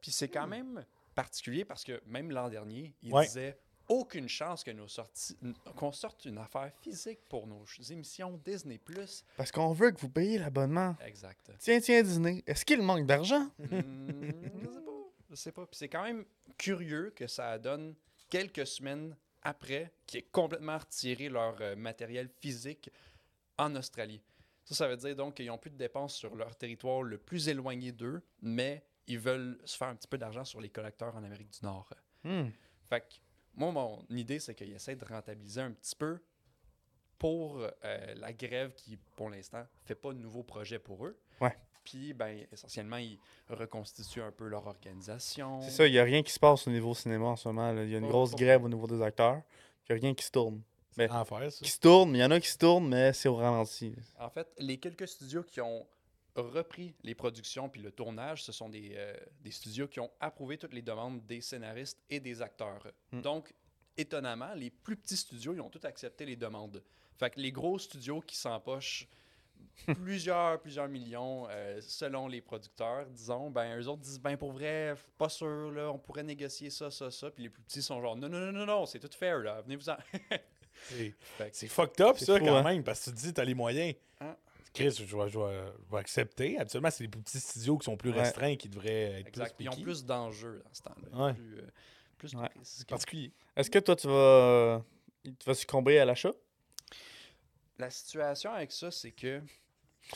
Puis 0.03 0.11
c'est 0.11 0.27
quand 0.27 0.45
même 0.47 0.85
particulier 1.15 1.63
parce 1.63 1.83
que 1.85 2.01
même 2.05 2.29
l'an 2.29 2.49
dernier, 2.49 2.93
il 3.01 3.13
Ouais. 3.13 3.25
disait 3.25 3.57
aucune 3.87 4.27
chance 4.27 4.63
que 4.63 4.71
nos 4.71 4.87
sorties, 4.89 5.37
qu'on 5.77 5.93
sorte 5.93 6.25
une 6.25 6.37
affaire 6.37 6.71
physique 6.81 7.19
pour 7.29 7.47
nos 7.47 7.63
émissions 7.89 8.37
Disney+. 8.45 8.79
Parce 9.37 9.51
qu'on 9.51 9.71
veut 9.71 9.91
que 9.91 9.99
vous 10.01 10.09
payiez 10.09 10.39
l'abonnement. 10.39 10.95
Exact. 11.05 11.51
Tiens, 11.59 11.79
tiens, 11.79 12.03
Disney. 12.03 12.43
Est-ce 12.45 12.65
qu'il 12.65 12.81
manque 12.81 13.05
d'argent? 13.05 13.49
Hmm, 13.59 13.71
je 14.61 14.65
sais 14.73 14.81
pas. 14.81 14.91
Je 15.29 15.35
sais 15.35 15.51
pas. 15.53 15.65
Puis 15.65 15.77
c'est 15.77 15.89
quand 15.89 16.03
même 16.03 16.25
curieux 16.57 17.11
que 17.15 17.27
ça 17.27 17.57
donne 17.57 17.95
quelques 18.29 18.67
semaines 18.67 19.15
après 19.41 19.93
qu'ils 20.05 20.19
aient 20.19 20.27
complètement 20.31 20.77
retiré 20.77 21.29
leur 21.29 21.55
euh, 21.61 21.75
matériel 21.77 22.29
physique 22.41 22.89
en 23.57 23.73
Australie. 23.77 24.21
Ça, 24.65 24.75
ça 24.75 24.87
veut 24.87 24.97
dire 24.97 25.15
donc 25.15 25.35
qu'ils 25.35 25.47
n'ont 25.47 25.57
plus 25.57 25.71
de 25.71 25.77
dépenses 25.77 26.15
sur 26.15 26.35
leur 26.35 26.55
territoire 26.55 27.03
le 27.03 27.17
plus 27.17 27.47
éloigné 27.49 27.91
d'eux, 27.91 28.21
mais 28.41 28.83
ils 29.07 29.19
veulent 29.19 29.59
se 29.65 29.77
faire 29.77 29.87
un 29.89 29.95
petit 29.95 30.07
peu 30.07 30.17
d'argent 30.17 30.45
sur 30.45 30.61
les 30.61 30.69
collecteurs 30.69 31.15
en 31.15 31.23
Amérique 31.23 31.49
du 31.49 31.59
Nord. 31.63 31.89
Hmm. 32.23 32.49
Fait 32.89 33.01
que 33.01 33.15
moi, 33.55 33.71
mon 33.71 34.05
idée, 34.09 34.39
c'est 34.39 34.55
qu'ils 34.55 34.73
essaient 34.73 34.95
de 34.95 35.05
rentabiliser 35.05 35.61
un 35.61 35.71
petit 35.71 35.95
peu 35.95 36.19
pour 37.19 37.59
euh, 37.61 38.13
la 38.15 38.33
grève 38.33 38.73
qui, 38.73 38.97
pour 39.15 39.29
l'instant, 39.29 39.65
fait 39.85 39.95
pas 39.95 40.11
de 40.13 40.17
nouveaux 40.19 40.43
projets 40.43 40.79
pour 40.79 41.05
eux. 41.05 41.17
Ouais. 41.39 41.55
Puis, 41.83 42.13
ben, 42.13 42.45
essentiellement, 42.51 42.97
ils 42.97 43.19
reconstituent 43.49 44.21
un 44.21 44.31
peu 44.31 44.47
leur 44.47 44.65
organisation. 44.67 45.61
C'est 45.61 45.71
ça, 45.71 45.87
il 45.87 45.91
n'y 45.91 45.99
a 45.99 46.03
rien 46.03 46.23
qui 46.23 46.31
se 46.31 46.39
passe 46.39 46.65
au 46.67 46.71
niveau 46.71 46.93
cinéma 46.95 47.25
en 47.25 47.35
ce 47.35 47.47
moment. 47.49 47.71
Il 47.81 47.89
y 47.89 47.95
a 47.95 47.97
une 47.97 48.05
Pas- 48.05 48.09
grosse 48.11 48.31
pas- 48.31 48.37
grève 48.37 48.63
au 48.63 48.69
niveau 48.69 48.87
des 48.87 49.01
acteurs. 49.01 49.41
Il 49.89 49.93
n'y 49.93 49.99
a 49.99 50.01
rien 50.01 50.13
qui 50.13 50.23
se 50.23 50.31
tourne. 50.31 50.61
Enfer, 50.97 51.51
ça. 51.51 51.65
Qui 51.65 51.71
se 51.71 51.79
tourne, 51.79 52.15
il 52.15 52.19
y 52.19 52.23
en 52.23 52.29
a 52.31 52.39
qui 52.39 52.47
se 52.47 52.57
tournent, 52.57 52.87
mais 52.87 53.13
c'est 53.13 53.27
au 53.27 53.35
ralenti. 53.35 53.95
En 54.19 54.29
fait, 54.29 54.47
les 54.59 54.77
quelques 54.77 55.07
studios 55.07 55.43
qui 55.43 55.59
ont 55.59 55.87
repris 56.35 56.95
les 57.03 57.15
productions 57.15 57.69
puis 57.69 57.81
le 57.81 57.91
tournage, 57.91 58.43
ce 58.43 58.51
sont 58.51 58.69
des, 58.69 58.93
euh, 58.95 59.15
des 59.41 59.51
studios 59.51 59.87
qui 59.87 59.99
ont 59.99 60.11
approuvé 60.19 60.57
toutes 60.57 60.73
les 60.73 60.81
demandes 60.81 61.25
des 61.25 61.41
scénaristes 61.41 62.01
et 62.09 62.19
des 62.19 62.41
acteurs. 62.41 62.91
Hmm. 63.11 63.21
Donc, 63.21 63.53
étonnamment, 63.97 64.53
les 64.55 64.69
plus 64.69 64.95
petits 64.95 65.17
studios, 65.17 65.53
ils 65.53 65.61
ont 65.61 65.69
tous 65.69 65.85
accepté 65.85 66.25
les 66.25 66.35
demandes. 66.35 66.83
Fait 67.17 67.29
que 67.29 67.39
les 67.39 67.51
gros 67.51 67.77
studios 67.77 68.21
qui 68.21 68.35
s'empochent 68.35 69.07
plusieurs, 70.03 70.59
plusieurs 70.61 70.87
millions 70.87 71.47
euh, 71.49 71.79
selon 71.81 72.27
les 72.27 72.41
producteurs, 72.41 73.05
disons, 73.07 73.49
ben 73.49 73.79
eux 73.79 73.87
autres 73.87 74.01
disent 74.01 74.19
ben 74.19 74.35
pour 74.35 74.51
vrai, 74.51 74.95
pas 75.17 75.29
sûr 75.29 75.71
là, 75.71 75.91
on 75.91 75.97
pourrait 75.97 76.23
négocier 76.23 76.69
ça, 76.69 76.91
ça, 76.91 77.09
ça, 77.11 77.31
puis 77.31 77.43
les 77.43 77.49
plus 77.49 77.61
petits 77.61 77.81
sont 77.81 78.01
genre 78.01 78.15
non 78.15 78.29
non 78.29 78.39
non 78.39 78.51
non 78.51 78.65
non, 78.65 78.85
c'est 78.85 78.99
tout 78.99 79.09
fair 79.11 79.39
là, 79.39 79.61
venez-vous-en. 79.61 79.97
C'est- 81.51 81.67
fucked 81.67 82.01
up, 82.01 82.17
ça, 82.17 82.37
fou, 82.39 82.45
quand 82.45 82.55
hein? 82.57 82.63
même, 82.63 82.83
parce 82.83 83.05
que 83.05 83.11
tu 83.11 83.15
te 83.15 83.21
dis, 83.21 83.33
t'as 83.33 83.43
les 83.43 83.53
moyens. 83.53 83.95
Hein? 84.19 84.35
Chris, 84.73 84.91
je 84.91 85.03
vais, 85.15 85.29
je 85.29 85.37
vais- 85.39 85.71
je 85.87 85.91
vais 85.91 85.97
accepter. 85.99 86.57
Habituellement, 86.57 86.89
c'est 86.89 87.03
les 87.03 87.07
plus 87.09 87.21
petits 87.21 87.39
studios 87.39 87.77
qui 87.77 87.85
sont 87.85 87.95
plus 87.97 88.11
Ouais. 88.11 88.21
restreints 88.21 88.55
qui 88.55 88.69
devraient 88.69 89.19
être 89.21 89.27
Exact. 89.27 89.55
Plus 89.55 89.65
Ils 89.65 89.69
ont 89.69 89.81
plus 89.81 90.03
d'enjeux 90.05 90.61
dans 90.65 90.73
ce 90.73 90.81
temps-là. 90.81 91.33
Plus, 91.33 91.57
euh, 91.59 91.67
plus 92.17 92.31
de 92.33 92.37
Ouais. 92.37 92.49
risques. 92.57 92.89
particulier. 92.89 93.31
Est-ce 93.55 93.69
que 93.69 93.79
toi, 93.79 93.95
tu 93.95 94.07
vas, 94.07 94.83
tu 95.23 95.33
vas 95.45 95.53
succomber 95.53 95.99
à 95.99 96.05
l'achat? 96.05 96.31
La 97.77 97.89
situation 97.89 98.51
avec 98.51 98.71
ça, 98.71 98.91
c'est 98.91 99.11
que 99.11 99.41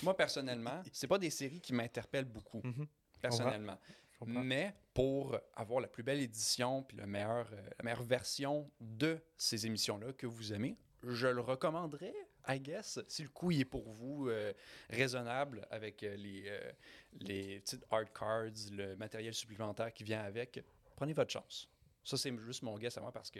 moi, 0.03 0.15
personnellement, 0.15 0.81
c'est 0.91 1.07
pas 1.07 1.17
des 1.17 1.29
séries 1.29 1.61
qui 1.61 1.73
m'interpellent 1.73 2.25
beaucoup, 2.25 2.61
Mhm. 2.63 2.87
personnellement. 3.21 3.77
Mais 4.25 4.73
pour 4.93 5.37
avoir 5.55 5.79
la 5.79 5.87
plus 5.87 6.01
belle 6.03 6.19
édition 6.19 6.81
puis 6.83 6.97
le 6.97 7.05
meilleur, 7.05 7.47
euh, 7.53 7.69
la 7.77 7.83
meilleure 7.83 8.01
version 8.03 8.71
de 8.79 9.19
ces 9.37 9.65
émissions-là 9.67 10.13
que 10.13 10.25
vous 10.25 10.53
aimez, 10.53 10.75
je 11.03 11.27
le 11.27 11.41
recommanderais, 11.41 12.13
I 12.47 12.59
guess, 12.59 12.99
si 13.07 13.23
le 13.23 13.29
coût 13.29 13.51
est 13.51 13.65
pour 13.65 13.89
vous 13.89 14.29
euh, 14.29 14.53
raisonnable 14.89 15.67
avec 15.69 16.03
euh, 16.03 16.15
les, 16.15 16.45
euh, 16.47 16.71
les 17.19 17.59
petites 17.59 17.85
hard 17.91 18.07
cards, 18.13 18.71
le 18.71 18.95
matériel 18.95 19.33
supplémentaire 19.33 19.93
qui 19.93 20.03
vient 20.03 20.21
avec, 20.21 20.63
prenez 20.95 21.13
votre 21.13 21.31
chance. 21.31 21.69
Ça, 22.03 22.17
c'est 22.17 22.35
juste 22.39 22.63
mon 22.63 22.77
guess 22.77 22.97
à 22.97 23.01
moi 23.01 23.11
parce 23.11 23.29
que 23.29 23.39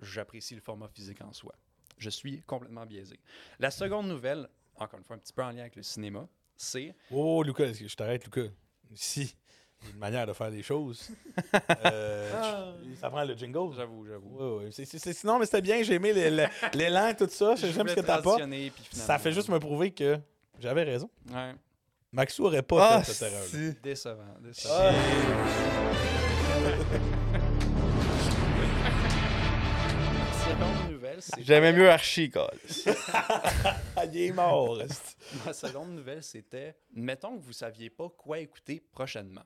j'apprécie 0.00 0.54
le 0.54 0.60
format 0.60 0.88
physique 0.88 1.20
en 1.20 1.32
soi. 1.32 1.54
Je 1.98 2.10
suis 2.10 2.42
complètement 2.42 2.86
biaisé. 2.86 3.18
La 3.58 3.70
seconde 3.70 4.08
nouvelle, 4.08 4.48
encore 4.76 4.98
une 4.98 5.04
fois 5.04 5.16
un 5.16 5.18
petit 5.18 5.32
peu 5.32 5.42
en 5.42 5.50
lien 5.50 5.60
avec 5.60 5.76
le 5.76 5.82
cinéma, 5.82 6.28
c'est 6.56 6.94
Oh, 7.10 7.42
Lucas, 7.42 7.72
je 7.72 7.94
t'arrête, 7.94 8.24
Lucas. 8.24 8.52
Si 8.94 9.36
une 9.92 9.98
manière 9.98 10.26
de 10.26 10.32
faire 10.32 10.50
les 10.50 10.62
choses. 10.62 11.10
Euh, 11.86 12.72
Ça 13.00 13.10
prend 13.10 13.24
le 13.24 13.34
jingle. 13.34 13.74
J'avoue, 13.76 14.06
j'avoue. 14.06 14.36
Ouais, 14.58 14.64
ouais. 14.64 14.72
C'est- 14.72 14.84
c'est- 14.84 14.98
c'est- 14.98 15.12
sinon, 15.12 15.38
mais 15.38 15.46
c'était 15.46 15.62
bien, 15.62 15.82
j'ai 15.82 15.94
aimé 15.94 16.12
l'élan 16.74 17.08
et 17.08 17.16
tout 17.16 17.28
ça. 17.28 17.54
J'aime 17.56 17.88
ce 17.88 17.94
que 17.94 18.00
transitionner, 18.00 18.70
puis 18.70 18.84
Ça 18.92 19.18
fait 19.18 19.32
juste 19.32 19.48
me 19.48 19.58
prouver 19.58 19.90
que 19.92 20.18
j'avais 20.60 20.84
raison. 20.84 21.10
Ouais. 21.32 21.52
Maxou 22.12 22.44
aurait 22.46 22.62
pas 22.62 22.96
Ah, 22.96 23.02
fait 23.02 23.12
cette 23.12 23.32
erreur. 23.32 23.44
si. 23.44 23.74
Décevant. 23.82 24.22
décevant. 24.40 24.74
Ah. 24.74 24.92
seconde 30.44 30.90
nouvelle, 30.92 31.22
c'est. 31.22 31.42
J'aimais 31.42 31.72
mieux 31.72 31.90
Archie, 31.90 32.30
quoi. 32.30 32.50
Ah, 33.96 34.04
il 34.06 34.16
est 34.22 34.32
mort. 34.32 34.78
Ma 35.44 35.52
seconde 35.52 35.94
nouvelle, 35.94 36.22
c'était 36.22 36.76
mettons 36.94 37.36
que 37.36 37.42
vous 37.42 37.52
saviez 37.52 37.90
pas 37.90 38.08
quoi 38.16 38.38
écouter 38.38 38.82
prochainement. 38.92 39.42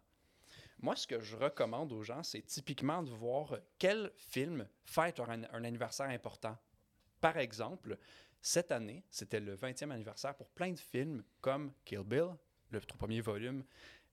Moi, 0.81 0.95
ce 0.97 1.07
que 1.07 1.21
je 1.21 1.37
recommande 1.37 1.93
aux 1.93 2.03
gens, 2.03 2.23
c'est 2.23 2.43
typiquement 2.43 3.03
de 3.03 3.11
voir 3.11 3.57
quel 3.79 4.13
film 4.17 4.67
fête 4.85 5.19
un, 5.21 5.43
un 5.53 5.65
anniversaire 5.65 6.09
important. 6.09 6.57
Par 7.21 7.37
exemple, 7.37 7.99
cette 8.41 8.71
année, 8.71 9.05
c'était 9.11 9.41
le 9.41 9.57
20e 9.57 9.91
anniversaire 9.91 10.35
pour 10.37 10.49
plein 10.51 10.71
de 10.73 10.79
films 10.79 11.25
comme 11.41 11.73
Kill 11.85 12.05
Bill, 12.05 12.29
le 12.71 12.81
tout 12.81 12.97
premier 12.97 13.21
volume, 13.21 13.65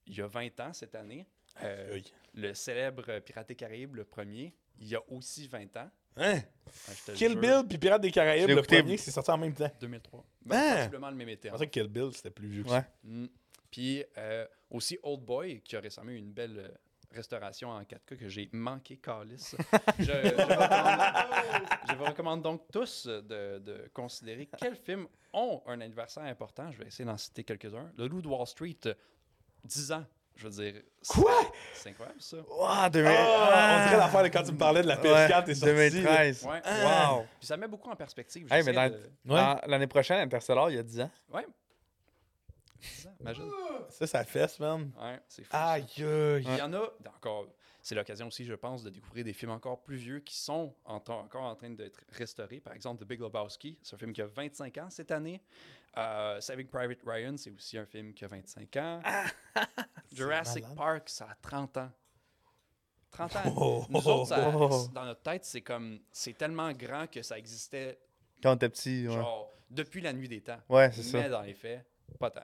il 0.08 0.18
y 0.18 0.22
a 0.22 0.28
20 0.28 0.60
ans 0.60 0.74
cette 0.74 0.96
année. 0.96 1.28
Euh, 1.62 1.96
Aïe. 1.96 2.04
le 2.34 2.54
célèbre 2.54 3.20
Pirates 3.20 3.48
des 3.48 3.56
Caraïbes, 3.56 3.96
le 3.96 4.04
premier, 4.04 4.54
il 4.80 4.88
y 4.88 4.96
a 4.96 5.02
aussi 5.12 5.48
20 5.48 5.78
ans. 5.78 5.90
Hein? 6.18 6.34
Ouais, 6.34 6.48
je 6.90 7.06
te 7.06 7.12
le 7.12 7.18
Kill 7.18 7.32
jure, 7.32 7.40
Bill 7.42 7.64
puis 7.70 7.78
Pirates 7.78 8.02
des 8.02 8.12
Caraïbes, 8.12 8.50
le 8.50 8.62
premier, 8.62 8.98
c'est 8.98 9.12
sorti 9.12 9.30
en 9.32 9.38
même 9.38 9.54
temps. 9.54 9.70
2003. 9.80 10.26
Ben, 10.46 10.58
Hein? 10.58 10.90
Le 10.92 11.00
même 11.00 11.30
été. 11.30 11.50
Hein. 11.50 11.52
pensais 11.54 11.68
que 11.68 11.72
Kill 11.72 11.88
Bill, 11.88 12.10
c'était 12.14 12.30
plus 12.32 12.48
vieux 12.48 12.64
que 12.64 12.70
Ouais. 12.70 12.80
ça. 12.82 12.88
Mm. 13.04 13.28
Puis 13.76 14.06
euh, 14.18 14.46
aussi 14.70 14.98
Old 15.04 15.26
Boy, 15.26 15.60
qui 15.60 15.76
a 15.76 15.82
récemment 15.82 16.12
eu 16.12 16.16
une 16.16 16.32
belle 16.32 16.58
euh, 16.60 16.70
restauration 17.12 17.72
en 17.72 17.82
4K 17.82 18.16
que 18.16 18.30
j'ai 18.30 18.50
manqué, 18.54 18.96
Calis. 18.96 19.52
je, 20.00 20.06
je, 20.06 20.12
recommande, 20.40 21.68
je 21.90 21.96
vous 21.96 22.04
recommande 22.06 22.42
donc 22.42 22.62
tous 22.72 23.06
de, 23.06 23.60
de 23.60 23.90
considérer 23.94 24.48
quels 24.58 24.78
films 24.78 25.08
ont 25.34 25.62
un 25.68 25.82
anniversaire 25.82 26.24
important. 26.24 26.72
Je 26.72 26.78
vais 26.78 26.86
essayer 26.88 27.04
d'en 27.04 27.18
citer 27.18 27.44
quelques-uns. 27.44 27.92
Le 27.98 28.08
Loup 28.08 28.22
de 28.22 28.30
Wall 28.30 28.48
Street, 28.48 28.78
euh, 28.86 28.94
10 29.66 29.92
ans. 29.92 30.06
Je 30.38 30.48
veux 30.48 30.64
dire. 30.72 30.82
Quoi? 31.10 31.34
C'est 31.74 31.90
incroyable, 31.90 32.22
ça. 32.22 32.38
Wow, 32.38 32.90
2000... 32.90 33.12
Ah, 33.14 33.82
on 33.82 33.88
dirait 33.88 33.98
l'affaire 33.98 34.24
de 34.24 34.28
quand 34.30 34.44
tu 34.44 34.52
me 34.54 34.58
parlais 34.58 34.84
de 34.84 34.88
la 34.88 34.96
PS4 34.96 35.46
Ouais, 35.48 35.54
sortie. 35.56 35.92
2013. 35.92 36.46
Ouais. 36.46 36.62
Wow. 36.66 37.26
Puis 37.40 37.48
ça 37.48 37.58
met 37.58 37.68
beaucoup 37.68 37.90
en 37.90 37.96
perspective. 37.98 38.48
Hey, 38.52 38.60
J'essaie 38.64 38.72
mais 38.74 38.90
dans- 38.90 38.96
de- 38.96 39.10
Dans- 39.26 39.62
L'année 39.68 39.88
prochaine, 39.88 40.20
Interstellar, 40.20 40.70
il 40.72 40.76
y 40.78 40.80
a 40.80 40.84
10 40.84 41.02
ans. 41.02 41.12
Ouais. 41.34 41.46
10 42.98 43.08
ans, 43.08 43.16
imagine. 43.22 43.52
Ça, 43.90 44.08
ça 44.08 44.24
fesse, 44.24 44.60
man. 44.60 44.92
Ouais, 45.02 45.20
c'est 45.28 45.44
fou. 45.44 45.50
ça. 45.52 45.70
Aïe, 45.72 45.84
aïe. 45.98 46.44
Il 46.46 46.58
y 46.58 46.62
en 46.62 46.74
a, 46.74 46.92
encore, 47.16 47.48
c'est 47.82 47.96
l'occasion 47.96 48.28
aussi, 48.28 48.46
je 48.46 48.54
pense, 48.54 48.84
de 48.84 48.90
découvrir 48.90 49.24
des 49.26 49.34
films 49.34 49.52
encore 49.52 49.82
plus 49.84 49.98
vieux 49.98 50.20
qui 50.20 50.36
sont 50.38 50.76
en 50.86 50.96
encore 50.96 51.44
en 51.44 51.56
train 51.56 51.70
d'être 51.70 52.00
restaurés. 52.10 52.60
Par 52.60 52.74
exemple, 52.74 53.04
The 53.04 53.08
Big 53.08 53.20
Lebowski, 53.20 53.78
c'est 53.84 53.96
un 53.96 54.00
film 54.00 54.14
qui 54.14 54.22
a 54.22 54.28
25 54.28 54.78
ans 54.80 54.90
cette 54.90 55.12
année. 55.12 55.42
Euh, 55.98 56.42
Saving 56.42 56.68
Private 56.68 57.00
Ryan, 57.06 57.36
c'est 57.38 57.52
aussi 57.52 57.78
un 57.78 57.86
film 57.86 58.14
qui 58.14 58.26
a 58.26 58.28
25 58.28 58.76
ans. 58.78 59.02
Jurassic 60.12 60.64
malade. 60.64 60.78
Park, 60.78 61.10
ça 61.10 61.26
a 61.32 61.36
30 61.42 61.78
ans. 61.78 61.92
30 63.12 63.36
ans. 63.38 63.54
Oh. 63.56 63.86
Nous 63.90 64.08
autres, 64.08 64.28
ça- 64.28 64.52
Oh. 64.54 64.88
dans 64.94 65.06
notre 65.06 65.22
tête, 65.22 65.46
c'est 65.46 65.62
comme, 65.62 66.00
c'est 66.12 66.38
tellement 66.38 66.72
grand 66.74 67.08
que 67.10 67.22
ça 67.22 67.38
existait, 67.38 67.98
Quand 68.44 68.52
on 68.52 68.56
était 68.56 68.68
petit, 68.70 69.08
ouais. 69.08 69.14
genre, 69.14 69.52
depuis 69.70 70.02
la 70.02 70.12
nuit 70.12 70.28
des 70.28 70.42
temps. 70.42 70.60
Ouais, 70.68 70.92
c'est 70.92 71.14
Mais 71.14 71.24
ça. 71.24 71.30
dans 71.30 71.42
les 71.42 71.54
faits, 71.54 71.86
pas 72.20 72.30
tant. 72.30 72.44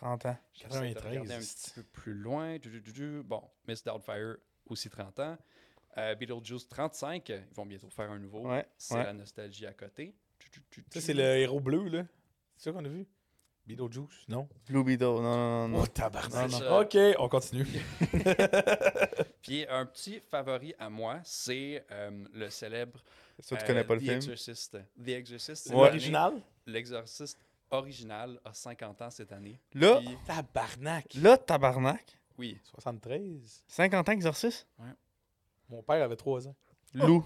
30 0.00 0.26
ans. 0.26 0.36
J'essaie 0.54 0.68
de 0.68 0.94
93, 0.94 1.10
regarder 1.10 1.34
un 1.34 1.38
petit 1.38 1.70
peu 1.74 1.82
plus 1.82 2.14
loin. 2.14 2.58
Du, 2.58 2.70
du, 2.70 2.80
du, 2.80 2.92
du. 2.92 3.22
Bon, 3.22 3.42
Miss 3.68 3.84
Doubtfire, 3.84 4.36
aussi 4.66 4.88
30 4.88 5.20
ans. 5.20 5.38
Euh, 5.98 6.14
Beetlejuice, 6.14 6.68
35. 6.68 7.28
Ils 7.28 7.54
vont 7.54 7.66
bientôt 7.66 7.90
faire 7.90 8.10
un 8.10 8.18
nouveau. 8.18 8.48
Ouais, 8.48 8.66
C'est 8.78 8.94
ouais. 8.94 9.04
la 9.04 9.12
nostalgie 9.12 9.66
à 9.66 9.72
côté. 9.74 10.14
Ça, 10.90 11.00
c'est 11.00 11.12
le 11.14 11.22
héros 11.22 11.60
bleu, 11.60 11.88
là. 11.88 12.04
C'est 12.56 12.70
ça 12.70 12.72
qu'on 12.72 12.84
a 12.84 12.88
vu? 12.88 13.06
Beetlejuice? 13.66 14.26
Non? 14.28 14.48
Blue 14.66 14.82
Beetle, 14.84 15.04
non, 15.04 15.22
non, 15.22 15.68
non. 15.68 15.80
Oh, 15.82 15.86
tabarnak. 15.86 16.50
OK, 16.70 16.96
on 17.18 17.28
continue. 17.28 17.66
Puis 19.42 19.66
un 19.68 19.84
petit 19.86 20.20
favori 20.20 20.74
à 20.78 20.88
moi, 20.88 21.20
c'est 21.24 21.84
euh, 21.90 22.24
le 22.32 22.48
célèbre 22.50 23.04
que 23.38 23.46
tu 23.46 23.54
euh, 23.54 23.66
connais 23.66 23.84
pas 23.84 23.94
le 23.94 24.00
The 24.00 24.04
film? 24.04 24.16
Exorcist. 24.16 24.78
The 25.02 25.08
Exorcist, 25.08 25.68
c'est 25.68 25.74
Ouais. 25.74 25.86
L'original? 25.88 26.40
L'exorciste 26.66 27.38
original 27.70 28.40
a 28.44 28.52
50 28.52 29.02
ans 29.02 29.10
cette 29.10 29.32
année. 29.32 29.60
Là, 29.74 29.96
Puis, 29.98 30.16
Tabarnak. 30.26 31.14
là, 31.14 31.36
tabarnak. 31.38 32.18
oui, 32.38 32.58
73. 32.64 33.64
50 33.68 34.08
ans 34.08 34.12
exorcisme? 34.12 34.66
Mon 35.68 35.82
père 35.82 36.02
avait 36.02 36.16
3 36.16 36.48
ans. 36.48 36.56
Lou. 36.94 37.24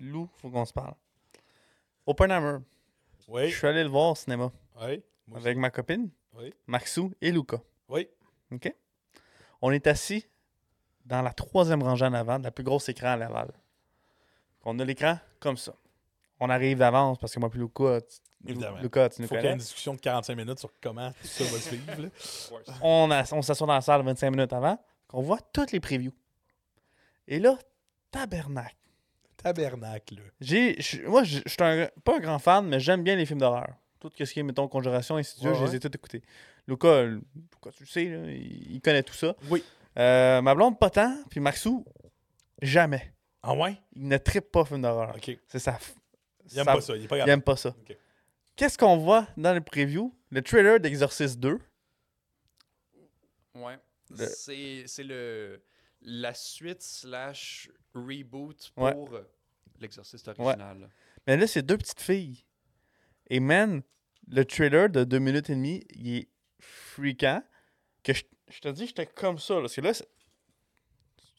Lou, 0.00 0.28
faut 0.36 0.50
qu'on 0.50 0.64
se 0.64 0.72
parle. 0.72 0.94
Oppenheimer. 2.06 2.58
Oui. 3.28 3.48
Je 3.50 3.56
suis 3.56 3.66
allé 3.66 3.82
le 3.84 3.88
voir 3.88 4.10
au 4.10 4.14
cinéma 4.14 4.50
Oui. 4.80 5.02
Moi 5.26 5.38
aussi. 5.38 5.46
avec 5.46 5.58
ma 5.58 5.70
copine, 5.70 6.10
Oui. 6.34 6.52
Maxou 6.66 7.12
et 7.20 7.30
Luca. 7.30 7.58
Oui. 7.88 8.08
OK? 8.50 8.74
On 9.60 9.70
est 9.70 9.86
assis 9.86 10.26
dans 11.04 11.22
la 11.22 11.32
troisième 11.32 11.82
rangée 11.82 12.04
en 12.04 12.12
avant, 12.14 12.38
de 12.38 12.44
la 12.44 12.50
plus 12.50 12.64
grosse 12.64 12.88
écran 12.88 13.08
à 13.08 13.16
Laval. 13.16 13.52
On 14.64 14.78
a 14.80 14.84
l'écran 14.84 15.18
comme 15.38 15.56
ça. 15.56 15.74
On 16.44 16.50
arrive 16.50 16.78
d'avance 16.78 17.18
parce 17.18 17.32
que 17.34 17.38
moi 17.40 17.48
puis 17.50 17.60
Luca, 17.60 18.00
tu, 18.00 18.16
Évidemment. 18.50 18.78
Luca, 18.80 19.08
tu 19.08 19.22
nous 19.22 19.28
Faut 19.28 19.34
qu'il 19.34 19.36
y 19.36 19.38
ait 19.38 19.42
connais. 19.42 19.52
une 19.54 19.58
discussion 19.60 19.94
de 19.94 20.00
45 20.00 20.34
minutes 20.36 20.58
sur 20.58 20.70
comment 20.82 21.10
tout 21.12 21.26
ça 21.28 21.44
va 21.44 21.50
se 21.60 21.70
vivre. 21.70 22.02
là. 22.02 22.08
On, 22.82 23.10
a- 23.12 23.32
on 23.34 23.42
s'assoit 23.42 23.66
dans 23.68 23.74
la 23.74 23.80
salle 23.80 24.02
25 24.04 24.30
minutes 24.30 24.52
avant, 24.52 24.76
qu'on 25.06 25.22
voit 25.22 25.38
toutes 25.52 25.70
les 25.70 25.78
previews. 25.78 26.12
Et 27.28 27.38
là, 27.38 27.56
tabernacle. 28.10 28.74
Tabernacle. 29.36 30.16
là. 30.16 30.22
J'ai, 30.40 30.76
moi, 31.06 31.22
je 31.24 31.38
je 31.44 31.48
suis 31.48 31.56
pas 31.56 32.16
un 32.16 32.20
grand 32.20 32.38
fan, 32.40 32.66
mais 32.66 32.80
j'aime 32.80 33.02
bien 33.04 33.14
les 33.16 33.26
films 33.26 33.38
d'horreur. 33.40 33.68
Tout 34.00 34.10
ce 34.18 34.24
qui 34.24 34.40
est, 34.40 34.42
mettons, 34.42 34.66
Conjuration, 34.66 35.14
Ouais, 35.14 35.22
je 35.22 35.64
les 35.64 35.76
ai 35.76 35.80
tous 35.80 35.88
écoutés. 35.94 36.22
Luca, 36.66 37.04
Luca, 37.04 37.70
tu 37.76 37.84
le 37.84 37.88
sais, 37.88 38.04
là, 38.06 38.18
il, 38.30 38.74
il 38.74 38.80
connaît 38.80 39.04
tout 39.04 39.14
ça. 39.14 39.36
Oui. 39.48 39.62
Euh, 39.98 40.42
ma 40.42 40.54
blonde, 40.56 40.76
pas 40.78 40.90
tant, 40.90 41.16
puis 41.30 41.38
Maxou, 41.38 41.84
jamais. 42.60 43.12
Ah 43.44 43.54
ouais? 43.54 43.76
Il 43.94 44.08
ne 44.08 44.16
trippe 44.18 44.50
pas 44.50 44.64
film 44.64 44.82
d'horreur. 44.82 45.14
OK. 45.16 45.36
C'est 45.46 45.58
ça. 45.60 45.78
Il 46.50 46.58
aime 46.58 46.64
pas 46.66 46.80
ça. 46.80 46.96
Il 46.96 47.04
est 47.04 47.08
pas 47.08 47.16
Il 47.16 47.18
capable. 47.20 47.30
aime 47.30 47.42
pas 47.42 47.56
ça. 47.56 47.74
Qu'est-ce 48.56 48.76
qu'on 48.78 48.96
voit 48.98 49.26
dans 49.36 49.54
le 49.54 49.60
preview? 49.60 50.14
Le 50.30 50.42
trailer 50.42 50.80
d'Exorcist 50.80 51.38
2. 51.40 51.58
Ouais. 53.54 53.78
Le- 54.10 54.26
C'est 54.26 54.84
c'est 54.86 55.04
le 55.04 55.62
la 56.02 56.34
suite 56.34 56.82
slash 56.82 57.70
reboot 57.94 58.72
Ouais. 58.76 58.92
pour 58.92 59.14
euh, 59.14 59.22
l'exorciste 59.80 60.26
original. 60.28 60.90
Mais 61.26 61.36
là, 61.36 61.46
c'est 61.46 61.62
deux 61.62 61.78
petites 61.78 62.00
filles. 62.00 62.44
Et 63.30 63.38
man, 63.40 63.82
le 64.28 64.44
trailer 64.44 64.88
de 64.90 65.04
deux 65.04 65.20
minutes 65.20 65.48
et 65.50 65.54
demie, 65.54 65.84
il 65.90 66.16
est 66.16 66.28
freakant. 66.58 67.42
Que 68.02 68.12
je, 68.12 68.24
je 68.48 68.58
te 68.60 68.68
dis, 68.68 68.86
j'étais 68.88 69.06
comme 69.06 69.38
ça. 69.38 69.54
Là, 69.54 69.60
parce 69.62 69.76
que 69.76 69.80
là, 69.80 69.94
c'est- 69.94 70.08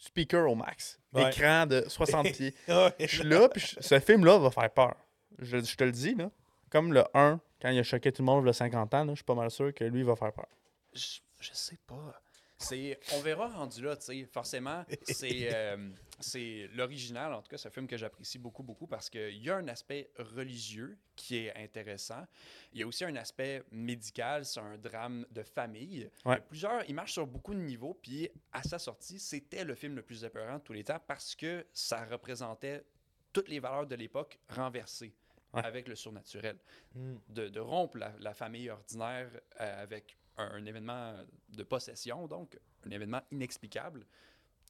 speaker 0.03 0.49
au 0.49 0.55
max. 0.55 0.99
Ouais. 1.13 1.29
Écran 1.29 1.65
de 1.65 1.85
60 1.87 2.31
pieds. 2.31 2.53
Je 2.99 3.05
suis 3.07 3.23
là, 3.23 3.47
puis 3.49 3.75
ce 3.79 3.99
film-là 3.99 4.37
va 4.37 4.51
faire 4.51 4.69
peur. 4.69 4.95
Je, 5.39 5.57
je 5.59 5.75
te 5.75 5.83
le 5.83 5.91
dis, 5.91 6.15
là. 6.15 6.29
Comme 6.69 6.91
le 6.93 7.03
1, 7.13 7.39
quand 7.61 7.69
il 7.69 7.79
a 7.79 7.83
choqué 7.83 8.11
tout 8.11 8.21
le 8.21 8.25
monde 8.25 8.43
il 8.43 8.47
y 8.47 8.49
a 8.49 8.53
50 8.53 8.93
ans, 8.93 9.05
là, 9.05 9.11
je 9.11 9.17
suis 9.17 9.23
pas 9.23 9.35
mal 9.35 9.49
sûr 9.51 9.73
que 9.73 9.83
lui, 9.85 9.99
il 9.99 10.05
va 10.05 10.15
faire 10.15 10.33
peur. 10.33 10.47
Je, 10.93 11.19
je 11.39 11.49
sais 11.53 11.77
pas. 11.87 12.19
C'est, 12.57 12.99
on 13.13 13.19
verra 13.21 13.47
rendu 13.47 13.83
là, 13.83 13.95
tu 13.95 14.05
sais. 14.05 14.27
Forcément, 14.31 14.83
c'est, 15.03 15.49
euh, 15.53 15.89
c'est 16.23 16.67
l'original, 16.73 17.33
en 17.33 17.41
tout 17.41 17.49
cas, 17.49 17.57
c'est 17.57 17.67
un 17.67 17.71
film 17.71 17.85
que 17.87 17.97
j'apprécie 17.97 18.39
beaucoup, 18.39 18.63
beaucoup 18.63 18.87
parce 18.87 19.09
qu'il 19.09 19.37
y 19.37 19.49
a 19.49 19.57
un 19.57 19.67
aspect 19.67 20.09
religieux 20.17 20.97
qui 21.15 21.37
est 21.37 21.55
intéressant. 21.55 22.25
Il 22.71 22.79
y 22.79 22.83
a 22.83 22.87
aussi 22.87 23.05
un 23.05 23.15
aspect 23.15 23.63
médical, 23.71 24.45
c'est 24.45 24.59
un 24.59 24.77
drame 24.77 25.25
de 25.29 25.43
famille. 25.43 26.09
Il 26.25 26.29
Ouais. 26.29 26.39
plusieurs, 26.41 26.83
il 26.89 26.95
marche 26.95 27.13
sur 27.13 27.27
beaucoup 27.27 27.53
de 27.53 27.59
niveaux, 27.59 27.93
puis 28.01 28.29
à 28.51 28.63
sa 28.63 28.79
sortie, 28.79 29.19
c'était 29.19 29.63
le 29.63 29.75
film 29.75 29.95
le 29.95 30.01
plus 30.01 30.23
épeurant 30.23 30.57
de 30.57 30.63
tous 30.63 30.73
les 30.73 30.83
temps 30.83 30.99
parce 31.05 31.35
que 31.35 31.65
ça 31.73 32.05
représentait 32.05 32.83
toutes 33.31 33.49
les 33.49 33.59
valeurs 33.59 33.85
de 33.87 33.95
l'époque 33.95 34.39
renversées 34.49 35.13
Ouais. 35.53 35.63
avec 35.63 35.87
le 35.87 35.93
surnaturel 35.95 36.57
Hmm. 36.95 37.17
de, 37.29 37.47
de 37.47 37.59
rompre 37.59 37.97
la, 37.97 38.11
la 38.19 38.33
famille 38.33 38.71
ordinaire 38.71 39.29
euh, 39.61 39.83
avec 39.83 40.17
un, 40.37 40.45
un 40.45 40.65
événement 40.65 41.13
de 41.49 41.61
possession, 41.63 42.27
donc 42.27 42.57
un 42.87 42.89
événement 42.89 43.21
inexplicable. 43.29 44.03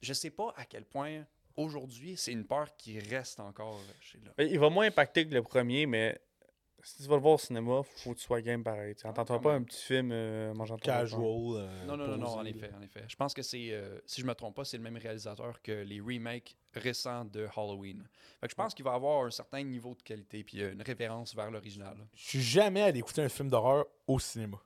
Je 0.02 0.12
sais 0.12 0.28
pas 0.28 0.52
à 0.58 0.66
quel 0.66 0.84
point 0.84 1.24
aujourd'hui 1.56 2.16
c'est 2.16 2.32
une 2.32 2.46
peur 2.46 2.74
qui 2.76 2.98
reste 2.98 3.40
encore 3.40 3.80
chez 4.00 4.18
là. 4.20 4.44
Il 4.44 4.58
va 4.58 4.70
moins 4.70 4.86
impacter 4.86 5.26
que 5.28 5.34
le 5.34 5.42
premier, 5.42 5.86
mais 5.86 6.20
si 6.82 7.02
tu 7.02 7.08
vas 7.08 7.14
le 7.16 7.22
voir 7.22 7.34
au 7.34 7.38
cinéma, 7.38 7.80
faut 7.82 8.12
que 8.12 8.18
tu 8.18 8.24
sois 8.24 8.42
game 8.42 8.62
pareil. 8.62 8.94
Tu 8.94 9.06
n'entendras 9.06 9.36
quand 9.36 9.42
pas 9.42 9.52
même. 9.54 9.62
un 9.62 9.64
petit 9.64 9.82
film 9.82 10.10
euh, 10.12 10.52
mangeant. 10.52 10.76
Casual. 10.76 11.22
euh, 11.22 11.84
Non, 11.86 11.96
non, 11.96 12.06
non, 12.08 12.18
non, 12.18 12.28
en 12.28 12.44
effet, 12.44 12.70
en 12.78 12.82
effet. 12.82 13.04
Je 13.08 13.16
pense 13.16 13.32
que 13.32 13.40
c'est, 13.40 13.70
euh, 13.72 13.98
si 14.04 14.20
je 14.20 14.26
me 14.26 14.34
trompe 14.34 14.54
pas, 14.56 14.66
c'est 14.66 14.76
le 14.76 14.82
même 14.82 14.98
réalisateur 14.98 15.62
que 15.62 15.72
les 15.72 16.00
remakes 16.02 16.58
récents 16.74 17.24
de 17.24 17.46
Halloween. 17.56 18.06
Fait 18.40 18.48
que 18.48 18.50
je 18.50 18.54
pense 18.54 18.74
qu'il 18.74 18.84
va 18.84 18.92
avoir 18.92 19.24
un 19.24 19.30
certain 19.30 19.62
niveau 19.62 19.94
de 19.94 20.02
qualité 20.02 20.44
puis 20.44 20.60
euh, 20.62 20.72
une 20.74 20.82
référence 20.82 21.34
vers 21.34 21.50
l'original. 21.50 21.96
Je 22.12 22.22
suis 22.28 22.42
jamais 22.42 22.82
allé 22.82 22.98
écouter 22.98 23.22
un 23.22 23.30
film 23.30 23.48
d'horreur 23.48 23.86
au 24.06 24.18
cinéma. 24.18 24.60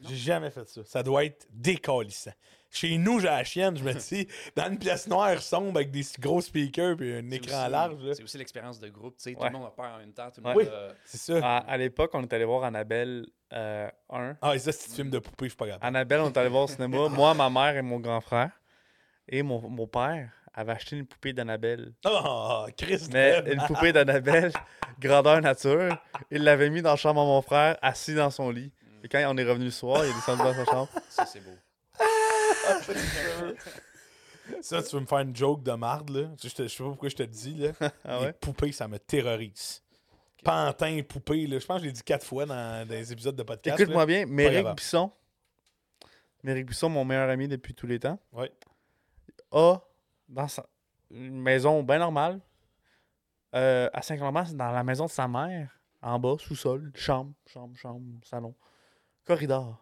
J'ai 0.00 0.16
jamais 0.16 0.50
fait 0.50 0.68
ça. 0.68 0.82
Ça 0.84 1.02
doit 1.02 1.24
être 1.24 1.46
décalissant. 1.50 2.32
Chez 2.70 2.98
nous, 2.98 3.20
j'ai 3.20 3.26
la 3.28 3.44
chienne, 3.44 3.76
je 3.78 3.82
me 3.84 3.92
dis, 3.94 4.26
dans 4.56 4.68
une 4.70 4.78
pièce 4.78 5.06
noire 5.06 5.40
sombre 5.40 5.76
avec 5.76 5.90
des 5.90 6.02
gros 6.18 6.40
speakers 6.42 7.00
et 7.00 7.18
un 7.18 7.30
écran 7.30 7.62
aussi- 7.62 7.70
large. 7.70 8.12
C'est 8.14 8.22
aussi 8.22 8.36
l'expérience 8.38 8.78
de 8.80 8.88
groupe. 8.88 9.16
tu 9.16 9.22
sais, 9.22 9.34
Tout 9.34 9.44
le 9.44 9.50
monde 9.50 9.66
a 9.66 9.70
peur 9.70 9.92
en 9.94 9.98
même 9.98 10.12
temps. 10.12 10.30
Tout 10.30 10.40
le 10.42 10.48
Ouais. 10.48 10.54
monde 10.54 10.62
Oui. 10.64 10.68
a- 10.68 10.94
C'est 11.04 11.18
ça. 11.18 11.38
À, 11.42 11.56
à 11.58 11.76
l'époque, 11.78 12.10
on 12.14 12.22
est 12.22 12.32
allé 12.32 12.44
voir 12.44 12.64
Annabelle 12.64 13.26
euh, 13.52 13.88
1. 14.10 14.36
Ah, 14.42 14.54
et 14.54 14.58
ça, 14.58 14.72
c'est 14.72 14.90
un 14.90 14.94
film 14.94 15.10
de 15.10 15.18
poupée, 15.20 15.46
je 15.46 15.50
suis 15.50 15.56
pas 15.56 15.66
capable. 15.66 15.86
Annabelle, 15.86 16.20
on 16.20 16.28
est 16.28 16.36
allé 16.36 16.48
voir 16.50 16.64
au 16.64 16.68
cinéma. 16.68 17.08
Moi, 17.08 17.32
ma 17.34 17.48
mère 17.48 17.76
et 17.76 17.82
mon 17.82 18.00
grand 18.00 18.20
frère. 18.20 18.50
Et 19.28 19.42
mon, 19.42 19.66
mon 19.70 19.86
père 19.86 20.30
avait 20.52 20.72
acheté 20.72 20.96
une 20.96 21.06
poupée 21.06 21.32
d'Annabelle. 21.32 21.92
Oh, 22.04 22.66
Christ. 22.76 23.10
Mais 23.12 23.42
une 23.52 23.60
poupée 23.66 23.92
d'Annabelle, 23.92 24.52
grandeur 25.00 25.40
nature. 25.40 25.96
Il 26.30 26.42
l'avait 26.42 26.70
mis 26.70 26.82
dans 26.82 26.90
la 26.90 26.96
chambre 26.96 27.20
à 27.20 27.24
mon 27.24 27.40
frère, 27.42 27.78
assis 27.80 28.14
dans 28.14 28.30
son 28.30 28.50
lit. 28.50 28.72
Et 29.06 29.08
quand 29.08 29.22
on 29.32 29.36
est 29.36 29.44
revenu 29.44 29.66
le 29.66 29.70
soir, 29.70 30.04
il 30.04 30.10
est 30.10 30.14
descendu 30.14 30.42
dans 30.42 30.52
sa 30.52 30.64
chambre. 30.64 30.88
Ça, 31.08 31.24
c'est 31.26 31.38
beau. 31.38 31.52
Ça, 34.62 34.82
tu 34.82 34.96
veux 34.96 35.00
me 35.02 35.06
faire 35.06 35.20
une 35.20 35.34
joke 35.34 35.62
de 35.62 35.70
marde, 35.72 36.10
là? 36.10 36.28
Je, 36.42 36.48
te- 36.48 36.64
je 36.64 36.68
sais 36.68 36.82
pas 36.82 36.88
pourquoi 36.90 37.08
je 37.08 37.14
te 37.14 37.22
dis, 37.22 37.54
là. 37.54 37.70
Ah 38.04 38.18
Les 38.26 38.32
poupées, 38.32 38.72
ça 38.72 38.88
me 38.88 38.98
terrorise. 38.98 39.80
Pantin, 40.42 41.00
poupée, 41.08 41.46
là. 41.46 41.60
Je 41.60 41.66
pense 41.66 41.76
que 41.76 41.82
je 41.84 41.86
l'ai 41.86 41.92
dit 41.92 42.02
quatre 42.02 42.26
fois 42.26 42.46
dans, 42.46 42.84
dans 42.84 42.94
les 42.94 43.12
épisodes 43.12 43.36
de 43.36 43.42
podcast. 43.44 43.78
Écoute-moi 43.78 44.06
bien, 44.06 44.26
Méric. 44.26 44.66
Bisson, 44.74 45.12
Méric 46.42 46.66
Bisson, 46.66 46.88
mon 46.88 47.04
meilleur 47.04 47.30
ami 47.30 47.46
depuis 47.46 47.74
tous 47.74 47.86
les 47.86 48.00
temps, 48.00 48.18
Ouais. 48.32 48.50
a 49.52 49.78
dans 50.28 50.48
sa 50.48 50.66
une 51.12 51.40
maison 51.40 51.84
bien 51.84 52.00
normale, 52.00 52.40
euh, 53.54 53.88
à 53.92 54.02
Saint-Clément, 54.02 54.44
c'est 54.44 54.56
dans 54.56 54.72
la 54.72 54.82
maison 54.82 55.04
de 55.06 55.10
sa 55.10 55.28
mère, 55.28 55.78
en 56.02 56.18
bas, 56.18 56.34
sous-sol, 56.40 56.90
chambre, 56.96 57.32
chambre, 57.46 57.76
chambre, 57.76 58.02
salon, 58.24 58.52
corridor, 59.26 59.76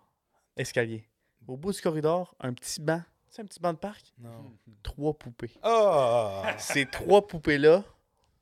escalier. 0.56 1.08
Au 1.46 1.56
bout 1.56 1.72
du 1.72 1.80
corridor, 1.80 2.34
un 2.40 2.52
petit 2.54 2.80
banc, 2.80 3.02
c'est 3.28 3.42
un 3.42 3.44
petit 3.44 3.60
banc 3.60 3.72
de 3.72 3.78
parc, 3.78 4.12
Non. 4.18 4.52
trois 4.82 5.12
poupées. 5.12 5.52
Ah! 5.62 6.54
Ces 6.58 6.86
trois 6.86 7.26
poupées-là, 7.26 7.84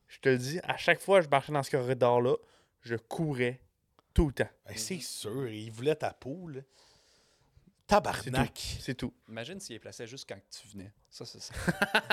je 0.09 0.19
te 0.21 0.29
le 0.29 0.39
dis, 0.39 0.61
à 0.63 0.77
chaque 0.77 1.01
fois 1.01 1.19
que 1.19 1.25
je 1.25 1.31
marchais 1.31 1.53
dans 1.53 1.63
ce 1.63 1.71
corridor-là, 1.71 2.37
je 2.83 2.95
courais 2.97 3.61
tout 4.15 4.27
le 4.29 4.33
temps. 4.33 4.49
Ben, 4.67 4.77
c'est 4.77 5.01
sûr, 5.01 5.49
il 5.49 5.71
voulait 5.73 5.97
ta 5.97 6.13
peau, 6.13 6.49
là. 6.49 6.61
Tabarnak! 7.87 8.79
C'est 8.81 8.95
tout. 8.95 9.13
Imagine 9.29 9.59
s'il 9.61 9.77
est 9.77 9.81
placé 9.81 10.07
juste 10.07 10.27
quand 10.29 10.39
tu 10.51 10.69
venais. 10.69 10.93
Ça, 11.11 11.25
c'est 11.27 11.41
ça. 11.43 11.53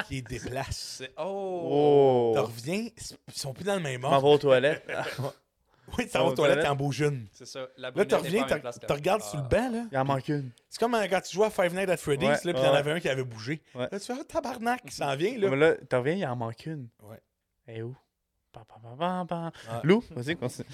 Qui 0.08 0.16
les 0.16 0.22
déplace. 0.24 1.04
Oh! 1.18 1.62
Oh! 1.72 2.34
Tu 2.36 2.40
reviens, 2.42 2.90
ils 3.30 3.34
sont 3.38 3.54
plus 3.54 3.64
dans 3.64 3.76
le 3.76 3.82
même 3.82 4.02
Je 4.02 4.08
m'en 4.08 4.14
ordre. 4.14 4.28
vais 4.28 4.34
aux 4.34 4.38
toilettes. 4.40 4.90
Oui, 5.98 6.06
tu 6.06 6.12
Ça 6.12 6.20
va 6.20 6.26
aux 6.26 6.34
toilettes 6.34 6.66
en 6.68 6.76
beau 6.76 6.92
jeune. 6.92 7.28
C'est 7.32 7.46
ça. 7.46 7.68
La 7.78 7.92
Là, 7.92 8.06
tu 8.06 8.16
reviens, 8.16 8.46
tu 8.46 8.94
regardes 8.94 9.22
sur 9.22 9.38
le 9.38 9.44
Ah. 9.46 9.48
banc, 9.48 9.70
là. 9.72 9.84
Il 9.92 9.98
en 9.98 10.06
manque 10.06 10.28
une. 10.30 10.52
C'est 10.70 10.80
comme 10.80 10.96
euh, 10.96 11.08
quand 11.10 11.22
tu 11.22 11.34
jouais 11.36 11.48
à 11.48 11.50
Five 11.50 11.74
Nights 11.74 11.90
at 11.90 11.98
Freddy's, 11.98 12.28
Ouais, 12.30 12.36
là, 12.44 12.54
puis 12.54 12.62
il 12.62 12.66
y 12.66 12.70
en 12.70 12.74
avait 12.74 12.92
un 12.92 13.00
qui 13.00 13.10
avait 13.10 13.24
bougé. 13.24 13.62
Ouais. 13.76 13.88
Là, 13.92 14.00
tu 14.00 14.06
fais, 14.06 14.14
ah, 14.20 14.24
tabarnak, 14.24 14.82
il 14.86 14.92
s'en 14.92 15.16
vient, 15.16 15.38
là. 15.38 15.50
Mais 15.50 15.56
là, 15.56 15.76
tu 15.90 15.96
reviens, 15.96 16.14
il 16.16 16.26
en 16.26 16.36
manque 16.36 16.66
une. 16.66 16.88
Ouais. 17.04 17.20
Et 17.68 17.82
où? 17.82 17.96
Pam, 18.52 18.64
pam, 18.68 18.82
pam, 18.82 18.98
pam, 18.98 19.28
pam. 19.28 19.52
Ah. 19.70 19.82
Lou, 19.84 20.04
vas-y, 20.12 20.36
continue. 20.36 20.68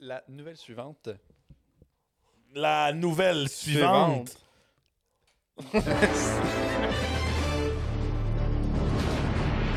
La 0.00 0.22
nouvelle 0.28 0.56
suivante. 0.56 1.08
La 2.54 2.92
nouvelle 2.92 3.48
suivante. 3.48 4.36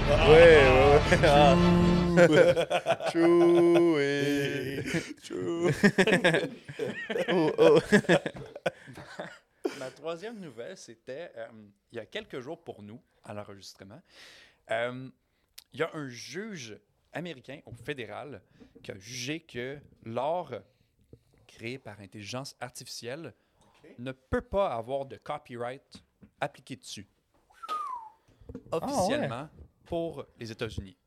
Ouais, 0.07 0.27
ouais, 0.27 1.17
ouais. 1.21 2.04
Ah. 2.18 3.09
Choué. 3.11 4.84
Chou. 5.24 5.70
Oh, 7.32 7.51
oh. 7.57 7.80
Ma 9.80 9.89
troisième 9.91 10.39
nouvelle, 10.39 10.78
c'était 10.78 11.32
euh, 11.38 11.47
il 11.91 11.95
y 11.97 11.99
a 11.99 12.05
quelques 12.05 12.39
jours 12.39 12.63
pour 12.63 12.82
nous, 12.84 13.01
à 13.24 13.34
l'enregistrement. 13.34 14.01
euh, 14.72 15.09
il 15.74 15.80
y 15.80 15.84
a 15.84 15.89
un 15.93 16.07
juge 16.07 16.78
américain 17.11 17.59
au 17.66 17.74
fédéral 17.74 18.41
qui 18.82 18.91
a 18.91 18.97
jugé 18.97 19.41
que 19.41 19.78
l'art 20.05 20.53
créé 21.47 21.78
par 21.78 21.99
intelligence 21.99 22.55
artificielle 22.61 23.34
ne 23.99 24.11
peut 24.13 24.41
pas 24.41 24.74
avoir 24.74 25.05
de 25.05 25.18
copyright 25.18 26.01
appliqué 26.39 26.76
dessus. 26.78 27.07
Officiellement 28.72 29.49
pour 29.86 30.26
les 30.39 30.51
États-Unis. 30.51 30.97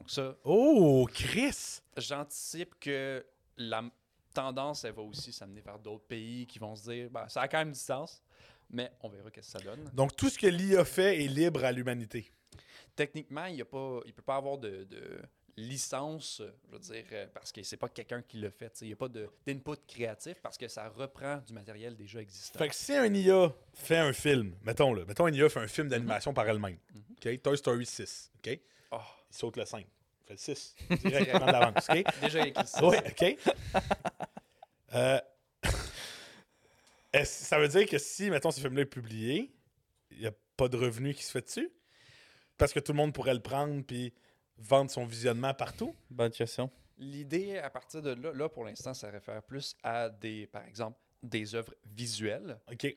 Donc 0.00 0.10
ça, 0.10 0.34
Oh, 0.44 1.06
Chris! 1.12 1.80
j'anticipe 1.96 2.74
que 2.80 3.24
la 3.58 3.84
tendance, 4.32 4.84
elle 4.84 4.94
va 4.94 5.02
aussi 5.02 5.32
s'amener 5.32 5.60
vers 5.60 5.78
d'autres 5.78 6.04
pays 6.06 6.46
qui 6.46 6.58
vont 6.58 6.74
se 6.74 6.90
dire, 6.90 7.10
ben, 7.10 7.28
ça 7.28 7.42
a 7.42 7.48
quand 7.48 7.58
même 7.58 7.72
du 7.72 7.78
sens, 7.78 8.22
mais 8.70 8.90
on 9.02 9.08
verra 9.10 9.28
ce 9.28 9.30
que 9.34 9.42
ça 9.42 9.58
donne. 9.58 9.90
Donc, 9.92 10.16
tout 10.16 10.30
ce 10.30 10.38
que 10.38 10.46
l'IA 10.46 10.84
fait 10.84 11.22
est 11.22 11.28
libre 11.28 11.64
à 11.64 11.70
l'humanité. 11.72 12.32
Techniquement, 12.96 13.44
il 13.46 13.58
ne 13.58 13.62
peut 13.64 14.22
pas 14.24 14.36
avoir 14.36 14.56
de, 14.58 14.84
de 14.84 15.20
licence, 15.56 16.40
je 16.66 16.72
veux 16.72 16.78
dire, 16.78 17.04
euh, 17.12 17.26
parce 17.34 17.52
que 17.52 17.62
c'est 17.62 17.76
pas 17.76 17.88
quelqu'un 17.88 18.22
qui 18.22 18.38
le 18.38 18.48
fait. 18.50 18.72
Il 18.80 18.86
n'y 18.86 18.92
a 18.92 18.96
pas 18.96 19.08
d'input 19.08 19.76
créatif 19.86 20.36
parce 20.42 20.56
que 20.56 20.68
ça 20.68 20.88
reprend 20.88 21.36
du 21.46 21.52
matériel 21.52 21.94
déjà 21.96 22.20
existant. 22.20 22.58
Fait 22.58 22.68
que 22.68 22.74
si 22.74 22.94
un 22.94 23.12
IA 23.12 23.52
fait 23.74 23.98
un 23.98 24.12
film, 24.14 24.54
mettons 24.62 24.94
là, 24.94 25.04
mettons 25.04 25.26
un 25.26 25.32
IA 25.32 25.48
fait 25.50 25.60
un 25.60 25.68
film 25.68 25.88
d'animation 25.88 26.32
par 26.32 26.48
elle-même. 26.48 26.78
OK? 27.16 27.42
Toy 27.42 27.58
Story 27.58 27.84
6. 27.84 28.32
OK? 28.38 28.58
Oh, 28.92 28.98
Il 29.30 29.36
saute 29.36 29.56
le 29.56 29.64
5. 29.64 29.86
Il 29.86 30.26
fait 30.26 30.32
le 30.32 30.38
6. 30.38 30.74
Direct, 31.04 31.30
prend 31.32 31.46
de 31.46 31.52
l'avance. 31.52 31.88
OK? 31.88 32.04
déjà 32.20 32.46
écrit 32.46 32.66
ça. 32.66 32.86
Oui, 32.86 32.96
OK. 32.98 33.36
Euh, 34.92 35.20
ça 37.24 37.60
veut 37.60 37.68
dire 37.68 37.88
que 37.88 37.96
si, 37.96 38.28
mettons, 38.28 38.50
ce 38.50 38.60
film-là 38.60 38.82
est 38.82 38.86
publié, 38.86 39.52
il 40.10 40.18
n'y 40.18 40.26
a 40.26 40.32
pas 40.56 40.68
de 40.68 40.76
revenu 40.76 41.14
qui 41.14 41.22
se 41.22 41.30
fait 41.30 41.42
dessus? 41.42 41.70
Parce 42.58 42.72
que 42.72 42.80
tout 42.80 42.90
le 42.90 42.96
monde 42.96 43.14
pourrait 43.14 43.34
le 43.34 43.40
prendre 43.40 43.82
puis 43.84 44.12
vendre 44.58 44.90
son 44.90 45.06
visionnement 45.06 45.54
partout? 45.54 45.94
Bonne 46.10 46.32
question. 46.32 46.70
L'idée, 46.98 47.58
à 47.58 47.70
partir 47.70 48.02
de 48.02 48.10
là, 48.10 48.32
là, 48.32 48.48
pour 48.48 48.64
l'instant, 48.64 48.92
ça 48.94 49.10
réfère 49.10 49.42
plus 49.42 49.74
à 49.82 50.08
des, 50.08 50.46
par 50.48 50.64
exemple, 50.66 50.98
des 51.22 51.54
œuvres 51.54 51.74
visuelles. 51.86 52.58
OK. 52.70 52.96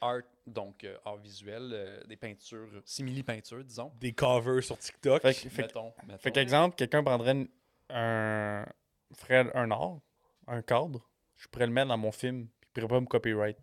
art, 0.00 0.22
donc 0.46 0.84
euh, 0.84 0.96
art 1.04 1.18
visuel, 1.18 1.70
euh, 1.72 2.04
des 2.04 2.16
peintures, 2.16 2.82
simili-peintures, 2.84 3.64
disons. 3.64 3.92
Des 4.00 4.12
covers 4.12 4.62
sur 4.62 4.78
TikTok. 4.78 5.22
Fait, 5.22 5.34
que- 5.34 5.48
fait, 5.48 5.62
mettons, 5.62 5.92
mettons. 6.06 6.18
fait 6.18 6.32
qu'exemple, 6.32 6.76
quelqu'un 6.76 7.02
prendrait 7.02 7.32
une- 7.32 7.48
un. 7.90 8.66
ferait 9.14 9.50
un 9.54 9.70
art, 9.70 10.00
un 10.46 10.62
cadre, 10.62 11.08
je 11.36 11.46
pourrais 11.48 11.66
le 11.66 11.72
mettre 11.72 11.88
dans 11.88 11.98
mon 11.98 12.12
film, 12.12 12.46
puis 12.48 12.68
il 12.68 12.72
pourrait 12.86 12.88
pas 12.88 13.00
me 13.00 13.06
copyright. 13.06 13.58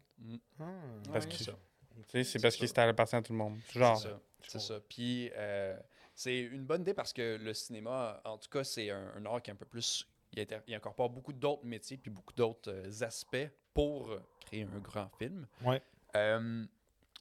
Ah, 0.60 0.64
Parce 1.12 1.26
Ouais, 1.26 1.32
que- 1.32 1.38
c'est 1.38 1.44
ça. 1.46 1.52
Tu 1.52 2.04
sais, 2.12 2.24
c'est 2.24 2.40
parce 2.42 2.56
ça. 2.56 2.62
que 2.62 2.68
c'est 2.68 2.80
appartient 2.80 3.16
à 3.16 3.22
tout 3.22 3.34
le 3.34 3.38
monde. 3.40 3.58
Genre. 3.74 3.98
C'est 3.98 4.08
ça. 4.10 4.20
C'est 4.48 4.60
ça. 4.60 4.80
Puis, 4.88 5.30
euh, 5.36 5.78
c'est 6.16 6.40
une 6.40 6.66
bonne 6.66 6.82
idée 6.82 6.94
parce 6.94 7.14
que 7.14 7.38
le 7.42 7.54
cinéma, 7.54 8.22
en 8.26 8.38
tout 8.38 8.50
cas, 8.50 8.64
c'est 8.64 8.90
un, 8.90 9.12
un 9.16 9.26
art 9.26 9.42
qui 9.42 9.50
est 9.50 9.54
un 9.54 9.58
peu 9.58 9.66
plus. 9.66 10.08
Il, 10.34 10.40
inter- 10.42 10.60
il 10.68 10.74
incorpore 10.76 11.10
beaucoup 11.10 11.34
d'autres 11.34 11.66
métiers 11.66 11.98
puis 11.98 12.10
beaucoup 12.12 12.34
d'autres 12.34 12.72
euh, 12.72 13.04
aspects 13.06 13.50
pour 13.74 14.16
créer 14.42 14.64
un 14.64 14.80
grand 14.80 15.10
film. 15.18 15.48
Ouais. 15.64 15.82
Euh, 16.16 16.66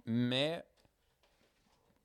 mais, 0.07 0.65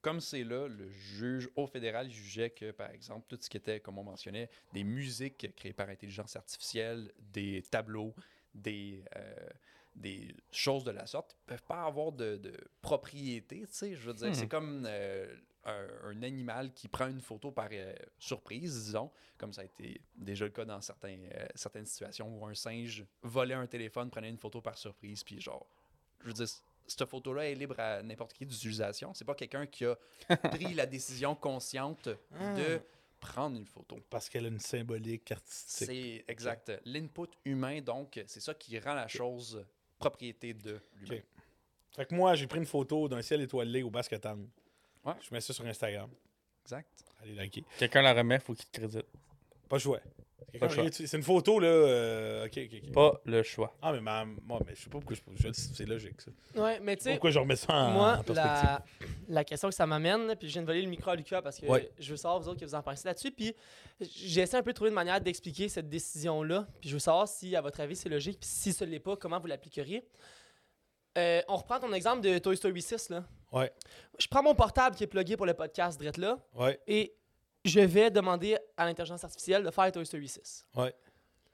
comme 0.01 0.19
c'est 0.19 0.43
là, 0.43 0.67
le 0.67 0.89
juge 0.89 1.49
au 1.55 1.65
fédéral 1.67 2.09
jugeait 2.09 2.49
que, 2.49 2.71
par 2.71 2.91
exemple, 2.91 3.25
tout 3.29 3.37
ce 3.41 3.49
qui 3.49 3.57
était, 3.57 3.79
comme 3.79 3.97
on 3.99 4.03
mentionnait, 4.03 4.49
des 4.73 4.83
musiques 4.83 5.53
créées 5.55 5.73
par 5.73 5.89
intelligence 5.89 6.35
artificielle, 6.35 7.11
des 7.31 7.63
tableaux, 7.71 8.13
des, 8.53 9.03
euh, 9.15 9.49
des 9.95 10.35
choses 10.51 10.83
de 10.83 10.91
la 10.91 11.05
sorte, 11.05 11.35
ne 11.43 11.47
peuvent 11.53 11.63
pas 11.63 11.83
avoir 11.85 12.11
de, 12.11 12.35
de 12.37 12.53
propriété, 12.81 13.61
tu 13.61 13.67
sais. 13.73 13.95
Je 13.95 14.07
veux 14.07 14.13
dire, 14.13 14.29
Hmm. 14.29 14.33
c'est 14.33 14.47
comme 14.47 14.83
euh, 14.85 15.33
un, 15.63 15.87
un 16.03 16.23
animal 16.23 16.73
qui 16.73 16.89
prend 16.89 17.07
une 17.07 17.21
photo 17.21 17.51
par 17.51 17.69
euh, 17.71 17.95
surprise, 18.19 18.85
disons, 18.85 19.09
comme 19.37 19.53
ça 19.53 19.61
a 19.61 19.65
été 19.65 20.01
déjà 20.15 20.43
le 20.45 20.51
cas 20.51 20.65
dans 20.65 20.81
certains, 20.81 21.17
certaines 21.55 21.85
situations 21.85 22.37
où 22.37 22.45
un 22.45 22.53
singe 22.55 23.05
volait 23.21 23.53
un 23.53 23.67
téléphone, 23.67 24.09
prenait 24.09 24.29
une 24.29 24.37
photo 24.37 24.59
par 24.61 24.77
surprise, 24.77 25.23
puis 25.23 25.39
genre, 25.39 25.65
je 26.21 26.27
veux 26.27 26.33
dire, 26.33 26.47
cette 26.87 27.05
photo-là 27.05 27.49
est 27.49 27.55
libre 27.55 27.79
à 27.79 28.01
n'importe 28.01 28.33
qui 28.33 28.45
d'utilisation. 28.45 29.13
C'est 29.13 29.25
pas 29.25 29.35
quelqu'un 29.35 29.65
qui 29.65 29.85
a 29.85 29.97
pris 30.51 30.73
la 30.73 30.85
décision 30.85 31.35
consciente 31.35 32.09
de 32.57 32.81
prendre 33.19 33.57
une 33.57 33.65
photo. 33.65 33.97
Parce 34.09 34.29
qu'elle 34.29 34.45
a 34.45 34.49
une 34.49 34.59
symbolique 34.59 35.31
artistique. 35.31 35.87
C'est 35.87 36.25
exact. 36.27 36.71
L'input 36.85 37.29
humain, 37.45 37.81
donc, 37.81 38.21
c'est 38.27 38.41
ça 38.41 38.53
qui 38.53 38.77
rend 38.79 38.93
la 38.93 39.07
chose 39.07 39.65
propriété 39.97 40.53
de 40.53 40.79
l'humain. 40.95 41.17
Ok. 41.17 41.23
Fait 41.95 42.05
que 42.05 42.15
moi, 42.15 42.33
j'ai 42.35 42.47
pris 42.47 42.59
une 42.59 42.65
photo 42.65 43.07
d'un 43.07 43.21
ciel 43.21 43.41
étoilé 43.41 43.83
au 43.83 43.89
Basketan. 43.89 44.39
Ouais. 45.05 45.13
Je 45.21 45.33
mets 45.33 45.41
ça 45.41 45.53
sur 45.53 45.65
Instagram. 45.65 46.09
Exact. 46.63 47.05
Allez 47.21 47.35
liker. 47.35 47.63
Quelqu'un 47.77 48.01
la 48.01 48.13
remet, 48.13 48.39
faut 48.39 48.53
qu'il 48.53 48.65
te 48.65 48.79
crédite. 48.79 49.05
Pas 49.69 49.77
joué. 49.77 49.99
C'est 50.91 51.13
une 51.17 51.23
photo, 51.23 51.59
là. 51.59 51.67
euh. 51.67 52.47
Pas 52.93 53.19
le 53.25 53.41
choix. 53.43 53.75
Ah, 53.81 53.91
mais, 53.91 54.01
ma- 54.01 54.25
moi, 54.25 54.59
mais 54.65 54.75
je 54.75 54.81
sais 54.83 54.89
pas 54.89 54.99
pourquoi 54.99 55.15
je, 55.15 55.21
je 55.47 55.51
c'est 55.53 55.85
logique, 55.85 56.21
ça. 56.21 56.31
Ouais, 56.61 56.79
mais 56.81 56.95
tu 56.95 57.03
sais, 57.03 57.11
Pourquoi 57.11 57.31
je 57.31 57.39
remets 57.39 57.55
ça 57.55 57.73
en, 57.73 57.91
moi, 57.91 58.17
en 58.19 58.23
perspective? 58.23 58.37
la, 58.39 58.83
la 59.29 59.43
question 59.43 59.69
que 59.69 59.75
ça 59.75 59.85
m'amène, 59.85 60.27
là, 60.27 60.35
puis 60.35 60.47
je 60.47 60.53
viens 60.53 60.61
de 60.61 60.67
voler 60.67 60.81
le 60.81 60.89
micro 60.89 61.09
à 61.11 61.15
Lucas 61.15 61.41
parce 61.41 61.59
que 61.59 61.65
Ouais. 61.65 61.89
je 61.99 62.11
veux 62.11 62.17
savoir, 62.17 62.39
vous 62.39 62.49
autres, 62.49 62.59
que 62.59 62.65
vous 62.65 62.75
en 62.75 62.81
pensez 62.83 63.07
là-dessus. 63.07 63.31
Puis 63.31 63.53
j'essaie 63.99 64.57
un 64.57 64.63
peu 64.63 64.71
de 64.71 64.75
trouver 64.75 64.89
une 64.89 64.95
manière 64.95 65.19
d'expliquer 65.21 65.69
cette 65.69 65.89
décision-là. 65.89 66.67
Puis 66.79 66.89
je 66.89 66.95
veux 66.95 66.99
savoir 66.99 67.27
si, 67.27 67.55
à 67.55 67.61
votre 67.61 67.79
avis, 67.79 67.95
c'est 67.95 68.09
logique. 68.09 68.39
Puis 68.39 68.49
si 68.49 68.73
ce 68.73 68.83
n'est 68.85 68.99
pas, 68.99 69.15
comment 69.15 69.39
vous 69.39 69.47
l'appliqueriez. 69.47 70.05
Euh, 71.17 71.41
on 71.47 71.57
reprend 71.57 71.79
ton 71.79 71.93
exemple 71.93 72.21
de 72.21 72.37
Toy 72.39 72.57
Story 72.57 72.81
6. 72.81 73.09
Là. 73.09 73.23
Ouais, 73.51 73.71
Je 74.17 74.27
prends 74.27 74.41
mon 74.41 74.55
portable 74.55 74.95
qui 74.95 75.03
est 75.03 75.07
plugué 75.07 75.37
pour 75.37 75.45
le 75.45 75.53
podcast 75.53 75.99
Drette 75.99 76.17
là 76.17 76.39
ouais, 76.55 76.79
et 76.87 77.13
je 77.65 77.79
vais 77.79 78.11
demander 78.11 78.57
à 78.77 78.85
l'intelligence 78.85 79.23
artificielle 79.23 79.63
de 79.63 79.71
faire 79.71 79.91
Toy 79.91 80.05
Story 80.05 80.27
6. 80.27 80.65
ouais, 80.75 80.93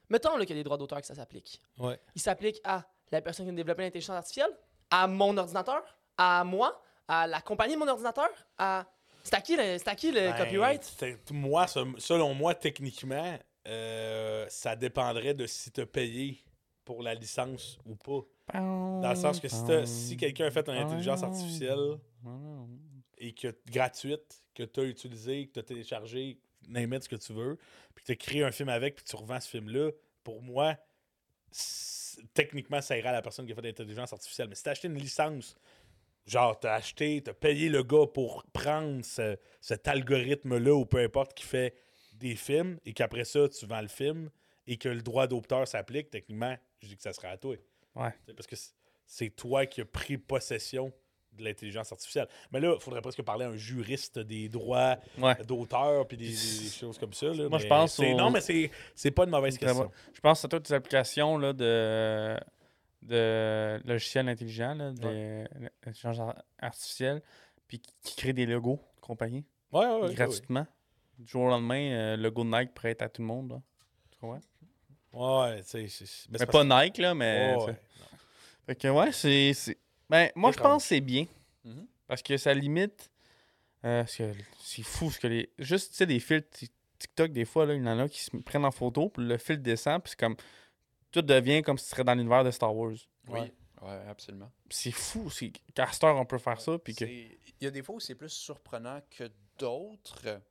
Mettons 0.10 0.36
là, 0.38 0.46
qu'il 0.46 0.56
y 0.56 0.60
a 0.60 0.62
des 0.62 0.64
droits 0.64 0.78
d'auteur 0.78 1.00
que 1.02 1.08
ça 1.08 1.16
s'applique. 1.16 1.62
ouais. 1.78 2.00
Il 2.16 2.22
s'applique 2.22 2.60
à 2.64 2.84
la 3.12 3.22
personne 3.22 3.46
qui 3.46 3.52
a 3.52 3.56
développé 3.56 3.84
l'intelligence 3.84 4.16
artificielle, 4.16 4.52
à 4.90 5.08
mon 5.08 5.38
ordinateur, 5.38 5.84
à 6.18 6.44
moi, 6.44 6.82
à 7.08 7.28
la 7.28 7.42
compagnie 7.42 7.74
de 7.76 7.80
mon 7.80 7.88
ordinateur, 7.88 8.30
à. 8.58 8.86
C'est 9.24 9.36
à 9.36 9.42
qui 9.42 9.56
le, 9.58 9.78
c'est 9.78 9.88
à 9.90 9.96
qui 9.96 10.12
le 10.12 10.20
Ben, 10.32 10.36
copyright? 10.38 11.04
Moi, 11.32 11.68
se- 11.68 11.80
selon 11.98 12.34
moi, 12.34 12.56
techniquement, 12.56 13.38
euh, 13.68 14.46
ça 14.50 14.76
dépendrait 14.76 15.34
de 15.34 15.46
si 15.46 15.72
tu 15.72 15.82
as 15.82 15.86
payé 15.86 16.42
pour 16.86 17.04
la 17.04 17.14
licence 17.14 17.78
ou 17.86 17.96
pas. 17.96 18.22
Dans 19.02 19.10
le 19.10 19.16
sens 19.16 19.40
que 19.40 19.48
si, 19.48 19.62
si 19.86 20.18
quelqu'un 20.18 20.46
a 20.46 20.52
fait 20.52 20.68
une 20.70 20.76
intelligence 20.78 21.22
artificielle 21.22 22.00
et 23.18 23.34
que 23.34 23.54
gratuite, 23.68 24.42
que 24.66 24.72
tu 24.72 24.80
as 24.82 24.84
utilisé, 24.84 25.48
que 25.48 25.54
tu 25.54 25.60
as 25.60 25.64
téléchargé, 25.64 26.38
name 26.68 26.94
it, 26.94 27.04
ce 27.04 27.10
que 27.10 27.16
tu 27.16 27.34
veux, 27.34 27.58
puis 27.96 28.04
que 28.04 28.08
tu 28.08 28.12
as 28.12 28.16
créé 28.16 28.44
un 28.44 28.52
film 28.52 28.70
avec, 28.70 28.96
puis 28.96 29.06
que 29.06 29.10
tu 29.10 29.16
revends 29.16 29.40
ce 29.40 29.50
film-là, 29.50 29.92
pour 30.24 30.42
moi, 30.42 30.78
techniquement, 32.34 32.82
ça 32.82 32.98
ira 32.98 33.10
à 33.10 33.14
la 33.14 33.22
personne 33.22 33.46
qui 33.46 33.54
a 33.54 33.56
fait 33.56 33.62
l'intelligence 33.62 34.12
artificielle. 34.12 34.50
Mais 34.50 34.56
si 34.56 34.64
tu 34.64 34.70
as 34.70 34.74
acheté 34.74 34.88
une 34.88 34.98
licence, 34.98 35.56
genre, 36.26 36.60
tu 36.60 36.68
as 36.68 36.74
acheté, 36.74 37.22
tu 37.24 37.30
as 37.30 37.34
payé 37.34 37.70
le 37.70 37.84
gars 37.84 38.06
pour 38.14 38.44
prendre 38.52 39.04
ce- 39.04 39.38
cet 39.62 39.88
algorithme-là 39.88 40.74
ou 40.74 40.86
peu 40.86 41.00
importe 41.00 41.34
qui 41.34 41.46
fait 41.46 41.74
des 42.14 42.36
films, 42.36 42.78
et 42.86 42.94
qu'après 42.94 43.24
ça, 43.24 43.48
tu 43.48 43.66
vends 43.66 43.82
le 43.82 43.88
film, 43.88 44.30
et 44.68 44.78
que 44.78 44.90
le 44.90 45.02
droit 45.02 45.26
d'auteur 45.26 45.68
s'applique, 45.68 46.10
techniquement, 46.10 46.58
je 46.82 46.88
dis 46.90 46.98
que 46.98 47.02
ça 47.02 47.14
sera 47.14 47.30
à 47.30 47.38
toi. 47.38 47.56
Ouais. 47.96 48.14
Parce 48.36 48.48
que 48.48 48.56
c'est 49.06 49.30
toi 49.30 49.66
qui 49.66 49.82
as 49.82 49.86
pris 49.86 50.18
possession 50.18 50.92
de 51.40 51.46
l'intelligence 51.46 51.92
artificielle. 51.92 52.28
Mais 52.52 52.60
là, 52.60 52.74
il 52.76 52.82
faudrait 52.82 53.02
presque 53.02 53.22
parler 53.24 53.46
à 53.46 53.50
un 53.50 53.56
juriste 53.58 54.20
des 54.20 54.48
droits 54.50 54.98
Ouais. 55.18 55.36
d'auteur 55.46 56.08
puis 56.08 56.18
des, 56.18 56.32
choses 56.34 56.98
comme 56.98 57.14
ça. 57.14 57.28
là. 57.28 57.50
Moi, 57.50 57.60
je 57.60 57.68
pense 57.68 58.00
Non, 58.00 58.30
mais 58.32 58.42
c'est 58.42 59.12
pas 59.12 59.24
une 59.24 59.32
mauvaise 59.32 59.58
question. 59.58 59.92
Je 60.14 60.20
pense 60.20 60.44
à 60.46 60.48
toutes 60.48 60.70
les 60.70 60.76
applications 60.76 61.38
là, 61.38 61.54
de, 61.54 62.38
de 63.04 63.82
logiciels 63.86 64.30
intelligents, 64.30 64.76
de 64.76 65.46
l'intelligence 65.86 66.20
ar- 66.20 66.44
artificielle, 66.60 67.22
puis 67.68 67.80
qui, 68.04 68.16
créent 68.16 68.34
des 68.34 68.46
logos 68.46 68.80
de 68.96 69.02
compagnie 69.02 69.46
Ouais, 69.72 69.86
ouais, 69.86 70.02
ouais, 70.02 70.14
gratuitement. 70.14 70.66
Du 71.18 71.28
jour 71.32 71.44
au 71.44 71.50
lendemain, 71.50 71.92
euh, 71.92 72.16
le 72.18 72.24
logo 72.24 72.44
de 72.44 72.50
Nike 72.50 72.74
prêt 72.74 72.96
à 73.02 73.10
tout 73.10 73.22
le 73.22 73.28
monde. 73.28 73.52
Là. 73.52 73.62
Tu 74.12 74.18
comprends? 74.20 74.40
Ouais, 75.12 75.52
ouais, 75.54 75.64
tu 75.64 75.70
sais, 75.70 75.88
c'est- 75.88 76.30
mais 76.30 76.38
Mais 76.40 76.46
pas 76.46 76.64
Nike, 76.64 76.98
là, 76.98 77.14
mais. 77.14 77.56
Ouais, 77.58 77.64
ouais. 77.66 77.76
Fait 78.66 78.76
que 78.76 78.88
ouais, 78.88 79.12
c'est. 79.12 79.78
Ben, 80.10 80.32
moi, 80.36 80.52
je 80.52 80.58
pense 80.60 80.84
que 80.84 80.88
c'est 80.90 81.02
bien. 81.02 81.26
Mhm. 81.64 81.88
Parce 82.08 82.22
que 82.24 82.38
ça 82.38 82.54
limite. 82.54 83.12
euh, 83.86 84.02
parce 84.04 84.16
que 84.18 84.34
c'est 84.62 84.84
fou 84.84 85.10
ce 85.12 85.20
que 85.20 85.28
les. 85.28 85.50
Juste, 85.60 85.92
tu 85.92 85.98
sais, 85.98 86.06
des 86.06 86.20
filtres 86.20 86.50
Tik- 86.58 86.72
TikTok, 86.98 87.32
des 87.32 87.46
fois, 87.46 87.66
là, 87.66 87.76
il 87.76 87.84
y 87.84 87.88
en 87.88 88.00
a 88.00 88.10
qui 88.10 88.20
se 88.20 88.36
prennent 88.38 88.66
en 88.66 88.72
photo, 88.72 89.10
puis 89.10 89.24
le 89.26 89.38
filtre 89.38 89.64
descend, 89.64 90.02
puis 90.04 90.12
c'est 90.12 90.20
comme. 90.20 90.36
Tout 91.12 91.22
devient 91.22 91.62
comme 91.64 91.78
si 91.78 91.86
tu 91.86 91.92
serais 91.92 92.04
dans 92.04 92.14
l'univers 92.14 92.44
de 92.44 92.52
Star 92.52 92.76
Wars. 92.76 92.92
Oui, 93.28 93.40
Ouais. 93.40 93.54
ouais, 93.82 94.02
absolument. 94.08 94.52
C'est 94.70 94.92
fou. 94.92 95.30
C'est 95.30 95.52
heure, 96.04 96.18
on 96.18 96.26
peut 96.26 96.38
faire 96.38 96.60
ça, 96.62 96.78
puis 96.78 96.94
que. 96.96 97.06
Il 97.06 97.38
y 97.62 97.68
a 97.68 97.72
des 97.72 97.82
fois 97.84 97.96
où 97.96 98.00
c'est 98.00 98.16
plus 98.16 98.30
surprenant 98.30 99.02
que 99.10 99.30
d'autres. 99.58 100.42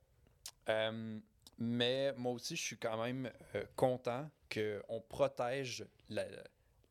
Euh, 0.69 1.19
mais 1.57 2.13
moi 2.17 2.31
aussi, 2.33 2.55
je 2.55 2.61
suis 2.61 2.77
quand 2.77 3.01
même 3.03 3.31
euh, 3.55 3.63
content 3.75 4.29
qu'on 4.53 5.01
protège 5.07 5.85
la- 6.09 6.25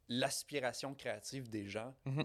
l'aspiration 0.08 0.94
créative 0.94 1.48
des 1.50 1.68
gens. 1.68 1.94
Mhm. 2.04 2.24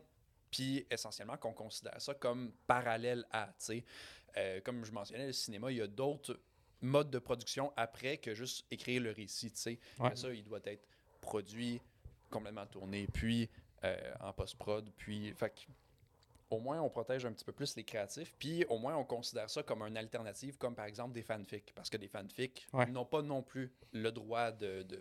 Puis 0.53 0.85
essentiellement 0.91 1.35
qu'on 1.35 1.51
considère 1.51 1.99
ça 1.99 2.13
comme 2.13 2.51
parallèle 2.67 3.25
à, 3.31 3.47
tu 3.47 3.53
sais, 3.65 3.83
euh, 4.37 4.61
comme 4.61 4.85
je 4.85 4.91
mentionnais, 4.91 5.25
le 5.25 5.33
cinéma, 5.33 5.71
il 5.71 5.77
y 5.77 5.81
a 5.81 5.87
d'autres 5.87 6.39
modes 6.79 7.09
de 7.09 7.17
production 7.17 7.73
après 7.75 8.17
que 8.17 8.35
juste 8.35 8.63
écrire 8.69 9.01
le 9.01 9.11
récit, 9.11 9.51
tu 9.51 9.59
sais. 9.59 9.79
Ouais. 9.97 10.15
Ça, 10.15 10.31
il 10.31 10.43
doit 10.43 10.59
être 10.65 10.85
produit, 11.21 11.81
complètement 12.29 12.67
tourné, 12.67 13.07
puis 13.11 13.49
euh, 13.83 14.13
en 14.19 14.31
post-prod, 14.31 14.91
puis... 14.95 15.33
Fait 15.33 15.49
que 15.49 15.61
au 16.51 16.59
moins, 16.59 16.79
on 16.81 16.89
protège 16.89 17.25
un 17.25 17.31
petit 17.33 17.45
peu 17.45 17.51
plus 17.51 17.75
les 17.75 17.83
créatifs, 17.83 18.31
puis 18.37 18.63
au 18.65 18.77
moins, 18.77 18.95
on 18.95 19.03
considère 19.03 19.49
ça 19.49 19.63
comme 19.63 19.81
une 19.81 19.97
alternative, 19.97 20.55
comme 20.59 20.75
par 20.75 20.85
exemple 20.85 21.11
des 21.13 21.23
fanfics, 21.23 21.73
parce 21.73 21.89
que 21.89 21.97
des 21.97 22.07
fanfics 22.07 22.67
Ouais. 22.73 22.85
n'ont 22.85 23.05
pas 23.05 23.23
non 23.23 23.41
plus 23.41 23.73
le 23.91 24.11
droit 24.11 24.51
de, 24.51 24.83
de 24.83 24.99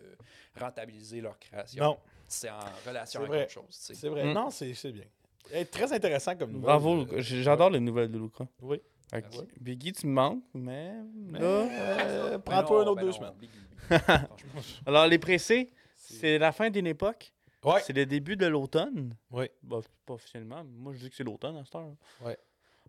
rentabiliser 0.59 1.21
leur 1.21 1.39
création. 1.39 1.85
Non, 1.85 1.99
C'est 2.27 2.49
en 2.49 2.65
relation 2.87 3.21
avec 3.25 3.43
autre 3.43 3.51
chose, 3.51 3.67
tu 3.69 3.83
sais. 3.83 3.95
c'est 3.95 4.09
vrai. 4.09 4.25
Mm. 4.25 4.33
Non, 4.33 4.49
c'est 4.51 4.93
bien. 4.93 5.05
Eh, 5.53 5.65
très 5.67 5.93
intéressant 5.93 6.37
comme 6.37 6.53
nouvelle. 6.53 6.67
Bravo, 6.67 7.07
J'adore 7.19 7.71
les 7.71 7.81
nouvelles 7.81 8.11
de 8.11 8.19
Luca. 8.19 8.47
Oui. 8.61 8.81
Merci. 9.13 9.41
Biggie, 9.61 9.93
tu 9.93 10.07
me 10.07 10.13
manques, 10.13 10.43
mais. 10.55 10.95
Mais, 11.15 11.39
là, 11.39 11.47
euh, 11.47 12.39
Prends-toi 12.39 12.83
un 12.83 12.87
autre 12.87 12.97
ben 12.97 13.03
deux 13.03 13.07
non, 13.09 13.13
semaines. 13.13 13.35
Biggie. 13.39 13.63
Alors, 14.87 15.07
les 15.07 15.19
pressés, 15.19 15.71
c'est 15.97 16.39
la 16.39 16.53
fin 16.53 16.71
d'une 16.71 16.87
époque. 16.87 17.35
Ouais. 17.63 17.81
C'est 17.85 17.93
le 17.93 18.07
début 18.07 18.37
de 18.37 18.47
l'automne. 18.47 19.15
Oui. 19.31 19.47
Bah, 19.63 19.81
pas 20.07 20.15
officiellement. 20.15 20.65
mais 20.65 20.79
Moi, 20.79 20.93
je 20.95 21.01
dis 21.01 21.11
que 21.11 21.17
c'est 21.17 21.25
l'automne 21.25 21.57
à 21.57 21.65
cette 21.65 21.75
heure. 21.75 21.95
Ouais. 22.25 22.39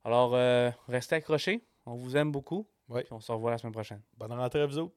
Alors, 0.05 0.33
euh, 0.33 0.71
restez 0.87 1.15
accrochés. 1.15 1.63
On 1.85 1.95
vous 1.95 2.15
aime 2.15 2.31
beaucoup. 2.31 2.67
Puis 2.93 3.05
on 3.11 3.19
se 3.19 3.31
revoit 3.31 3.51
la 3.51 3.57
semaine 3.57 3.73
prochaine. 3.73 4.01
Bonne 4.17 4.31
rentrée 4.33 4.61
à 4.61 4.65
vous 4.65 4.77
autres. 4.77 4.95